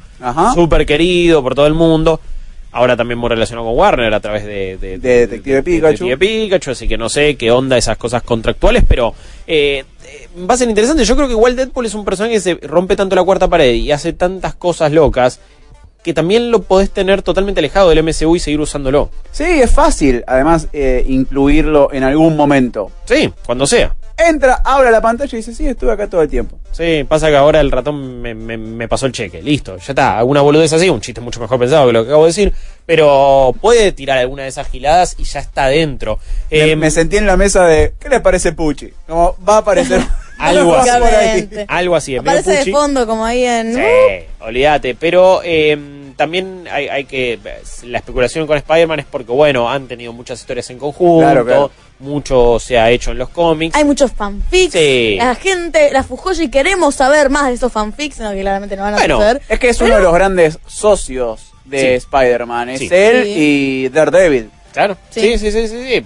súper 0.54 0.84
querido 0.86 1.42
por 1.42 1.54
todo 1.54 1.66
el 1.66 1.74
mundo. 1.74 2.20
Ahora 2.74 2.96
también 2.96 3.18
muy 3.18 3.28
relacionado 3.28 3.66
con 3.68 3.76
Warner 3.76 4.14
a 4.14 4.20
través 4.20 4.46
de, 4.46 4.78
de, 4.78 4.96
De 4.96 5.26
Detective 5.26 5.62
Pikachu. 5.62 6.06
Detective 6.06 6.16
Pikachu, 6.16 6.70
así 6.70 6.88
que 6.88 6.96
no 6.96 7.10
sé 7.10 7.36
qué 7.36 7.50
onda 7.50 7.76
esas 7.76 7.98
cosas 7.98 8.22
contractuales, 8.22 8.82
pero 8.88 9.14
eh, 9.46 9.84
eh, 10.06 10.28
va 10.48 10.54
a 10.54 10.56
ser 10.56 10.70
interesante. 10.70 11.04
Yo 11.04 11.14
creo 11.14 11.28
que 11.28 11.34
igual 11.34 11.54
Deadpool 11.54 11.84
es 11.84 11.94
un 11.94 12.06
personaje 12.06 12.34
que 12.34 12.40
se 12.40 12.54
rompe 12.54 12.96
tanto 12.96 13.14
la 13.14 13.24
cuarta 13.24 13.46
pared 13.46 13.74
y 13.74 13.92
hace 13.92 14.14
tantas 14.14 14.54
cosas 14.54 14.90
locas 14.90 15.38
que 16.02 16.12
también 16.14 16.50
lo 16.50 16.62
podés 16.62 16.90
tener 16.90 17.22
totalmente 17.22 17.60
alejado 17.60 17.88
del 17.90 18.02
MCU 18.02 18.36
y 18.36 18.40
seguir 18.40 18.60
usándolo. 18.60 19.10
Sí, 19.30 19.44
es 19.44 19.70
fácil, 19.70 20.24
además, 20.26 20.68
eh, 20.72 21.04
incluirlo 21.08 21.88
en 21.92 22.02
algún 22.04 22.36
momento. 22.36 22.90
Sí, 23.04 23.32
cuando 23.46 23.66
sea. 23.66 23.94
Entra, 24.18 24.60
abre 24.64 24.90
la 24.90 25.00
pantalla 25.00 25.30
y 25.32 25.36
dice, 25.38 25.54
sí, 25.54 25.66
estuve 25.66 25.90
acá 25.90 26.06
todo 26.08 26.22
el 26.22 26.28
tiempo. 26.28 26.58
Sí, 26.70 27.04
pasa 27.08 27.28
que 27.28 27.36
ahora 27.36 27.60
el 27.60 27.70
ratón 27.72 28.20
me, 28.20 28.34
me- 28.34 28.58
me 28.58 28.86
pasó 28.86 29.06
el 29.06 29.12
cheque. 29.12 29.42
Listo, 29.42 29.78
ya 29.78 29.92
está. 29.92 30.18
Alguna 30.18 30.42
boludez 30.42 30.72
así, 30.72 30.88
un 30.90 31.00
chiste 31.00 31.20
mucho 31.20 31.40
mejor 31.40 31.58
pensado 31.58 31.86
que 31.86 31.92
lo 31.92 32.02
que 32.04 32.08
acabo 32.10 32.24
de 32.24 32.28
decir. 32.28 32.52
Pero 32.86 33.54
puede 33.60 33.90
tirar 33.92 34.18
alguna 34.18 34.42
de 34.42 34.50
esas 34.50 34.68
giladas 34.68 35.16
y 35.18 35.24
ya 35.24 35.40
está 35.40 35.66
dentro. 35.68 36.18
Me- 36.50 36.72
Eh, 36.72 36.76
me, 36.76 36.90
sentí 36.90 37.16
en 37.16 37.26
la 37.26 37.36
mesa 37.36 37.64
de, 37.66 37.94
¿qué 37.98 38.08
le 38.10 38.20
parece 38.20 38.52
Pucci? 38.52 38.92
Como 39.08 39.34
va 39.48 39.56
a 39.56 39.58
aparecer 39.58 40.00
algo 40.42 40.76
así. 40.76 41.48
Algo 41.68 41.96
así. 41.96 42.16
Aparece 42.16 42.64
de 42.64 42.72
fondo 42.72 43.06
como 43.06 43.24
ahí 43.24 43.44
en... 43.44 43.74
Sí, 43.74 44.26
olvídate. 44.40 44.94
Pero 44.94 45.40
eh, 45.44 45.78
también 46.16 46.64
hay, 46.70 46.88
hay 46.88 47.04
que. 47.04 47.38
La 47.84 47.98
especulación 47.98 48.46
con 48.46 48.56
Spider-Man 48.56 49.00
es 49.00 49.06
porque, 49.06 49.32
bueno, 49.32 49.70
han 49.70 49.88
tenido 49.88 50.12
muchas 50.12 50.40
historias 50.40 50.68
en 50.70 50.78
conjunto. 50.78 51.20
Claro, 51.26 51.44
claro. 51.44 51.70
Mucho 52.00 52.58
se 52.58 52.78
ha 52.78 52.90
hecho 52.90 53.12
en 53.12 53.18
los 53.18 53.28
cómics. 53.28 53.76
Hay 53.76 53.84
muchos 53.84 54.10
fanfics. 54.12 54.72
Sí. 54.72 55.14
La 55.18 55.34
gente, 55.36 55.90
la 55.92 56.02
Fujoshi, 56.02 56.48
queremos 56.50 56.96
saber 56.96 57.30
más 57.30 57.46
de 57.46 57.54
esos 57.54 57.70
fanfics, 57.72 58.18
no, 58.18 58.32
que 58.32 58.40
claramente 58.40 58.76
no 58.76 58.82
van 58.82 58.94
a 58.94 58.96
Bueno, 58.96 59.16
suceder. 59.18 59.42
es 59.48 59.58
que 59.60 59.68
es 59.68 59.80
uno 59.80 59.96
de 59.96 60.02
los 60.02 60.12
grandes 60.12 60.58
socios 60.66 61.52
de 61.64 61.78
Sí. 61.80 61.86
Spider-Man. 62.06 62.70
Es 62.70 62.80
Sí. 62.80 62.88
él 62.90 63.24
Sí. 63.24 63.32
y 63.36 63.88
Daredevil. 63.90 64.50
Claro. 64.72 64.96
Sí, 65.10 65.38
sí, 65.38 65.50
sí, 65.50 66.02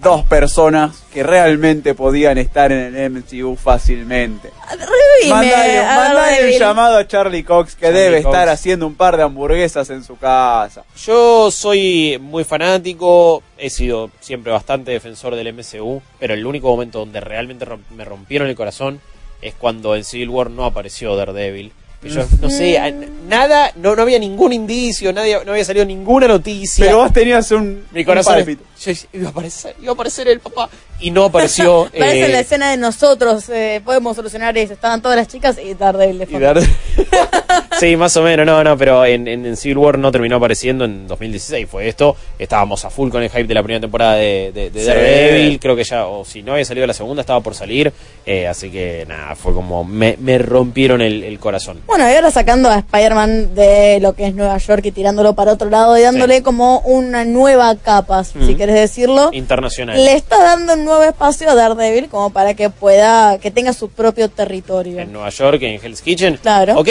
Dos 0.00 0.24
personas 0.24 1.04
que 1.12 1.22
realmente 1.22 1.94
podían 1.94 2.38
estar 2.38 2.72
en 2.72 2.94
el 2.96 3.10
MCU 3.10 3.56
fácilmente. 3.56 4.50
Revivime 4.70 5.34
Mandale, 5.34 5.82
mandale 5.82 6.52
un 6.52 6.58
llamado 6.58 6.96
a 6.96 7.06
Charlie 7.06 7.44
Cox 7.44 7.74
que 7.74 7.86
Charlie 7.86 8.00
debe 8.00 8.22
Cox. 8.22 8.34
estar 8.34 8.48
haciendo 8.48 8.86
un 8.86 8.94
par 8.94 9.16
de 9.16 9.24
hamburguesas 9.24 9.90
en 9.90 10.02
su 10.04 10.16
casa. 10.16 10.84
Yo 10.96 11.50
soy 11.50 12.18
muy 12.20 12.44
fanático, 12.44 13.42
he 13.56 13.70
sido 13.70 14.10
siempre 14.20 14.52
bastante 14.52 14.92
defensor 14.92 15.34
del 15.34 15.52
MCU, 15.52 16.00
pero 16.18 16.34
el 16.34 16.46
único 16.46 16.68
momento 16.68 17.00
donde 17.00 17.20
realmente 17.20 17.66
me 17.94 18.04
rompieron 18.04 18.48
el 18.48 18.56
corazón 18.56 19.00
es 19.42 19.54
cuando 19.54 19.94
en 19.94 20.04
Civil 20.04 20.30
War 20.30 20.50
no 20.50 20.64
apareció 20.64 21.14
Daredevil. 21.16 21.72
Yo 22.02 22.24
no 22.40 22.48
sé, 22.48 22.78
nada, 23.26 23.72
no, 23.74 23.96
no 23.96 24.02
había 24.02 24.20
ningún 24.20 24.52
indicio, 24.52 25.12
nadie, 25.12 25.44
no 25.44 25.50
había 25.50 25.64
salido 25.64 25.84
ninguna 25.84 26.28
noticia. 26.28 26.84
Pero 26.84 26.98
vos 26.98 27.12
tenías 27.12 27.50
un, 27.50 27.86
Mi 27.90 28.04
corazón 28.04 28.44
yo 28.80 28.92
iba 29.12 29.28
a 29.28 29.30
aparecer, 29.30 29.74
iba 29.80 29.90
a 29.90 29.94
aparecer 29.94 30.28
el 30.28 30.38
papá 30.38 30.68
y 31.00 31.10
no 31.10 31.24
apareció. 31.24 31.88
Parece 31.98 32.26
eh, 32.26 32.28
la 32.28 32.40
escena 32.40 32.70
de 32.70 32.76
nosotros, 32.76 33.48
eh, 33.48 33.82
podemos 33.84 34.14
solucionar 34.14 34.56
eso. 34.56 34.72
Estaban 34.72 35.02
todas 35.02 35.16
las 35.16 35.26
chicas 35.26 35.56
y 35.58 35.74
Daredevil 35.74 36.18
de 36.18 36.24
y 36.24 36.26
fondo. 36.28 36.60
Sí, 37.78 37.96
más 37.96 38.16
o 38.16 38.22
menos, 38.22 38.44
no, 38.44 38.64
no, 38.64 38.76
pero 38.76 39.04
en, 39.06 39.28
en- 39.28 39.46
en 39.46 39.56
Civil 39.56 39.78
War 39.78 39.98
no 39.98 40.10
terminó 40.10 40.36
apareciendo 40.36 40.84
en 40.84 41.06
2016, 41.06 41.68
fue 41.70 41.86
esto. 41.88 42.16
Estábamos 42.38 42.84
a 42.84 42.90
full 42.90 43.08
con 43.10 43.22
el 43.22 43.30
hype 43.30 43.44
de 43.44 43.54
la 43.54 43.62
primera 43.62 43.80
temporada 43.80 44.16
de, 44.16 44.50
de, 44.52 44.70
de 44.70 44.80
Sí. 44.80 44.86
Daredevil, 44.86 45.60
creo 45.60 45.76
que 45.76 45.84
ya, 45.84 46.06
o 46.06 46.24
si 46.24 46.42
no 46.42 46.52
había 46.54 46.64
salido 46.64 46.86
la 46.88 46.92
segunda, 46.94 47.20
estaba 47.20 47.40
por 47.40 47.54
salir. 47.54 47.92
eh, 48.26 48.48
así 48.48 48.70
que 48.70 49.04
nada, 49.06 49.36
fue 49.36 49.54
como, 49.54 49.84
me, 49.84 50.16
me 50.18 50.38
rompieron 50.38 51.00
el, 51.00 51.22
el 51.22 51.38
corazón. 51.38 51.80
Bueno, 51.86 52.08
y 52.10 52.14
ahora 52.14 52.30
sacando 52.32 52.68
a 52.68 52.78
Spider-Man 52.78 53.54
de 53.54 54.00
lo 54.00 54.12
que 54.14 54.26
es 54.26 54.34
Nueva 54.34 54.58
York 54.58 54.84
y 54.86 54.90
tirándolo 54.90 55.34
para 55.34 55.52
otro 55.52 55.70
lado 55.70 55.96
y 55.96 56.02
dándole 56.02 56.42
como 56.42 56.80
una 56.80 57.24
nueva 57.24 57.76
capa, 57.76 58.24
si 58.24 58.56
querés 58.56 58.74
decirlo. 58.74 59.30
Internacional. 59.32 60.04
Le 60.04 60.14
está 60.14 60.42
dando 60.42 60.74
un 60.74 60.84
nuevo 60.84 61.04
espacio 61.04 61.48
a 61.48 61.54
Daredevil 61.54 62.08
como 62.08 62.30
para 62.30 62.54
que 62.54 62.70
pueda, 62.70 63.38
que 63.38 63.50
tenga 63.52 63.72
su 63.72 63.88
propio 63.88 64.28
territorio. 64.28 64.98
En 64.98 65.12
Nueva 65.12 65.28
York, 65.30 65.62
en 65.62 65.80
Hell's 65.84 66.02
Kitchen. 66.02 66.38
Claro. 66.42 66.74
Ok, 66.78 66.88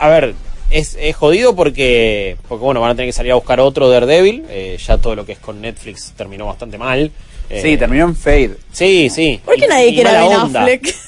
a 0.00 0.08
ver, 0.08 0.34
es, 0.70 0.96
es 1.00 1.16
jodido 1.16 1.54
porque, 1.56 2.36
porque, 2.48 2.64
bueno, 2.64 2.80
van 2.80 2.90
a 2.90 2.94
tener 2.94 3.08
que 3.08 3.12
salir 3.12 3.32
a 3.32 3.36
buscar 3.36 3.60
otro 3.60 3.88
Daredevil. 3.88 4.44
eh, 4.48 4.78
ya 4.84 4.98
todo 4.98 5.14
lo 5.14 5.24
que 5.26 5.32
es 5.32 5.38
con 5.38 5.60
Netflix 5.60 6.12
terminó 6.16 6.46
bastante 6.46 6.78
mal. 6.78 7.10
eh, 7.50 7.60
Sí, 7.62 7.76
terminó 7.76 8.04
en 8.04 8.16
Fade. 8.16 8.56
Sí, 8.72 9.08
sí. 9.10 9.40
¿Por 9.44 9.56
qué 9.56 9.64
Y- 9.64 9.68
nadie 9.68 9.88
y 9.88 9.94
quiere 9.94 10.10
a 10.10 10.22
Ben 10.28 10.36
onda. 10.38 10.60
Affleck? 10.62 10.94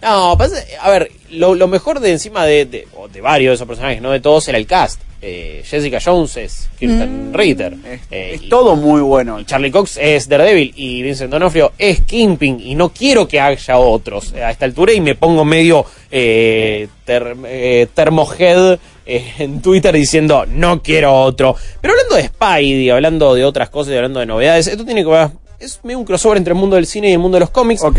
No, 0.00 0.36
pasa- 0.38 0.62
a 0.80 0.90
ver, 0.90 1.10
lo, 1.30 1.56
lo 1.56 1.66
mejor 1.66 1.98
de 1.98 2.12
encima 2.12 2.46
de, 2.46 2.66
de, 2.66 2.86
o 2.96 3.08
de 3.08 3.20
varios 3.20 3.50
de 3.50 3.54
esos 3.56 3.66
personajes, 3.66 4.00
no 4.00 4.12
de 4.12 4.20
todos, 4.20 4.46
era 4.46 4.56
el 4.56 4.66
cast. 4.66 5.00
Eh, 5.20 5.62
Jessica 5.64 5.98
Jones 6.04 6.36
es 6.36 6.68
Kirsten 6.78 7.30
Mm. 7.30 7.34
Ritter. 7.34 7.74
Eh, 8.10 8.30
Es 8.34 8.42
y- 8.44 8.48
todo 8.48 8.76
muy 8.76 9.00
bueno. 9.00 9.40
y 9.40 9.44
Charlie 9.44 9.70
Cox 9.72 9.96
es 10.00 10.28
Daredevil 10.28 10.72
y 10.76 11.02
Vincent 11.02 11.30
D'Onofrio 11.32 11.72
es 11.76 12.02
Kingpin 12.02 12.60
y 12.60 12.74
no 12.76 12.90
quiero 12.90 13.26
que 13.26 13.40
haya 13.40 13.78
otros 13.78 14.32
a 14.34 14.50
esta 14.52 14.64
altura 14.64 14.92
y 14.92 15.00
me 15.00 15.16
pongo 15.16 15.44
medio 15.44 15.84
eh, 16.10 16.86
ter- 17.04 17.36
eh, 17.46 17.88
termohead 17.94 18.78
eh, 19.06 19.24
en 19.38 19.60
Twitter 19.60 19.92
diciendo 19.94 20.44
no 20.46 20.82
quiero 20.82 21.12
otro. 21.14 21.56
Pero 21.80 21.94
hablando 21.94 22.14
de 22.16 22.24
Spidey, 22.28 22.90
hablando 22.90 23.34
de 23.34 23.44
otras 23.44 23.70
cosas 23.70 23.92
y 23.92 23.96
hablando 23.96 24.20
de 24.20 24.26
novedades, 24.26 24.66
esto 24.68 24.84
tiene 24.84 25.02
que 25.02 25.10
ver, 25.10 25.30
es 25.58 25.80
medio 25.82 25.98
un 25.98 26.04
crossover 26.04 26.38
entre 26.38 26.52
el 26.52 26.58
mundo 26.60 26.76
del 26.76 26.86
cine 26.86 27.08
y 27.10 27.12
el 27.14 27.18
mundo 27.18 27.36
de 27.36 27.40
los 27.40 27.50
cómics. 27.50 27.82
Ok. 27.82 27.98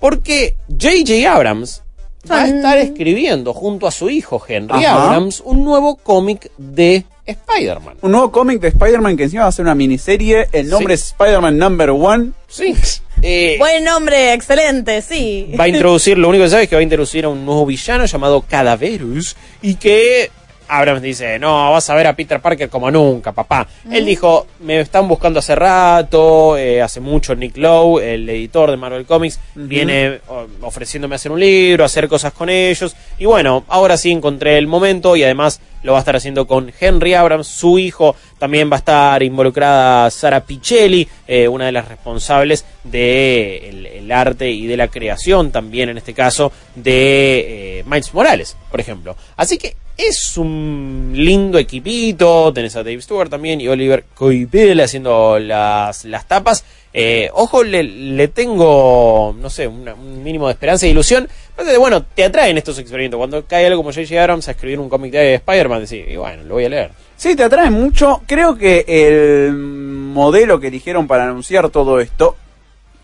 Porque 0.00 0.54
J.J. 0.68 1.32
Abrams 1.32 1.82
va 2.30 2.42
a 2.42 2.48
estar 2.48 2.78
escribiendo 2.78 3.54
junto 3.54 3.86
a 3.86 3.90
su 3.90 4.10
hijo 4.10 4.42
Henry 4.46 4.84
Ajá. 4.84 5.04
Abrams 5.06 5.40
un 5.44 5.64
nuevo 5.64 5.96
cómic 5.96 6.50
de 6.58 7.04
Spider-Man. 7.26 7.96
Un 8.00 8.12
nuevo 8.12 8.32
cómic 8.32 8.60
de 8.60 8.68
Spider-Man 8.68 9.16
que 9.16 9.24
encima 9.24 9.42
va 9.42 9.48
a 9.48 9.52
ser 9.52 9.64
una 9.64 9.74
miniserie. 9.74 10.48
El 10.52 10.68
nombre 10.70 10.94
es 10.94 11.08
Spider-Man 11.08 11.58
Number 11.58 11.90
One. 11.90 12.32
Sí. 12.46 12.74
Eh, 13.20 13.56
Buen 13.58 13.82
nombre, 13.82 14.32
excelente, 14.32 15.02
sí. 15.02 15.52
va 15.58 15.64
a 15.64 15.68
introducir, 15.68 16.16
lo 16.16 16.28
único 16.28 16.44
que 16.44 16.50
sabe 16.50 16.62
es 16.62 16.68
que 16.68 16.76
va 16.76 16.80
a 16.80 16.84
introducir 16.84 17.24
a 17.24 17.28
un 17.28 17.44
nuevo 17.44 17.66
villano 17.66 18.04
llamado 18.06 18.42
Cadaverus 18.42 19.34
y 19.60 19.74
que 19.74 20.30
Abrams 20.68 21.02
dice, 21.02 21.38
no, 21.38 21.72
vas 21.72 21.88
a 21.90 21.94
ver 21.94 22.06
a 22.06 22.16
Peter 22.16 22.40
Parker 22.40 22.68
como 22.68 22.90
nunca, 22.90 23.32
papá. 23.32 23.66
Él 23.90 24.04
dijo, 24.04 24.46
me 24.60 24.80
están 24.80 25.08
buscando 25.08 25.38
hace 25.38 25.54
rato, 25.54 26.56
eh, 26.56 26.82
hace 26.82 27.00
mucho 27.00 27.34
Nick 27.34 27.56
Lowe, 27.56 28.00
el 28.00 28.28
editor 28.28 28.70
de 28.70 28.76
Marvel 28.76 29.06
Comics, 29.06 29.40
viene 29.54 30.20
ofreciéndome 30.60 31.14
hacer 31.16 31.32
un 31.32 31.40
libro, 31.40 31.84
hacer 31.84 32.08
cosas 32.08 32.32
con 32.32 32.48
ellos. 32.48 32.94
Y 33.18 33.24
bueno, 33.24 33.64
ahora 33.68 33.96
sí 33.96 34.10
encontré 34.10 34.58
el 34.58 34.66
momento 34.66 35.16
y 35.16 35.24
además 35.24 35.60
lo 35.82 35.92
va 35.92 35.98
a 35.98 36.00
estar 36.00 36.16
haciendo 36.16 36.46
con 36.46 36.72
Henry 36.78 37.14
Abrams, 37.14 37.46
su 37.46 37.78
hijo. 37.78 38.16
También 38.38 38.70
va 38.70 38.76
a 38.76 38.78
estar 38.78 39.22
involucrada 39.22 40.10
Sara 40.10 40.44
Pichelli, 40.44 41.08
eh, 41.26 41.48
una 41.48 41.66
de 41.66 41.72
las 41.72 41.88
responsables 41.88 42.64
de 42.84 43.68
el, 43.68 43.86
el 43.86 44.12
arte 44.12 44.50
y 44.50 44.66
de 44.66 44.76
la 44.76 44.88
creación 44.88 45.50
también 45.50 45.88
en 45.88 45.98
este 45.98 46.14
caso 46.14 46.52
de 46.74 47.78
eh, 47.78 47.84
Miles 47.86 48.12
Morales, 48.14 48.56
por 48.70 48.80
ejemplo. 48.80 49.16
Así 49.36 49.58
que 49.58 49.76
es 49.98 50.36
un 50.38 51.10
lindo 51.14 51.58
equipito. 51.58 52.50
Tenés 52.54 52.74
a 52.76 52.82
Dave 52.82 53.02
Stewart 53.02 53.28
también 53.28 53.60
y 53.60 53.68
Oliver 53.68 54.04
Coipel 54.14 54.80
haciendo 54.80 55.38
las, 55.38 56.04
las 56.06 56.26
tapas. 56.26 56.64
Eh, 56.94 57.28
ojo, 57.34 57.62
le, 57.64 57.82
le 57.82 58.28
tengo, 58.28 59.36
no 59.38 59.50
sé, 59.50 59.66
una- 59.68 59.94
un 59.94 60.22
mínimo 60.22 60.46
de 60.46 60.52
esperanza 60.54 60.86
e 60.86 60.90
ilusión. 60.90 61.28
De, 61.64 61.76
bueno, 61.76 62.02
te 62.04 62.24
atraen 62.24 62.56
estos 62.56 62.78
experimentos. 62.78 63.18
Cuando 63.18 63.44
cae 63.44 63.66
algo 63.66 63.80
como 63.82 63.90
J.J. 63.92 64.18
Abrams 64.20 64.48
a 64.48 64.52
escribir 64.52 64.78
un 64.80 64.88
cómic 64.88 65.12
de 65.12 65.34
Spider-Man, 65.34 65.84
decís, 65.84 66.04
y 66.08 66.16
bueno, 66.16 66.44
lo 66.44 66.54
voy 66.54 66.64
a 66.64 66.68
leer. 66.70 66.90
Sí, 67.16 67.34
te 67.36 67.42
atrae 67.42 67.68
mucho. 67.70 68.22
Creo 68.26 68.56
que 68.56 68.84
el 68.86 69.52
modelo 69.52 70.58
que 70.60 70.68
eligieron 70.68 71.06
para 71.06 71.24
anunciar 71.24 71.68
todo 71.70 72.00
esto 72.00 72.36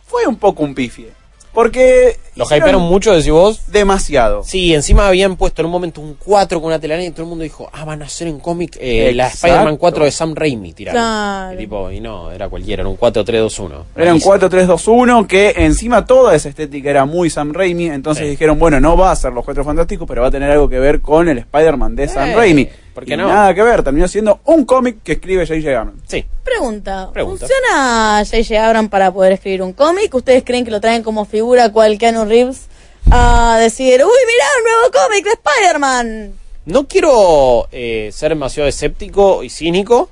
fue 0.06 0.26
un 0.26 0.36
poco 0.36 0.62
un 0.62 0.74
pifie. 0.74 1.08
Porque. 1.54 2.18
¿Lo 2.36 2.44
hicieron 2.44 2.68
hypearon 2.68 2.82
mucho, 2.82 3.12
decís 3.14 3.30
vos? 3.30 3.60
Demasiado. 3.68 4.42
Sí, 4.42 4.74
encima 4.74 5.06
habían 5.06 5.36
puesto 5.36 5.62
en 5.62 5.66
un 5.66 5.72
momento 5.72 6.00
un 6.00 6.14
4 6.14 6.60
con 6.60 6.66
una 6.66 6.80
telaraña 6.80 7.06
y 7.06 7.10
todo 7.12 7.22
el 7.22 7.28
mundo 7.28 7.44
dijo, 7.44 7.70
ah, 7.72 7.84
van 7.84 8.02
a 8.02 8.06
hacer 8.06 8.26
en 8.26 8.40
cómic 8.40 8.76
eh, 8.80 9.12
la. 9.14 9.28
Spider-Man 9.28 9.76
4 9.76 10.04
de 10.04 10.10
Sam 10.10 10.34
Raimi, 10.34 10.72
tiraron. 10.72 11.00
Claro. 11.00 11.54
Y 11.54 11.56
tipo, 11.58 11.90
y 11.92 12.00
no, 12.00 12.32
era 12.32 12.48
cualquiera, 12.48 12.82
era 12.82 12.88
un 12.88 12.98
4-3-2-1. 12.98 13.70
Era 13.96 14.12
un 14.12 14.20
4-3-2-1 14.20 15.26
que 15.26 15.54
encima 15.58 16.04
toda 16.04 16.34
esa 16.34 16.48
estética 16.48 16.90
era 16.90 17.04
muy 17.04 17.30
Sam 17.30 17.52
Raimi. 17.52 17.86
Entonces 17.86 18.24
Sí. 18.24 18.30
dijeron, 18.30 18.58
bueno, 18.58 18.80
no 18.80 18.96
va 18.96 19.12
a 19.12 19.16
ser 19.16 19.32
los 19.32 19.44
Cuatro 19.44 19.64
Fantásticos, 19.64 20.06
pero 20.08 20.22
va 20.22 20.28
a 20.28 20.30
tener 20.30 20.50
algo 20.50 20.68
que 20.68 20.78
ver 20.80 21.00
con 21.00 21.28
el 21.28 21.38
Spider-Man 21.38 21.94
de 21.94 22.08
Sam 22.08 22.32
Raimi. 22.34 22.68
¿Por 22.94 23.04
qué 23.04 23.14
Y 23.14 23.16
no? 23.16 23.28
Nada 23.28 23.54
que 23.54 23.62
ver, 23.62 23.82
terminó 23.82 24.08
siendo 24.08 24.40
un 24.44 24.64
cómic 24.64 24.98
que 25.02 25.12
escribe 25.12 25.46
J.J. 25.46 25.68
Abrams. 25.78 26.02
Sí. 26.06 26.24
Pregunta, 26.44 27.10
Pregunta. 27.12 27.46
¿funciona 27.46 28.24
J.J. 28.24 28.66
Abrams 28.66 28.88
para 28.90 29.12
poder 29.12 29.32
escribir 29.32 29.62
un 29.62 29.72
cómic? 29.72 30.14
¿Ustedes 30.14 30.44
creen 30.44 30.64
que 30.64 30.70
lo 30.70 30.80
traen 30.80 31.02
como 31.02 31.24
figura 31.24 31.70
cual 31.72 31.98
Keanu 31.98 32.24
Reeves 32.24 32.68
a 33.10 33.58
decir, 33.60 34.02
uy, 34.02 34.10
mirá, 34.26 34.44
un 34.58 34.64
nuevo 34.64 34.92
cómic 34.92 35.24
de 35.24 35.30
Spider-Man? 35.32 36.32
No 36.66 36.86
quiero 36.88 37.68
eh, 37.72 38.10
ser 38.12 38.30
demasiado 38.30 38.68
escéptico 38.68 39.42
y 39.42 39.50
cínico, 39.50 40.08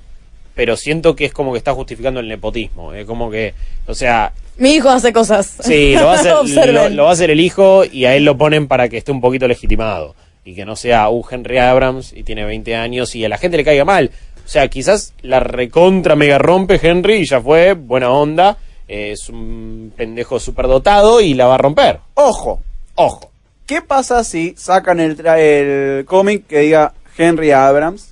pero 0.54 0.76
siento 0.76 1.16
que 1.16 1.24
es 1.24 1.32
como 1.32 1.52
que 1.52 1.58
está 1.58 1.72
justificando 1.72 2.20
el 2.20 2.28
nepotismo. 2.28 2.92
Es 2.92 3.06
como 3.06 3.30
que, 3.30 3.54
o 3.86 3.94
sea, 3.94 4.32
Mi 4.58 4.74
hijo 4.74 4.90
hace 4.90 5.12
cosas. 5.14 5.56
sí, 5.60 5.94
lo 5.94 6.06
va, 6.06 6.12
a 6.12 6.40
hacer, 6.40 6.74
lo 6.92 7.04
va 7.04 7.08
a 7.10 7.12
hacer 7.12 7.30
el 7.30 7.40
hijo 7.40 7.84
y 7.84 8.04
a 8.04 8.14
él 8.14 8.24
lo 8.24 8.36
ponen 8.36 8.68
para 8.68 8.88
que 8.90 8.98
esté 8.98 9.12
un 9.12 9.22
poquito 9.22 9.48
legitimado. 9.48 10.14
Y 10.44 10.54
que 10.54 10.64
no 10.64 10.76
sea 10.76 11.08
un 11.08 11.22
Henry 11.30 11.58
Abrams 11.58 12.12
y 12.12 12.24
tiene 12.24 12.44
20 12.44 12.74
años 12.74 13.14
y 13.14 13.24
a 13.24 13.28
la 13.28 13.38
gente 13.38 13.56
le 13.56 13.64
caiga 13.64 13.84
mal. 13.84 14.10
O 14.44 14.48
sea, 14.48 14.68
quizás 14.68 15.14
la 15.22 15.40
recontra 15.40 16.16
mega 16.16 16.38
rompe 16.38 16.80
Henry 16.82 17.16
y 17.16 17.24
ya 17.24 17.40
fue, 17.40 17.74
buena 17.74 18.10
onda. 18.10 18.56
es 18.88 19.28
un 19.28 19.92
pendejo 19.96 20.40
superdotado 20.40 21.20
y 21.20 21.34
la 21.34 21.46
va 21.46 21.54
a 21.54 21.58
romper. 21.58 22.00
Ojo, 22.14 22.60
ojo. 22.96 23.30
¿Qué 23.66 23.80
pasa 23.80 24.24
si 24.24 24.54
sacan 24.56 24.98
el, 25.00 25.24
el 25.24 26.04
cómic 26.04 26.46
que 26.46 26.58
diga 26.58 26.92
Henry 27.16 27.52
Abrams? 27.52 28.11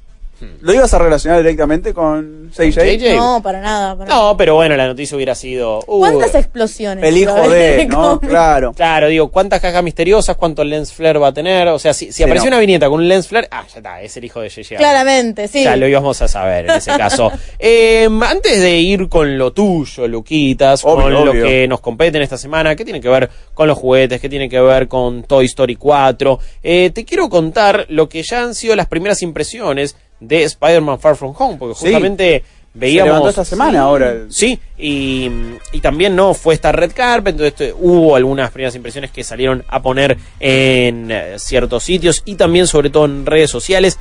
¿Lo 0.61 0.73
ibas 0.73 0.93
a 0.95 0.99
relacionar 0.99 1.39
directamente 1.39 1.93
con 1.95 2.51
J.J.? 2.57 2.85
JJ? 2.85 3.17
No, 3.17 3.41
para 3.43 3.61
nada. 3.61 3.97
para 3.97 4.09
No, 4.15 4.37
pero 4.37 4.55
bueno, 4.55 4.77
la 4.77 4.87
noticia 4.87 5.15
hubiera 5.17 5.35
sido. 5.35 5.81
uh, 5.87 5.99
¿Cuántas 5.99 6.35
explosiones? 6.35 7.05
El 7.05 7.17
hijo 7.17 7.49
de, 7.49 7.87
¿no? 7.87 8.19
Claro. 8.21 8.73
Claro, 8.73 9.09
digo, 9.09 9.29
¿cuántas 9.31 9.61
cajas 9.61 9.83
misteriosas? 9.83 10.37
¿Cuánto 10.37 10.65
lens 10.65 10.93
flare 10.93 11.19
va 11.19 11.29
a 11.29 11.33
tener? 11.35 11.69
O 11.69 11.79
sea, 11.79 11.93
si, 11.95 12.07
si 12.07 12.13
Sí, 12.13 12.23
apareció 12.23 12.51
no. 12.51 12.57
una 12.57 12.61
viñeta 12.61 12.89
con 12.89 13.01
un 13.01 13.09
lens 13.09 13.29
flare, 13.29 13.49
ah, 13.51 13.65
ya 13.73 13.79
está, 13.79 14.01
es 14.03 14.17
el 14.17 14.25
hijo 14.25 14.41
de 14.41 14.51
J.J. 14.51 14.77
Claramente, 14.77 15.49
sí. 15.49 15.65
Ya 15.65 15.77
lo 15.77 15.87
íbamos 15.89 16.21
a 16.23 16.29
saber 16.29 16.67
en 16.67 16.77
ese 16.77 16.91
caso. 16.97 17.31
Eh, 17.63 18.09
antes 18.23 18.61
de 18.61 18.79
ir 18.79 19.09
con 19.09 19.37
lo 19.37 19.53
tuyo, 19.53 20.09
Luquitas, 20.09 20.83
Obvio, 20.85 21.05
con 21.15 21.27
lo 21.27 21.33
que 21.33 21.67
nos 21.69 21.81
compete 21.81 22.17
en 22.17 22.23
esta 22.23 22.39
semana, 22.39 22.75
que 22.75 22.85
tiene 22.85 23.01
que 23.01 23.09
ver 23.09 23.29
con 23.55 23.69
los 23.69 23.77
juguetes, 23.77 24.21
que 24.21 24.29
tiene 24.29 24.49
que 24.49 24.61
ver 24.61 24.89
con 24.89 25.23
Toy 25.25 25.45
Story 25.47 25.77
4, 25.77 26.39
eh, 26.63 26.91
te 26.95 27.05
quiero 27.05 27.29
contar 27.29 27.87
lo 27.89 28.09
que 28.09 28.23
ya 28.23 28.43
han 28.43 28.55
sido 28.55 28.75
las 28.77 28.87
primeras 28.87 29.23
impresiones 29.23 29.97
de 30.21 30.45
Spider-Man 30.45 31.01
Far 31.01 31.17
From 31.17 31.35
Home, 31.37 31.57
porque 31.59 31.75
Sí. 31.75 31.87
justamente 31.87 32.45
veíamos... 32.75 33.23
Se 33.25 33.29
esta 33.31 33.45
semana 33.45 33.71
Sí. 33.73 33.77
ahora. 33.79 34.15
Sí, 34.29 34.59
y, 34.79 35.29
y 35.73 35.81
también 35.81 36.15
no 36.15 36.35
fue 36.35 36.55
esta 36.55 36.71
red 36.73 36.93
carpet, 36.95 37.33
entonces 37.35 37.53
este, 37.61 37.73
hubo 37.73 38.15
algunas 38.15 38.51
primeras 38.53 38.75
impresiones 38.77 39.11
que 39.11 39.25
salieron 39.25 39.65
a 39.69 39.83
poner 39.83 40.17
en 40.39 41.11
eh, 41.11 41.35
ciertos 41.39 41.83
sitios 41.83 42.23
y 42.25 42.37
también 42.37 42.67
sobre 42.67 42.91
todo 42.91 43.07
en 43.07 43.27
redes 43.27 43.51
sociales. 43.51 43.99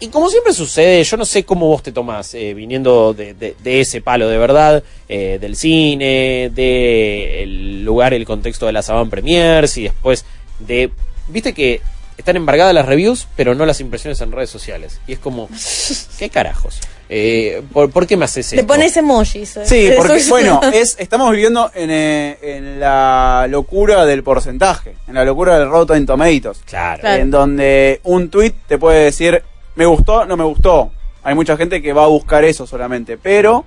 Y 0.00 0.08
como 0.08 0.28
siempre 0.30 0.52
sucede, 0.52 1.04
yo 1.04 1.16
no 1.16 1.24
sé 1.24 1.44
cómo 1.44 1.68
vos 1.68 1.82
te 1.82 1.92
tomás, 1.92 2.34
eh, 2.34 2.54
viniendo 2.54 3.14
de, 3.14 3.34
de- 3.34 3.54
de 3.62 3.80
ese 3.80 4.00
palo 4.00 4.26
de 4.28 4.36
verdad, 4.38 4.82
eh, 5.08 5.38
del 5.40 5.54
cine, 5.54 6.50
del 6.52 7.84
lugar, 7.84 8.12
el 8.14 8.24
contexto 8.24 8.66
de 8.66 8.72
las 8.72 8.90
avant 8.90 9.10
premiers 9.10 9.76
y 9.76 9.84
después 9.84 10.24
de... 10.58 10.90
Viste 11.28 11.52
que 11.52 11.80
están 12.16 12.36
embargadas 12.36 12.74
las 12.74 12.86
reviews, 12.86 13.26
pero 13.36 13.54
no 13.54 13.66
las 13.66 13.80
impresiones 13.80 14.20
en 14.20 14.32
redes 14.32 14.50
sociales. 14.50 15.00
Y 15.06 15.12
es 15.14 15.18
como, 15.18 15.48
¿qué 16.18 16.30
carajos? 16.30 16.80
Eh, 17.08 17.62
¿por, 17.72 17.90
por 17.90 18.06
qué 18.06 18.16
me 18.16 18.24
haces 18.24 18.52
Le 18.52 18.60
esto? 18.60 18.66
pones 18.72 18.96
emojis. 18.96 19.56
eh. 19.58 19.66
Sí, 19.66 19.90
porque 19.96 20.16
Eso- 20.16 20.30
bueno, 20.30 20.60
es, 20.72 20.96
estamos 20.98 21.30
viviendo 21.32 21.70
en, 21.74 21.90
eh, 21.90 22.38
en 22.42 22.80
la 22.80 23.46
locura 23.50 24.06
del 24.06 24.22
porcentaje, 24.22 24.94
en 25.06 25.14
la 25.14 25.24
locura 25.24 25.58
del 25.58 25.68
Rotten 25.68 26.06
Tomatoes. 26.06 26.60
Claro. 26.64 27.00
Claro. 27.00 27.22
En 27.22 27.30
donde 27.30 28.00
un 28.04 28.30
tweet 28.30 28.54
te 28.66 28.78
puede 28.78 29.04
decir, 29.04 29.42
me 29.74 29.84
gustó, 29.84 30.24
no 30.24 30.36
me 30.36 30.44
gustó. 30.44 30.90
Hay 31.24 31.34
mucha 31.34 31.56
gente 31.56 31.82
que 31.82 31.92
va 31.92 32.04
a 32.04 32.08
buscar 32.08 32.44
eso 32.44 32.66
solamente, 32.66 33.16
pero 33.18 33.64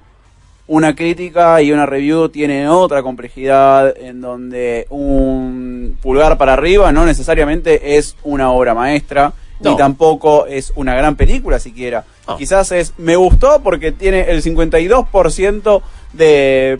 una 0.67 0.95
crítica 0.95 1.61
y 1.61 1.71
una 1.71 1.85
review 1.85 2.29
tienen 2.29 2.67
otra 2.67 3.03
complejidad 3.03 3.95
en 3.97 4.19
donde 4.21 4.87
un 4.89 5.97
pulgar 6.01 6.37
para 6.37 6.53
arriba 6.53 6.91
no 6.91 7.05
necesariamente 7.05 7.97
es 7.97 8.15
una 8.23 8.51
obra 8.51 8.73
maestra 8.73 9.33
No. 9.59 9.71
ni 9.71 9.77
tampoco 9.77 10.47
es 10.47 10.73
una 10.75 10.95
gran 10.95 11.15
película 11.15 11.59
siquiera. 11.59 12.03
No. 12.27 12.37
Quizás 12.37 12.71
es 12.71 12.93
me 12.97 13.15
gustó 13.15 13.61
porque 13.61 13.91
tiene 13.91 14.21
el 14.31 14.41
52% 14.41 15.81
de 16.13 16.79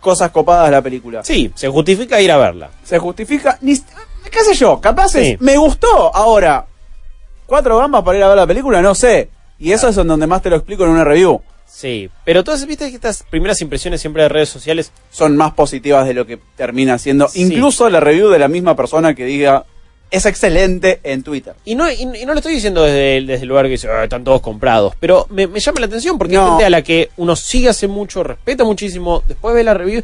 cosas 0.00 0.30
copadas 0.30 0.66
de 0.66 0.72
la 0.72 0.82
película. 0.82 1.22
Sí, 1.24 1.50
se 1.54 1.68
justifica 1.68 2.20
ir 2.20 2.30
a 2.32 2.36
verla. 2.38 2.70
Se 2.84 2.98
justifica, 2.98 3.58
ni, 3.60 3.76
qué 4.30 4.40
sé 4.44 4.54
yo, 4.54 4.80
capaz 4.80 5.10
Sí. 5.10 5.32
es, 5.32 5.40
me 5.40 5.56
gustó. 5.56 6.14
Ahora, 6.14 6.64
cuatro 7.46 7.76
gambas 7.78 8.02
para 8.02 8.18
ir 8.18 8.24
a 8.24 8.28
ver 8.28 8.36
la 8.36 8.46
película, 8.46 8.80
no 8.80 8.94
sé. 8.94 9.28
Y 9.58 9.72
eso 9.72 9.88
es 9.88 9.96
en 9.98 10.06
donde 10.06 10.26
más 10.26 10.42
te 10.42 10.50
lo 10.50 10.56
explico 10.56 10.84
en 10.84 10.90
una 10.90 11.04
review. 11.04 11.40
Sí, 11.68 12.08
pero 12.24 12.42
todas 12.44 12.64
viste 12.66 12.88
que 12.88 12.94
estas 12.96 13.22
primeras 13.28 13.60
impresiones 13.60 14.00
siempre 14.00 14.22
de 14.22 14.28
redes 14.30 14.48
sociales 14.48 14.92
Son 15.10 15.36
más 15.36 15.52
positivas 15.54 16.06
de 16.06 16.14
lo 16.14 16.26
que 16.26 16.38
termina 16.56 16.96
siendo. 16.98 17.28
Sí. 17.28 17.42
Incluso 17.42 17.88
la 17.90 18.00
review 18.00 18.28
de 18.30 18.38
la 18.38 18.48
misma 18.48 18.74
persona 18.76 19.14
que 19.14 19.24
diga, 19.24 19.64
es 20.10 20.24
excelente 20.24 21.00
en 21.02 21.22
Twitter. 21.24 21.54
Y 21.64 21.74
no, 21.74 21.90
y, 21.90 22.00
y 22.02 22.24
no 22.24 22.32
lo 22.32 22.38
estoy 22.38 22.54
diciendo 22.54 22.82
desde, 22.84 23.16
el- 23.18 23.26
desde 23.26 23.42
el 23.42 23.48
lugar 23.48 23.64
que 23.66 23.72
dice, 23.72 23.88
"Ah, 23.90 24.04
están 24.04 24.22
todos 24.24 24.40
comprados, 24.40 24.94
pero 25.00 25.26
me, 25.30 25.46
me 25.48 25.58
llama 25.60 25.80
la 25.80 25.86
atención 25.86 26.16
porque 26.16 26.36
No. 26.36 26.50
gente 26.50 26.64
a 26.64 26.70
la 26.70 26.82
que 26.82 27.10
uno 27.16 27.34
sigue 27.36 27.68
hace 27.68 27.88
mucho, 27.88 28.22
respeta 28.22 28.62
muchísimo, 28.64 29.22
después 29.26 29.54
ve 29.54 29.64
la 29.64 29.74
review 29.74 30.02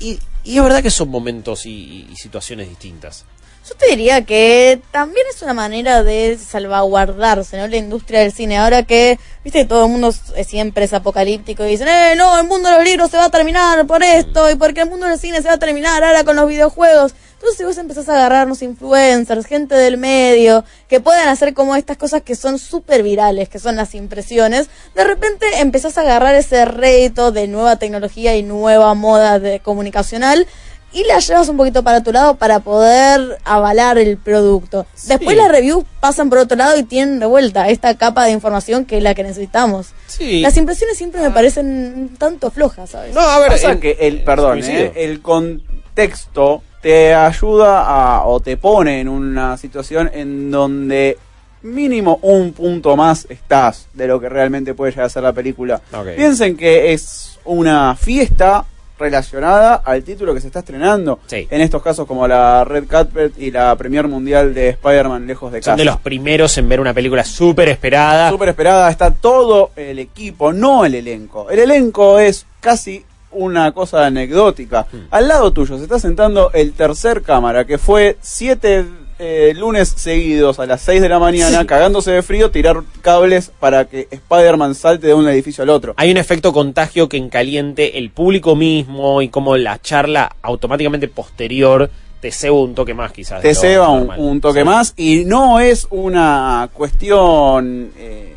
y, 0.00 0.18
y 0.44 0.56
es 0.56 0.62
verdad 0.62 0.82
que 0.82 0.90
son 0.90 1.08
momentos 1.10 1.66
y 1.66 2.08
situaciones 2.16 2.68
distintas. 2.68 3.26
Yo 3.68 3.76
te 3.76 3.90
diría 3.90 4.24
que 4.24 4.80
también 4.90 5.24
es 5.32 5.40
una 5.40 5.54
manera 5.54 6.02
de 6.02 6.36
salvaguardarse, 6.36 7.56
¿no? 7.58 7.68
La 7.68 7.76
industria 7.76 8.20
del 8.20 8.32
cine. 8.32 8.58
Ahora 8.58 8.82
que, 8.82 9.20
viste, 9.44 9.60
que 9.60 9.64
todo 9.66 9.84
el 9.84 9.92
mundo 9.92 10.12
siempre 10.44 10.84
es 10.84 10.92
apocalíptico 10.92 11.64
y 11.64 11.68
dicen, 11.68 11.86
eh, 11.86 12.14
no, 12.16 12.40
el 12.40 12.46
mundo 12.48 12.68
de 12.68 12.76
los 12.76 12.84
libros 12.84 13.10
se 13.12 13.18
va 13.18 13.26
a 13.26 13.30
terminar 13.30 13.86
por 13.86 14.02
esto 14.02 14.50
y 14.50 14.56
porque 14.56 14.80
el 14.80 14.90
mundo 14.90 15.06
del 15.06 15.18
cine 15.18 15.42
se 15.42 15.48
va 15.48 15.54
a 15.54 15.58
terminar 15.58 16.02
ahora 16.02 16.24
con 16.24 16.34
los 16.34 16.48
videojuegos. 16.48 17.14
Entonces 17.34 17.58
si 17.58 17.64
vos 17.64 17.78
empezás 17.78 18.08
a 18.08 18.14
agarrarnos 18.14 18.62
influencers, 18.62 19.46
gente 19.46 19.74
del 19.74 19.96
medio, 19.96 20.64
que 20.88 21.00
puedan 21.00 21.28
hacer 21.28 21.54
como 21.54 21.74
estas 21.74 21.96
cosas 21.96 22.22
que 22.22 22.36
son 22.36 22.56
súper 22.56 23.02
virales, 23.02 23.48
que 23.48 23.58
son 23.58 23.74
las 23.74 23.96
impresiones, 23.96 24.70
de 24.94 25.02
repente 25.02 25.46
empezás 25.58 25.98
a 25.98 26.02
agarrar 26.02 26.36
ese 26.36 26.64
rédito 26.64 27.32
de 27.32 27.48
nueva 27.48 27.76
tecnología 27.76 28.36
y 28.36 28.44
nueva 28.44 28.94
moda 28.94 29.40
de 29.40 29.58
comunicacional 29.58 30.46
y 30.92 31.04
la 31.04 31.18
llevas 31.18 31.48
un 31.48 31.56
poquito 31.56 31.82
para 31.82 32.02
tu 32.02 32.12
lado 32.12 32.34
para 32.36 32.60
poder 32.60 33.38
avalar 33.44 33.98
el 33.98 34.16
producto. 34.18 34.86
Después 35.06 35.36
las 35.36 35.50
reviews 35.50 35.84
pasan 36.00 36.28
por 36.28 36.38
otro 36.38 36.56
lado 36.56 36.76
y 36.78 36.82
tienen 36.82 37.18
de 37.20 37.26
vuelta 37.26 37.68
esta 37.68 37.96
capa 37.96 38.24
de 38.26 38.32
información 38.32 38.84
que 38.84 38.98
es 38.98 39.02
la 39.02 39.14
que 39.14 39.22
necesitamos. 39.22 39.88
Sí. 40.06 40.40
Las 40.40 40.56
impresiones 40.56 40.96
siempre 40.98 41.20
me 41.22 41.30
parecen 41.30 41.66
un 41.96 42.08
tanto 42.16 42.50
flojas, 42.50 42.90
¿sabes? 42.90 43.14
No, 43.14 43.20
a 43.20 43.38
ver, 43.38 43.48
Pasa 43.52 43.72
el- 43.72 43.80
que 43.80 43.96
el, 44.00 44.22
perdón, 44.22 44.60
eh, 44.64 44.92
el 44.96 45.22
contexto 45.22 46.62
te 46.80 47.14
ayuda 47.14 47.84
a, 47.86 48.26
o 48.26 48.40
te 48.40 48.56
pone 48.56 49.00
en 49.00 49.08
una 49.08 49.56
situación 49.56 50.10
en 50.12 50.50
donde 50.50 51.16
mínimo 51.62 52.18
un 52.22 52.52
punto 52.52 52.96
más 52.96 53.26
estás 53.30 53.86
de 53.94 54.08
lo 54.08 54.20
que 54.20 54.28
realmente 54.28 54.74
puede 54.74 54.90
llegar 54.90 55.06
a 55.06 55.10
ser 55.10 55.22
la 55.22 55.32
película. 55.32 55.80
Piensen 56.16 56.56
que 56.56 56.92
es 56.92 57.38
una 57.44 57.94
fiesta 57.94 58.64
relacionada 59.02 59.74
al 59.74 60.02
título 60.02 60.32
que 60.32 60.40
se 60.40 60.46
está 60.46 60.60
estrenando. 60.60 61.20
Sí. 61.26 61.46
En 61.50 61.60
estos 61.60 61.82
casos 61.82 62.06
como 62.06 62.26
la 62.26 62.64
Red 62.64 62.86
Carpet 62.86 63.34
y 63.36 63.50
la 63.50 63.76
Premier 63.76 64.08
Mundial 64.08 64.54
de 64.54 64.70
Spider-Man 64.70 65.26
Lejos 65.26 65.52
de 65.52 65.60
Casa. 65.60 65.72
Son 65.72 65.78
de 65.78 65.84
los 65.84 65.98
primeros 65.98 66.56
en 66.58 66.68
ver 66.68 66.80
una 66.80 66.94
película 66.94 67.24
súper 67.24 67.68
esperada. 67.68 68.30
Súper 68.30 68.50
esperada, 68.50 68.90
está 68.90 69.10
todo 69.10 69.70
el 69.76 69.98
equipo, 69.98 70.52
no 70.52 70.84
el 70.84 70.94
elenco. 70.94 71.50
El 71.50 71.58
elenco 71.58 72.18
es 72.18 72.46
casi 72.60 73.04
una 73.32 73.72
cosa 73.72 74.06
anecdótica. 74.06 74.86
Hmm. 74.90 75.06
Al 75.10 75.28
lado 75.28 75.52
tuyo 75.52 75.76
se 75.76 75.84
está 75.84 75.98
sentando 75.98 76.50
el 76.52 76.72
tercer 76.72 77.22
cámara, 77.22 77.64
que 77.64 77.78
fue 77.78 78.16
siete 78.20 78.84
eh, 79.18 79.52
lunes 79.56 79.88
seguidos 79.96 80.58
a 80.58 80.66
las 80.66 80.80
6 80.82 81.00
de 81.02 81.08
la 81.08 81.18
mañana, 81.18 81.66
cagándose 81.66 82.10
de 82.10 82.22
frío, 82.22 82.50
tirar 82.50 82.82
cables 83.00 83.52
para 83.58 83.86
que 83.86 84.08
Spider-Man 84.10 84.74
salte 84.74 85.08
de 85.08 85.14
un 85.14 85.28
edificio 85.28 85.62
al 85.62 85.70
otro. 85.70 85.94
Hay 85.96 86.10
un 86.10 86.16
efecto 86.16 86.52
contagio 86.52 87.08
que 87.08 87.16
en 87.16 87.28
caliente 87.28 87.98
el 87.98 88.10
público 88.10 88.56
mismo 88.56 89.22
y 89.22 89.28
como 89.28 89.56
la 89.56 89.80
charla 89.80 90.34
automáticamente 90.42 91.08
posterior 91.08 91.90
te 92.20 92.30
ceba 92.30 92.56
un 92.56 92.74
toque 92.74 92.94
más 92.94 93.12
quizás. 93.12 93.42
Te 93.42 93.54
ceba 93.54 93.88
un, 93.88 94.08
un 94.16 94.40
toque 94.40 94.62
más 94.62 94.94
y 94.96 95.24
no 95.24 95.58
es 95.58 95.88
una 95.90 96.70
cuestión 96.72 97.90
eh, 97.98 98.36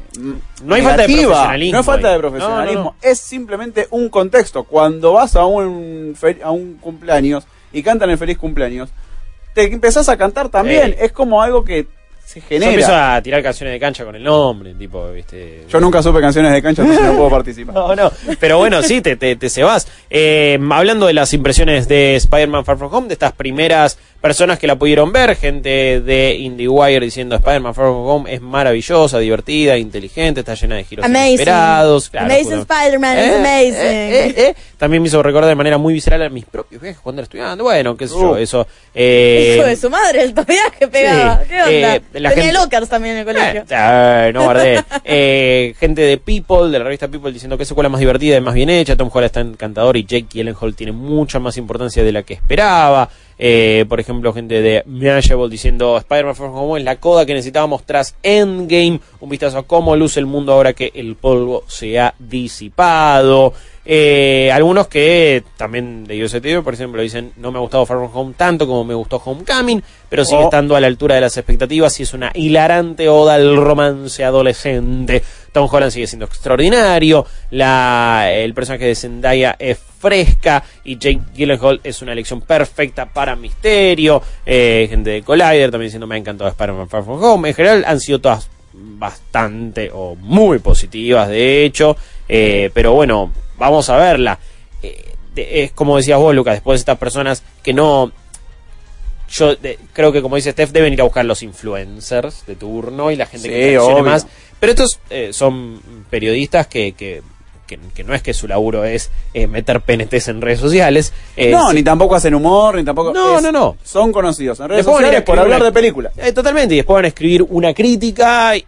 No 0.64 0.74
hay 0.74 0.82
falta 0.82 1.04
de 1.04 1.08
negativa, 1.08 1.30
profesionalismo 1.30 1.74
no 1.74 1.80
es 1.80 1.86
falta 1.86 2.12
de 2.12 2.20
profesionalismo 2.20 2.84
No, 2.84 2.90
no, 2.90 2.96
es 3.02 3.20
simplemente 3.20 3.88
un 3.92 4.10
contexto. 4.10 4.64
Cuando 4.64 5.14
vas 5.14 5.36
a 5.36 5.46
un 5.46 6.16
a 6.44 6.50
un 6.50 6.78
cumpleaños 6.82 7.46
y 7.72 7.84
cantan 7.84 8.10
el 8.10 8.18
feliz 8.18 8.40
cumpleaños 8.40 8.90
te 9.56 9.64
empezás 9.64 10.08
a 10.10 10.18
cantar 10.18 10.50
también 10.50 10.92
Sí. 10.92 10.98
es 11.06 11.12
como 11.12 11.42
algo 11.42 11.64
que 11.66 11.88
se 12.26 12.40
Yo 12.42 12.46
empiezo 12.56 12.72
genera 12.88 13.16
a 13.16 13.22
tirar 13.22 13.42
canciones 13.44 13.74
de 13.74 13.80
cancha 13.80 14.04
con 14.04 14.16
el 14.16 14.24
nombre, 14.24 14.74
tipo, 14.74 15.10
viste. 15.12 15.64
yo 15.70 15.80
nunca 15.80 16.02
supe 16.04 16.20
canciones 16.20 16.52
de 16.54 16.62
cancha 16.62 16.82
entonces 16.82 17.06
no 17.06 17.16
puedo 17.16 17.30
participar 17.30 17.74
No, 17.76 17.96
no, 17.96 18.12
pero 18.40 18.58
bueno, 18.58 18.82
sí, 18.82 19.00
te, 19.02 19.16
te, 19.16 19.36
te 19.36 19.50
cebas. 19.50 19.88
Eh, 20.10 20.60
hablando 20.72 21.06
de 21.06 21.14
las 21.14 21.34
impresiones 21.34 21.88
de 21.88 22.16
Spider-Man 22.16 22.66
Far 22.66 22.78
From 22.78 22.94
Home, 22.94 23.08
de 23.08 23.14
estas 23.14 23.32
primeras 23.34 23.98
personas 24.26 24.58
que 24.58 24.66
la 24.66 24.76
pudieron 24.76 25.12
ver, 25.14 25.36
gente 25.36 26.02
de 26.02 26.34
IndieWire 26.34 27.00
diciendo 27.06 27.36
Spider-Man 27.36 27.76
Far 27.76 27.86
From 27.86 28.08
Home 28.08 28.34
es 28.34 28.42
maravillosa, 28.42 29.20
divertida, 29.20 29.78
inteligente, 29.78 30.40
está 30.40 30.56
llena 30.56 30.78
de 30.78 30.84
giros 30.84 31.06
Amazing. 31.06 31.28
inesperados. 31.34 32.10
claro, 32.10 32.26
amazing. 32.34 32.60
Spider-Man, 32.62 33.18
Eh, 33.20 33.26
is 33.28 33.34
amazing. 33.36 33.76
eh, 33.86 34.26
eh, 34.26 34.34
eh. 34.50 34.56
También 34.78 35.04
me 35.04 35.10
hizo 35.10 35.22
recordar 35.22 35.48
de 35.50 35.54
manera 35.56 35.78
muy 35.78 35.94
visceral 35.94 36.24
a 36.24 36.30
mis 36.30 36.44
propios 36.46 36.82
viajes 36.82 37.00
cuando 37.04 37.22
era 37.22 37.26
estudiante. 37.26 37.62
Bueno, 37.62 37.96
qué 37.96 38.08
sé 38.08 38.16
yo, 38.16 38.32
Uh. 38.32 38.36
eso. 38.38 38.68
Eh, 38.96 39.58
Hijo 39.58 39.68
de 39.68 39.76
su 39.76 39.90
madre, 39.92 40.24
el 40.24 40.34
todavía 40.34 40.64
que 40.78 40.88
pegaba. 40.88 41.42
Sí, 41.44 41.50
¿Qué 41.50 41.62
onda? 41.62 41.96
eh, 41.96 42.02
la 42.14 42.30
Tenía 42.32 42.44
gente- 42.46 42.54
lockers 42.60 42.90
también 42.90 43.14
en 43.18 43.20
el 43.20 43.26
colegio. 43.26 43.64
eh, 43.70 44.32
no 44.34 44.44
guardé. 44.44 44.84
Eh, 45.08 45.76
gente 45.80 46.02
de 46.02 46.18
People, 46.18 46.72
de 46.72 46.80
la 46.80 46.86
revista 46.86 47.08
People, 47.08 47.32
diciendo 47.32 47.58
que 47.58 47.64
es 47.64 47.70
secuela 47.70 47.90
más 47.90 48.00
divertida 48.00 48.38
y 48.38 48.42
más 48.42 48.56
bien 48.56 48.72
hecha. 48.72 48.96
Tom 48.96 49.10
Holland 49.14 49.26
está 49.28 49.40
encantador 49.42 49.96
y 49.98 50.04
Jake 50.04 50.26
Gyllenhaal 50.34 50.76
tiene 50.76 50.92
mucha 50.94 51.38
más 51.40 51.58
importancia 51.58 52.04
de 52.04 52.12
la 52.12 52.24
que 52.24 52.34
esperaba. 52.34 53.08
Eh, 53.38 53.86
por 53.90 54.00
ejemplo, 54.00 54.34
gente 54.34 54.62
de 54.62 54.84
Mashable 54.86 55.50
diciendo 55.50 55.98
Spider-Man 55.98 56.36
Far 56.36 56.50
Home 56.54 56.80
es 56.80 56.86
la 56.86 56.96
coda 56.98 57.26
que 57.26 57.34
necesitábamos 57.34 57.84
tras 57.84 58.16
Endgame. 58.24 59.00
Un 59.20 59.30
vistazo 59.30 59.58
a 59.58 59.64
cómo 59.64 59.96
luce 59.96 60.20
el 60.20 60.26
mundo 60.26 60.54
ahora 60.54 60.74
que 60.74 60.92
el 60.96 61.16
polvo 61.16 61.64
se 61.68 62.00
ha 62.00 62.14
disipado. 62.20 63.54
Eh, 63.88 64.50
algunos 64.52 64.88
que 64.88 65.44
también 65.58 66.06
de 66.06 66.28
Today, 66.28 66.62
por 66.62 66.74
ejemplo, 66.74 67.02
dicen 67.04 67.34
no 67.38 67.52
me 67.52 67.60
ha 67.60 67.62
gustado 67.62 67.86
Far 67.86 67.98
From 67.98 68.10
Home 68.14 68.34
tanto 68.36 68.66
como 68.66 68.84
me 68.84 68.96
gustó 68.96 69.18
Homecoming, 69.24 69.84
pero 70.10 70.26
sigue 70.26 70.42
Oh. 70.42 70.46
estando 70.46 70.76
a 70.76 70.80
la 70.82 70.88
altura 70.88 71.16
de 71.16 71.22
las 71.22 71.38
expectativas 71.38 72.00
y 72.00 72.04
es 72.04 72.14
una 72.14 72.32
hilarante 72.34 73.08
oda 73.10 73.36
al 73.36 73.56
romance 73.58 74.24
adolescente. 74.24 75.22
Tom 75.52 75.70
Holland 75.72 75.92
sigue 75.92 76.08
siendo 76.08 76.26
extraordinario, 76.26 77.26
la, 77.52 78.30
el 78.34 78.54
personaje 78.56 78.86
de 78.86 78.96
Zendaya 78.96 79.56
es 79.60 79.78
fresca 80.00 80.64
y 80.84 80.98
Jake 80.98 81.22
Gyllenhaal 81.36 81.80
es 81.84 82.02
una 82.02 82.12
elección 82.14 82.42
perfecta 82.42 83.06
para 83.06 83.36
Misterio. 83.36 84.22
Eh, 84.46 84.88
gente 84.90 85.12
de 85.12 85.22
Collider 85.22 85.70
también 85.72 85.88
diciendo 85.88 86.08
me 86.08 86.16
ha 86.16 86.18
encantado 86.18 86.50
Spider-Man 86.50 86.90
Far 86.90 87.04
From 87.04 87.24
Home. 87.24 87.50
En 87.50 87.56
general 87.56 87.84
han 87.88 88.00
sido 88.00 88.20
todas 88.20 88.50
bastante 88.74 89.90
o 89.94 90.16
muy 90.16 90.60
positivas 90.60 91.30
de 91.30 91.64
hecho, 91.66 91.96
Eh, 92.28 92.72
pero 92.74 92.94
bueno, 92.94 93.32
vamos 93.58 93.90
a 93.90 93.98
verla. 93.98 94.40
Eh, 94.84 95.14
de- 95.34 95.64
es 95.64 95.72
como 95.72 95.98
decías 95.98 96.20
vos, 96.20 96.34
Lucas, 96.36 96.56
después 96.56 96.78
de 96.80 96.82
estas 96.82 96.98
personas 96.98 97.44
que 97.64 97.74
no 97.74 98.12
yo 99.30 99.56
de- 99.56 99.80
creo 99.94 100.12
que 100.12 100.22
como 100.22 100.36
dice 100.36 100.52
Steph 100.52 100.72
deben 100.72 100.94
ir 100.94 101.02
a 101.02 101.04
buscar 101.04 101.26
los 101.26 101.42
influencers 101.42 102.46
de 102.46 102.56
turno 102.56 103.10
y 103.12 103.16
la 103.16 103.26
gente 103.26 103.48
Sí, 103.48 103.54
que 103.54 104.02
más 104.04 104.28
pero 104.60 104.72
estos 104.72 105.00
eh, 105.10 105.34
son 105.34 105.82
periodistas 106.10 106.68
que, 106.68 106.94
que, 106.94 107.22
que- 107.68 107.80
que 107.94 108.04
no 108.04 108.14
es 108.14 108.22
que 108.22 108.34
su 108.34 108.48
laburo 108.48 108.84
es 108.86 109.10
eh, 109.34 109.48
meter 109.48 109.82
PNTs 109.82 110.28
en 110.30 110.42
redes 110.42 110.60
sociales 110.60 111.12
eh, 111.36 111.52
no, 111.52 111.74
ni 111.74 111.82
tampoco 111.84 112.16
hacen 112.16 112.34
humor, 112.36 112.76
ni 112.76 112.84
tampoco. 112.84 113.12
No, 113.14 113.38
es- 113.38 113.44
no, 113.44 113.52
no. 113.52 113.78
Son 113.84 114.12
conocidos 114.12 114.60
en 114.60 114.70
redes 114.70 114.86
Después 114.86 114.96
van 114.96 115.06
a 115.06 115.08
ir 115.08 115.14
a 115.16 115.20
sociales 115.20 115.26
por 115.26 115.40
hablar 115.40 115.58
una- 115.60 115.66
de 115.66 115.72
películas. 115.72 116.14
Eh, 116.18 116.32
totalmente, 116.32 116.74
y 116.74 116.78
después 116.78 116.96
van 116.96 117.06
a 117.06 117.08
escribir 117.10 117.44
una 117.50 117.74
crítica 117.74 118.56
y, 118.56 118.64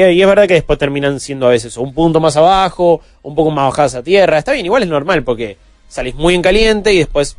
y 0.00 0.20
es 0.20 0.26
verdad 0.26 0.46
que 0.46 0.54
después 0.54 0.78
terminan 0.78 1.18
siendo 1.20 1.46
a 1.46 1.50
veces 1.50 1.76
un 1.76 1.92
punto 1.94 2.20
más 2.20 2.36
abajo, 2.36 3.00
un 3.22 3.34
poco 3.34 3.50
más 3.50 3.66
bajadas 3.70 3.94
a 3.96 4.02
tierra. 4.02 4.38
Está 4.38 4.52
bien, 4.52 4.66
igual 4.66 4.82
es 4.82 4.88
normal 4.88 5.22
porque 5.24 5.56
salís 5.88 6.14
muy 6.14 6.34
en 6.34 6.42
caliente 6.42 6.92
y 6.92 6.98
después 6.98 7.36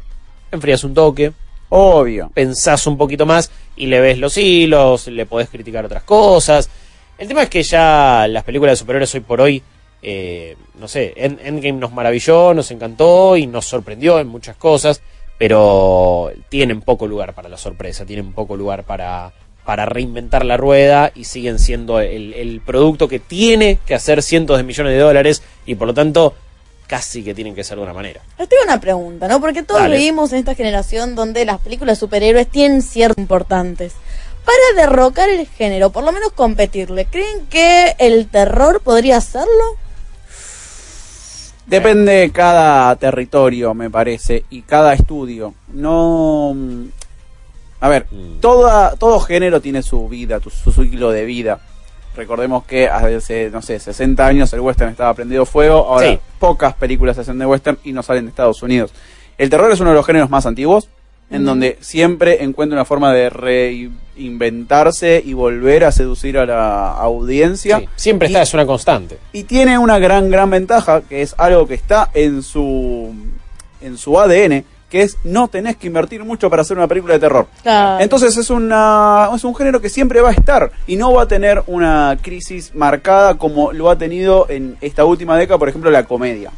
enfrías 0.51 0.83
un 0.83 0.93
toque. 0.93 1.31
Obvio. 1.69 2.31
Pensás 2.33 2.87
un 2.87 2.97
poquito 2.97 3.25
más 3.25 3.51
y 3.75 3.87
le 3.87 3.99
ves 3.99 4.17
los 4.17 4.37
hilos, 4.37 5.07
le 5.07 5.25
podés 5.25 5.49
criticar 5.49 5.85
otras 5.85 6.03
cosas. 6.03 6.69
El 7.17 7.27
tema 7.27 7.43
es 7.43 7.49
que 7.49 7.61
ya 7.63 8.25
las 8.29 8.43
películas 8.43 8.73
de 8.73 8.75
superhéroes 8.77 9.13
hoy 9.15 9.19
por 9.21 9.41
hoy, 9.41 9.61
eh, 10.09 10.55
no 10.79 10.87
sé, 10.87 11.13
End- 11.17 11.39
Endgame 11.43 11.73
nos 11.79 11.91
maravilló, 11.91 12.53
nos 12.53 12.71
encantó 12.71 13.35
y 13.35 13.45
nos 13.45 13.65
sorprendió 13.65 14.19
en 14.19 14.27
muchas 14.27 14.55
cosas, 14.55 15.01
pero 15.37 16.31
tienen 16.49 16.79
poco 16.81 17.07
lugar 17.07 17.33
para 17.33 17.49
la 17.49 17.57
sorpresa, 17.57 18.05
tienen 18.05 18.31
poco 18.31 18.55
lugar 18.55 18.83
para, 18.85 19.33
para 19.65 19.85
reinventar 19.85 20.45
la 20.45 20.55
rueda 20.55 21.11
y 21.13 21.25
siguen 21.25 21.59
siendo 21.59 21.99
el, 21.99 22.33
el 22.33 22.61
producto 22.61 23.07
que 23.09 23.19
tiene 23.19 23.79
que 23.85 23.95
hacer 23.95 24.23
cientos 24.23 24.55
de 24.57 24.63
millones 24.63 24.93
de 24.93 24.99
dólares 24.99 25.43
y 25.65 25.75
por 25.75 25.87
lo 25.87 25.93
tanto 25.93 26.35
casi 26.87 27.21
que 27.21 27.35
tienen 27.35 27.53
que 27.53 27.65
ser 27.65 27.75
de 27.77 27.83
una 27.83 27.91
manera. 27.93 28.21
Les 28.39 28.47
tengo 28.47 28.63
una 28.63 28.79
pregunta, 28.79 29.27
¿no? 29.27 29.41
Porque 29.41 29.61
todos 29.61 29.81
Dale. 29.81 29.97
vivimos 29.97 30.31
en 30.31 30.39
esta 30.39 30.55
generación 30.55 31.15
donde 31.15 31.43
las 31.43 31.59
películas 31.59 31.97
de 31.97 31.99
superhéroes 31.99 32.47
tienen 32.47 32.81
ciertos 32.81 33.17
importantes. 33.21 33.91
Para 34.45 34.81
derrocar 34.87 35.29
el 35.29 35.45
género, 35.45 35.89
por 35.89 36.05
lo 36.05 36.13
menos 36.13 36.31
competirle, 36.31 37.03
¿creen 37.03 37.47
que 37.49 37.95
el 37.99 38.27
terror 38.29 38.79
podría 38.79 39.17
hacerlo? 39.17 39.75
Depende 41.67 42.13
de 42.13 42.31
cada 42.31 42.95
territorio, 42.95 43.73
me 43.73 43.89
parece, 43.89 44.45
y 44.49 44.61
cada 44.61 44.93
estudio. 44.93 45.53
No. 45.73 46.53
mm, 46.55 46.83
A 47.79 47.89
ver, 47.89 48.07
toda, 48.41 48.95
todo 48.95 49.19
género 49.19 49.61
tiene 49.61 49.83
su 49.83 50.07
vida, 50.09 50.39
su 50.39 50.71
ciclo 50.71 51.11
de 51.11 51.25
vida. 51.25 51.59
Recordemos 52.15 52.63
que 52.63 52.87
hace, 52.87 53.51
no 53.51 53.61
sé, 53.61 53.79
60 53.79 54.25
años 54.25 54.51
el 54.53 54.61
western 54.61 54.89
estaba 54.89 55.13
prendido 55.13 55.45
fuego, 55.45 55.85
ahora 55.85 56.07
Sí. 56.07 56.19
pocas 56.39 56.73
películas 56.73 57.15
se 57.17 57.21
hacen 57.21 57.37
de 57.37 57.45
western 57.45 57.77
y 57.83 57.91
no 57.93 58.01
salen 58.01 58.23
de 58.25 58.29
Estados 58.31 58.63
Unidos. 58.63 58.91
El 59.37 59.51
terror 59.51 59.71
es 59.71 59.79
uno 59.79 59.91
de 59.91 59.95
los 59.97 60.05
géneros 60.07 60.31
más 60.31 60.47
antiguos, 60.47 60.87
en 61.29 61.43
donde 61.43 61.77
siempre 61.81 62.43
encuentra 62.43 62.77
una 62.77 62.85
forma 62.85 63.13
de 63.13 63.29
reinventarse 63.29 65.21
y 65.23 65.33
volver 65.33 65.83
a 65.83 65.91
seducir 65.91 66.37
a 66.37 66.45
la 66.45 66.91
audiencia. 66.91 67.79
Sí, 67.79 67.89
siempre 67.95 68.27
está, 68.27 68.41
es 68.41 68.53
una 68.53 68.65
constante. 68.65 69.17
Y 69.33 69.43
tiene 69.43 69.77
una 69.77 69.99
gran, 69.99 70.29
gran 70.29 70.49
ventaja, 70.49 71.01
que 71.01 71.21
es 71.21 71.35
algo 71.37 71.67
que 71.67 71.73
está 71.73 72.09
en 72.13 72.43
su, 72.43 73.13
en 73.81 73.97
su 73.97 74.17
ADN, 74.17 74.63
que 74.89 75.01
es 75.01 75.17
no 75.25 75.49
tenés 75.49 75.75
que 75.75 75.87
invertir 75.87 76.23
mucho 76.23 76.49
para 76.49 76.61
hacer 76.61 76.77
una 76.77 76.87
película 76.87 77.15
de 77.15 77.19
terror. 77.19 77.47
Claro. 77.61 78.01
Entonces 78.01 78.37
es, 78.37 78.49
una, 78.49 79.29
es 79.35 79.43
un 79.43 79.53
género 79.53 79.81
que 79.81 79.89
siempre 79.89 80.21
va 80.21 80.29
a 80.29 80.33
estar 80.33 80.71
y 80.87 80.95
no 80.95 81.11
va 81.13 81.23
a 81.23 81.27
tener 81.27 81.61
una 81.67 82.17
crisis 82.21 82.73
marcada 82.73 83.37
como 83.37 83.73
lo 83.73 83.89
ha 83.89 83.97
tenido 83.97 84.45
en 84.49 84.77
esta 84.79 85.03
última 85.03 85.37
década, 85.37 85.59
por 85.59 85.67
ejemplo, 85.67 85.91
la 85.91 86.03
comedia. 86.03 86.51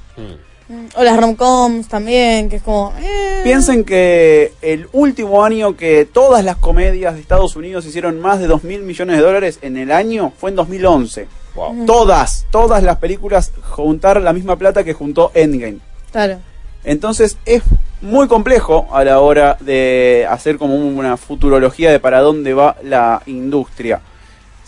O 0.95 1.03
las 1.03 1.19
romcoms 1.19 1.87
también, 1.87 2.47
que 2.47 2.57
es 2.57 2.61
como... 2.61 2.93
eh, 3.01 3.41
Piensen 3.43 3.83
que 3.83 4.53
el 4.61 4.87
último 4.93 5.43
año 5.43 5.75
que 5.75 6.05
todas 6.05 6.45
las 6.45 6.57
comedias 6.57 7.15
de 7.15 7.21
Estados 7.21 7.55
Unidos 7.55 7.85
hicieron 7.87 8.19
más 8.19 8.39
de 8.39 8.45
2 8.47 8.63
mil 8.63 8.81
millones 8.83 9.17
de 9.17 9.23
dólares 9.23 9.57
en 9.63 9.77
el 9.77 9.91
año 9.91 10.31
fue 10.37 10.51
en 10.51 10.55
2011. 10.55 11.27
Wow. 11.55 11.85
Todas, 11.87 12.45
todas 12.51 12.83
las 12.83 12.97
películas 12.97 13.51
juntar 13.69 14.21
la 14.21 14.31
misma 14.31 14.57
plata 14.57 14.83
que 14.83 14.93
juntó 14.93 15.31
Endgame. 15.33 15.79
Claro. 16.11 16.37
Entonces 16.83 17.37
es 17.45 17.63
muy 18.01 18.27
complejo 18.27 18.87
a 18.91 19.03
la 19.03 19.19
hora 19.19 19.57
de 19.59 20.27
hacer 20.29 20.57
como 20.57 20.75
una 20.75 21.17
futurología 21.17 21.91
de 21.91 21.99
para 21.99 22.21
dónde 22.21 22.53
va 22.53 22.77
la 22.83 23.21
industria. 23.25 24.01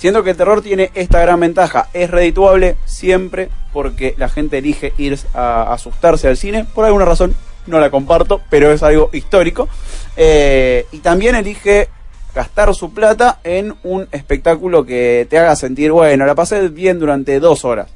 Siendo 0.01 0.23
que 0.23 0.31
el 0.31 0.35
terror 0.35 0.63
tiene 0.63 0.89
esta 0.95 1.19
gran 1.21 1.39
ventaja, 1.39 1.87
es 1.93 2.09
redituable 2.09 2.75
siempre 2.85 3.49
porque 3.71 4.15
la 4.17 4.29
gente 4.29 4.57
elige 4.57 4.93
ir 4.97 5.19
a 5.35 5.71
asustarse 5.71 6.27
al 6.27 6.37
cine. 6.37 6.65
Por 6.65 6.85
alguna 6.85 7.05
razón 7.05 7.35
no 7.67 7.79
la 7.79 7.91
comparto, 7.91 8.41
pero 8.49 8.71
es 8.71 8.81
algo 8.81 9.11
histórico. 9.13 9.69
Eh, 10.17 10.87
y 10.91 10.97
también 11.01 11.35
elige 11.35 11.87
gastar 12.33 12.73
su 12.73 12.95
plata 12.95 13.41
en 13.43 13.75
un 13.83 14.07
espectáculo 14.11 14.87
que 14.87 15.27
te 15.29 15.37
haga 15.37 15.55
sentir, 15.55 15.91
bueno, 15.91 16.25
la 16.25 16.33
pasé 16.33 16.69
bien 16.69 16.97
durante 16.97 17.39
dos 17.39 17.63
horas. 17.63 17.87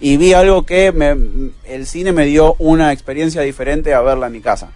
Y 0.00 0.18
vi 0.18 0.34
algo 0.34 0.64
que 0.66 0.92
me- 0.92 1.50
el 1.64 1.86
cine 1.86 2.12
me 2.12 2.26
dio 2.26 2.56
una 2.58 2.92
experiencia 2.92 3.40
diferente 3.40 3.94
a 3.94 4.02
verla 4.02 4.26
en 4.26 4.34
mi 4.34 4.40
casa. 4.42 4.68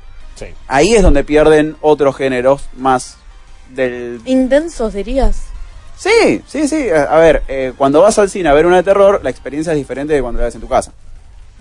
Ahí 0.69 0.95
es 0.95 1.03
donde 1.03 1.23
pierden 1.23 1.77
otros 1.83 2.17
géneros 2.17 2.67
más 2.79 3.19
del 3.75 4.23
Intensos, 4.25 4.95
dirías. 4.95 5.49
Sí, 5.99 6.43
sí, 6.47 6.69
sí. 6.69 6.91
A 6.91 7.05
a 7.05 7.19
ver, 7.19 7.43
eh, 7.49 7.73
cuando 7.77 8.01
vas 8.03 8.19
al 8.19 8.31
cine 8.31 8.49
a 8.49 8.55
ver 8.55 8.67
una 8.67 8.77
de 8.77 8.83
terror, 8.85 9.21
la 9.23 9.31
experiencia 9.31 9.73
es 9.73 9.79
diferente 9.79 10.15
de 10.15 10.23
cuando 10.23 10.39
la 10.39 10.47
ves 10.47 10.55
en 10.55 10.61
tu 10.61 10.69
casa. 10.69 10.93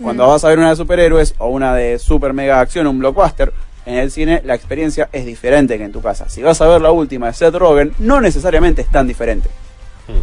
Cuando 0.00 0.24
Mm. 0.24 0.28
vas 0.28 0.44
a 0.44 0.48
ver 0.48 0.58
una 0.58 0.70
de 0.70 0.76
superhéroes 0.76 1.34
o 1.38 1.48
una 1.48 1.74
de 1.74 1.98
super 1.98 2.32
mega 2.32 2.60
acción, 2.60 2.86
un 2.86 3.00
blockbuster, 3.00 3.52
en 3.84 3.94
el 3.96 4.10
cine 4.12 4.42
la 4.44 4.54
experiencia 4.54 5.08
es 5.12 5.24
diferente 5.26 5.76
que 5.76 5.84
en 5.84 5.92
tu 5.92 6.00
casa. 6.02 6.28
Si 6.28 6.40
vas 6.42 6.60
a 6.60 6.68
ver 6.68 6.80
la 6.80 6.92
última 6.92 7.26
de 7.26 7.32
Seth 7.32 7.54
Rogen, 7.54 7.92
no 7.98 8.20
necesariamente 8.20 8.82
es 8.82 8.88
tan 8.88 9.06
diferente. 9.08 9.48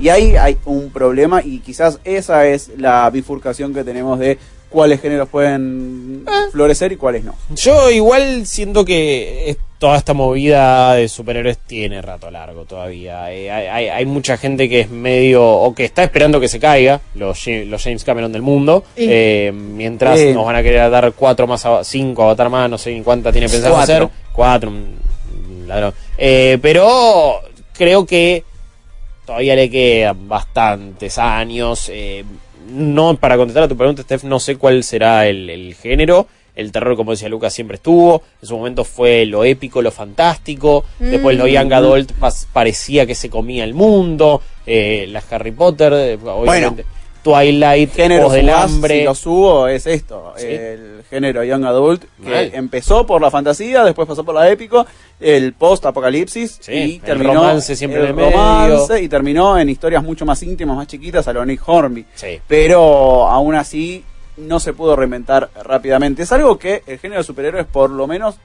Y 0.02 0.10
ahí 0.10 0.36
hay 0.36 0.58
un 0.66 0.90
problema 0.92 1.44
y 1.44 1.60
quizás 1.60 2.00
esa 2.06 2.48
es 2.48 2.72
la 2.78 3.08
bifurcación 3.12 3.72
que 3.74 3.84
tenemos 3.84 4.18
de 4.18 4.40
cuáles 4.76 5.00
géneros 5.02 5.30
pueden 5.30 6.26
florecer 6.52 6.92
y 6.92 6.98
cuáles 6.98 7.24
no. 7.24 7.34
Yo 7.56 7.90
igual 7.90 8.46
siento 8.46 8.84
que 8.84 9.50
es- 9.50 9.58
toda 9.80 9.98
esta 9.98 10.14
movida 10.14 10.96
de 10.96 11.08
superhéroes 11.08 11.58
tiene 11.60 12.02
rato 12.02 12.30
largo 12.32 12.66
todavía. 12.66 13.32
Eh, 13.32 13.50
hay, 13.52 14.06
mucha 14.06 14.36
gente 14.38 14.68
que 14.68 14.82
es 14.82 14.90
medio 14.90 15.46
o 15.46 15.74
que 15.76 15.86
está 15.86 16.04
esperando 16.04 16.40
que 16.40 16.48
se 16.48 16.60
caiga 16.60 17.02
los, 17.14 17.40
Ja- 17.44 17.64
los 17.66 17.84
James 17.84 18.04
Cameron 18.04 18.32
del 18.32 18.42
mundo, 18.42 18.84
eh, 18.96 19.52
mientras 19.54 20.20
nos 20.34 20.46
van 20.46 20.56
a 20.58 20.64
querer 20.64 20.90
dar 20.90 21.14
cuatro 21.14 21.46
más, 21.48 21.66
cinco 21.84 22.24
avatar 22.24 22.50
más, 22.50 22.70
no 22.70 22.78
sé 22.78 22.94
ni 22.94 23.02
cuánta 23.02 23.32
tiene 23.32 23.48
pensado 23.50 23.76
Cuatro. 23.76 23.96
hacer, 23.96 24.10
cuatro, 24.34 24.70
un 24.72 25.68
ladrón. 25.68 25.94
Eh, 26.18 26.58
pero 26.62 27.42
creo 27.74 28.06
que 28.06 28.44
todavía 29.26 29.56
le 29.56 29.70
quedan 29.70 30.28
bastantes 30.28 31.18
años. 31.18 31.90
eh, 31.94 32.24
no, 32.68 33.16
para 33.18 33.38
contestar 33.38 33.64
a 33.64 33.68
tu 33.68 33.78
pregunta, 33.78 34.02
Steph, 34.04 34.24
no 34.24 34.40
sé 34.40 34.56
cuál 34.58 34.84
será 34.84 35.28
el, 35.28 35.50
el 35.50 35.76
género. 35.76 36.28
El 36.56 36.72
terror, 36.72 36.96
como 36.96 37.12
decía 37.12 37.28
Lucas, 37.28 37.54
siempre 37.54 37.76
estuvo. 37.76 38.24
En 38.42 38.48
su 38.48 38.56
momento 38.58 38.86
fue 38.86 39.26
lo 39.26 39.44
épico, 39.44 39.82
lo 39.82 39.92
fantástico. 39.92 40.86
Después 41.00 41.38
lo 41.38 41.44
Mm. 41.46 41.50
Young 41.50 41.74
Adult 41.74 42.12
pas- 42.18 42.48
parecía 42.54 43.06
que 43.06 43.14
se 43.14 43.30
comía 43.30 43.66
el 43.66 43.74
mundo. 43.74 44.42
Eh, 44.66 45.06
las 45.10 45.32
Harry 45.34 45.52
Potter, 45.52 45.92
eh, 45.94 46.18
obviamente. 46.24 46.86
Twilight, 47.26 47.92
género 47.94 48.30
del 48.30 48.50
Hambre. 48.52 49.00
si 49.00 49.04
lo 49.04 49.16
subo 49.16 49.68
es 49.68 49.88
esto, 49.88 50.34
el 50.38 51.04
género 51.10 51.44
Young 51.44 51.66
Adult, 51.66 52.04
que 52.24 52.30
Mal. 52.30 52.52
empezó 52.54 53.06
por 53.06 53.20
la 53.20 53.32
fantasía, 53.32 53.84
después 53.84 54.08
pasó 54.08 54.24
por 54.24 54.36
la 54.36 54.48
épico, 54.50 54.86
el 55.20 55.54
post-apocalipsis 55.54 56.60
Sí, 56.62 56.72
y 56.72 56.96
el 56.96 57.02
terminó 57.02 57.34
romance 57.34 57.76
siempre 57.76 58.00
el 58.02 58.08
el 58.10 58.14
medio. 58.14 58.30
romance 58.32 59.02
y 59.02 59.08
terminó 59.10 59.58
en 59.58 59.70
historias 59.70 60.04
mucho 60.04 60.24
más 60.26 60.42
íntimas, 60.44 60.78
más 60.78 60.86
chiquitas 60.88 61.28
a 61.28 61.34
lo 61.34 61.44
Nick 61.46 61.62
Hornby. 61.68 62.06
Sí. 62.14 62.40
Pero 62.48 63.28
aún 63.28 63.56
así 63.56 64.04
no 64.38 64.60
se 64.60 64.74
pudo 64.74 64.96
reinventar 64.96 65.50
rápidamente. 65.64 66.24
Es 66.24 66.32
algo 66.32 66.60
que 66.60 66.84
el 66.86 67.00
género 67.00 67.22
de 67.22 67.26
superhéroes 67.26 67.66
por 67.66 67.90
lo 67.90 68.06
menos 68.06 68.36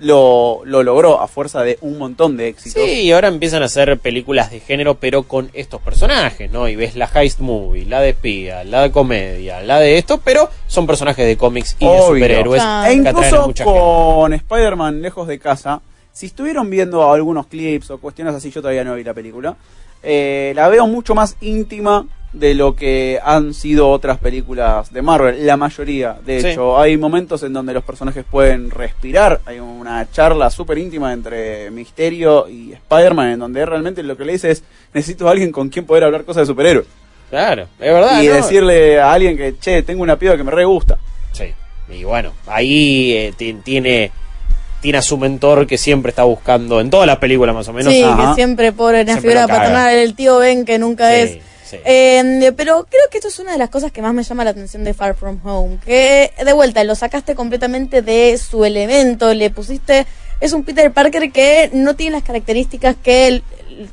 lo, 0.00 0.62
lo 0.64 0.82
logró 0.82 1.20
a 1.20 1.28
fuerza 1.28 1.62
de 1.62 1.78
un 1.82 1.98
montón 1.98 2.36
de 2.36 2.48
éxitos. 2.48 2.82
Sí, 2.82 3.02
y 3.02 3.12
ahora 3.12 3.28
empiezan 3.28 3.62
a 3.62 3.66
hacer 3.66 3.98
películas 3.98 4.50
de 4.50 4.60
género, 4.60 4.94
pero 4.94 5.24
con 5.24 5.50
estos 5.52 5.80
personajes, 5.82 6.50
¿no? 6.50 6.68
Y 6.68 6.76
ves 6.76 6.96
la 6.96 7.08
heist 7.14 7.40
movie, 7.40 7.84
la 7.84 8.00
de 8.00 8.10
espía, 8.10 8.64
la 8.64 8.82
de 8.82 8.90
comedia, 8.90 9.60
la 9.62 9.78
de 9.78 9.98
esto, 9.98 10.18
pero 10.24 10.48
son 10.66 10.86
personajes 10.86 11.26
de 11.26 11.36
cómics 11.36 11.76
y 11.78 11.86
de 11.86 12.00
superhéroes. 12.00 12.62
E 12.62 12.64
que 12.64 12.70
atraen 12.70 13.06
a 13.06 13.10
incluso 13.10 13.46
mucha 13.46 13.64
gente. 13.64 13.78
con 13.78 14.32
Spider-Man 14.32 15.02
lejos 15.02 15.28
de 15.28 15.38
casa, 15.38 15.82
si 16.12 16.26
estuvieron 16.26 16.70
viendo 16.70 17.12
algunos 17.12 17.46
clips 17.46 17.90
o 17.90 17.98
cuestiones 17.98 18.34
así, 18.34 18.50
yo 18.50 18.62
todavía 18.62 18.84
no 18.84 18.94
vi 18.94 19.04
la 19.04 19.14
película, 19.14 19.56
eh, 20.02 20.52
la 20.56 20.68
veo 20.68 20.86
mucho 20.86 21.14
más 21.14 21.36
íntima 21.42 22.06
de 22.32 22.54
lo 22.54 22.76
que 22.76 23.18
han 23.24 23.54
sido 23.54 23.88
otras 23.90 24.18
películas 24.18 24.92
de 24.92 25.02
Marvel, 25.02 25.44
la 25.46 25.56
mayoría. 25.56 26.16
De 26.24 26.40
Sí. 26.40 26.46
hecho, 26.48 26.78
hay 26.78 26.96
momentos 26.96 27.42
en 27.42 27.52
donde 27.52 27.72
los 27.74 27.82
personajes 27.82 28.24
pueden 28.30 28.70
respirar, 28.70 29.40
hay 29.46 29.58
una 29.58 30.08
charla 30.12 30.48
súper 30.50 30.78
íntima 30.78 31.12
entre 31.12 31.70
Misterio 31.72 32.48
y 32.48 32.72
Spider-Man, 32.72 33.30
en 33.30 33.38
donde 33.40 33.66
realmente 33.66 34.02
lo 34.04 34.16
que 34.16 34.24
le 34.24 34.32
dice 34.34 34.52
es, 34.52 34.62
necesito 34.94 35.26
a 35.26 35.32
alguien 35.32 35.50
con 35.50 35.68
quien 35.70 35.84
poder 35.86 36.04
hablar 36.04 36.24
cosas 36.24 36.42
de 36.42 36.46
superhéroes. 36.46 36.86
Claro, 37.30 37.62
es 37.78 37.92
verdad. 37.92 38.22
y 38.22 38.26
¿no? 38.28 38.34
decirle 38.34 39.00
a 39.00 39.12
alguien 39.12 39.36
que, 39.36 39.58
che, 39.58 39.82
tengo 39.82 40.02
una 40.02 40.16
piba 40.16 40.36
que 40.36 40.44
me 40.44 40.50
re 40.52 40.64
gusta. 40.64 40.98
Sí. 41.32 41.44
Y 41.92 42.04
bueno, 42.04 42.32
ahí 42.46 43.12
eh, 43.12 43.34
ti- 43.36 43.54
tiene 43.64 44.12
tiene 44.80 44.96
a 44.98 45.02
su 45.02 45.18
mentor 45.18 45.66
que 45.66 45.76
siempre 45.76 46.08
está 46.08 46.22
buscando 46.24 46.80
en 46.80 46.88
todas 46.88 47.06
las 47.06 47.18
películas 47.18 47.54
más 47.54 47.68
o 47.68 47.72
menos. 47.74 47.92
sí, 47.92 48.02
Ajá. 48.02 48.30
que 48.30 48.34
siempre 48.36 48.72
pobre 48.72 49.04
la 49.04 49.12
Siempre 49.12 49.30
figura 49.32 49.46
paternal, 49.46 49.94
el 49.94 50.14
tío 50.14 50.38
Ben 50.38 50.64
que 50.64 50.78
nunca 50.78 51.10
Sí, 51.10 51.16
es. 51.16 51.38
Sí. 51.70 51.76
Eh, 51.84 52.52
pero 52.56 52.86
creo 52.88 53.02
que 53.10 53.18
esto 53.18 53.28
es 53.28 53.38
una 53.38 53.52
de 53.52 53.58
las 53.58 53.70
cosas 53.70 53.92
que 53.92 54.02
más 54.02 54.12
me 54.14 54.22
llama 54.22 54.44
la 54.44 54.50
atención 54.50 54.84
de 54.84 54.94
Far 54.94 55.14
From 55.14 55.40
Home. 55.44 55.78
Que 55.84 56.32
de 56.44 56.52
vuelta 56.52 56.82
lo 56.84 56.94
sacaste 56.94 57.34
completamente 57.34 58.02
de 58.02 58.36
su 58.38 58.64
elemento, 58.64 59.32
le 59.34 59.50
pusiste. 59.50 60.06
Es 60.40 60.52
un 60.52 60.64
Peter 60.64 60.90
Parker 60.92 61.30
que 61.32 61.70
no 61.72 61.94
tiene 61.96 62.12
las 62.16 62.22
características 62.22 62.96
que 63.02 63.26
el- 63.28 63.42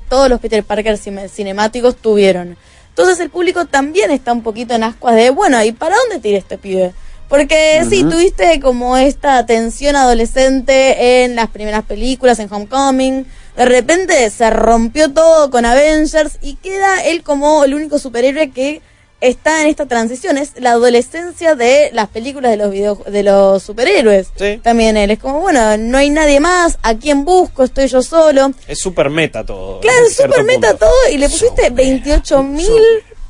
todos 0.09 0.29
los 0.29 0.39
Peter 0.39 0.63
Parker 0.63 0.97
cine- 0.97 1.27
cinemáticos 1.29 1.95
tuvieron. 1.97 2.57
Entonces 2.89 3.19
el 3.19 3.29
público 3.29 3.65
también 3.65 4.09
está 4.11 4.31
un 4.33 4.41
poquito 4.41 4.73
en 4.73 4.83
ascuas 4.83 5.15
de, 5.15 5.29
bueno, 5.29 5.63
¿y 5.63 5.71
para 5.71 5.95
dónde 5.97 6.19
tira 6.19 6.37
este 6.39 6.57
pibe? 6.57 6.93
Porque 7.29 7.83
sí, 7.89 8.01
Ujú. 8.03 8.11
tuviste 8.11 8.59
como 8.61 8.95
esta 8.97 9.45
tensión 9.45 9.97
adolescente 9.97 11.23
en 11.25 11.35
las 11.35 11.49
primeras 11.49 11.83
películas, 11.83 12.39
en 12.39 12.51
Homecoming. 12.51 13.25
De 13.57 13.65
repente 13.65 14.29
se 14.29 14.49
rompió 14.51 15.11
todo 15.11 15.49
con 15.49 15.65
Avengers 15.65 16.37
y 16.41 16.55
queda 16.55 17.03
él 17.03 17.23
como 17.23 17.63
el 17.63 17.73
único 17.73 17.97
superhéroe 17.99 18.51
que 18.51 18.81
está 19.19 19.61
en 19.63 19.67
esta 19.67 19.87
transición. 19.87 20.37
Es 20.37 20.51
la 20.57 20.71
adolescencia 20.71 21.55
de 21.55 21.89
las 21.91 22.07
películas 22.09 22.51
de 22.51 22.57
los 22.57 22.69
video, 22.71 22.95
de 23.07 23.23
los 23.23 23.63
superhéroes. 23.63 24.27
También 24.61 24.95
él 24.95 25.09
es 25.09 25.17
como, 25.19 25.39
bueno, 25.41 25.75
no 25.77 25.97
hay 25.97 26.11
nadie 26.11 26.39
más, 26.39 26.77
¿a 26.83 26.93
quién 26.95 27.25
busco? 27.25 27.63
Estoy 27.63 27.87
yo 27.87 28.03
solo. 28.03 28.51
Es 28.67 28.79
super 28.79 29.09
meta 29.09 29.43
todo. 29.43 29.79
Claro, 29.79 30.05
es 30.05 30.15
super 30.15 30.43
meta 30.43 30.69
punto. 30.69 30.85
todo 30.85 31.11
y 31.11 31.17
le 31.17 31.27
pusiste 31.27 31.71
28 31.71 32.43
mil 32.43 32.71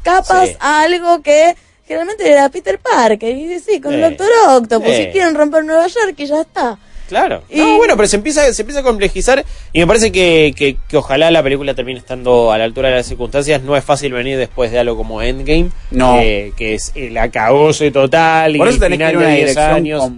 capas 0.03 0.49
Sí. 0.49 0.57
a 0.59 0.81
algo 0.81 1.21
que 1.21 1.55
generalmente 1.85 2.29
era 2.29 2.49
Peter 2.49 2.77
Parker. 2.79 3.29
Y 3.33 3.47
dice, 3.47 3.71
sí, 3.71 3.79
con 3.81 3.93
el 3.93 4.03
Sí. 4.03 4.09
Doctor 4.17 4.29
Octopus, 4.57 4.89
Sí. 4.91 5.03
si 5.05 5.11
quieren 5.11 5.35
romper 5.35 5.63
Nueva 5.63 5.87
York 5.87 6.15
y 6.17 6.25
ya 6.25 6.41
está. 6.41 6.77
Claro. 7.07 7.43
No, 7.53 7.77
bueno, 7.77 7.95
pero 7.95 8.07
se 8.07 8.17
empieza, 8.17 8.51
se 8.53 8.61
empieza 8.61 8.81
a 8.81 8.83
complejizar 8.83 9.43
y 9.73 9.79
me 9.79 9.87
parece 9.87 10.11
que, 10.11 10.53
que, 10.55 10.75
que 10.87 10.97
ojalá 10.97 11.31
la 11.31 11.41
película 11.41 11.73
termine 11.73 11.99
estando 11.99 12.51
a 12.51 12.57
la 12.57 12.65
altura 12.65 12.89
de 12.89 12.95
las 12.95 13.05
circunstancias. 13.05 13.61
No 13.61 13.75
es 13.77 13.83
fácil 13.83 14.11
venir 14.13 14.37
después 14.37 14.71
de 14.71 14.79
algo 14.79 14.97
como 14.97 15.21
Endgame, 15.21 15.69
No. 15.91 16.19
eh, 16.19 16.51
que 16.57 16.73
es 16.75 16.91
el 16.95 17.17
acabose 17.17 17.91
total 17.91 18.55
Por 18.57 18.67
y 18.67 18.69
eso 18.71 18.79
tenés 18.79 18.99
que 18.99 19.03
ir 19.09 19.15
a 19.15 19.17
una 19.19 19.27
de 19.27 19.35
10 19.35 19.39
dirección 19.47 19.75
años. 19.75 20.11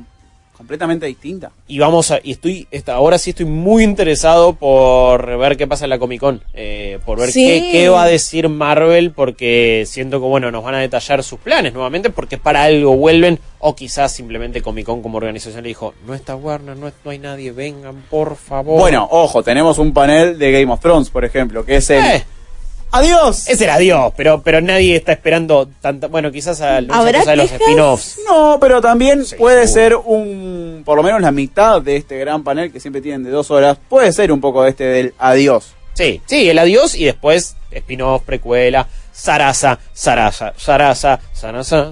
Completamente 0.59 1.05
distinta. 1.05 1.51
Y 1.69 1.79
vamos 1.79 2.11
a, 2.11 2.19
y 2.21 2.31
estoy, 2.33 2.67
esta, 2.69 2.93
ahora 2.93 3.17
sí 3.17 3.29
estoy 3.29 3.45
muy 3.45 3.81
interesado 3.81 4.53
por 4.55 5.37
ver 5.37 5.55
qué 5.55 5.67
pasa 5.67 5.85
en 5.85 5.89
la 5.89 5.99
Comic 5.99 6.19
Con, 6.19 6.43
eh, 6.53 6.99
por 7.05 7.17
ver 7.17 7.31
Sí. 7.31 7.45
qué, 7.47 7.69
qué 7.71 7.87
va 7.87 8.03
a 8.03 8.07
decir 8.07 8.49
Marvel, 8.49 9.11
porque 9.11 9.85
siento 9.87 10.19
que 10.19 10.27
bueno, 10.27 10.51
nos 10.51 10.61
van 10.65 10.75
a 10.75 10.79
detallar 10.79 11.23
sus 11.23 11.39
planes 11.39 11.73
nuevamente, 11.73 12.09
porque 12.09 12.37
para 12.37 12.63
algo 12.63 12.93
vuelven, 12.97 13.39
o 13.59 13.73
quizás 13.73 14.13
simplemente 14.13 14.61
Comic 14.61 14.85
Con 14.85 15.01
como 15.01 15.17
organización 15.17 15.63
le 15.63 15.69
dijo, 15.69 15.93
no 16.05 16.13
está 16.13 16.35
Warner, 16.35 16.75
no, 16.75 16.91
no 17.05 17.11
hay 17.11 17.19
nadie, 17.19 17.53
vengan 17.53 18.03
por 18.09 18.35
favor. 18.35 18.77
Bueno, 18.81 19.07
ojo, 19.09 19.41
tenemos 19.41 19.77
un 19.77 19.93
panel 19.93 20.37
de 20.37 20.51
Game 20.51 20.71
of 20.73 20.81
Thrones, 20.81 21.09
por 21.09 21.23
ejemplo, 21.23 21.63
que 21.63 21.77
es 21.77 21.89
el... 21.89 22.03
Eh. 22.03 22.23
¡Adiós! 22.91 23.47
Es 23.47 23.61
el 23.61 23.69
adiós, 23.69 24.13
pero, 24.17 24.41
pero 24.41 24.61
nadie 24.61 24.95
está 24.95 25.11
esperando 25.11 25.69
tanta, 25.79 26.07
bueno, 26.07 26.31
quizás 26.31 26.59
a 26.61 26.81
muchas 26.81 26.97
¿Habrá 26.97 27.19
cosas 27.19 27.31
de 27.33 27.35
los 27.35 27.51
quejas? 27.51 27.61
spin-offs. 27.61 28.19
No, 28.27 28.57
pero 28.59 28.81
también 28.81 29.23
puede 29.37 29.67
ser 29.67 29.95
un, 29.95 30.81
por 30.83 30.97
lo 30.97 31.03
menos 31.03 31.21
la 31.21 31.31
mitad 31.31 31.81
de 31.81 31.97
este 31.97 32.17
gran 32.17 32.43
panel 32.43 32.71
que 32.71 32.79
siempre 32.79 33.01
tienen 33.01 33.23
de 33.23 33.29
dos 33.29 33.51
horas, 33.51 33.77
puede 33.89 34.11
ser 34.11 34.31
un 34.31 34.41
poco 34.41 34.65
este 34.65 34.85
del 34.85 35.13
adiós. 35.19 35.73
Sí, 35.93 36.21
sí, 36.25 36.49
el 36.49 36.57
adiós 36.57 36.95
y 36.95 37.05
después 37.05 37.55
spin-off, 37.71 38.23
precuela. 38.23 38.87
Sarasa, 39.19 39.77
Sarasa, 39.93 40.53
Sarasa, 40.57 41.19
Sarasa. 41.33 41.91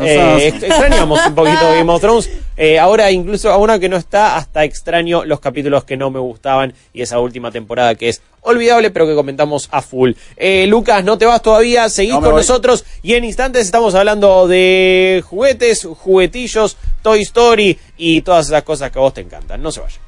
Eh, 0.00 0.48
ex- 0.48 0.62
extrañamos 0.62 1.18
un 1.26 1.34
poquito 1.34 1.60
Game 1.74 1.90
of 1.90 2.00
Thrones. 2.00 2.30
Eh, 2.56 2.78
ahora, 2.78 3.10
incluso 3.10 3.50
ahora 3.50 3.78
que 3.78 3.88
no 3.88 3.96
está, 3.96 4.36
hasta 4.36 4.64
extraño 4.64 5.24
los 5.24 5.40
capítulos 5.40 5.84
que 5.84 5.96
no 5.96 6.10
me 6.10 6.18
gustaban 6.18 6.74
y 6.92 7.00
esa 7.02 7.20
última 7.20 7.50
temporada 7.50 7.94
que 7.94 8.10
es 8.10 8.20
olvidable, 8.42 8.90
pero 8.90 9.06
que 9.06 9.14
comentamos 9.14 9.68
a 9.72 9.80
full. 9.80 10.12
Eh, 10.36 10.66
Lucas, 10.66 11.02
no 11.04 11.16
te 11.16 11.24
vas 11.24 11.40
todavía, 11.40 11.88
seguís 11.88 12.12
No 12.12 12.20
con 12.20 12.30
voy. 12.32 12.40
nosotros 12.40 12.84
y 13.02 13.14
en 13.14 13.24
instantes 13.24 13.64
estamos 13.64 13.94
hablando 13.94 14.46
de 14.46 15.22
juguetes, 15.26 15.86
juguetillos, 15.98 16.76
Toy 17.02 17.22
Story 17.22 17.78
y 17.96 18.20
todas 18.22 18.46
esas 18.48 18.62
cosas 18.62 18.90
que 18.90 18.98
a 18.98 19.02
vos 19.02 19.14
te 19.14 19.22
encantan. 19.22 19.62
No 19.62 19.72
se 19.72 19.80
vayan. 19.80 20.00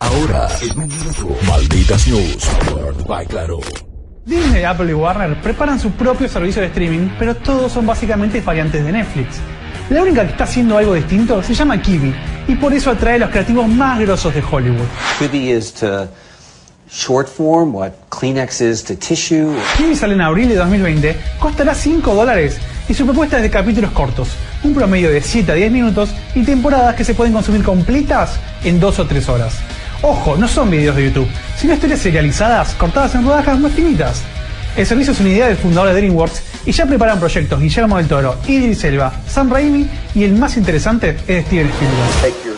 Ahora, 0.00 0.48
en 0.62 0.78
un 0.78 0.88
minuto, 0.88 1.28
malditas 1.46 2.06
news, 2.08 2.44
by 3.06 3.26
Claro. 3.26 3.58
Disney, 4.28 4.62
Apple 4.62 4.90
y 4.90 4.92
Warner 4.92 5.40
preparan 5.40 5.80
su 5.80 5.90
propio 5.92 6.28
servicio 6.28 6.60
de 6.60 6.68
streaming, 6.68 7.08
pero 7.18 7.34
todos 7.34 7.72
son 7.72 7.86
básicamente 7.86 8.42
variantes 8.42 8.84
de 8.84 8.92
Netflix. 8.92 9.36
La 9.88 10.02
única 10.02 10.22
que 10.22 10.32
está 10.32 10.44
haciendo 10.44 10.76
algo 10.76 10.92
distinto 10.92 11.42
se 11.42 11.54
llama 11.54 11.80
Kiwi, 11.80 12.14
y 12.46 12.54
por 12.56 12.74
eso 12.74 12.90
atrae 12.90 13.14
a 13.14 13.18
los 13.20 13.30
creativos 13.30 13.66
más 13.66 13.98
grosos 13.98 14.34
de 14.34 14.42
Hollywood. 14.42 14.84
Is 15.32 15.72
to 15.72 16.08
short 16.90 17.26
form 17.26 17.74
what 17.74 17.92
Kleenex 18.10 18.60
is 18.60 18.84
to 18.84 18.94
tissue. 18.96 19.50
Kiwi 19.78 19.96
sale 19.96 20.12
en 20.12 20.20
abril 20.20 20.50
de 20.50 20.56
2020, 20.56 21.16
costará 21.40 21.74
5 21.74 22.14
dólares 22.14 22.58
y 22.86 22.92
su 22.92 23.06
propuesta 23.06 23.38
es 23.38 23.44
de 23.44 23.50
capítulos 23.50 23.92
cortos, 23.92 24.28
un 24.62 24.74
promedio 24.74 25.10
de 25.10 25.22
7 25.22 25.52
a 25.52 25.54
10 25.54 25.72
minutos 25.72 26.10
y 26.34 26.42
temporadas 26.42 26.94
que 26.96 27.04
se 27.04 27.14
pueden 27.14 27.32
consumir 27.32 27.62
completas 27.62 28.38
en 28.62 28.78
2 28.78 28.98
o 28.98 29.06
3 29.06 29.28
horas. 29.30 29.54
Ojo, 30.02 30.36
no 30.36 30.46
son 30.46 30.70
videos 30.70 30.94
de 30.96 31.06
YouTube, 31.06 31.28
sino 31.56 31.74
historias 31.74 32.00
serializadas 32.00 32.74
cortadas 32.74 33.14
en 33.14 33.24
rodajas 33.24 33.58
más 33.58 33.72
finitas. 33.72 34.22
El 34.76 34.86
servicio 34.86 35.12
es 35.12 35.18
una 35.20 35.30
idea 35.30 35.48
del 35.48 35.56
fundador 35.56 35.88
de 35.92 35.96
DreamWorks 36.00 36.42
y 36.66 36.70
ya 36.72 36.86
preparan 36.86 37.18
proyectos 37.18 37.60
Guillermo 37.60 37.96
del 37.96 38.06
Toro, 38.06 38.36
Idris 38.46 38.84
Elba, 38.84 39.12
Sam 39.26 39.50
Raimi 39.50 39.88
y 40.14 40.22
el 40.22 40.34
más 40.34 40.56
interesante 40.56 41.16
es 41.26 41.46
Steven 41.46 41.66
Spielberg. 41.68 42.10
Take 42.20 42.34
your, 42.44 42.56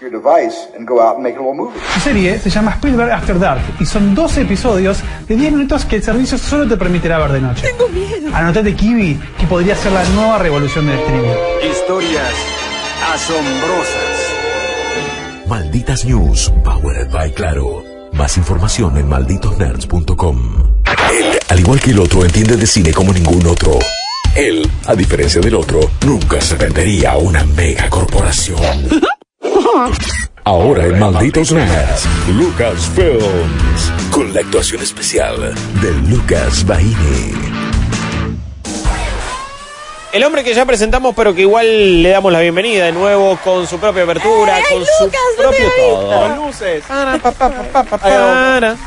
your 0.00 0.10
device 0.10 0.56
and 0.74 0.88
go 0.88 1.02
out 1.02 1.16
and 1.16 1.24
make 1.24 1.36
a 1.36 1.40
little 1.40 1.54
movie. 1.54 1.78
Su 1.92 2.00
serie 2.00 2.38
se 2.38 2.48
llama 2.48 2.70
Spielberg 2.76 3.12
After 3.12 3.38
Dark 3.38 3.60
y 3.78 3.84
son 3.84 4.14
12 4.14 4.40
episodios 4.42 5.00
de 5.28 5.36
10 5.36 5.52
minutos 5.52 5.84
que 5.84 5.96
el 5.96 6.02
servicio 6.02 6.38
solo 6.38 6.66
te 6.66 6.78
permitirá 6.78 7.18
ver 7.18 7.32
de 7.32 7.40
noche. 7.42 7.68
Tengo 7.68 7.86
miedo. 7.90 8.34
Anotate 8.34 8.74
Kiwi, 8.74 9.20
que 9.38 9.46
podría 9.46 9.76
ser 9.76 9.92
la 9.92 10.04
nueva 10.04 10.38
revolución 10.38 10.86
del 10.86 10.98
streaming. 11.00 11.34
Historias 11.70 12.32
asombrosas. 13.12 14.11
Malditas 15.52 16.06
News, 16.06 16.50
powered 16.64 17.10
by 17.10 17.30
Claro. 17.34 17.84
Más 18.14 18.38
información 18.38 18.96
en 18.96 19.06
malditosnerds.com. 19.06 20.36
Él, 21.12 21.38
al 21.46 21.60
igual 21.60 21.78
que 21.78 21.90
el 21.90 21.98
otro, 21.98 22.24
entiende 22.24 22.56
de 22.56 22.66
cine 22.66 22.90
como 22.90 23.12
ningún 23.12 23.46
otro. 23.46 23.78
Él, 24.34 24.66
a 24.86 24.94
diferencia 24.94 25.42
del 25.42 25.54
otro, 25.54 25.80
nunca 26.06 26.40
se 26.40 26.56
vendería 26.56 27.12
a 27.12 27.18
una 27.18 27.44
mega 27.44 27.90
corporación. 27.90 28.58
Ahora 30.44 30.86
en 30.86 30.98
Malditos 30.98 31.52
Nerds, 31.52 32.06
Lucas 32.28 32.88
Films, 32.94 33.92
con 34.10 34.32
la 34.32 34.40
actuación 34.40 34.82
especial 34.82 35.54
de 35.82 35.92
Lucas 36.08 36.64
Baini. 36.64 37.51
El 40.12 40.24
hombre 40.24 40.44
que 40.44 40.52
ya 40.52 40.66
presentamos, 40.66 41.14
pero 41.16 41.34
que 41.34 41.40
igual 41.40 42.02
le 42.02 42.10
damos 42.10 42.30
la 42.30 42.40
bienvenida 42.40 42.84
de 42.84 42.92
nuevo 42.92 43.38
con 43.42 43.66
su 43.66 43.78
propia 43.78 44.02
apertura, 44.02 44.58
con 44.70 44.84
su 44.84 45.10
propio 45.38 45.70
todo. 45.74 46.20
Con 46.20 46.36
luces. 46.46 46.84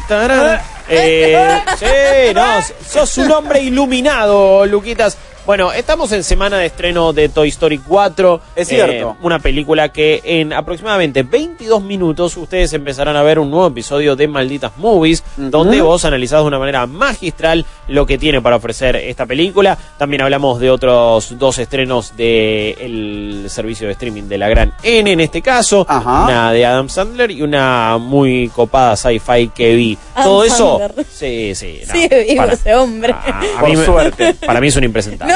Tarara. 0.07 0.63
Eh, 0.87 1.63
sí, 1.79 2.33
no, 2.35 2.43
sos 2.87 3.17
un 3.17 3.31
hombre 3.31 3.59
iluminado, 3.59 4.67
Luquitas. 4.67 5.17
Bueno, 5.45 5.71
estamos 5.71 6.11
en 6.11 6.23
semana 6.23 6.57
de 6.57 6.65
estreno 6.65 7.13
de 7.13 7.29
Toy 7.29 7.49
Story 7.49 7.77
4. 7.77 8.41
Es 8.55 8.67
cierto. 8.67 9.11
Eh, 9.11 9.15
una 9.21 9.37
película 9.37 9.89
que 9.89 10.19
en 10.23 10.51
aproximadamente 10.51 11.21
22 11.21 11.83
minutos 11.83 12.35
ustedes 12.35 12.73
empezarán 12.73 13.15
a 13.15 13.21
ver 13.21 13.37
un 13.37 13.51
nuevo 13.51 13.67
episodio 13.67 14.15
de 14.15 14.27
Malditas 14.27 14.71
Movies, 14.77 15.23
donde 15.37 15.83
vos 15.83 16.03
analizás 16.03 16.41
de 16.41 16.47
una 16.47 16.57
manera 16.57 16.87
magistral 16.87 17.63
lo 17.87 18.07
que 18.07 18.17
tiene 18.17 18.41
para 18.41 18.55
ofrecer 18.55 18.95
esta 18.95 19.27
película. 19.27 19.77
También 19.99 20.23
hablamos 20.23 20.59
de 20.59 20.71
otros 20.71 21.37
dos 21.37 21.59
estrenos 21.59 22.17
del 22.17 23.45
servicio 23.47 23.85
de 23.85 23.93
streaming 23.93 24.23
de 24.23 24.39
la 24.39 24.49
gran 24.49 24.73
N 24.81 25.11
en 25.11 25.19
este 25.19 25.43
caso. 25.43 25.85
Una 25.87 26.51
de 26.53 26.65
Adam 26.65 26.89
Sandler 26.89 27.29
y 27.29 27.43
una 27.43 27.99
muy 27.99 28.49
copada 28.49 28.95
sci-fi 28.97 29.49
que 29.53 29.75
vi. 29.75 29.95
Adam 30.15 30.27
Todo 30.27 30.43
eso... 30.43 30.79
Sandler. 30.79 31.05
Sí, 31.07 31.53
sí. 31.53 31.81
no, 31.87 31.93
Sigue 31.93 32.23
vivo 32.23 32.37
para- 32.37 32.53
ese 32.53 32.73
hombre. 32.73 33.13
a 33.13 33.61
mí 33.63 33.75
me- 33.75 34.33
Para 34.45 34.59
mí 34.59 34.67
es 34.69 34.75
un 34.75 34.83
impresentable. 34.83 35.33
no, 35.33 35.34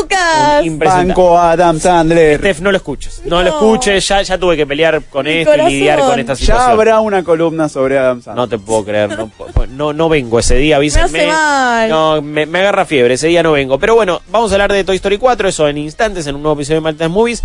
Lucas. 0.00 0.64
Impresentable. 0.64 1.08
Banco 1.08 1.38
Adam 1.38 1.78
Sandler. 1.80 2.38
Steph, 2.38 2.60
no 2.60 2.70
lo 2.70 2.76
escuches. 2.76 3.22
No, 3.24 3.42
lo 3.42 3.50
No. 3.50 3.56
escuches. 3.56 4.06
Ya, 4.08 4.22
ya 4.22 4.38
tuve 4.38 4.56
que 4.56 4.66
pelear 4.66 5.02
con 5.04 5.26
Mi 5.26 5.32
esto 5.32 5.50
y 5.50 5.52
corazón. 5.52 5.70
lidiar 5.72 5.98
con 6.00 6.20
esta 6.20 6.32
Ya 6.34 6.36
situación. 6.36 6.70
habrá 6.70 7.00
una 7.00 7.24
columna 7.24 7.68
sobre 7.68 7.98
Adam 7.98 8.22
Sandler. 8.22 8.36
No 8.36 8.48
te 8.48 8.58
puedo 8.58 8.84
creer. 8.84 9.16
No, 9.16 9.28
po- 9.28 9.66
no, 9.68 9.92
no 9.92 10.08
vengo 10.08 10.38
ese 10.38 10.56
día. 10.56 10.76
Avísenme. 10.76 11.08
Me 11.10 11.18
hace 11.24 11.26
mal. 11.32 11.88
No, 11.88 12.22
me, 12.22 12.46
me 12.46 12.58
agarra 12.60 12.84
fiebre. 12.84 13.14
Ese 13.14 13.28
día 13.28 13.42
no 13.42 13.52
vengo. 13.52 13.78
Pero 13.78 13.94
bueno, 13.94 14.20
vamos 14.30 14.50
a 14.50 14.54
hablar 14.54 14.72
de 14.72 14.84
Toy 14.84 14.96
Story 14.96 15.18
4. 15.18 15.48
Eso 15.48 15.68
en 15.68 15.78
instantes 15.78 16.26
en 16.26 16.36
un 16.36 16.42
nuevo 16.42 16.54
episodio 16.58 16.76
de 16.76 16.82
Maltas 16.82 17.10
Movies. 17.10 17.42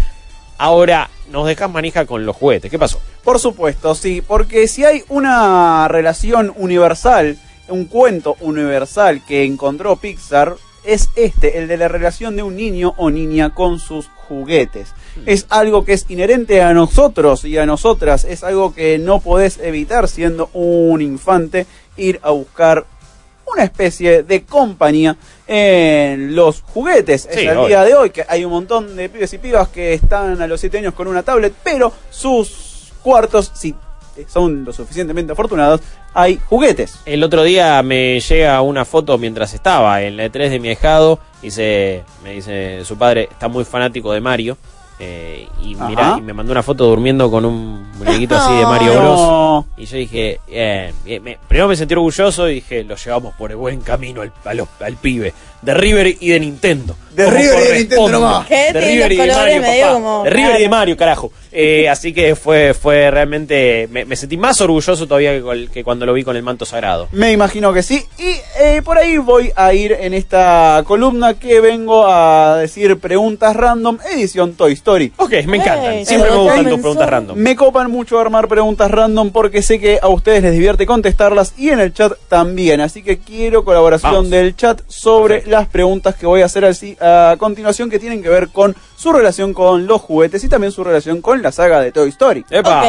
Ahora 0.57 1.09
nos 1.31 1.47
dejas 1.47 1.69
manija 1.69 2.05
con 2.05 2.25
los 2.25 2.35
juguetes. 2.35 2.69
¿Qué 2.69 2.77
pasó? 2.77 2.99
Por 3.23 3.39
supuesto, 3.39 3.95
sí, 3.95 4.21
porque 4.21 4.67
si 4.67 4.83
hay 4.83 5.03
una 5.07 5.87
relación 5.87 6.51
universal, 6.57 7.37
un 7.69 7.85
cuento 7.85 8.35
universal 8.41 9.21
que 9.25 9.45
encontró 9.45 9.95
Pixar, 9.95 10.55
es 10.83 11.09
este, 11.15 11.57
el 11.57 11.67
de 11.67 11.77
la 11.77 11.87
relación 11.87 12.35
de 12.35 12.43
un 12.43 12.55
niño 12.55 12.93
o 12.97 13.09
niña 13.09 13.53
con 13.53 13.79
sus 13.79 14.07
juguetes. 14.27 14.93
Es 15.25 15.45
algo 15.49 15.85
que 15.85 15.93
es 15.93 16.05
inherente 16.09 16.61
a 16.61 16.73
nosotros 16.73 17.45
y 17.45 17.57
a 17.57 17.65
nosotras, 17.65 18.25
es 18.25 18.43
algo 18.43 18.73
que 18.73 18.97
no 18.99 19.19
podés 19.19 19.57
evitar 19.57 20.07
siendo 20.07 20.49
un 20.53 21.01
infante, 21.01 21.65
ir 21.97 22.19
a 22.23 22.31
buscar 22.31 22.85
una 23.51 23.63
especie 23.63 24.23
de 24.23 24.43
compañía 24.43 25.17
en 25.47 26.35
los 26.35 26.61
juguetes. 26.61 27.27
Sí, 27.31 27.41
es 27.41 27.49
el 27.49 27.67
día 27.67 27.83
de 27.83 27.95
hoy 27.95 28.11
que 28.11 28.25
hay 28.27 28.45
un 28.45 28.51
montón 28.51 28.95
de 28.95 29.09
pibes 29.09 29.33
y 29.33 29.39
pibas 29.39 29.69
que 29.69 29.93
están 29.93 30.41
a 30.41 30.47
los 30.47 30.59
7 30.59 30.77
años 30.77 30.93
con 30.93 31.07
una 31.07 31.23
tablet, 31.23 31.53
pero 31.63 31.91
sus 32.09 32.93
cuartos, 33.01 33.51
si 33.55 33.73
son 34.27 34.65
lo 34.65 34.73
suficientemente 34.73 35.33
afortunados, 35.33 35.81
hay 36.13 36.39
juguetes. 36.49 36.99
El 37.05 37.23
otro 37.23 37.43
día 37.43 37.81
me 37.83 38.19
llega 38.19 38.61
una 38.61 38.85
foto 38.85 39.17
mientras 39.17 39.53
estaba 39.53 40.01
en 40.01 40.17
la 40.17 40.25
E3 40.25 40.49
de 40.49 40.59
mi 40.59 40.69
ahijado. 40.69 41.19
Dice, 41.41 42.03
me 42.23 42.33
dice 42.33 42.83
su 42.85 42.97
padre, 42.97 43.29
está 43.31 43.47
muy 43.47 43.63
fanático 43.65 44.11
de 44.11 44.21
Mario. 44.21 44.57
eh, 45.01 45.47
y 45.61 45.75
mirá, 45.75 46.15
y 46.17 46.21
me 46.21 46.33
mandó 46.33 46.51
una 46.51 46.61
foto 46.61 46.85
durmiendo 46.85 47.31
con 47.31 47.45
un 47.45 47.89
muñequito 47.97 48.35
así 48.35 48.53
de 48.53 48.63
Mario 48.65 48.93
No. 49.01 49.01
Bros. 49.01 49.65
Y 49.77 49.85
yo 49.85 49.95
dije, 49.97 50.39
bien, 51.05 51.23
me- 51.23 51.37
primero 51.47 51.69
me 51.69 51.77
sentí 51.77 51.93
orgulloso 51.93 52.49
y 52.49 52.55
dije, 52.55 52.83
lo 52.83 52.95
llevamos 52.97 53.33
por 53.35 53.49
el 53.51 53.55
buen 53.55 53.79
camino 53.79 54.21
al, 54.21 54.33
a 54.43 54.53
los- 54.53 54.67
al 54.81 54.95
pibe. 54.97 55.33
De 55.61 55.73
River 55.73 56.15
y 56.19 56.29
de 56.29 56.39
Nintendo. 56.39 56.95
De 57.13 57.29
River 57.29 57.63
y 57.63 57.67
de. 57.73 57.79
Nintendo 57.79 58.09
nomás. 58.09 58.47
De 58.47 58.71
River 58.73 59.11
y 59.11 59.17
de 59.17 59.27
Mario, 59.27 59.61
papá. 59.61 59.93
como- 59.93 60.23
De 60.23 60.29
River 60.29 60.59
y 60.59 60.63
de. 60.63 60.69
Mario, 60.69 60.97
carajo. 60.97 61.31
Eh, 61.51 61.89
así 61.91 62.13
que 62.13 62.35
fue, 62.35 62.73
fue 62.73 63.11
realmente, 63.11 63.89
me, 63.91 64.05
me 64.05 64.15
sentí 64.15 64.37
más 64.37 64.61
orgulloso 64.61 65.05
todavía 65.05 65.33
que, 65.33 65.41
col- 65.41 65.69
que 65.73 65.83
cuando 65.83 66.05
lo 66.05 66.13
vi 66.13 66.23
con 66.23 66.37
el 66.37 66.43
manto 66.43 66.63
sagrado. 66.65 67.09
Me 67.11 67.33
imagino 67.33 67.73
que 67.73 67.83
sí. 67.83 68.05
Y 68.19 68.35
eh, 68.61 68.81
por 68.85 68.97
ahí 68.97 69.17
voy 69.17 69.51
a 69.55 69.73
ir 69.73 69.91
en 69.99 70.13
esta 70.13 70.81
columna 70.85 71.33
que 71.33 71.59
vengo 71.59 72.07
a 72.07 72.57
decir 72.57 72.97
preguntas 72.99 73.53
random, 73.55 73.97
edición 74.13 74.53
Toy 74.53 74.73
Story. 74.73 75.11
Ok, 75.17 75.31
me 75.45 75.57
encantan. 75.57 76.05
Siempre 76.05 76.29
me 76.31 76.37
gustan 76.37 76.69
tus 76.69 76.79
preguntas 76.79 77.09
random. 77.09 77.37
Me 77.37 77.55
copan 77.57 77.91
mucho 77.91 78.17
armar 78.19 78.47
preguntas 78.47 78.89
random 78.89 79.31
porque 79.31 79.61
sé 79.61 79.79
que 79.79 79.99
a 80.01 80.07
ustedes 80.07 80.41
les 80.43 80.53
divierte 80.53 80.85
contestarlas 80.85 81.53
y 81.57 81.69
en 81.71 81.79
el 81.81 81.93
chat 81.93 82.13
también. 82.29 82.79
Así 82.79 83.03
que 83.03 83.17
quiero 83.17 83.65
colaboración 83.65 84.13
Vamos. 84.13 84.29
del 84.29 84.55
chat 84.55 84.79
sobre 84.87 85.43
las 85.49 85.67
preguntas 85.67 86.15
que 86.15 86.25
voy 86.25 86.41
a 86.41 86.45
hacer 86.45 86.65
a 87.01 87.35
continuación 87.37 87.89
que 87.89 87.99
tienen 87.99 88.21
que 88.23 88.29
ver 88.29 88.49
con 88.49 88.75
su 88.95 89.11
relación 89.11 89.53
con 89.53 89.85
los 89.87 90.01
juguetes 90.01 90.43
y 90.43 90.49
también 90.49 90.71
su 90.71 90.83
relación 90.83 91.21
con 91.21 91.41
la 91.41 91.51
saga 91.51 91.81
de 91.81 91.91
Toy 91.91 92.09
Story. 92.09 92.45
Epa, 92.49 92.83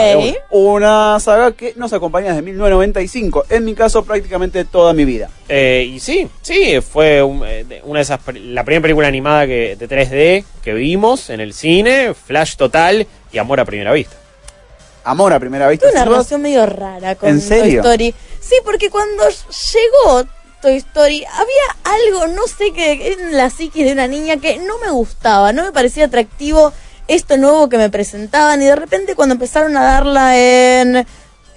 una. 0.50 1.18
Saga 1.20 1.52
que 1.52 1.72
nos 1.76 1.92
acompaña 1.92 2.28
desde 2.28 2.42
1995, 2.42 3.44
en 3.50 3.64
mi 3.64 3.74
caso 3.74 4.04
prácticamente 4.04 4.64
toda 4.64 4.92
mi 4.92 5.04
vida. 5.04 5.28
Eh, 5.48 5.88
y 5.90 6.00
sí, 6.00 6.28
sí, 6.42 6.80
fue 6.80 7.22
un- 7.22 7.42
eh, 7.46 7.80
una 7.84 7.98
de 7.98 8.02
esas, 8.02 8.20
la 8.34 8.64
primera 8.64 8.82
película 8.82 9.08
animada 9.08 9.46
que, 9.46 9.76
de 9.76 9.88
3D 9.88 10.44
que 10.62 10.74
vimos 10.74 11.30
en 11.30 11.40
el 11.40 11.52
cine, 11.54 12.14
Flash 12.14 12.56
Total 12.56 13.06
y 13.32 13.38
Amor 13.38 13.60
a 13.60 13.64
Primera 13.64 13.92
Vista. 13.92 14.16
Amor 15.02 15.32
a 15.32 15.40
primera 15.40 15.66
vista. 15.66 15.86
Tuve 15.88 15.96
una 15.96 16.04
relación 16.04 16.42
medio 16.42 16.66
rara 16.66 17.14
con 17.14 17.30
¿En 17.30 17.40
serio? 17.40 17.80
Toy 17.82 17.90
Story. 17.92 18.14
Sí, 18.38 18.56
porque 18.64 18.90
cuando 18.90 19.24
llegó 19.28 20.24
Toy 20.60 20.76
Story 20.76 21.24
había 21.24 21.76
algo, 21.84 22.26
no 22.28 22.46
sé 22.46 22.72
qué, 22.72 23.12
en 23.12 23.36
la 23.36 23.50
psiquis 23.50 23.84
de 23.84 23.92
una 23.92 24.06
niña 24.06 24.36
que 24.36 24.58
no 24.58 24.78
me 24.78 24.90
gustaba, 24.90 25.52
no 25.52 25.62
me 25.62 25.72
parecía 25.72 26.06
atractivo 26.06 26.72
esto 27.08 27.36
nuevo 27.36 27.68
que 27.68 27.78
me 27.78 27.90
presentaban 27.90 28.62
y 28.62 28.66
de 28.66 28.76
repente 28.76 29.16
cuando 29.16 29.34
empezaron 29.34 29.76
a 29.76 29.82
darla 29.82 30.38
en 30.38 31.06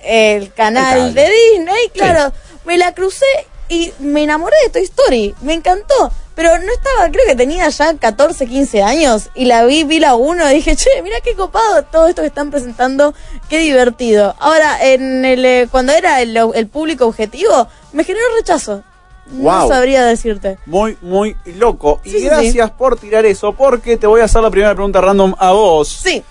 el 0.03 0.53
canal 0.53 1.09
El 1.09 1.13
de 1.13 1.30
Disney, 1.30 1.89
claro, 1.93 2.34
me 2.65 2.77
la 2.77 2.93
crucé 2.93 3.25
y 3.69 3.93
me 3.99 4.23
enamoré 4.23 4.55
de 4.63 4.69
Toy 4.69 4.84
Story, 4.84 5.35
me 5.41 5.53
encantó. 5.53 6.11
Pero 6.35 6.57
no 6.57 6.73
estaba, 6.73 7.11
creo 7.11 7.27
que 7.27 7.35
tenía 7.35 7.69
ya 7.69 7.93
14, 7.93 8.47
15 8.47 8.81
años 8.81 9.30
y 9.35 9.45
la 9.45 9.65
vi, 9.65 9.84
vi 9.84 9.99
la 9.99 10.15
1 10.15 10.49
y 10.49 10.55
dije, 10.55 10.75
che, 10.75 10.89
mira 11.03 11.21
qué 11.21 11.35
copado 11.35 11.84
todo 11.84 12.07
esto 12.07 12.23
que 12.23 12.30
están 12.30 12.49
presentando, 12.49 13.13
qué 13.49 13.59
divertido. 13.59 14.35
Ahora, 14.39 14.84
en 14.84 15.25
el, 15.25 15.45
eh, 15.45 15.67
cuando 15.69 15.93
era 15.93 16.21
el, 16.21 16.35
el 16.35 16.67
público 16.67 17.05
objetivo, 17.05 17.67
me 17.91 18.03
generó 18.03 18.25
rechazo. 18.35 18.84
No 19.27 19.43
Wow. 19.43 19.69
sabría 19.69 20.05
decirte. 20.05 20.57
Muy, 20.65 20.97
muy 21.01 21.35
loco. 21.45 22.01
Sí, 22.03 22.09
y 22.17 22.19
sí, 22.19 22.25
gracias 22.25 22.71
por 22.71 22.99
tirar 22.99 23.25
eso, 23.25 23.53
porque 23.53 23.97
te 23.97 24.05
voy 24.07 24.21
a 24.21 24.25
hacer 24.25 24.41
la 24.41 24.49
primera 24.51 24.73
pregunta 24.73 24.99
random 25.01 25.33
a 25.39 25.51
vos. 25.51 25.87
Sí. 26.03 26.23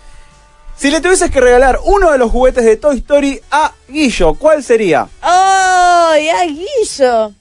Si 0.76 0.90
le 0.90 1.00
tuvieses 1.00 1.30
que 1.30 1.40
regalar 1.40 1.78
uno 1.84 2.10
de 2.10 2.18
los 2.18 2.30
juguetes 2.30 2.64
de 2.64 2.76
Toy 2.76 2.98
Story 2.98 3.40
a 3.50 3.72
Guillo, 3.88 4.34
¿cuál 4.34 4.62
sería? 4.64 5.08
¡Oh, 5.22 6.12
ya 6.16 6.44
Guillo! 6.46 7.32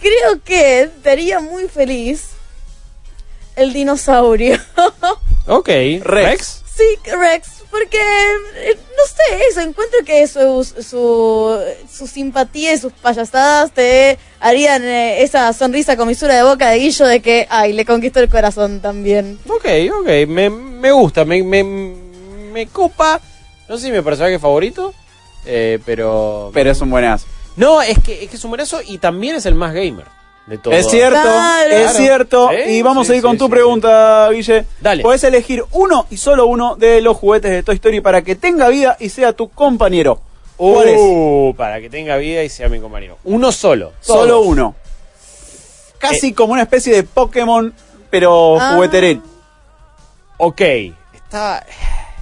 Creo 0.00 0.40
que 0.44 0.82
estaría 0.82 1.40
muy 1.40 1.68
feliz 1.68 2.30
el 3.56 3.72
dinosaurio. 3.72 4.58
Ok. 5.46 5.68
Rex. 6.02 6.62
Sí, 6.76 6.84
Rex, 7.10 7.59
porque, 7.70 7.98
eh, 7.98 8.76
no 8.76 9.04
sé, 9.06 9.46
eso, 9.48 9.60
encuentro 9.60 10.00
que 10.04 10.26
su, 10.26 10.64
su, 10.64 11.58
su 11.90 12.06
simpatía 12.06 12.72
y 12.72 12.78
sus 12.78 12.92
payasadas 12.92 13.72
te 13.72 14.18
harían 14.40 14.82
eh, 14.82 15.22
esa 15.22 15.52
sonrisa 15.52 15.96
comisura 15.96 16.34
de 16.34 16.42
boca 16.42 16.70
de 16.70 16.78
Guillo 16.78 17.06
de 17.06 17.20
que, 17.20 17.46
ay, 17.48 17.72
le 17.72 17.84
conquistó 17.84 18.20
el 18.20 18.28
corazón 18.28 18.80
también. 18.80 19.38
Ok, 19.48 19.66
ok. 20.00 20.08
Me, 20.28 20.50
me 20.50 20.90
gusta, 20.90 21.24
me, 21.24 21.42
me, 21.42 21.62
me 21.62 22.66
copa. 22.66 23.20
No 23.68 23.76
sé 23.76 23.86
si 23.86 23.92
mi 23.92 24.00
personaje 24.02 24.38
favorito, 24.38 24.92
eh, 25.46 25.78
pero... 25.86 26.50
Pero 26.52 26.70
es 26.70 26.80
un 26.80 26.90
buenazo. 26.90 27.26
No, 27.56 27.82
es 27.82 27.98
que, 27.98 28.24
es 28.24 28.30
que 28.30 28.36
es 28.36 28.44
un 28.44 28.50
buenazo 28.50 28.80
y 28.84 28.98
también 28.98 29.36
es 29.36 29.46
el 29.46 29.54
más 29.54 29.72
gamer 29.72 30.06
de 30.50 30.58
todo. 30.58 30.74
Es 30.74 30.90
cierto, 30.90 31.18
es 31.70 31.92
cierto. 31.96 32.50
Sí, 32.50 32.72
y 32.72 32.82
vamos 32.82 33.06
sí, 33.06 33.14
a 33.14 33.16
ir 33.16 33.22
con 33.22 33.32
sí, 33.32 33.38
tu 33.38 33.44
sí, 33.46 33.50
pregunta, 33.50 34.28
Guille. 34.30 34.66
Dale. 34.80 35.02
Puedes 35.02 35.24
elegir 35.24 35.64
uno 35.72 36.06
y 36.10 36.16
solo 36.18 36.46
uno 36.46 36.76
de 36.76 37.00
los 37.00 37.16
juguetes 37.16 37.50
de 37.50 37.62
Toy 37.62 37.76
Story 37.76 38.00
para 38.02 38.22
que 38.22 38.34
tenga 38.36 38.68
vida 38.68 38.96
y 39.00 39.08
sea 39.08 39.32
tu 39.32 39.48
compañero. 39.48 40.20
¿Cuál 40.56 40.88
es? 40.88 40.98
Uh, 41.00 41.54
para 41.56 41.80
que 41.80 41.88
tenga 41.88 42.16
vida 42.18 42.42
y 42.44 42.48
sea 42.50 42.68
mi 42.68 42.80
compañero. 42.80 43.16
Uno 43.24 43.50
solo. 43.50 43.92
Solo 44.00 44.42
uno. 44.42 44.74
Casi 45.98 46.28
Eh. 46.28 46.34
como 46.34 46.52
una 46.52 46.62
especie 46.62 46.94
de 46.94 47.02
Pokémon, 47.04 47.72
pero 48.10 48.58
Ah. 48.60 48.72
jugueteril. 48.74 49.22
Ok, 50.36 50.60
está... 51.14 51.64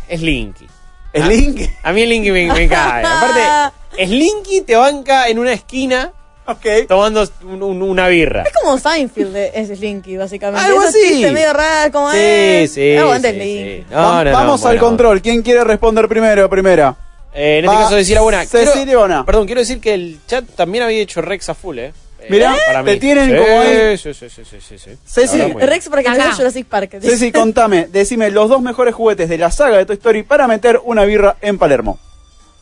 Es 0.08 0.20
Linky. 0.22 0.66
¿Es 1.12 1.22
Ah, 1.22 1.26
Link? 1.26 1.60
A 1.82 1.92
mí 1.92 2.02
el 2.02 2.08
Linky 2.10 2.30
me, 2.30 2.52
me 2.52 2.68
cae. 2.68 3.04
Aparte, 3.06 4.04
Slinky 4.06 4.60
te 4.62 4.76
banca 4.76 5.28
en 5.28 5.38
una 5.38 5.52
esquina 5.52 6.12
Tomando 6.88 7.28
un- 7.42 7.62
un- 7.62 7.82
una 7.82 8.08
birra. 8.08 8.42
Es 8.42 8.52
como 8.60 8.78
Seinfeld 8.78 9.36
ese 9.36 9.76
Slinky, 9.76 10.16
básicamente. 10.16 10.66
Algo 10.66 10.80
Esos 10.82 10.94
así. 10.94 11.08
chistes 11.08 11.32
medio 11.32 11.52
raros, 11.52 11.92
como, 11.92 12.10
Sí, 12.10 12.16
eh, 12.20 12.68
sí, 12.72 12.96
aguante 12.96 13.30
sí, 13.32 13.36
Slinky. 13.36 13.76
sí. 13.80 13.84
No, 13.90 13.96
Va- 13.96 14.24
no, 14.24 14.30
no, 14.30 14.36
vamos 14.36 14.64
al 14.64 14.68
bueno. 14.78 14.86
control. 14.88 15.22
¿Quién 15.22 15.42
quiere 15.42 15.64
responder 15.64 16.08
primero? 16.08 16.48
Primera. 16.48 16.96
Eh, 17.34 17.58
en 17.58 17.64
este 17.66 17.76
Va 17.76 17.82
caso 17.82 17.94
decir 17.96 18.18
buena. 18.18 18.44
Cecilia 18.46 18.96
Bona. 18.98 19.24
Perdón, 19.26 19.46
quiero 19.46 19.60
decir 19.60 19.80
que 19.80 19.94
el 19.94 20.18
chat 20.26 20.44
también 20.56 20.84
había 20.84 20.98
hecho 20.98 21.20
Rex 21.22 21.48
a 21.50 21.54
full, 21.54 21.78
eh. 21.78 21.92
Eh, 22.20 22.26
Mirá, 22.30 22.56
te 22.84 22.96
tienen 22.96 23.30
Sí, 23.30 23.36
como 23.36 23.60
ahí. 23.60 23.96
Sí, 23.96 24.12
sí, 24.12 24.28
sí, 24.28 24.42
sí, 24.44 24.58
sí, 24.60 24.78
sí. 24.78 24.90
Ceci, 25.06 25.36
La 25.38 25.44
verdad, 25.44 25.52
muy 25.52 25.60
bien. 25.60 25.68
Rex 25.70 25.88
para 25.88 26.02
que 26.02 26.08
Acá. 26.08 26.22
sea 26.24 26.32
Jurassic 26.34 26.66
Park. 26.66 26.96
Ceci, 27.00 27.30
contame, 27.32 27.86
decime 27.92 28.30
los 28.30 28.48
dos 28.48 28.60
mejores 28.60 28.92
juguetes 28.94 29.28
de 29.28 29.38
la 29.38 29.50
saga 29.52 29.76
de 29.78 29.86
Toy 29.86 29.94
Story 29.96 30.22
para 30.24 30.48
meter 30.48 30.80
una 30.84 31.04
birra 31.04 31.36
en 31.40 31.58
Palermo. 31.58 31.98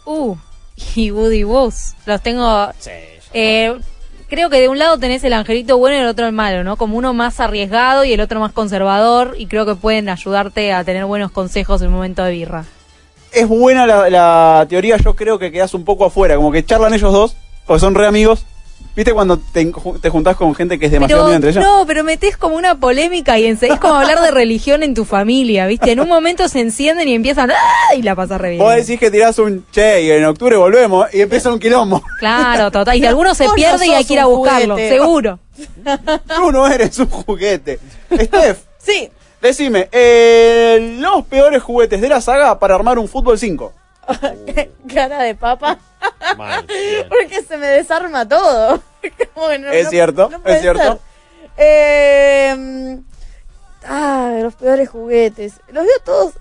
Uh, 0.04 0.36
y 0.94 1.10
Woody 1.10 1.42
Woos. 1.44 1.94
Los 2.04 2.22
tengo. 2.22 2.68
Sí, 2.78 2.90
eh, 3.32 3.76
creo 4.28 4.50
que 4.50 4.60
de 4.60 4.68
un 4.68 4.78
lado 4.78 4.98
tenés 4.98 5.24
el 5.24 5.32
angelito 5.32 5.78
bueno 5.78 5.96
y 5.96 6.00
el 6.00 6.06
otro 6.06 6.26
el 6.26 6.32
malo, 6.32 6.64
¿no? 6.64 6.76
Como 6.76 6.96
uno 6.96 7.14
más 7.14 7.40
arriesgado 7.40 8.04
y 8.04 8.12
el 8.12 8.20
otro 8.20 8.40
más 8.40 8.52
conservador. 8.52 9.34
Y 9.38 9.46
creo 9.46 9.66
que 9.66 9.74
pueden 9.74 10.08
ayudarte 10.08 10.72
a 10.72 10.84
tener 10.84 11.04
buenos 11.04 11.30
consejos 11.30 11.80
en 11.82 11.88
un 11.88 11.94
momento 11.94 12.22
de 12.24 12.32
birra. 12.32 12.64
Es 13.32 13.48
buena 13.48 13.86
la, 13.86 14.08
la 14.08 14.66
teoría, 14.68 14.96
yo 14.96 15.14
creo 15.14 15.38
que 15.38 15.52
quedas 15.52 15.74
un 15.74 15.84
poco 15.84 16.06
afuera, 16.06 16.36
como 16.36 16.52
que 16.52 16.64
charlan 16.64 16.94
ellos 16.94 17.12
dos, 17.12 17.36
porque 17.66 17.80
son 17.80 17.94
re 17.94 18.06
amigos. 18.06 18.46
¿Viste 18.96 19.12
cuando 19.12 19.36
te, 19.38 19.70
te 20.00 20.08
juntás 20.08 20.36
con 20.36 20.54
gente 20.54 20.78
que 20.78 20.86
es 20.86 20.90
demasiado 20.92 21.24
Pero, 21.26 21.34
entre 21.36 21.50
ellos? 21.50 21.62
no, 21.62 21.84
pero 21.86 22.02
metés 22.02 22.38
como 22.38 22.56
una 22.56 22.76
polémica 22.80 23.38
y 23.38 23.44
es 23.44 23.60
como 23.78 23.94
hablar 23.94 24.22
de 24.22 24.30
religión 24.30 24.82
en 24.82 24.94
tu 24.94 25.04
familia, 25.04 25.66
¿viste? 25.66 25.92
En 25.92 26.00
un 26.00 26.08
momento 26.08 26.48
se 26.48 26.60
encienden 26.60 27.06
y 27.06 27.14
empiezan 27.14 27.50
¡ah! 27.50 27.94
y 27.94 28.00
la 28.00 28.14
pasas 28.16 28.40
re 28.40 28.50
bien. 28.52 28.62
Vos 28.62 28.74
decís 28.74 28.98
que 28.98 29.10
tirás 29.10 29.38
un 29.38 29.66
che 29.70 30.02
y 30.02 30.10
en 30.10 30.24
octubre 30.24 30.56
volvemos 30.56 31.12
y 31.12 31.20
empieza 31.20 31.52
un 31.52 31.58
quilombo. 31.58 32.02
Claro, 32.18 32.70
total. 32.70 32.96
Y 32.96 33.04
alguno 33.04 33.34
se 33.34 33.44
no 33.46 33.52
pierde 33.52 33.86
y 33.86 33.92
hay 33.92 34.06
que 34.06 34.14
ir 34.14 34.20
a 34.20 34.26
buscarlo, 34.26 34.74
juguete. 34.74 34.96
seguro. 34.96 35.38
Tú 36.36 36.50
no 36.50 36.66
eres 36.66 36.98
un 36.98 37.10
juguete. 37.10 37.78
Steph, 38.18 38.58
Sí. 38.78 39.10
decime, 39.42 39.90
eh, 39.92 40.96
los 41.00 41.22
peores 41.26 41.62
juguetes 41.62 42.00
de 42.00 42.08
la 42.08 42.22
saga 42.22 42.58
para 42.58 42.74
armar 42.76 42.98
un 42.98 43.08
fútbol 43.08 43.38
5. 43.38 43.72
Cara 44.94 45.22
de 45.22 45.34
papa. 45.34 45.78
Mal. 46.36 46.66
Porque 47.08 47.42
se 47.42 47.56
me 47.56 47.66
desarma 47.66 48.26
todo. 48.28 48.82
Como 49.34 49.48
que 49.48 49.58
no- 49.58 49.70
Es 49.70 49.84
no- 49.84 49.90
cierto, 49.90 50.28
no 50.30 50.40
es 50.44 50.60
cierto. 50.60 50.82
ser. 50.82 50.98
Eh, 51.58 52.98
ah, 53.84 54.38
los 54.42 54.54
peores 54.54 54.88
juguetes. 54.88 55.54
Los 55.68 55.84
veo 55.84 55.98
todos. 56.04 56.34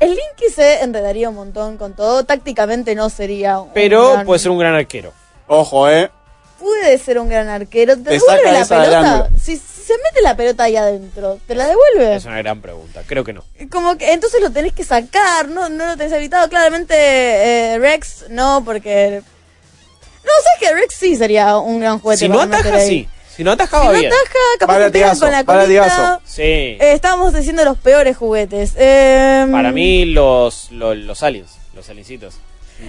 El 0.00 0.10
Linky 0.10 0.52
se 0.54 0.82
enredaría 0.82 1.28
un 1.28 1.36
montón 1.36 1.76
con 1.78 1.94
todo. 1.94 2.24
Tácticamente 2.24 2.94
no 2.94 3.08
sería 3.08 3.60
un 3.60 3.72
Pero 3.72 4.12
gran- 4.14 4.26
puede 4.26 4.38
ser 4.40 4.50
un 4.50 4.58
gran 4.58 4.74
arquero. 4.74 5.12
Ojo, 5.46 5.88
eh. 5.88 6.10
Puede 6.58 6.98
ser 6.98 7.18
un 7.18 7.28
gran 7.28 7.48
arquero. 7.48 7.96
¿Te 7.96 8.02
Te 8.02 8.10
devuelve 8.10 8.64
saca 8.64 8.82
la 8.88 9.00
pelota? 9.00 9.28
si 9.40 9.56
se 9.82 9.94
mete 9.94 10.22
la 10.22 10.36
pelota 10.36 10.64
ahí 10.64 10.76
adentro, 10.76 11.38
¿te 11.46 11.54
la 11.54 11.66
devuelve? 11.66 12.16
Es 12.16 12.24
una 12.24 12.38
gran 12.38 12.60
pregunta. 12.60 13.02
Creo 13.06 13.24
que 13.24 13.32
no. 13.32 13.44
Como 13.70 13.96
que 13.98 14.12
entonces 14.12 14.40
lo 14.40 14.50
tenés 14.50 14.72
que 14.72 14.84
sacar, 14.84 15.48
no, 15.48 15.68
no 15.68 15.86
lo 15.86 15.96
tenés 15.96 16.12
habilitado. 16.12 16.48
Claramente 16.48 16.94
eh, 16.96 17.78
Rex 17.78 18.26
no, 18.30 18.62
porque... 18.64 19.22
No, 20.24 20.30
sabes 20.44 20.60
que 20.60 20.74
Rex 20.80 20.94
sí 20.94 21.16
sería 21.16 21.56
un 21.58 21.80
gran 21.80 21.98
juguete. 21.98 22.20
Si 22.20 22.28
no 22.28 22.38
para 22.38 22.58
ataja, 22.58 22.80
sí. 22.80 23.08
Si 23.36 23.42
no 23.42 23.52
atajaba 23.52 23.86
Si 23.86 23.92
no 23.92 23.98
bien. 24.00 24.12
ataja, 24.12 24.38
capaz 24.58 24.72
Va 24.78 24.90
que 24.90 25.18
con 25.18 25.30
la 25.32 25.44
colita. 25.44 26.20
Sí. 26.24 26.42
Eh, 26.42 26.92
estábamos 26.92 27.32
diciendo 27.32 27.64
los 27.64 27.78
peores 27.78 28.16
juguetes. 28.16 28.74
Eh, 28.76 29.46
Para 29.50 29.72
mí, 29.72 30.04
los, 30.04 30.70
los, 30.70 30.96
los 30.96 31.22
aliens. 31.22 31.52
Los 31.74 31.88
aliencitos. 31.88 32.34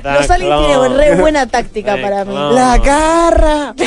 Los 0.04 0.30
aliens 0.30 0.66
tienen 0.68 0.98
re 0.98 1.16
buena 1.22 1.48
táctica 1.48 1.98
para 2.02 2.26
mí. 2.26 2.34
La 2.34 2.78
garra. 2.78 3.74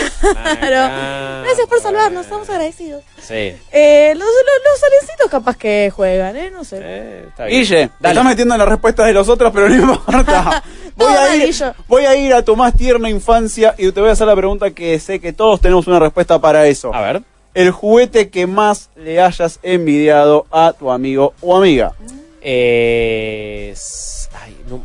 Claro. 0.59 1.43
Gracias 1.44 1.66
por 1.68 1.81
salvarnos, 1.81 2.24
estamos 2.24 2.48
agradecidos. 2.48 3.02
Sí. 3.20 3.55
Eh, 3.73 4.12
los, 4.14 4.24
los, 4.27 4.73
los 4.73 4.85
aliencitos 4.85 5.31
capaz 5.31 5.56
que 5.56 5.93
juegan, 5.94 6.36
¿eh? 6.36 6.51
No 6.51 6.64
sé. 6.64 6.78
Eh, 6.82 7.24
está 7.28 7.44
bien. 7.44 7.60
Guille, 7.60 7.86
te 7.89 7.93
Dale. 8.01 8.12
estás 8.14 8.24
metiendo 8.24 8.55
en 8.55 8.59
las 8.59 8.68
respuestas 8.68 9.06
de 9.06 9.12
los 9.12 9.28
otros, 9.28 9.52
pero 9.55 9.68
no 9.68 9.74
importa. 9.74 10.62
Voy 10.97 11.12
a, 11.12 11.36
ir, 11.36 11.55
voy 11.89 12.05
a 12.06 12.16
ir 12.16 12.32
a 12.32 12.43
tu 12.43 12.56
más 12.56 12.74
tierna 12.74 13.10
infancia 13.10 13.74
y 13.77 13.93
te 13.93 14.01
voy 14.01 14.09
a 14.09 14.12
hacer 14.12 14.27
la 14.27 14.35
pregunta 14.35 14.70
que 14.70 14.98
sé 14.98 15.20
que 15.20 15.35
todos 15.35 15.60
tenemos 15.60 15.86
una 15.86 15.98
respuesta 15.98 16.40
para 16.40 16.66
eso. 16.66 16.94
A 16.94 17.02
ver. 17.02 17.23
El 17.52 17.70
juguete 17.70 18.31
que 18.31 18.47
más 18.47 18.89
le 18.97 19.20
hayas 19.20 19.59
envidiado 19.62 20.47
a 20.51 20.73
tu 20.73 20.90
amigo 20.90 21.35
o 21.43 21.55
amiga. 21.55 21.93
Eh, 22.40 23.74
ay, 24.43 24.56
no, 24.70 24.82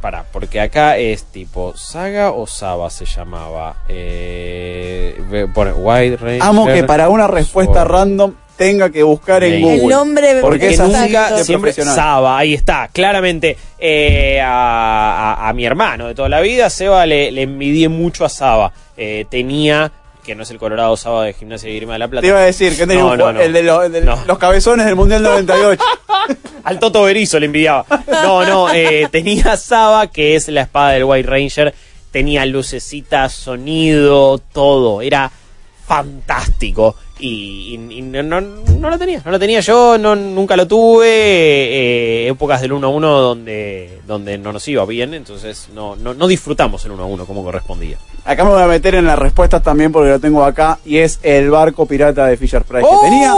pará, 0.00 0.24
porque 0.32 0.60
acá 0.60 0.96
es 0.98 1.24
tipo 1.24 1.72
Saga 1.76 2.30
o 2.32 2.46
Saba 2.46 2.90
se 2.90 3.04
llamaba. 3.06 3.76
Eh, 3.88 5.46
pone 5.54 5.72
White 5.72 6.16
Ranger. 6.16 6.42
Amo 6.42 6.66
que 6.66 6.84
para 6.84 7.08
una 7.08 7.26
respuesta 7.26 7.80
Sword. 7.82 7.90
random 7.90 8.34
tenga 8.56 8.90
que 8.90 9.02
buscar 9.02 9.42
en 9.42 9.54
El 9.54 9.60
Google. 9.62 9.86
nombre 9.94 10.40
porque 10.40 10.68
es 10.70 10.78
nunca, 10.80 11.32
de 11.34 11.44
siempre. 11.44 11.72
Saba, 11.72 12.38
ahí 12.38 12.54
está, 12.54 12.88
claramente. 12.92 13.56
Eh, 13.78 14.40
a, 14.40 15.34
a- 15.40 15.48
a 15.48 15.52
mi 15.52 15.64
hermano 15.64 16.06
de 16.08 16.14
toda 16.14 16.28
la 16.28 16.40
vida, 16.40 16.70
Seba, 16.70 17.04
le, 17.06 17.32
le 17.32 17.42
envidié 17.42 17.88
mucho 17.88 18.24
a 18.24 18.28
Saba. 18.28 18.72
Eh, 18.96 19.24
tenía, 19.30 19.90
que 20.24 20.34
no 20.34 20.44
es 20.44 20.50
el 20.50 20.58
Colorado 20.58 20.96
Saba 20.96 21.24
de 21.24 21.32
Gimnasia 21.32 21.68
y 21.70 21.76
Grima 21.76 21.94
de 21.94 21.98
la 21.98 22.08
Plata. 22.08 22.22
Te 22.22 22.28
iba 22.28 22.38
a 22.38 22.42
decir 22.44 22.76
que 22.76 22.86
tenía 22.86 23.02
No, 23.02 23.16
no, 23.16 23.32
no. 23.32 23.40
el 23.40 23.52
de, 23.52 23.60
el 23.60 24.04
los 24.26 24.38
cabezones 24.38 24.86
del 24.86 24.96
Mundial 24.96 25.22
98. 25.22 25.82
Al 26.64 26.78
Toto 26.78 27.02
Berizo 27.02 27.40
le 27.40 27.46
envidiaba. 27.46 27.84
No, 28.08 28.44
no, 28.44 28.72
eh, 28.72 29.08
tenía 29.10 29.56
Saba, 29.56 30.06
que 30.06 30.36
es 30.36 30.48
la 30.48 30.62
espada 30.62 30.90
del 30.90 31.04
White 31.04 31.28
Ranger. 31.28 31.74
Tenía 32.12 32.46
lucecitas, 32.46 33.32
sonido, 33.32 34.38
todo. 34.38 35.02
Era 35.02 35.30
fantástico. 35.86 36.94
Y, 37.18 37.76
y- 37.90 37.98
y 37.98 38.02
no, 38.02 38.22
no- 38.22 38.40
no 38.40 38.90
lo 38.90 38.98
tenía, 38.98 39.22
no 39.24 39.30
lo 39.30 39.38
tenía 39.38 39.60
yo, 39.60 39.96
no, 39.98 40.16
nunca 40.16 40.56
lo 40.56 40.66
tuve. 40.66 41.06
eh, 41.06 42.28
épocas 42.28 42.60
del 42.60 42.72
1 42.72 42.86
a 42.86 42.90
1 42.90 43.20
donde, 43.20 44.00
donde 44.06 44.38
no 44.38 44.52
nos 44.52 44.66
iba 44.68 44.84
bien, 44.86 45.14
entonces 45.14 45.68
no, 45.74 45.94
no, 45.96 46.14
no 46.14 46.26
disfrutamos 46.26 46.84
el 46.84 46.92
1 46.92 47.02
a 47.02 47.06
1 47.06 47.26
como 47.26 47.44
correspondía. 47.44 47.98
Acá 48.24 48.44
me 48.44 48.50
voy 48.50 48.62
a 48.62 48.66
meter 48.66 48.94
en 48.94 49.06
las 49.06 49.18
respuestas 49.18 49.62
también 49.62 49.92
porque 49.92 50.10
lo 50.10 50.18
tengo 50.20 50.44
acá 50.44 50.78
y 50.84 50.98
es 50.98 51.18
el 51.22 51.50
barco 51.50 51.86
pirata 51.86 52.26
de 52.26 52.36
Fisher 52.36 52.62
Price 52.64 52.86
¡Oh! 52.88 53.00
que 53.02 53.08
tenía 53.08 53.32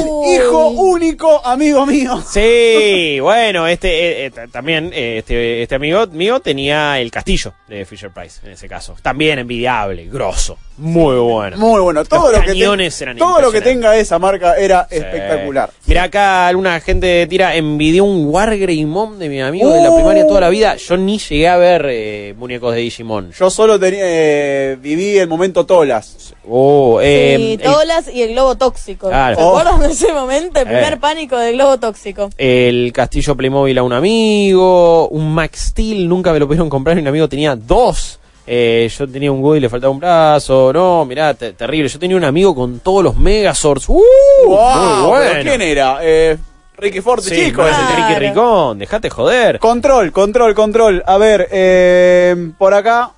el 0.00 0.34
hijo 0.34 0.68
único 0.68 1.44
amigo 1.46 1.84
mío. 1.86 2.22
Sí, 2.26 3.18
bueno, 3.20 3.66
este 3.66 3.88
eh, 3.88 4.26
eh, 4.26 4.30
ta- 4.30 4.46
también 4.48 4.90
eh, 4.94 5.18
este, 5.18 5.62
este 5.62 5.74
amigo 5.74 6.06
mío 6.08 6.40
tenía 6.40 6.98
el 7.00 7.10
castillo 7.10 7.54
de 7.68 7.84
Fisher 7.84 8.10
Price 8.12 8.40
en 8.44 8.52
ese 8.52 8.68
caso. 8.68 8.96
También 9.02 9.38
envidiable, 9.40 10.06
grosso, 10.06 10.56
muy 10.78 11.16
bueno. 11.16 11.56
Muy 11.56 11.80
bueno, 11.80 12.04
todo 12.04 12.30
Los 12.30 12.38
lo 12.38 12.40
que 12.40 12.46
cañones 12.52 13.00
eran 13.02 13.16
todo 13.16 13.40
lo 13.40 13.50
que 13.52 13.60
tenga 13.60 13.96
esa 13.96 14.18
marca 14.18 14.56
era 14.56 14.86
espectacular. 14.90 15.70
Mira 15.86 16.04
acá 16.04 16.46
alguna 16.46 16.78
gente 16.80 17.26
tira 17.26 17.54
envidió 17.56 18.04
un 18.04 18.26
Wargreymon 18.32 19.18
de 19.18 19.28
mi 19.28 19.40
amigo 19.40 19.70
de 19.72 19.82
la 19.82 19.90
Uh. 19.90 19.94
primaria 19.96 20.26
toda 20.26 20.40
la 20.40 20.48
vida. 20.48 20.76
Yo 20.76 20.96
ni 20.96 21.18
llegué 21.18 21.48
a 21.48 21.56
ver 21.56 21.86
eh, 21.90 22.34
muñecos 22.38 22.74
de 22.74 22.80
Digimon. 22.80 23.32
Yo 23.32 23.50
solo 23.50 23.78
tenía, 23.78 24.00
eh, 24.02 24.76
viví 24.80 25.18
el 25.18 25.28
momento 25.28 25.66
Tolas. 25.66 26.34
Oh, 26.50 26.98
eh, 27.02 27.36
y 27.38 27.52
el- 27.54 27.60
Tolas 27.60 28.08
y 28.12 28.22
el 28.22 28.30
globo 28.32 28.54
tóxico. 28.56 29.08
Claro. 29.08 29.36
¿Te 29.36 29.42
acuerdas 29.42 29.80
de 29.80 29.86
ese 29.92 30.12
momento? 30.12 30.60
El 30.60 30.66
Eh. 30.66 30.70
primer 30.70 30.98
pánico 31.00 31.36
del 31.36 31.54
globo 31.56 31.78
tóxico. 31.78 32.30
el 32.38 32.92
castillo 32.94 33.36
Playmobil 33.36 33.76
a 33.78 33.82
un 33.82 33.92
amigo, 33.92 35.08
un 35.08 35.32
Max 35.34 35.68
Steel, 35.70 36.08
nunca 36.08 36.32
me 36.32 36.38
lo 36.38 36.46
pudieron 36.46 36.70
comprar 36.70 36.96
y 36.96 37.00
un 37.00 37.08
amigo 37.08 37.28
tenía 37.28 37.54
dos. 37.56 38.18
Eh, 38.50 38.88
yo 38.96 39.06
tenía 39.06 39.30
un 39.30 39.42
Woody 39.42 39.58
y 39.58 39.60
le 39.60 39.68
faltaba 39.68 39.90
un 39.92 40.00
brazo, 40.00 40.72
no, 40.72 41.04
mirá, 41.04 41.34
te- 41.34 41.52
terrible. 41.52 41.88
Yo 41.88 41.98
tenía 41.98 42.16
un 42.16 42.24
amigo 42.24 42.54
con 42.54 42.80
todos 42.80 43.04
los 43.04 43.16
Megazords. 43.16 43.88
¡Uh! 43.90 44.00
Wow, 44.46 44.56
muy 44.56 44.56
¿pero 44.56 45.08
bueno. 45.08 45.40
¿Quién 45.42 45.60
era? 45.62 45.98
Eh, 46.00 46.38
Ricky 46.78 47.00
Forte, 47.02 47.28
Sí, 47.28 47.46
chico. 47.46 47.62
el 47.66 47.74
Ricky 47.74 48.18
Ricón, 48.20 48.78
dejate 48.78 49.10
joder. 49.10 49.58
Control, 49.58 50.12
control, 50.12 50.54
control. 50.54 51.02
A 51.06 51.18
ver, 51.18 51.48
eh, 51.50 52.52
por 52.56 52.72
acá. 52.72 53.10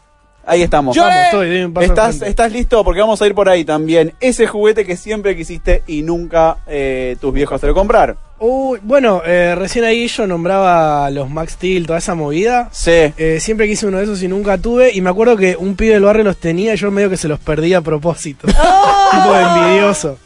Ahí 0.46 0.62
estamos. 0.62 0.96
Yo 0.96 1.08
estoy, 1.08 1.60
al 1.60 1.82
¿Estás, 1.82 2.16
frente. 2.16 2.28
¿Estás 2.28 2.52
listo? 2.52 2.82
Porque 2.82 3.00
vamos 3.00 3.20
a 3.20 3.26
ir 3.26 3.34
por 3.34 3.48
ahí 3.48 3.64
también. 3.64 4.14
Ese 4.20 4.46
juguete 4.46 4.84
que 4.84 4.96
siempre 4.96 5.36
quisiste 5.36 5.82
y 5.86 6.02
nunca 6.02 6.58
eh, 6.66 7.16
tus 7.20 7.32
viejos 7.32 7.60
te 7.60 7.66
lo 7.66 7.74
compraron. 7.74 8.16
Uy, 8.38 8.80
bueno, 8.82 9.20
eh, 9.26 9.54
recién 9.54 9.84
ahí 9.84 10.08
yo 10.08 10.26
nombraba 10.26 11.10
los 11.10 11.28
Max 11.28 11.52
Steel, 11.52 11.86
toda 11.86 11.98
esa 11.98 12.14
movida. 12.14 12.70
Sí. 12.72 13.12
Eh, 13.18 13.38
siempre 13.38 13.68
quise 13.68 13.86
uno 13.86 13.98
de 13.98 14.04
esos 14.04 14.22
y 14.22 14.28
nunca 14.28 14.56
tuve. 14.56 14.92
Y 14.94 15.02
me 15.02 15.10
acuerdo 15.10 15.36
que 15.36 15.56
un 15.56 15.76
pibe 15.76 15.92
del 15.94 16.04
barrio 16.04 16.24
los 16.24 16.38
tenía 16.38 16.72
y 16.72 16.76
yo 16.78 16.90
medio 16.90 17.10
que 17.10 17.18
se 17.18 17.28
los 17.28 17.38
perdí 17.38 17.74
a 17.74 17.82
propósito. 17.82 18.46
tipo 19.10 19.32
de 19.34 19.42
envidioso. 19.42 20.18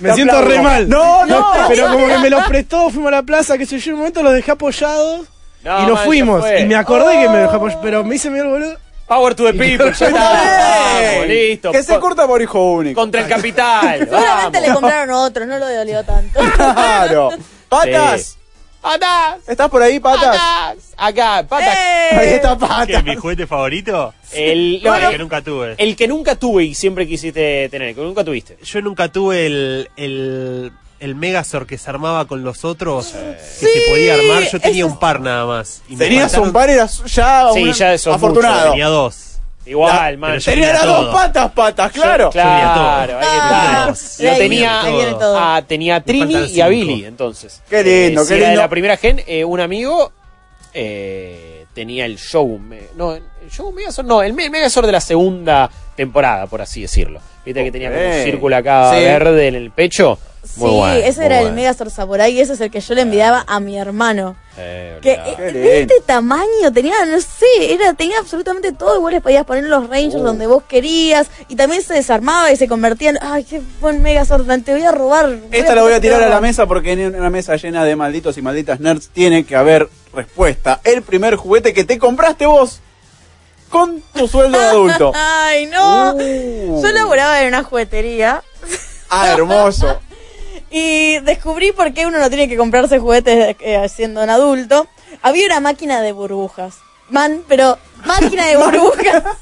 Me 0.00 0.14
siento 0.14 0.36
aplaudo. 0.36 0.56
re 0.56 0.62
mal. 0.62 0.88
No, 0.88 1.24
no. 1.26 1.46
Pero 1.68 1.92
como 1.92 2.08
que 2.08 2.18
me 2.18 2.28
los 2.28 2.44
prestó, 2.48 2.90
fuimos 2.90 3.08
a 3.08 3.16
la 3.16 3.22
plaza, 3.22 3.56
que 3.56 3.66
sé 3.66 3.78
yo, 3.78 3.90
en 3.90 3.94
un 3.94 3.98
momento 4.00 4.22
los 4.22 4.32
dejé 4.32 4.50
apoyados 4.50 5.28
No, 5.62 5.82
y 5.82 5.86
nos 5.86 5.94
man, 5.94 6.04
fuimos. 6.06 6.44
Y 6.58 6.64
me 6.64 6.74
acordé 6.74 7.20
que 7.20 7.28
me 7.28 7.38
dejó 7.38 7.56
apoyados, 7.56 7.82
pero 7.84 8.02
me 8.02 8.16
hice 8.16 8.28
el 8.28 8.48
boludo. 8.48 8.76
Power 9.10 9.34
to 9.34 9.42
the 9.42 9.54
people, 9.54 9.92
ya 9.92 10.06
está. 10.06 11.10
Vamos, 11.12 11.26
listo. 11.26 11.72
Que 11.72 11.82
se 11.82 11.98
corta 11.98 12.28
por 12.28 12.40
hijo 12.40 12.74
único. 12.74 13.00
Contra 13.00 13.22
el 13.22 13.26
capital. 13.26 13.98
Seguramente 14.08 14.58
vamos. 14.58 14.68
le 14.68 14.72
compraron 14.72 15.10
otro, 15.10 15.46
no 15.46 15.58
lo 15.58 15.68
dolió 15.68 16.04
tanto. 16.04 16.38
Claro. 16.54 17.30
Patas. 17.68 18.38
Patas. 18.80 19.48
¿Estás 19.48 19.68
por 19.68 19.82
ahí, 19.82 19.98
patas? 19.98 20.36
Acá, 20.96 21.44
patas. 21.48 21.76
Ahí 22.12 22.28
está 22.28 22.56
patas. 22.56 22.86
¿Qué, 22.86 23.02
¿Mi 23.02 23.16
juguete 23.16 23.48
favorito? 23.48 24.14
El, 24.30 24.80
No, 24.80 24.94
el 24.94 25.10
que 25.10 25.18
nunca 25.18 25.42
tuve. 25.42 25.74
el 25.76 25.96
que 25.96 26.06
nunca 26.06 26.36
tuve 26.36 26.64
y 26.66 26.74
siempre 26.76 27.08
quisiste 27.08 27.68
tener, 27.68 27.96
que 27.96 28.00
nunca 28.02 28.22
tuviste. 28.22 28.58
Yo 28.62 28.80
nunca 28.80 29.08
tuve 29.08 29.46
el, 29.46 29.90
el, 29.96 30.72
el 31.00 31.14
Megazord 31.14 31.66
que 31.66 31.78
se 31.78 31.88
armaba 31.90 32.26
con 32.26 32.44
los 32.44 32.64
otros, 32.64 33.08
que 33.58 33.66
se 33.66 33.80
podía 33.88 34.14
armar. 34.14 34.42
Yo 34.50 34.60
tenía 34.60 34.86
un 34.86 34.98
par 34.98 35.20
nada 35.20 35.46
más. 35.46 35.82
Y 35.88 35.96
me 35.96 36.04
Tenías 36.04 36.34
un 36.38 36.52
par, 36.52 36.70
eras 36.70 37.02
ya, 37.06 37.48
Sí, 37.54 37.62
un 37.64 37.72
ya 37.72 37.92
afortunado. 37.94 38.70
Tenía 38.70 38.86
dos. 38.88 39.26
Igual, 39.66 40.12
Ya, 40.14 40.18
man. 40.18 40.38
Tenía 40.42 40.72
las 40.72 40.86
dos 40.86 41.14
patas, 41.14 41.52
patas, 41.52 41.92
claro. 41.92 42.30
Claro, 42.30 43.18
ahí 43.18 43.24
Ah, 43.30 43.88
está. 43.92 44.24
Yo 44.24 44.36
tenía, 44.38 44.82
ahí 44.82 44.94
viene 44.94 45.12
todo. 45.12 45.38
ah, 45.38 45.62
tenía 45.66 45.96
a 45.96 46.00
Trini 46.00 46.46
y 46.46 46.60
a. 46.60 46.68
Billy, 46.68 47.04
entonces. 47.04 47.60
Qué 47.68 47.82
lindo, 47.84 48.22
Eh, 48.22 48.24
qué 48.24 48.28
si 48.28 48.34
era 48.34 48.42
de 48.44 48.48
lindo. 48.52 48.62
la 48.62 48.68
primera 48.68 48.96
gen, 48.96 49.22
eh, 49.26 49.44
un 49.44 49.60
amigo 49.60 50.12
eh, 50.74 51.66
tenía 51.74 52.06
el 52.06 52.16
show. 52.18 52.58
me- 52.58 52.88
no, 52.96 53.14
el 53.14 53.22
show 53.50 53.70
Megazord, 53.72 54.06
no, 54.06 54.22
el 54.22 54.32
Me- 54.32 54.48
Megazord 54.50 54.86
de 54.86 54.92
la 54.92 55.00
segunda 55.00 55.70
temporada, 55.96 56.46
por 56.46 56.62
así 56.62 56.82
decirlo. 56.82 57.20
Viste 57.44 57.62
que 57.64 57.72
tenía 57.72 57.90
como 57.90 58.06
un 58.06 58.24
círculo 58.24 58.56
acá 58.56 58.92
Sí. 58.94 59.00
verde 59.04 59.48
en 59.48 59.54
el 59.56 59.70
pecho. 59.70 60.18
Sí, 60.42 60.60
bueno, 60.60 60.94
ese 61.04 61.26
era 61.26 61.40
el. 61.42 61.52
Megazord 61.52 61.90
Samurai 61.90 62.32
y 62.32 62.40
ese 62.40 62.54
es 62.54 62.60
el 62.60 62.70
que 62.70 62.80
yo 62.80 62.94
le 62.94 63.02
envidiaba 63.02 63.44
a 63.46 63.60
mi 63.60 63.78
hermano. 63.78 64.36
Eh, 64.56 64.98
Que 65.02 65.12
eh, 65.12 65.36
lindo. 65.52 65.58
de 65.60 65.80
este 65.82 65.94
tamaño 66.06 66.72
tenía, 66.72 67.04
no 67.06 67.20
sé, 67.20 67.72
era, 67.74 67.92
tenía 67.94 68.18
absolutamente 68.18 68.72
todo. 68.72 68.96
Igual 68.96 69.14
les 69.14 69.22
podías 69.22 69.44
poner 69.44 69.64
los 69.64 69.88
rangers 69.88 70.16
Uh. 70.22 70.24
donde 70.24 70.46
vos 70.46 70.62
querías. 70.64 71.28
Y 71.48 71.56
también 71.56 71.82
se 71.82 71.94
desarmaba 71.94 72.50
y 72.50 72.56
se 72.56 72.66
convertía 72.68 73.10
en. 73.10 73.18
Ay, 73.20 73.44
qué 73.44 73.60
buen 73.80 74.02
Megazord, 74.02 74.46
te 74.62 74.72
voy 74.72 74.82
a 74.82 74.92
robar. 74.92 75.38
Esta 75.52 75.74
la 75.74 75.82
voy 75.82 75.92
a 75.92 76.00
tirar 76.00 76.16
a 76.18 76.20
la 76.22 76.26
robar". 76.28 76.42
mesa 76.42 76.66
porque 76.66 76.92
en 76.92 77.14
una 77.14 77.30
mesa 77.30 77.56
llena 77.56 77.84
de 77.84 77.94
malditos 77.96 78.36
y 78.38 78.42
malditas 78.42 78.80
nerds 78.80 79.08
tiene 79.10 79.44
que 79.44 79.56
haber 79.56 79.88
respuesta. 80.14 80.80
El 80.84 81.02
primer 81.02 81.36
juguete 81.36 81.72
que 81.74 81.84
te 81.84 81.98
compraste 81.98 82.46
vos 82.46 82.80
con 83.68 84.00
tu 84.14 84.26
sueldo 84.26 84.58
de 84.58 84.64
adulto. 84.64 85.12
Ay, 85.14 85.66
no. 85.66 86.14
Uh. 86.14 86.82
Yo 86.82 86.90
laboraba 86.92 87.42
en 87.42 87.48
una 87.48 87.62
juguetería 87.62 88.42
Ah, 89.10 89.28
hermoso. 89.32 90.00
y 90.70 91.18
descubrí 91.20 91.72
por 91.72 91.92
qué 91.92 92.06
uno 92.06 92.18
no 92.18 92.28
tiene 92.28 92.48
que 92.48 92.56
comprarse 92.56 92.98
juguetes 92.98 93.56
eh, 93.60 93.88
siendo 93.88 94.22
un 94.22 94.30
adulto. 94.30 94.86
Había 95.22 95.46
una 95.46 95.60
máquina 95.60 96.00
de 96.00 96.12
burbujas. 96.12 96.76
Man, 97.08 97.42
pero 97.48 97.76
máquina 98.04 98.46
de 98.46 98.56
burbujas. 98.64 99.22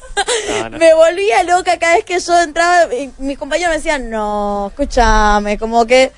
No, 0.49 0.71
no. 0.71 0.79
Me 0.79 0.95
volvía 0.95 1.45
loca 1.45 1.79
cada 1.79 1.95
vez 1.95 2.05
que 2.05 2.19
yo 2.19 2.43
entraba 2.43 2.93
y 2.93 3.13
mis 3.19 3.39
compañeros 3.39 3.71
me 3.71 3.77
decían, 3.77 4.11
no, 4.11 4.67
escúchame, 4.67 5.57
como 5.59 5.87
que 5.87 6.11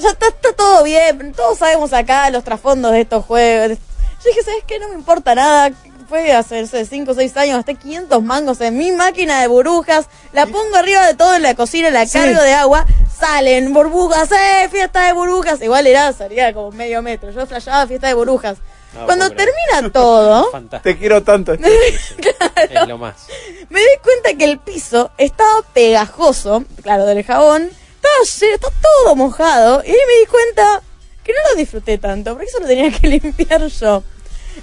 ya 0.00 0.08
está, 0.08 0.28
está 0.28 0.54
todo 0.54 0.82
bien, 0.84 1.34
todos 1.34 1.58
sabemos 1.58 1.92
acá 1.92 2.30
los 2.30 2.44
trasfondos 2.44 2.92
de 2.92 3.02
estos 3.02 3.26
juegos. 3.26 3.76
Yo 3.78 4.30
dije, 4.30 4.42
¿sabes 4.42 4.64
qué? 4.66 4.78
No 4.78 4.88
me 4.88 4.94
importa 4.94 5.34
nada. 5.34 5.70
Fue 6.08 6.32
hace 6.32 6.64
5 6.86 7.10
o 7.10 7.14
6 7.14 7.36
años, 7.36 7.56
gasté 7.56 7.74
500 7.74 8.22
mangos 8.22 8.60
en 8.60 8.76
mi 8.78 8.92
máquina 8.92 9.40
de 9.40 9.48
burbujas, 9.48 10.06
la 10.32 10.46
pongo 10.46 10.76
arriba 10.76 11.04
de 11.06 11.14
todo 11.14 11.34
en 11.34 11.42
la 11.42 11.54
cocina, 11.56 11.90
la 11.90 12.06
Sí. 12.06 12.12
cargo 12.18 12.40
de 12.42 12.52
agua, 12.52 12.86
salen 13.18 13.72
burbujas, 13.72 14.30
¡eh! 14.30 14.68
Fiesta 14.70 15.06
de 15.06 15.12
burbujas. 15.14 15.60
Igual 15.62 15.86
era, 15.88 16.12
salía 16.12 16.52
como 16.54 16.70
medio 16.70 17.02
metro. 17.02 17.30
Yo 17.32 17.44
flashaba 17.46 17.86
fiesta 17.88 18.06
de 18.06 18.14
burbujas. 18.14 18.58
No, 18.94 19.04
Cuando 19.06 19.28
termina 19.30 19.90
todo, 19.92 20.50
Fantástico. 20.52 20.92
Te 20.94 20.98
quiero 20.98 21.22
tanto. 21.24 21.52
Es 22.70 22.88
lo 22.88 22.98
más. 22.98 23.26
me 23.68 23.80
di 23.80 23.86
cuenta 24.02 24.34
que 24.38 24.44
el 24.44 24.58
piso 24.58 25.10
estaba 25.18 25.62
pegajoso, 25.74 26.64
claro, 26.82 27.04
del 27.04 27.24
jabón, 27.24 27.64
estaba 27.64 28.14
lleno, 28.40 28.54
está 28.54 28.68
todo 28.80 29.16
mojado, 29.16 29.82
y 29.84 29.90
ahí 29.90 29.96
me 30.06 30.20
di 30.20 30.26
cuenta 30.26 30.82
que 31.24 31.32
no 31.32 31.38
lo 31.50 31.56
disfruté 31.56 31.98
tanto, 31.98 32.32
porque 32.34 32.46
eso 32.46 32.60
lo 32.60 32.66
tenía 32.66 32.90
que 32.92 33.08
limpiar 33.08 33.66
yo. 33.66 34.02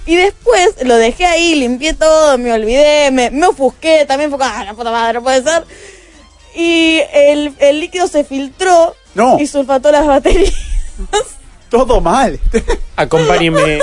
Y 0.06 0.16
después 0.16 0.74
lo 0.82 0.96
dejé 0.96 1.26
ahí, 1.26 1.54
limpié 1.54 1.94
todo, 1.94 2.36
me 2.38 2.52
olvidé, 2.52 3.10
me, 3.10 3.30
me 3.30 3.46
ofusqué, 3.46 4.04
también 4.06 4.30
fue 4.30 4.38
como, 4.38 4.50
ah, 4.52 4.64
la 4.64 4.74
puta 4.74 4.90
madre, 4.90 5.14
no 5.14 5.22
puede 5.22 5.42
ser. 5.42 5.64
Y 6.54 7.00
el, 7.12 7.52
el 7.58 7.80
líquido 7.80 8.06
se 8.06 8.24
filtró 8.24 8.94
No. 9.14 9.38
y 9.40 9.46
sulfató 9.46 9.90
las 9.90 10.06
baterías. 10.06 10.54
Todo 11.70 12.00
mal. 12.00 12.38
Acompáñenme 12.96 13.80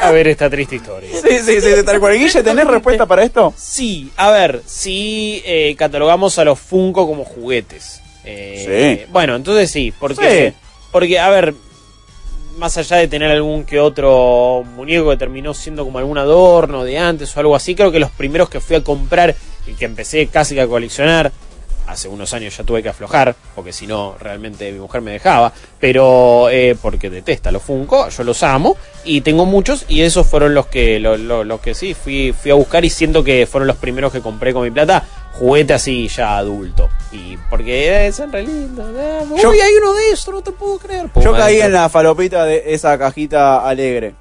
a 0.00 0.10
ver 0.10 0.28
esta 0.28 0.48
triste 0.48 0.76
historia. 0.76 1.10
Sí, 1.12 1.38
sí, 1.44 1.60
sí, 1.60 1.68
de 1.68 1.82
tal 1.82 2.00
cual. 2.00 2.18
Guille, 2.18 2.42
¿tenés 2.42 2.66
respuesta 2.66 3.04
para 3.04 3.24
esto? 3.24 3.52
Sí, 3.58 4.10
a 4.16 4.30
ver, 4.30 4.62
si 4.64 5.42
eh, 5.44 5.74
catalogamos 5.76 6.38
a 6.38 6.44
los 6.44 6.58
Funko 6.58 7.06
como 7.06 7.24
juguetes. 7.24 8.00
Eh, 8.24 9.00
Sí. 9.04 9.06
Bueno, 9.12 9.36
entonces 9.36 9.70
sí, 9.70 9.92
porque, 9.98 10.52
Sí. 10.54 10.56
porque, 10.92 11.18
a 11.18 11.28
ver, 11.28 11.54
más 12.56 12.76
allá 12.78 12.96
de 12.96 13.08
tener 13.08 13.30
algún 13.30 13.64
que 13.64 13.78
otro 13.80 14.62
muñeco 14.74 15.10
que 15.10 15.16
terminó 15.16 15.52
siendo 15.54 15.84
como 15.84 15.98
algún 15.98 16.18
adorno 16.18 16.84
de 16.84 16.98
antes 16.98 17.36
o 17.36 17.40
algo 17.40 17.54
así, 17.56 17.74
creo 17.74 17.92
que 17.92 18.00
los 18.00 18.10
primeros 18.10 18.48
que 18.48 18.60
fui 18.60 18.76
a 18.76 18.82
comprar 18.82 19.34
y 19.66 19.72
que 19.74 19.84
empecé 19.84 20.26
casi 20.28 20.54
que 20.54 20.62
a 20.62 20.66
coleccionar, 20.66 21.32
hace 21.86 22.08
unos 22.08 22.32
años 22.34 22.56
ya 22.56 22.64
tuve 22.64 22.82
que 22.82 22.88
aflojar, 22.88 23.36
porque 23.54 23.72
si 23.72 23.86
no 23.86 24.16
realmente 24.18 24.72
mi 24.72 24.78
mujer 24.80 25.02
me 25.02 25.12
dejaba, 25.12 25.52
pero 25.78 26.48
eh, 26.50 26.76
porque 26.80 27.08
detesta 27.10 27.52
los 27.52 27.62
Funko, 27.62 28.08
yo 28.08 28.24
los 28.24 28.42
amo 28.42 28.76
y 29.04 29.20
tengo 29.20 29.44
muchos 29.46 29.84
y 29.88 30.00
esos 30.00 30.26
fueron 30.26 30.52
los 30.54 30.66
que 30.66 30.98
lo- 30.98 31.16
lo- 31.16 31.44
los 31.44 31.60
que 31.60 31.74
sí 31.74 31.94
fui 31.94 32.32
fui 32.32 32.50
a 32.50 32.54
buscar 32.54 32.84
y 32.84 32.90
siento 32.90 33.22
que 33.22 33.46
fueron 33.46 33.68
los 33.68 33.76
primeros 33.76 34.12
que 34.12 34.20
compré 34.20 34.52
con 34.52 34.64
mi 34.64 34.70
plata, 34.72 35.04
juguete 35.38 35.74
así 35.74 36.08
ya 36.08 36.38
adulto 36.38 36.88
y 37.12 37.36
porque 37.50 38.10
son 38.12 38.32
re 38.32 38.42
lindos. 38.42 38.86
Yo- 39.40 39.50
Uy, 39.50 39.60
hay 39.60 39.74
uno 39.74 39.92
de 39.92 40.10
estos, 40.10 40.34
no 40.34 40.42
te 40.42 40.52
puedo 40.52 40.78
creer. 40.78 41.10
Yo 41.16 41.32
caí 41.32 41.56
adentro. 41.60 41.66
en 41.66 41.72
la 41.72 41.88
falopita 41.88 42.44
de 42.44 42.62
esa 42.74 42.96
cajita 42.98 43.66
alegre. 43.66 44.14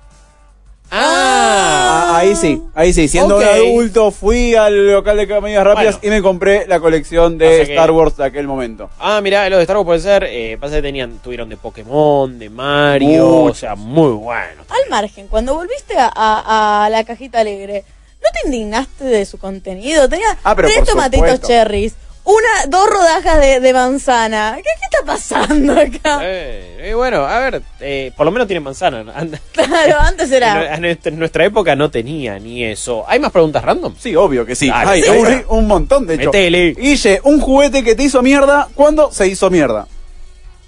Ah, 0.91 2.13
ahí 2.17 2.35
sí, 2.35 2.61
ahí 2.75 2.93
sí. 2.93 3.07
Siendo 3.07 3.37
un 3.37 3.43
adulto, 3.43 4.11
fui 4.11 4.53
al 4.55 4.91
local 4.93 5.17
de 5.17 5.27
comidas 5.27 5.63
rápidas 5.63 5.99
y 6.01 6.09
me 6.09 6.21
compré 6.21 6.67
la 6.67 6.79
colección 6.79 7.37
de 7.37 7.47
O 7.47 7.49
sea 7.57 7.65
que- 7.65 7.73
Star 7.73 7.91
Wars 7.91 8.17
de 8.17 8.23
aquel 8.25 8.47
momento. 8.47 8.89
Ah, 8.99 9.19
mirá, 9.21 9.49
los 9.49 9.57
de 9.57 9.63
Star 9.63 9.77
Wars 9.77 9.85
puede 9.85 9.99
ser. 9.99 10.23
Eh, 10.29 10.57
pasa 10.61 10.75
que 10.75 10.81
tenían, 10.83 11.17
tuvieron 11.23 11.49
de 11.49 11.57
Pokémon, 11.57 12.37
de 12.37 12.49
Mario. 12.49 13.25
Mucho. 13.25 13.43
O 13.51 13.53
sea, 13.55 13.75
muy 13.75 14.11
bueno. 14.11 14.63
Al 14.69 14.89
margen, 14.89 15.27
cuando 15.27 15.55
volviste 15.55 15.97
a, 15.97 16.11
a- 16.15 16.85
a 16.85 16.89
la 16.89 17.03
cajita 17.03 17.39
alegre, 17.39 17.83
¿no 18.25 18.41
te 18.41 18.47
indignaste 18.47 19.03
de 19.05 19.25
su 19.25 19.37
contenido? 19.37 20.09
Tenía 20.09 20.37
Ah, 20.43 20.55
pero 20.55 20.67
tres 20.67 20.83
tomatitos 20.83 21.25
supuesto. 21.29 21.47
cherries, 21.47 21.93
una, 22.23 22.65
dos 22.69 22.89
rodajas 22.89 23.39
de, 23.39 23.59
de 23.59 23.73
manzana. 23.73 24.53
¿Qué, 24.57 24.63
qué 24.63 24.85
está 24.91 25.05
pasando 25.05 25.73
acá? 25.73 26.19
Eh, 26.23 26.89
eh, 26.89 26.93
bueno, 26.95 27.23
a 27.25 27.39
ver, 27.39 27.61
eh, 27.79 28.11
por 28.17 28.25
lo 28.25 28.31
menos 28.31 28.47
tienen 28.47 28.63
manzana. 28.63 29.03
Claro, 29.51 29.99
antes 29.99 30.31
era. 30.31 30.73
en 30.75 30.81
nuestra- 30.81 31.11
en 31.11 31.19
nuestra 31.19 31.45
época 31.45 31.75
no 31.75 31.91
tenía 31.91 32.39
ni 32.39 32.63
eso. 32.63 33.05
¿Hay 33.07 33.19
más 33.19 33.31
preguntas 33.31 33.63
random? 33.63 33.93
Sí, 33.99 34.15
obvio 34.15 34.43
que 34.45 34.55
sí. 34.55 34.69
Dale, 34.69 34.89
Hay 34.89 35.03
sí. 35.03 35.09
un, 35.09 35.45
un 35.59 35.67
montón, 35.67 36.07
de 36.07 36.15
hecho. 36.15 36.25
Metele. 36.31 36.73
Guille, 36.73 37.21
un 37.23 37.39
juguete 37.39 37.83
que 37.83 37.93
te 37.95 38.03
hizo 38.03 38.21
mierda, 38.23 38.69
¿cuándo 38.73 39.11
se 39.11 39.27
hizo 39.27 39.49
mierda? 39.51 39.87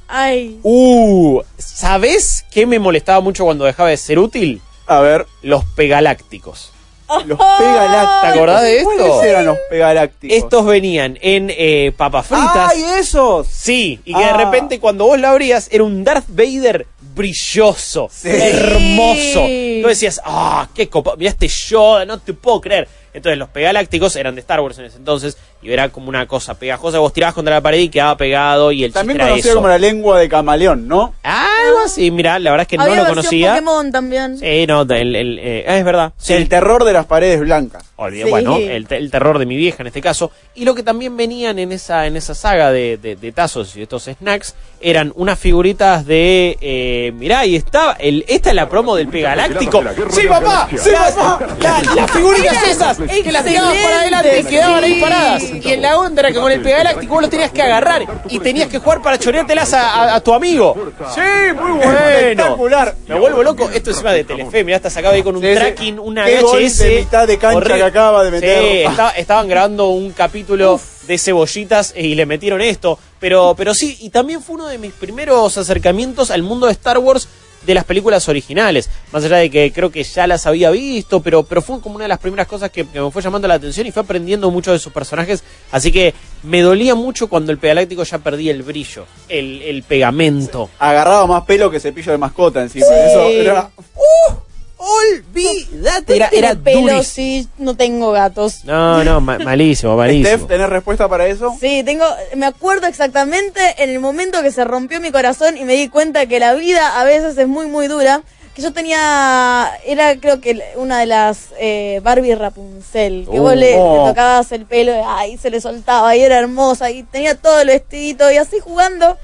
Ay. 0.08 0.60
Uh, 0.64 1.42
¿sabés 1.58 2.46
qué 2.52 2.66
me 2.66 2.80
molestaba 2.80 3.20
mucho 3.20 3.44
cuando 3.46 3.66
dejaba 3.66 3.90
de 3.90 3.98
ser 3.98 4.20
útil? 4.20 4.62
A 4.86 5.00
ver. 5.02 5.26
Los 5.42 5.66
pegalácticos. 5.66 6.72
Los 7.26 7.38
pegalácticos. 7.40 8.22
¿Te 8.22 8.28
acordás 8.28 8.62
de 8.64 8.78
esto? 8.78 8.90
¿Cuáles 8.96 9.24
eran 9.24 9.46
los 9.46 9.58
pegalácticos? 9.70 10.38
Estos 10.38 10.66
venían 10.66 11.18
en 11.22 11.50
eh, 11.50 11.92
papas 11.96 12.28
fritas. 12.28 12.72
¡Ay, 12.74 12.84
esos! 13.00 13.48
Sí, 13.48 14.00
y 14.06 14.14
que 14.14 14.24
Ah. 14.24 14.28
de 14.38 14.46
repente 14.46 14.80
cuando 14.80 15.06
vos 15.06 15.20
lo 15.20 15.28
abrías 15.30 15.68
era 15.72 15.84
un 15.84 16.04
Darth 16.04 16.26
Vader 16.28 16.86
brilloso, 17.16 18.10
hermoso. 18.24 19.42
Tú 19.82 19.88
decías, 19.88 20.22
ah, 20.26 20.68
qué 20.74 20.88
copa, 20.90 21.16
mira 21.18 21.32
este 21.32 21.48
Yoda, 21.48 22.06
no 22.06 22.20
te 22.20 22.34
puedo 22.34 22.62
creer. 22.62 22.88
Entonces 23.18 23.38
los 23.38 23.50
pegalácticos 23.50 24.16
eran 24.16 24.36
de 24.36 24.42
Star 24.42 24.60
Wars 24.62 24.78
en 24.80 24.86
ese 24.86 24.98
entonces 24.98 25.38
y 25.62 25.72
era 25.72 25.90
como 25.90 26.08
una 26.10 26.26
cosa 26.28 26.54
pegajosa, 26.54 27.00
vos 27.00 27.12
tirabas 27.12 27.34
contra 27.34 27.56
la 27.56 27.62
pared 27.62 27.80
y 27.80 27.90
quedaba 27.90 28.16
pegado 28.16 28.72
y 28.72 28.84
el 28.84 28.94
También 28.94 29.20
eso. 29.20 29.56
como 29.56 29.68
la 29.68 29.78
lengua 29.78 30.20
de 30.20 30.30
camaleón, 30.30 30.88
¿no? 30.88 31.14
Algo 31.24 31.80
así, 31.84 32.12
mirá, 32.12 32.38
la 32.40 32.52
verdad 32.52 32.62
es 32.64 32.68
que 32.68 32.76
Había 32.82 32.96
no 32.96 33.02
lo 33.04 33.10
conocía. 33.10 33.50
Pokémon 33.54 33.92
también. 33.92 34.38
Sí, 34.38 34.66
no, 34.68 34.84
el, 34.84 35.16
el, 35.16 35.40
eh, 35.42 35.66
ah, 35.68 35.78
es 35.78 35.84
verdad. 35.84 36.14
Sí. 36.18 36.34
El 36.34 36.48
terror 36.48 36.84
de 36.86 36.94
las 36.94 37.06
paredes 37.08 37.40
blancas. 37.42 37.84
Olvidé, 37.96 38.26
Sí. 38.26 38.30
Bueno, 38.30 38.58
el, 38.58 38.86
el 38.88 39.12
terror 39.12 39.40
de 39.40 39.46
mi 39.48 39.56
vieja 39.58 39.82
en 39.82 39.88
este 39.88 40.02
caso. 40.02 40.32
Y 40.54 40.64
lo 40.66 40.76
que 40.76 40.84
también 40.84 41.18
venían 41.18 41.58
en 41.58 41.72
esa, 41.72 42.06
en 42.06 42.16
esa 42.16 42.36
saga 42.36 42.72
de, 42.72 42.98
de- 42.98 43.16
de 43.16 43.32
tazos 43.32 43.76
y 43.76 43.82
estos 43.82 44.04
snacks 44.04 44.54
eran 44.80 45.12
unas 45.16 45.40
figuritas 45.40 46.06
de. 46.06 46.56
Eh, 46.62 47.12
mirá, 47.16 47.40
ahí 47.40 47.56
estaba. 47.56 47.94
El, 47.94 48.24
esta 48.28 48.50
es 48.50 48.56
la 48.56 48.70
promo 48.70 48.96
del 48.96 49.08
Pegaláctico. 49.08 49.84
¡Sí, 50.12 50.28
papá! 50.28 50.68
¡Sí, 50.78 50.92
papá! 50.92 51.40
La- 51.60 51.82
las 51.96 52.12
figuritas 52.12 52.68
esas 52.68 52.98
que 53.08 53.32
las 53.32 53.46
tirabas 53.46 53.76
para 53.78 54.00
adelante 54.02 54.40
y 54.40 54.44
quedaban 54.44 54.84
ahí 54.84 55.02
paradas. 55.02 55.44
Y 55.44 55.72
en 55.74 55.82
la 55.82 55.98
onda 55.98 56.22
era 56.22 56.32
que 56.32 56.40
con 56.40 56.52
el 56.52 56.62
Pegaláctico 56.62 57.14
vos 57.14 57.22
los 57.22 57.30
tenías 57.32 57.52
que 57.52 57.62
agarrar 57.62 58.06
y 58.30 58.40
tenías 58.40 58.68
que 58.70 58.80
jugar 58.80 59.02
para 59.02 59.18
choreártelas 59.18 59.74
a, 59.74 59.94
a- 59.94 60.16
a 60.16 60.22
tu 60.22 60.34
amigo. 60.34 60.76
¡Sí, 61.16 61.22
muy 61.56 61.72
bueno! 61.72 61.98
Espectacular. 62.00 62.96
Me 63.08 63.20
vuelvo 63.20 63.44
loco. 63.44 63.70
Esto 63.70 63.92
encima 63.92 64.12
de 64.14 64.24
Telefe. 64.24 64.64
Mirá, 64.64 64.78
está 64.78 64.90
sacado 64.90 65.14
ahí 65.16 65.24
con 65.24 65.36
un 65.36 65.42
Sí, 65.42 65.54
tracking, 65.56 66.00
una 66.00 66.26
VHS. 66.26 66.78
de 66.80 67.00
mitad 67.00 67.28
de 67.28 67.38
cancha 67.38 67.58
horrible. 67.58 67.78
que 67.78 67.84
acaba 67.84 68.24
de 68.24 68.32
meter. 68.32 68.60
Sí, 68.62 68.78
estaba- 68.84 69.12
estaban 69.12 69.48
grabando 69.48 69.88
un 69.90 70.12
capítulo 70.12 70.80
de 71.08 71.18
cebollitas 71.18 71.94
y 71.96 72.16
le 72.16 72.26
metieron 72.26 72.62
esto. 72.62 73.00
Pero, 73.20 73.56
pero 73.58 73.74
sí, 73.74 73.98
y 74.02 74.10
también 74.10 74.42
fue 74.44 74.56
uno 74.56 74.68
de 74.68 74.78
mis 74.78 74.94
primeros 74.94 75.58
acercamientos 75.58 76.30
al 76.32 76.44
mundo 76.44 76.68
de 76.68 76.74
Star 76.74 76.98
Wars 77.00 77.28
de 77.68 77.74
las 77.74 77.84
películas 77.84 78.28
originales. 78.30 78.90
Más 79.12 79.24
allá 79.24 79.38
de 79.38 79.52
que 79.52 79.72
creo 79.72 79.92
que 79.92 80.04
ya 80.04 80.26
las 80.26 80.48
había 80.48 80.72
visto, 80.72 81.22
pero, 81.22 81.44
pero 81.44 81.62
fue 81.62 81.82
como 81.82 81.96
una 81.96 82.06
de 82.06 82.10
las 82.10 82.20
primeras 82.20 82.48
cosas 82.48 82.72
que, 82.72 82.88
que 82.88 83.00
me 83.00 83.12
fue 83.12 83.22
llamando 83.22 83.48
la 83.48 83.56
atención 83.56 83.86
y 83.86 83.92
fue 83.92 84.02
aprendiendo 84.02 84.50
mucho 84.50 84.72
de 84.72 84.80
sus 84.80 84.94
personajes. 84.94 85.44
Así 85.72 85.92
que 85.92 86.16
me 86.44 86.62
dolía 86.62 86.96
mucho 86.96 87.28
cuando 87.28 87.52
el 87.52 87.58
pegaláctico 87.58 88.04
ya 88.04 88.20
perdía 88.20 88.52
el 88.54 88.64
brillo, 88.64 89.06
el, 89.28 89.62
el 89.62 89.84
pegamento. 89.84 90.70
Agarraba 90.80 91.28
más 91.28 91.44
pelo 91.44 91.70
que 91.70 91.80
cepillo 91.80 92.14
de 92.14 92.18
mascota 92.18 92.62
encima. 92.62 92.88
Sí. 92.88 92.94
Eso 92.94 93.28
era... 93.28 93.70
Olvídate, 94.80 96.16
era, 96.16 96.30
era 96.32 96.56
pelo, 96.56 97.02
sí, 97.04 97.48
no 97.58 97.76
tengo 97.76 98.12
gatos. 98.12 98.64
No, 98.64 99.04
no, 99.04 99.20
ma- 99.22 99.40
malísimo, 99.40 99.96
malísimo. 99.98 100.28
Steph, 100.36 100.48
¿tenés 100.48 100.70
respuesta 100.70 101.08
para 101.10 101.26
eso? 101.28 101.56
Sí, 101.60 101.84
tengo, 101.84 102.06
me 102.36 102.46
acuerdo 102.46 102.88
exactamente 102.88 103.60
en 103.80 103.90
el 103.90 104.00
momento 104.00 104.42
que 104.44 104.52
se 104.52 104.64
rompió 104.64 105.02
mi 105.02 105.12
corazón 105.12 105.58
y 105.58 105.64
me 105.64 105.74
di 105.74 105.90
cuenta 105.90 106.26
que 106.28 106.40
la 106.40 106.54
vida 106.54 107.00
a 107.00 107.04
veces 107.04 107.38
es 107.38 107.48
muy, 107.48 107.66
muy 107.68 107.88
dura. 107.88 108.22
Que 108.54 108.64
yo 108.64 108.74
tenía, 108.74 109.72
era 109.86 110.20
creo 110.20 110.42
que 110.42 110.60
una 110.78 111.00
de 111.00 111.06
las 111.06 111.50
eh, 111.60 112.00
Barbie 112.04 112.34
Rapunzel, 112.34 113.28
que 113.32 113.40
Uh, 113.40 113.44
vos 113.44 113.56
le, 113.56 113.74
le 113.74 113.78
oh. 113.78 114.08
tocabas 114.08 114.52
el 114.52 114.66
pelo, 114.66 114.94
y, 114.94 115.02
ay, 115.06 115.38
se 115.38 115.52
le 115.52 115.62
soltaba 115.62 116.16
y 116.16 116.22
era 116.22 116.40
hermosa 116.40 116.90
y 116.90 117.04
tenía 117.04 117.36
todo 117.36 117.60
el 117.62 117.68
vestidito 117.68 118.32
y 118.32 118.38
así 118.38 118.58
jugando, 118.60 119.16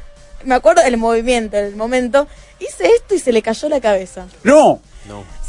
me 0.43 0.53
acuerdo 0.53 0.83
el 0.83 0.97
movimiento, 0.97 1.57
el 1.57 1.75
momento, 1.75 2.27
hice 2.59 2.85
esto 2.95 3.15
y 3.15 3.19
se 3.19 3.31
le 3.31 3.41
cayó 3.41 3.69
la 3.69 3.81
cabeza. 3.81 4.27
¡No! 4.43 4.79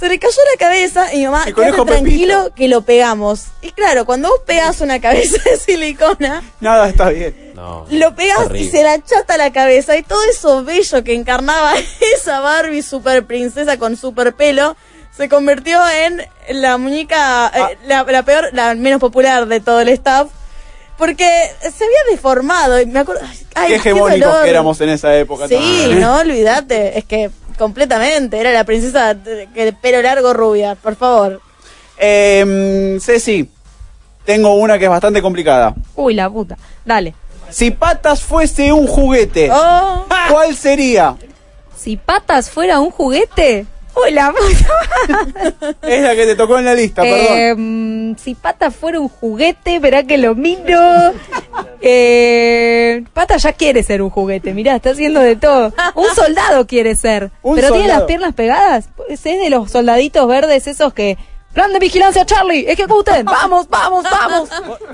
Se 0.05 0.10
le 0.10 0.18
cayó 0.18 0.36
la 0.52 0.59
cabeza 0.59 1.14
y 1.14 1.18
mi 1.20 1.24
mamá, 1.24 1.47
quédate 1.47 1.82
tranquilo 1.82 2.52
que 2.55 2.68
lo 2.68 2.82
pegamos. 2.82 3.47
Y 3.62 3.70
claro, 3.70 4.05
cuando 4.05 4.28
vos 4.28 4.40
pegás 4.44 4.82
una 4.82 5.01
cabeza 5.01 5.39
de 5.48 5.56
silicona, 5.56 6.43
Nada 6.60 6.90
está 6.90 7.09
bien. 7.09 7.52
No. 7.55 7.86
lo 7.89 8.14
pegás 8.14 8.48
y 8.55 8.68
se 8.68 8.82
la 8.82 9.02
chata 9.02 9.39
la 9.39 9.51
cabeza 9.51 9.97
y 9.97 10.02
todo 10.02 10.18
eso 10.31 10.62
bello 10.62 11.02
que 11.05 11.14
encarnaba 11.14 11.72
esa 12.14 12.40
Barbie 12.40 12.82
super 12.82 13.24
princesa 13.24 13.78
con 13.78 13.97
super 13.97 14.35
pelo 14.35 14.76
se 15.16 15.31
convirtió 15.31 15.81
en 15.89 16.20
la 16.51 16.76
muñeca, 16.76 17.47
Ah. 17.47 17.70
eh, 17.72 17.78
la, 17.86 18.02
la 18.02 18.22
peor, 18.24 18.51
la 18.52 18.74
menos 18.74 19.01
popular 19.01 19.47
de 19.47 19.60
todo 19.60 19.81
el 19.81 19.89
staff. 19.89 20.28
Porque 20.98 21.26
se 21.60 21.85
había 21.85 21.98
deformado 22.10 22.78
y 22.81 22.86
me 22.86 22.98
acuerdo. 23.01 23.22
ay, 23.55 23.68
Qué 23.68 23.74
hegemónicos 23.76 24.36
que 24.43 24.51
éramos 24.51 24.81
en 24.82 24.90
esa 24.90 25.16
época. 25.16 25.48
Sí, 25.48 25.55
también. 25.55 26.01
no, 26.01 26.18
olvídate. 26.18 26.98
Es 26.98 27.05
que 27.05 27.31
completamente. 27.59 28.39
Era 28.39 28.51
la 28.52 28.64
princesa 28.64 29.14
de, 29.14 29.48
que 29.55 29.64
de 29.66 29.72
pelo 29.72 30.02
largo 30.02 30.32
rubia, 30.32 30.74
por 30.74 30.97
favor. 30.97 31.40
Eh, 31.98 32.98
Ceci, 33.01 33.48
tengo 34.24 34.55
una 34.55 34.78
que 34.78 34.85
es 34.85 34.90
bastante 34.90 35.22
complicada. 35.22 35.74
Uy, 35.94 36.14
la 36.14 36.28
puta. 36.31 36.56
Dale. 36.85 37.14
Si 37.51 37.70
Patas 37.70 38.22
fuese 38.22 38.72
un 38.72 38.86
juguete, 38.86 39.48
Oh. 39.52 40.06
¿cuál 40.31 40.56
sería? 40.56 41.14
Si 41.76 41.97
patas 41.97 42.51
fuera 42.51 42.81
un 42.81 42.90
juguete. 42.90 43.66
Uy, 43.96 44.10
la 44.12 44.32
puta. 44.32 45.76
Es 45.82 46.02
la 46.02 46.14
que 46.14 46.26
te 46.26 46.34
tocó 46.34 46.58
en 46.58 46.64
la 46.64 46.74
lista, 46.74 47.02
perdón. 47.02 47.38
Eh, 47.38 47.54
mm, 47.56 48.16
si 48.16 48.34
patas 48.34 48.74
fuera 48.74 48.98
un 49.00 49.08
juguete, 49.08 49.78
verá 49.78 50.02
que 50.02 50.18
lo 50.18 50.34
miro. 50.34 50.80
Eh, 51.80 53.04
Pata 53.12 53.36
ya 53.36 53.52
quiere 53.52 53.82
ser 53.82 54.00
un 54.00 54.08
juguete, 54.08 54.54
mirá, 54.54 54.76
está 54.76 54.90
haciendo 54.90 55.20
de 55.20 55.36
todo. 55.36 55.72
Un 55.94 56.06
soldado 56.14 56.66
quiere 56.66 56.96
ser. 56.96 57.30
Un 57.42 57.56
pero 57.56 57.72
tiene 57.72 57.88
las 57.88 58.04
piernas 58.04 58.34
pegadas. 58.34 58.88
Es 59.08 59.22
de 59.22 59.50
los 59.50 59.70
soldaditos 59.70 60.26
verdes 60.26 60.66
esos 60.66 60.94
que. 60.94 61.18
Plan 61.52 61.72
de 61.72 61.78
vigilancia, 61.78 62.26
Charlie, 62.26 62.68
ejecuten, 62.68 63.24
vamos, 63.24 63.68
vamos, 63.68 64.02
vamos. 64.02 64.48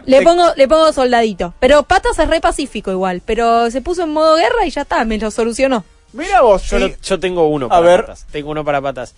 Le 0.04 0.20
pongo, 0.20 0.52
le 0.56 0.68
pongo 0.68 0.92
soldadito. 0.92 1.54
Pero 1.58 1.84
Patas 1.84 2.18
es 2.18 2.28
re 2.28 2.42
pacífico 2.42 2.90
igual. 2.90 3.22
Pero 3.24 3.70
se 3.70 3.80
puso 3.80 4.02
en 4.02 4.12
modo 4.12 4.36
guerra 4.36 4.66
y 4.66 4.70
ya 4.70 4.82
está, 4.82 5.02
me 5.06 5.16
lo 5.16 5.30
solucionó. 5.30 5.84
Mira 6.12 6.42
vos, 6.42 6.62
Yo, 6.68 6.78
lo- 6.78 6.90
yo 7.02 7.20
tengo 7.20 7.46
uno 7.48 7.66
A 7.66 7.68
para 7.68 7.80
ver. 7.86 8.00
patas. 8.02 8.26
Tengo 8.30 8.50
uno 8.50 8.64
para 8.64 8.80
patas. 8.80 9.14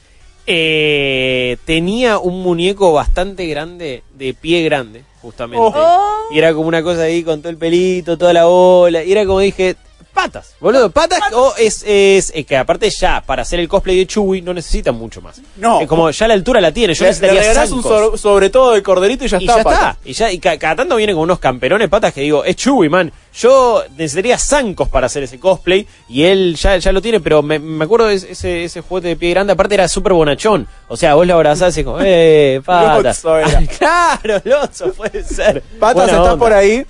Eh, 0.47 1.57
tenía 1.65 2.19
un 2.19 2.43
muñeco 2.43 2.93
bastante 2.93 3.47
grande, 3.47 4.03
de 4.15 4.35
pie 4.35 4.63
grande, 4.65 5.05
justamente. 5.23 5.65
Oh. 5.75 6.15
Y 6.33 6.39
era 6.39 6.53
como 6.53 6.69
una 6.69 6.83
cosa 6.83 7.03
ahí 7.03 7.23
con 7.23 7.41
todo 7.41 7.51
el 7.51 7.57
pelito, 7.57 8.19
toda 8.19 8.33
la 8.33 8.45
bola. 8.47 9.05
Y 9.05 9.13
era 9.13 9.25
como 9.25 9.39
dije, 9.41 9.77
patas, 10.13 10.55
boludo, 10.61 10.91
patas. 10.91 11.21
O 11.33 11.55
es, 11.57 11.83
es, 11.87 12.33
es 12.35 12.47
que 12.47 12.57
aparte 12.57 12.89
ya, 12.91 13.23
para 13.25 13.43
hacer 13.43 13.59
el 13.61 13.69
cosplay 13.69 13.97
de 13.97 14.07
Chewie 14.07 14.43
no 14.43 14.53
necesitan 14.55 14.95
mucho 14.95 15.21
más. 15.21 15.41
No. 15.57 15.81
Es 15.81 15.89
como 15.89 16.11
ya 16.11 16.29
la 16.29 16.35
altura 16.35 16.61
la 16.61 16.71
tiene, 16.73 16.95
yo 16.95 17.05
Le, 17.05 17.07
le 17.07 17.11
necesitaría 17.11 17.41
regalás 17.43 17.71
un 17.71 17.83
zancos. 17.83 18.21
sobre, 18.21 18.51
todo 18.51 18.73
de 18.73 18.83
corderito 18.83 19.25
y 19.25 19.29
ya 19.29 19.39
y 19.41 19.45
está. 19.47 19.57
ya 19.59 19.63
Patas. 19.65 19.97
está. 19.97 20.09
Y 20.09 20.13
ya, 20.13 20.33
y 20.33 20.39
ca- 20.39 20.59
cada 20.59 20.77
tanto 20.77 20.97
viene 20.97 21.15
con 21.15 21.23
unos 21.23 21.39
camperones 21.39 21.89
patas 21.89 22.13
que 22.13 22.21
digo, 22.21 22.45
es 22.45 22.57
Chewie, 22.57 22.89
man. 22.89 23.13
Yo 23.35 23.83
necesitaría 23.97 24.37
zancos 24.39 24.89
para 24.91 25.07
hacer 25.07 25.23
ese 25.23 25.41
cosplay. 25.41 25.87
Y 26.09 26.25
él 26.25 26.55
ya, 26.61 26.77
ya 26.77 26.93
lo 26.93 27.01
tiene, 27.01 27.19
pero 27.21 27.43
me, 27.43 27.59
me 27.59 27.85
acuerdo 27.87 28.07
de 28.09 28.15
ese, 28.17 28.65
ese 28.65 28.81
juguete 28.83 29.09
de 29.09 29.17
pie 29.17 29.31
grande. 29.31 29.55
Aparte 29.55 29.75
era 29.75 29.89
súper 29.89 30.13
bonachón. 30.13 30.69
O 30.89 30.97
sea, 30.99 31.15
vos 31.15 31.27
lo 31.27 31.35
abrazás 31.35 31.77
y 31.79 31.85
como, 31.85 31.99
eh, 32.03 32.61
patas. 32.67 33.23
Claro, 33.79 34.41
Lotso 34.45 34.93
puede 34.93 35.25
ser. 35.25 35.63
Patas, 35.81 35.95
Buena 35.95 36.13
¿estás 36.13 36.27
onda. 36.33 36.37
por 36.37 36.53
ahí? 36.53 36.85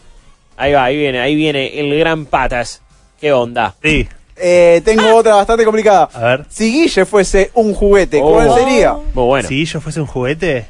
Ahí 0.57 0.73
va, 0.73 0.85
ahí 0.85 0.97
viene, 0.97 1.21
ahí 1.21 1.35
viene 1.35 1.79
el 1.81 1.97
gran 1.99 2.27
patas. 2.27 2.83
¿Qué 3.23 3.31
onda? 3.33 3.73
Sí. 3.81 4.09
Eh, 4.37 4.83
tengo 4.85 5.15
otra 5.15 5.37
bastante 5.37 5.65
complicada. 5.65 6.09
A 6.13 6.21
ver. 6.25 6.45
Si 6.49 6.73
Guille 6.73 7.05
fuese 7.05 7.53
un 7.55 7.73
juguete, 7.73 8.19
¿cuál 8.21 8.49
Oh. 8.49 8.57
sería? 8.59 8.95
Muy 9.15 9.25
bueno. 9.27 9.49
Si 9.49 9.65
yo 9.65 9.81
fuese 9.81 10.01
un 10.01 10.09
juguete, 10.09 10.67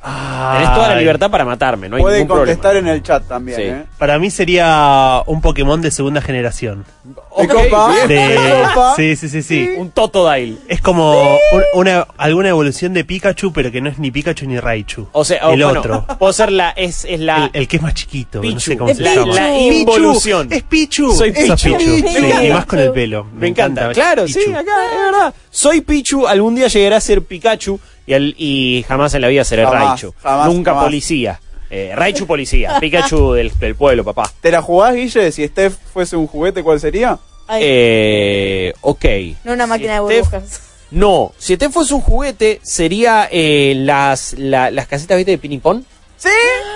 Tenés 0.00 0.74
toda 0.74 0.88
la 0.90 0.96
libertad 0.96 1.28
para 1.30 1.44
matarme, 1.44 1.88
no 1.88 1.96
hay 1.96 2.02
Puede 2.02 2.18
ningún 2.18 2.36
problema. 2.36 2.46
contestar 2.54 2.76
en 2.76 2.86
el 2.88 3.02
chat 3.02 3.26
también, 3.26 3.56
Sí. 3.56 3.62
¿eh? 3.64 3.84
Para 3.98 4.18
mí 4.18 4.30
sería 4.30 5.22
un 5.26 5.40
Pokémon 5.40 5.82
de 5.82 5.90
segunda 5.90 6.20
generación. 6.20 6.84
Copa, 7.28 7.94
De- 8.06 8.16
me 8.16 8.62
copa. 8.74 8.94
sí, 8.96 9.16
sí, 9.16 9.28
sí, 9.28 9.42
sí. 9.42 9.70
Un 9.76 9.90
Totodile. 9.90 10.56
Es 10.68 10.80
como 10.80 11.20
un- 11.22 11.62
una 11.74 12.06
alguna 12.16 12.48
evolución 12.50 12.94
de 12.94 13.04
Pikachu, 13.04 13.52
pero 13.52 13.70
que 13.72 13.80
no 13.80 13.88
es 13.90 13.98
ni 13.98 14.10
Pikachu 14.10 14.46
ni 14.46 14.58
Raichu. 14.60 15.08
O 15.12 15.24
sea, 15.24 15.38
el 15.38 15.62
oh, 15.62 15.66
bueno, 15.66 15.80
otro. 15.80 16.06
puedo 16.18 16.32
ser 16.32 16.52
la. 16.52 16.70
Es, 16.70 17.04
es 17.04 17.20
la. 17.20 17.46
El, 17.46 17.50
el 17.62 17.68
que 17.68 17.76
es 17.78 17.82
más 17.82 17.94
chiquito, 17.94 18.38
no 18.38 18.42
Pichu. 18.42 18.60
sé 18.60 18.76
cómo 18.78 18.90
Es 18.90 18.96
se 18.98 19.02
la- 19.02 19.14
llama. 19.14 19.34
la 19.34 19.58
involución. 19.58 20.48
Es 20.50 20.62
Pichu. 20.62 21.12
Soy 21.12 21.32
Pichu. 21.32 21.56
Sí, 21.78 22.04
Me 22.20 22.46
y 22.46 22.50
más 22.52 22.66
con 22.66 22.78
el 22.78 22.92
pelo. 22.92 23.26
Me 23.34 23.48
encanta. 23.48 23.90
Claro, 23.92 24.26
sí, 24.28 24.40
acá 24.52 24.72
es 24.94 25.00
verdad. 25.12 25.34
Soy 25.50 25.80
Pichu, 25.80 26.26
algún 26.26 26.54
día 26.54 26.68
llegaré 26.68 26.94
a 26.96 27.00
ser 27.00 27.22
Pikachu 27.22 27.78
y, 28.08 28.14
al- 28.14 28.34
y 28.38 28.84
jamás 28.88 29.14
en 29.14 29.20
la 29.22 29.28
vida 29.28 29.44
seré 29.44 29.64
Jamás, 29.64 29.82
Raichu. 30.02 30.14
jamás, 30.22 30.46
Nunca 30.52 30.70
jamás. 30.72 30.84
policía. 30.86 31.40
Eh, 31.70 31.92
Raichu 31.94 32.26
policía. 32.26 32.76
Pikachu 32.80 33.32
del, 33.34 33.52
del 33.58 33.74
pueblo, 33.76 34.02
papá. 34.02 34.32
¿Te 34.40 34.50
la 34.50 34.62
jugás, 34.62 34.94
Guille? 34.94 35.30
Si 35.30 35.46
Steph 35.46 35.74
fuese 35.92 36.16
un 36.16 36.26
juguete, 36.26 36.62
¿cuál 36.64 36.80
sería? 36.80 37.18
Ay, 37.46 37.62
Eh, 37.64 38.72
ok. 38.80 39.04
no 39.44 39.52
una 39.52 39.66
máquina 39.66 39.94
de 39.94 40.00
Steph- 40.00 40.22
burbujas. 40.22 40.60
No, 40.90 41.32
si 41.36 41.52
este 41.52 41.68
fuese 41.68 41.92
un 41.92 42.00
juguete, 42.00 42.60
sería 42.62 43.28
eh, 43.30 43.74
las, 43.76 44.32
la- 44.38 44.70
las 44.70 44.86
casitas, 44.86 45.16
¿viste? 45.18 45.32
De 45.32 45.38
pinipón. 45.38 45.84
¿Sí? 46.16 46.28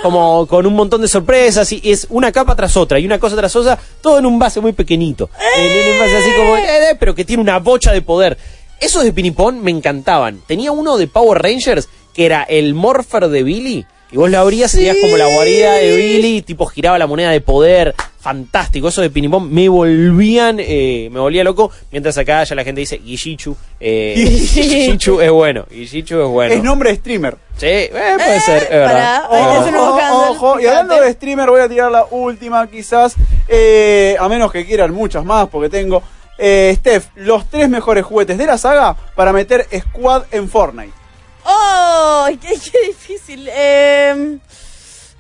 Como 0.03 0.47
con 0.47 0.67
un 0.67 0.75
montón 0.75 1.01
de 1.01 1.09
sorpresas 1.09 1.73
y 1.73 1.81
es 1.91 2.07
una 2.11 2.31
capa 2.31 2.55
tras 2.55 2.77
otra 2.77 3.01
y 3.01 3.07
una 3.07 3.19
cosa 3.19 3.35
tras 3.35 3.57
otra, 3.57 3.77
todo 4.01 4.19
en 4.21 4.27
un 4.27 4.39
base 4.39 4.61
muy 4.61 4.73
pequeñito. 4.73 5.31
En, 5.59 5.65
en 5.67 5.93
un 5.95 5.99
base 5.99 6.17
así 6.17 6.31
como, 6.37 6.57
eh, 6.59 6.63
eh, 6.93 6.97
pero 7.01 7.13
que 7.15 7.25
tiene 7.25 7.43
una 7.43 7.59
bocha 7.59 7.91
de 7.91 8.03
poder. 8.03 8.39
Esos 8.83 9.05
de 9.05 9.13
pinipón 9.13 9.63
me 9.63 9.71
encantaban. 9.71 10.41
Tenía 10.47 10.73
uno 10.73 10.99
de 10.99 11.07
Power 11.07 11.41
Rangers 11.41 11.89
que 12.13 12.27
era 12.27 12.43
el 12.43 12.75
Morpher 12.75 13.29
de 13.29 13.43
Billy. 13.43 13.87
Y 14.11 14.17
vos 14.17 14.29
lo 14.31 14.39
abrías 14.39 14.75
y 14.75 14.87
como 15.01 15.17
la 15.17 15.27
guarida 15.27 15.73
de 15.77 15.97
Billy, 15.97 16.43
tipo 16.43 16.67
giraba 16.67 16.99
la 16.99 17.07
moneda 17.07 17.31
de 17.31 17.41
poder. 17.41 17.95
Fantástico, 18.21 18.89
eso 18.89 19.01
de 19.01 19.09
pinipón 19.09 19.53
me 19.53 19.69
volvían, 19.69 20.59
eh, 20.61 21.09
me 21.11 21.19
volvía 21.19 21.43
loco. 21.43 21.71
Mientras 21.91 22.19
acá 22.19 22.45
ya 22.45 22.55
la 22.55 22.63
gente 22.63 22.81
dice 22.83 22.99
Guillichu. 22.99 23.57
Eh, 23.81 24.15
Guillichu 24.55 25.21
es 25.21 25.31
bueno, 25.31 25.65
Guillichu 25.71 26.21
es 26.21 26.29
bueno. 26.29 26.55
Es 26.55 26.63
nombre 26.63 26.91
de 26.91 26.97
streamer. 26.97 27.37
Sí, 27.57 27.67
eh, 27.67 27.91
puede 28.17 28.41
ser, 28.41 28.63
es 28.65 28.71
verdad. 28.71 29.23
Un 29.31 29.73
nuevo 29.73 29.97
Ojo, 29.97 30.31
ojo. 30.31 30.61
Y 30.61 30.67
hablando 30.67 31.01
de 31.01 31.13
streamer, 31.15 31.49
voy 31.49 31.61
a 31.63 31.69
tirar 31.69 31.91
la 31.91 32.05
última, 32.11 32.67
quizás. 32.67 33.15
eh, 33.49 34.17
a 34.21 34.29
menos 34.29 34.53
que 34.53 34.67
quieran 34.67 34.93
muchas 34.93 35.25
más, 35.25 35.49
porque 35.49 35.71
tengo. 35.71 36.03
Eh, 36.45 36.75
Steph, 36.77 37.07
los 37.15 37.49
tres 37.49 37.69
mejores 37.69 38.05
juguetes 38.05 38.37
de 38.37 38.47
la 38.47 38.59
saga 38.59 38.97
para 39.15 39.33
meter 39.33 39.69
squad 39.73 40.25
en 40.33 40.49
Fortnite. 40.49 40.93
¡Oh! 41.45 42.27
¡Qué, 42.41 42.59
difícil! 42.89 43.49
Eh, 43.49 44.39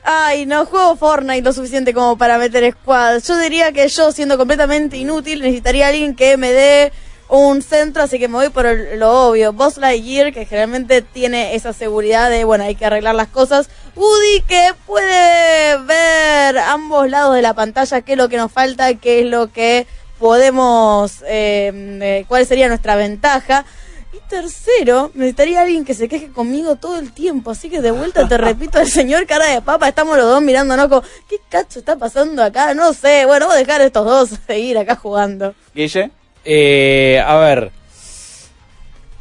ay, 0.03 0.47
no 0.47 0.66
juego 0.66 0.97
Fortnite 0.97 1.43
lo 1.43 1.53
suficiente 1.53 1.94
como 1.94 2.19
para 2.19 2.39
meter 2.39 2.73
squad. 2.73 3.23
Yo 3.23 3.39
diría 3.39 3.70
que 3.70 3.86
yo, 3.86 4.11
siendo 4.11 4.36
completamente 4.36 4.97
inútil, 4.97 5.43
necesitaría 5.43 5.86
alguien 5.86 6.16
que 6.16 6.36
me 6.36 6.51
dé 6.51 6.93
un 7.28 7.62
centro, 7.62 8.03
así 8.03 8.19
que 8.19 8.27
me 8.27 8.35
voy 8.35 8.49
por 8.49 8.66
lo 8.97 9.28
obvio. 9.28 9.53
Boss 9.53 9.77
Lightyear, 9.77 10.32
que 10.32 10.44
generalmente 10.44 11.03
tiene 11.03 11.55
esa 11.55 11.73
seguridad 11.73 12.31
de, 12.31 12.43
bueno, 12.43 12.65
hay 12.65 12.74
que 12.74 12.86
arreglar 12.86 13.15
las 13.15 13.28
cosas. 13.28 13.70
Woody, 13.94 14.40
que 14.49 14.74
puede 14.86 15.78
ver 15.78 16.59
ambos 16.59 17.09
lados 17.09 17.36
de 17.36 17.43
la 17.43 17.55
pantalla, 17.55 18.01
qué 18.01 18.12
es 18.12 18.19
lo 18.19 18.28
que 18.28 18.39
nos 18.39 18.51
falta, 18.51 18.93
qué 18.94 19.20
es 19.20 19.27
lo 19.27 19.53
que 19.53 19.86
podemos, 20.23 21.20
eh, 21.27 21.73
eh, 22.01 22.24
cuál 22.28 22.47
sería 22.47 22.69
nuestra 22.69 22.94
ventaja. 22.94 23.66
Y 24.12 24.19
tercero, 24.28 25.11
necesitaría 25.15 25.62
alguien 25.62 25.85
que 25.85 25.94
se 25.94 26.09
queje 26.09 26.28
conmigo 26.28 26.77
todo 26.77 26.97
el 27.01 27.12
tiempo. 27.12 27.51
Así 27.51 27.69
que 27.69 27.82
de 27.82 27.90
vuelta 27.90 28.28
te 28.28 28.39
repito, 28.39 28.78
el 28.78 28.89
señor 28.89 29.27
cara 29.27 29.47
de 29.47 29.61
papa, 29.62 29.89
estamos 29.89 30.16
los 30.16 30.27
dos 30.27 30.40
mirándonos 30.40 30.86
como, 30.86 31.03
¿qué 31.28 31.39
cacho 31.49 31.81
está 31.81 31.97
pasando 31.97 32.40
acá? 32.40 32.73
No 32.73 32.93
sé, 32.93 33.27
bueno, 33.27 33.47
voy 33.47 33.57
a 33.57 33.59
dejar 33.59 33.81
a 33.81 33.85
estos 33.85 34.07
dos 34.07 34.39
seguir 34.47 34.78
acá 34.78 34.94
jugando. 34.94 35.55
Guille. 35.74 36.12
Eh, 36.44 37.20
a 37.27 37.36
ver. 37.39 37.73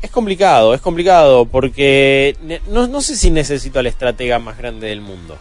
Es 0.03 0.11
complicado, 0.11 0.75
es 0.75 0.81
complicado, 0.81 1.45
porque 1.45 2.35
no, 2.67 2.87
no 2.87 3.01
sé 3.01 3.15
si 3.15 3.31
necesito 3.31 3.79
al 3.79 3.87
estratega 3.87 4.37
más 4.37 4.57
grande 4.57 4.87
del 4.87 5.01
mundo. 5.01 5.37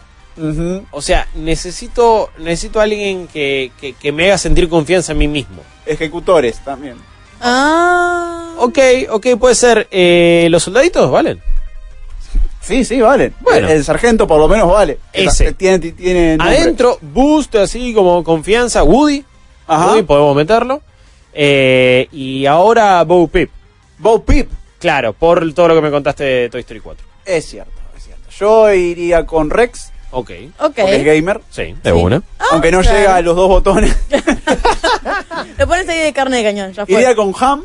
O 0.91 1.01
sea, 1.01 1.27
necesito, 1.35 2.29
necesito 2.37 2.79
a 2.79 2.83
alguien 2.83 3.27
que, 3.27 3.71
que, 3.79 3.93
que 3.93 4.11
me 4.11 4.25
haga 4.25 4.37
sentir 4.37 4.69
confianza 4.69 5.11
en 5.11 5.17
mí 5.17 5.27
mismo. 5.27 5.61
Ejecutores 5.85 6.59
también. 6.63 6.95
Ah. 7.41 8.53
Ok, 8.57 8.79
ok, 9.09 9.27
puede 9.39 9.55
ser. 9.55 9.87
Eh, 9.91 10.47
¿Los 10.49 10.63
soldaditos 10.63 11.09
valen? 11.11 11.41
Sí, 12.61 12.85
sí, 12.85 13.01
vale. 13.01 13.33
Bueno. 13.41 13.67
El, 13.67 13.77
el 13.77 13.83
sargento 13.83 14.27
por 14.27 14.39
lo 14.39 14.47
menos 14.47 14.71
vale. 14.71 14.99
Ese. 15.11 15.53
Tiene, 15.53 15.79
tiene. 15.91 16.37
Adentro, 16.39 16.99
boost 17.01 17.55
así 17.55 17.93
como 17.93 18.23
confianza, 18.23 18.83
Woody. 18.83 19.25
Ajá. 19.67 19.87
Woody, 19.87 20.03
podemos 20.03 20.35
meterlo. 20.35 20.81
Eh, 21.33 22.07
y 22.11 22.45
ahora 22.45 23.03
Bo 23.03 23.27
Pip. 23.27 23.49
Bo 23.97 24.23
Pip. 24.23 24.49
Claro, 24.79 25.13
por 25.13 25.53
todo 25.53 25.69
lo 25.69 25.75
que 25.75 25.81
me 25.81 25.91
contaste 25.91 26.23
de 26.23 26.49
Toy 26.49 26.61
Story 26.61 26.79
4. 26.79 27.05
Es 27.25 27.45
cierto, 27.45 27.71
es 27.95 28.03
cierto. 28.03 28.23
Yo 28.39 28.71
iría 28.73 29.25
con 29.25 29.49
Rex. 29.49 29.90
Ok. 30.11 30.31
Ok. 30.59 30.75
Porque 30.75 30.95
es 30.97 31.05
gamer. 31.05 31.41
Sí, 31.49 31.75
de 31.83 31.91
una. 31.93 32.21
Aunque 32.51 32.71
no 32.71 32.81
claro. 32.81 32.97
llega 32.97 33.15
a 33.15 33.21
los 33.21 33.35
dos 33.35 33.47
botones. 33.47 33.95
Lo 35.57 35.67
pones 35.67 35.87
ahí 35.89 35.99
de 35.99 36.13
carne 36.13 36.37
de 36.37 36.43
cañón, 36.43 36.73
ya 36.73 36.85
fue. 36.85 36.95
Iría 36.95 37.15
con 37.15 37.33
Ham. 37.39 37.63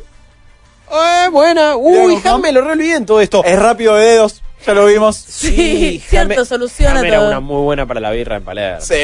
Eh, 0.91 1.29
buena. 1.31 1.77
Uy, 1.77 2.19
Ham, 2.25 2.41
me 2.41 2.53
lo 2.53 2.61
re 2.63 2.73
olvidé 2.73 2.97
en 2.97 3.07
todo 3.07 3.21
esto. 3.21 3.43
Es 3.45 3.59
rápido 3.59 3.95
de 3.97 4.05
dedos. 4.07 4.43
Ya 4.67 4.75
lo 4.75 4.87
vimos. 4.87 5.17
Sí, 5.29 6.03
cierto, 6.07 6.45
soluciona 6.45 7.01
Ham 7.01 7.05
era 7.07 7.19
todo. 7.19 7.29
una 7.29 7.41
muy 7.41 7.63
buena 7.63 7.87
para 7.87 8.01
la 8.01 8.11
birra 8.11 8.37
en 8.37 8.45
Palermo. 8.45 8.81
Sí. 8.81 8.95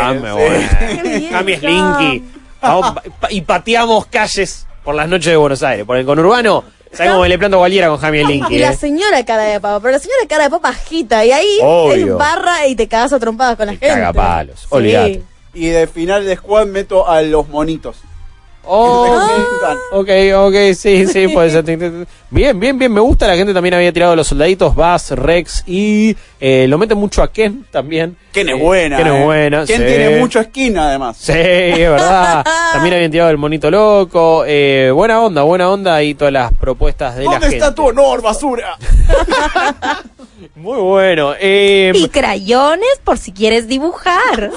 Ham 0.00 0.24
es 0.24 0.32
sí. 0.32 0.38
buena. 0.38 1.38
Ham 1.38 1.48
es 1.48 1.62
Linky. 1.62 2.24
Vamos, 2.60 2.92
pa- 3.20 3.30
y 3.30 3.40
pateamos 3.42 4.06
calles 4.06 4.66
por 4.88 4.94
las 4.94 5.06
noches 5.06 5.32
de 5.32 5.36
Buenos 5.36 5.62
Aires. 5.62 5.84
Por 5.84 5.98
el 5.98 6.06
conurbano, 6.06 6.64
¿sabes 6.94 7.12
cómo 7.12 7.26
le 7.26 7.38
planto 7.38 7.58
cualquiera 7.58 7.90
con 7.94 8.14
el 8.14 8.26
Linky? 8.26 8.54
Y 8.54 8.58
la 8.58 8.70
eh? 8.70 8.74
señora 8.74 9.22
cara 9.22 9.42
de 9.42 9.60
papa, 9.60 9.80
pero 9.80 9.92
la 9.92 9.98
señora 9.98 10.20
cara 10.26 10.44
de 10.44 10.48
papa 10.50 10.70
agita 10.70 11.26
y 11.26 11.30
ahí 11.30 11.58
Obvio. 11.60 12.06
es 12.06 12.16
barra 12.16 12.66
y 12.66 12.74
te 12.74 12.88
cagas 12.88 13.12
a 13.12 13.18
trompadas 13.18 13.58
con 13.58 13.66
la 13.66 13.72
gente. 13.72 13.86
Cagapalos, 13.88 14.60
Sí. 14.60 14.66
olvídate. 14.70 15.22
Y 15.52 15.66
de 15.66 15.86
final 15.88 16.24
de 16.24 16.36
squad 16.36 16.68
meto 16.68 17.06
a 17.06 17.20
los 17.20 17.46
monitos. 17.48 17.98
Oh, 18.70 19.18
ok, 19.92 20.08
ok, 20.36 20.54
sí, 20.74 21.06
sí, 21.06 21.28
puede 21.28 21.50
ser. 21.50 21.64
Bien, 22.30 22.60
bien, 22.60 22.78
bien, 22.78 22.92
me 22.92 23.00
gusta. 23.00 23.26
La 23.26 23.34
gente 23.36 23.54
también 23.54 23.74
había 23.74 23.92
tirado 23.92 24.14
los 24.14 24.26
soldaditos, 24.26 24.74
Bass, 24.74 25.10
Rex 25.12 25.64
y 25.66 26.14
eh, 26.38 26.66
lo 26.68 26.76
mete 26.76 26.94
mucho 26.94 27.22
a 27.22 27.32
Ken 27.32 27.64
también. 27.70 28.16
Ken 28.32 28.48
es 28.50 28.56
Eh, 28.56 28.58
buena. 28.62 28.98
Ken 28.98 29.06
es 29.06 29.12
eh. 29.14 29.24
buena. 29.24 29.64
Ken 29.64 29.78
sí. 29.80 29.84
tiene 29.86 30.18
mucho 30.20 30.42
skin 30.42 30.76
además. 30.76 31.16
Sí, 31.18 31.32
es 31.32 31.78
verdad. 31.90 32.44
También 32.72 32.94
habían 32.96 33.10
tirado 33.10 33.30
el 33.30 33.38
monito 33.38 33.70
loco. 33.70 34.44
Eh, 34.46 34.90
buena 34.94 35.20
onda, 35.22 35.42
buena 35.42 35.70
onda 35.70 36.02
y 36.02 36.14
todas 36.14 36.32
las 36.34 36.52
propuestas 36.52 37.16
de 37.16 37.24
la 37.24 37.30
¿Dónde 37.30 37.46
gente. 37.46 37.56
está 37.56 37.74
tu 37.74 37.86
honor, 37.86 38.20
basura? 38.20 38.76
Muy 40.54 40.78
bueno. 40.80 41.34
Eh, 41.38 41.92
Y 41.94 42.08
crayones 42.08 43.00
por 43.04 43.18
si 43.18 43.32
quieres 43.32 43.66
dibujar. 43.68 44.50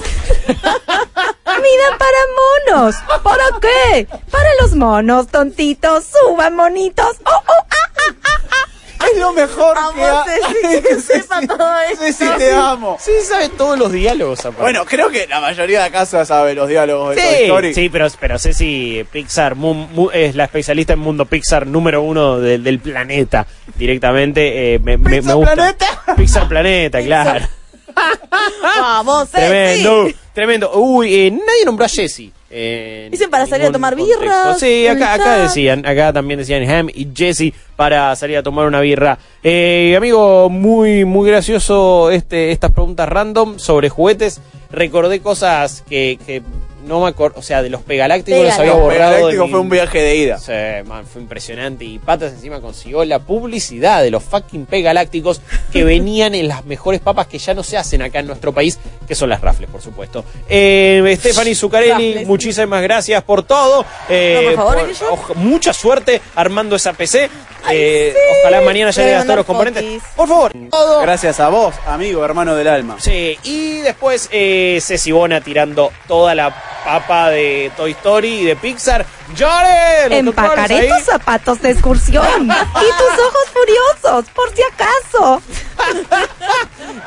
Vida 0.47 1.97
para 1.97 2.75
monos. 2.75 2.95
¿Para 3.23 3.43
qué? 3.61 4.07
Para 4.31 4.49
los 4.61 4.75
monos, 4.75 5.27
tontitos. 5.27 6.05
Suban 6.05 6.55
monitos. 6.55 7.17
Oh, 7.25 7.29
oh, 7.29 7.53
ah, 7.69 7.91
ah, 7.97 8.15
ah, 8.23 8.39
ah. 8.51 8.67
Es 9.11 9.17
lo 9.19 9.33
mejor 9.33 9.77
Amo 9.77 9.93
que 9.93 10.03
ha... 10.03 10.23
Ceci, 10.25 10.81
que 10.81 10.99
sepa 11.01 11.41
todo 11.47 11.79
esto. 11.91 12.03
Ceci, 12.05 12.25
te 12.37 12.53
amo. 12.53 12.97
sí, 12.99 13.11
sabe 13.27 13.49
todos 13.49 13.77
los 13.77 13.91
diálogos. 13.91 14.39
aparte. 14.41 14.61
Bueno, 14.61 14.85
creo 14.85 15.09
que 15.09 15.27
la 15.27 15.39
mayoría 15.39 15.83
de 15.83 15.91
casa 15.91 16.23
sabe 16.25 16.53
los 16.53 16.67
diálogos 16.67 17.15
de 17.15 17.21
Toy 17.21 17.31
Sí, 17.35 17.43
Story. 17.43 17.73
sí, 17.73 17.89
pero, 17.89 18.07
pero 18.19 18.37
Ceci 18.39 19.05
Pixar 19.11 19.55
mu- 19.55 19.73
mu- 19.73 20.11
es 20.11 20.35
la 20.35 20.45
especialista 20.45 20.93
en 20.93 20.99
mundo 20.99 21.25
Pixar 21.25 21.65
número 21.67 22.01
uno 22.01 22.39
de- 22.39 22.59
del 22.59 22.79
planeta 22.79 23.45
directamente. 23.75 24.75
eh, 24.75 24.79
me, 24.79 24.97
me- 24.97 25.09
me 25.09 25.17
¿Pixar 25.21 25.35
gusta. 25.35 25.53
Planeta? 25.55 25.85
Pixar 26.17 26.47
Planeta, 26.47 27.01
claro. 27.01 27.47
Vamos, 28.61 29.29
Ceci. 29.29 29.45
Tremendo, 29.47 30.07
tremendo. 30.33 30.71
Uy, 30.75 31.13
eh, 31.27 31.31
nadie 31.31 31.65
nombró 31.65 31.85
a 31.85 31.89
Jesse. 31.89 32.31
En 32.51 33.11
Dicen 33.11 33.29
para 33.29 33.45
salir 33.45 33.67
a 33.67 33.71
tomar 33.71 33.95
contexto. 33.95 34.21
birras, 34.21 34.59
Sí, 34.59 34.87
acá, 34.87 35.13
acá 35.13 35.37
decían, 35.37 35.85
acá 35.85 36.11
también 36.11 36.37
decían 36.39 36.69
Ham 36.69 36.89
y 36.93 37.07
Jesse 37.15 37.53
para 37.75 38.15
salir 38.15 38.37
a 38.37 38.43
tomar 38.43 38.67
una 38.67 38.81
birra. 38.81 39.17
Eh, 39.43 39.95
amigo, 39.97 40.49
muy, 40.49 41.05
muy 41.05 41.29
gracioso 41.29 42.11
este, 42.11 42.51
estas 42.51 42.71
preguntas 42.71 43.07
random 43.07 43.57
sobre 43.57 43.89
juguetes. 43.89 44.41
Recordé 44.71 45.21
cosas 45.21 45.83
que, 45.87 46.19
que 46.25 46.41
no 46.85 47.01
me 47.01 47.09
acuerdo, 47.09 47.39
o 47.39 47.41
sea, 47.43 47.61
de 47.61 47.69
los 47.69 47.81
Pegalácticos 47.81 48.43
los 48.43 48.53
había 48.59 48.71
Los 48.73 48.81
borrado. 48.81 49.29
mi- 49.29 49.49
fue 49.49 49.59
un 49.59 49.69
viaje 49.69 49.99
de 50.01 50.15
ida. 50.15 50.37
Sí, 50.39 50.51
man, 50.87 51.05
fue 51.05 51.21
impresionante. 51.21 51.85
Y 51.85 51.99
Patas 51.99 52.33
encima 52.33 52.59
consiguió 52.61 53.03
la 53.05 53.19
publicidad 53.19 54.01
de 54.03 54.11
los 54.11 54.23
fucking 54.23 54.65
Pegalácticos 54.65 55.41
que 55.71 55.83
venían 55.83 56.35
en 56.35 56.47
las 56.47 56.65
mejores 56.65 57.01
papas 57.01 57.27
que 57.27 57.37
ya 57.39 57.53
no 57.53 57.63
se 57.63 57.77
hacen 57.77 58.01
acá 58.01 58.19
en 58.19 58.27
nuestro 58.27 58.53
país, 58.53 58.79
que 59.07 59.15
son 59.15 59.29
las 59.29 59.41
rafles, 59.41 59.69
por 59.69 59.81
supuesto. 59.81 60.23
Eh, 60.49 61.15
Stephanie 61.19 61.55
Zuccarelli, 61.55 61.91
Rafles. 62.13 62.27
muchísimas 62.27 62.81
gracias 62.81 63.23
por 63.23 63.43
todo. 63.43 63.85
Eh, 64.09 64.53
No, 64.55 64.65
por 64.65 64.75
favor, 64.75 65.27
por- 65.27 65.35
mucha 65.37 65.73
suerte 65.73 66.21
armando 66.35 66.75
esa 66.75 66.93
PC. 66.93 67.29
Eh, 67.71 68.13
Ojalá 68.41 68.61
mañana 68.61 68.89
ya 68.91 69.03
Le 69.03 69.09
tengas 69.09 69.25
todos 69.25 69.37
los 69.37 69.45
componentes. 69.45 69.83
Por 70.15 70.27
favor, 70.27 70.51
todo. 70.71 71.01
Gracias 71.01 71.39
a 71.39 71.49
vos, 71.49 71.75
amigo, 71.85 72.25
hermano 72.25 72.55
del 72.55 72.67
alma. 72.67 72.95
Sí, 72.99 73.37
y 73.43 73.77
después 73.81 74.29
eh, 74.31 74.79
Ceci 74.81 75.11
Bona 75.11 75.41
tirando 75.41 75.91
toda 76.07 76.33
la 76.33 76.49
papa 76.83 77.29
de 77.29 77.71
Toy 77.75 77.91
Story 77.91 78.41
y 78.41 78.45
de 78.45 78.55
Pixar. 78.55 79.05
¡Llore! 79.35 80.09
Los 80.09 80.19
Empacaré 80.19 80.89
tus 80.89 81.03
zapatos 81.03 81.61
de 81.61 81.71
excursión 81.71 82.43
y 82.45 82.47
tus 82.47 83.25
ojos 83.25 83.45
furiosos, 83.53 84.25
por 84.31 84.53
si 84.53 84.61
acaso. 84.63 85.41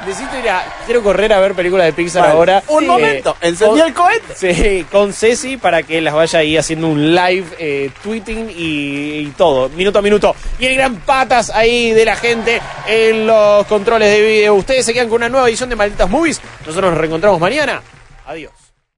Necesito 0.07 0.39
ir 0.39 0.49
a. 0.51 0.65
Quiero 0.86 1.03
correr 1.03 1.32
a 1.32 1.41
ver 1.41 1.55
películas 1.55 1.86
de 1.86 1.93
Pixar 1.93 2.23
Vale. 2.23 2.35
ahora. 2.35 2.62
Un 2.69 2.86
momento, 2.86 3.36
encendí 3.41 3.81
el 3.81 3.93
cohete. 3.93 4.35
Sí, 4.35 4.86
con 4.91 5.12
Ceci 5.12 5.57
para 5.57 5.82
que 5.82 6.01
las 6.01 6.15
vaya 6.15 6.39
ahí 6.39 6.57
haciendo 6.57 6.89
un 6.89 7.15
live, 7.15 7.47
eh, 7.59 7.91
tweeting 8.03 8.51
y, 8.51 9.19
y 9.19 9.35
todo, 9.36 9.69
minuto 9.70 9.99
a 9.99 10.03
minuto. 10.03 10.35
Y 10.59 10.66
el 10.66 10.77
gran 10.77 10.97
patas 10.97 11.51
ahí 11.51 11.93
de 11.93 12.05
la 12.05 12.16
gente 12.16 12.61
en 12.86 13.27
los 13.27 13.66
controles 13.66 14.11
de 14.11 14.23
video. 14.23 14.55
Ustedes 14.55 14.85
se 14.86 14.93
quedan 14.93 15.09
con 15.09 15.16
una 15.16 15.28
nueva 15.28 15.49
edición 15.49 15.69
de 15.69 15.77
Malditas 15.77 16.09
Movies. 16.09 16.41
Nosotros 16.66 16.91
nos 16.91 16.99
reencontramos 16.99 17.41
mañana. 17.41 17.82
Adiós. 18.27 18.64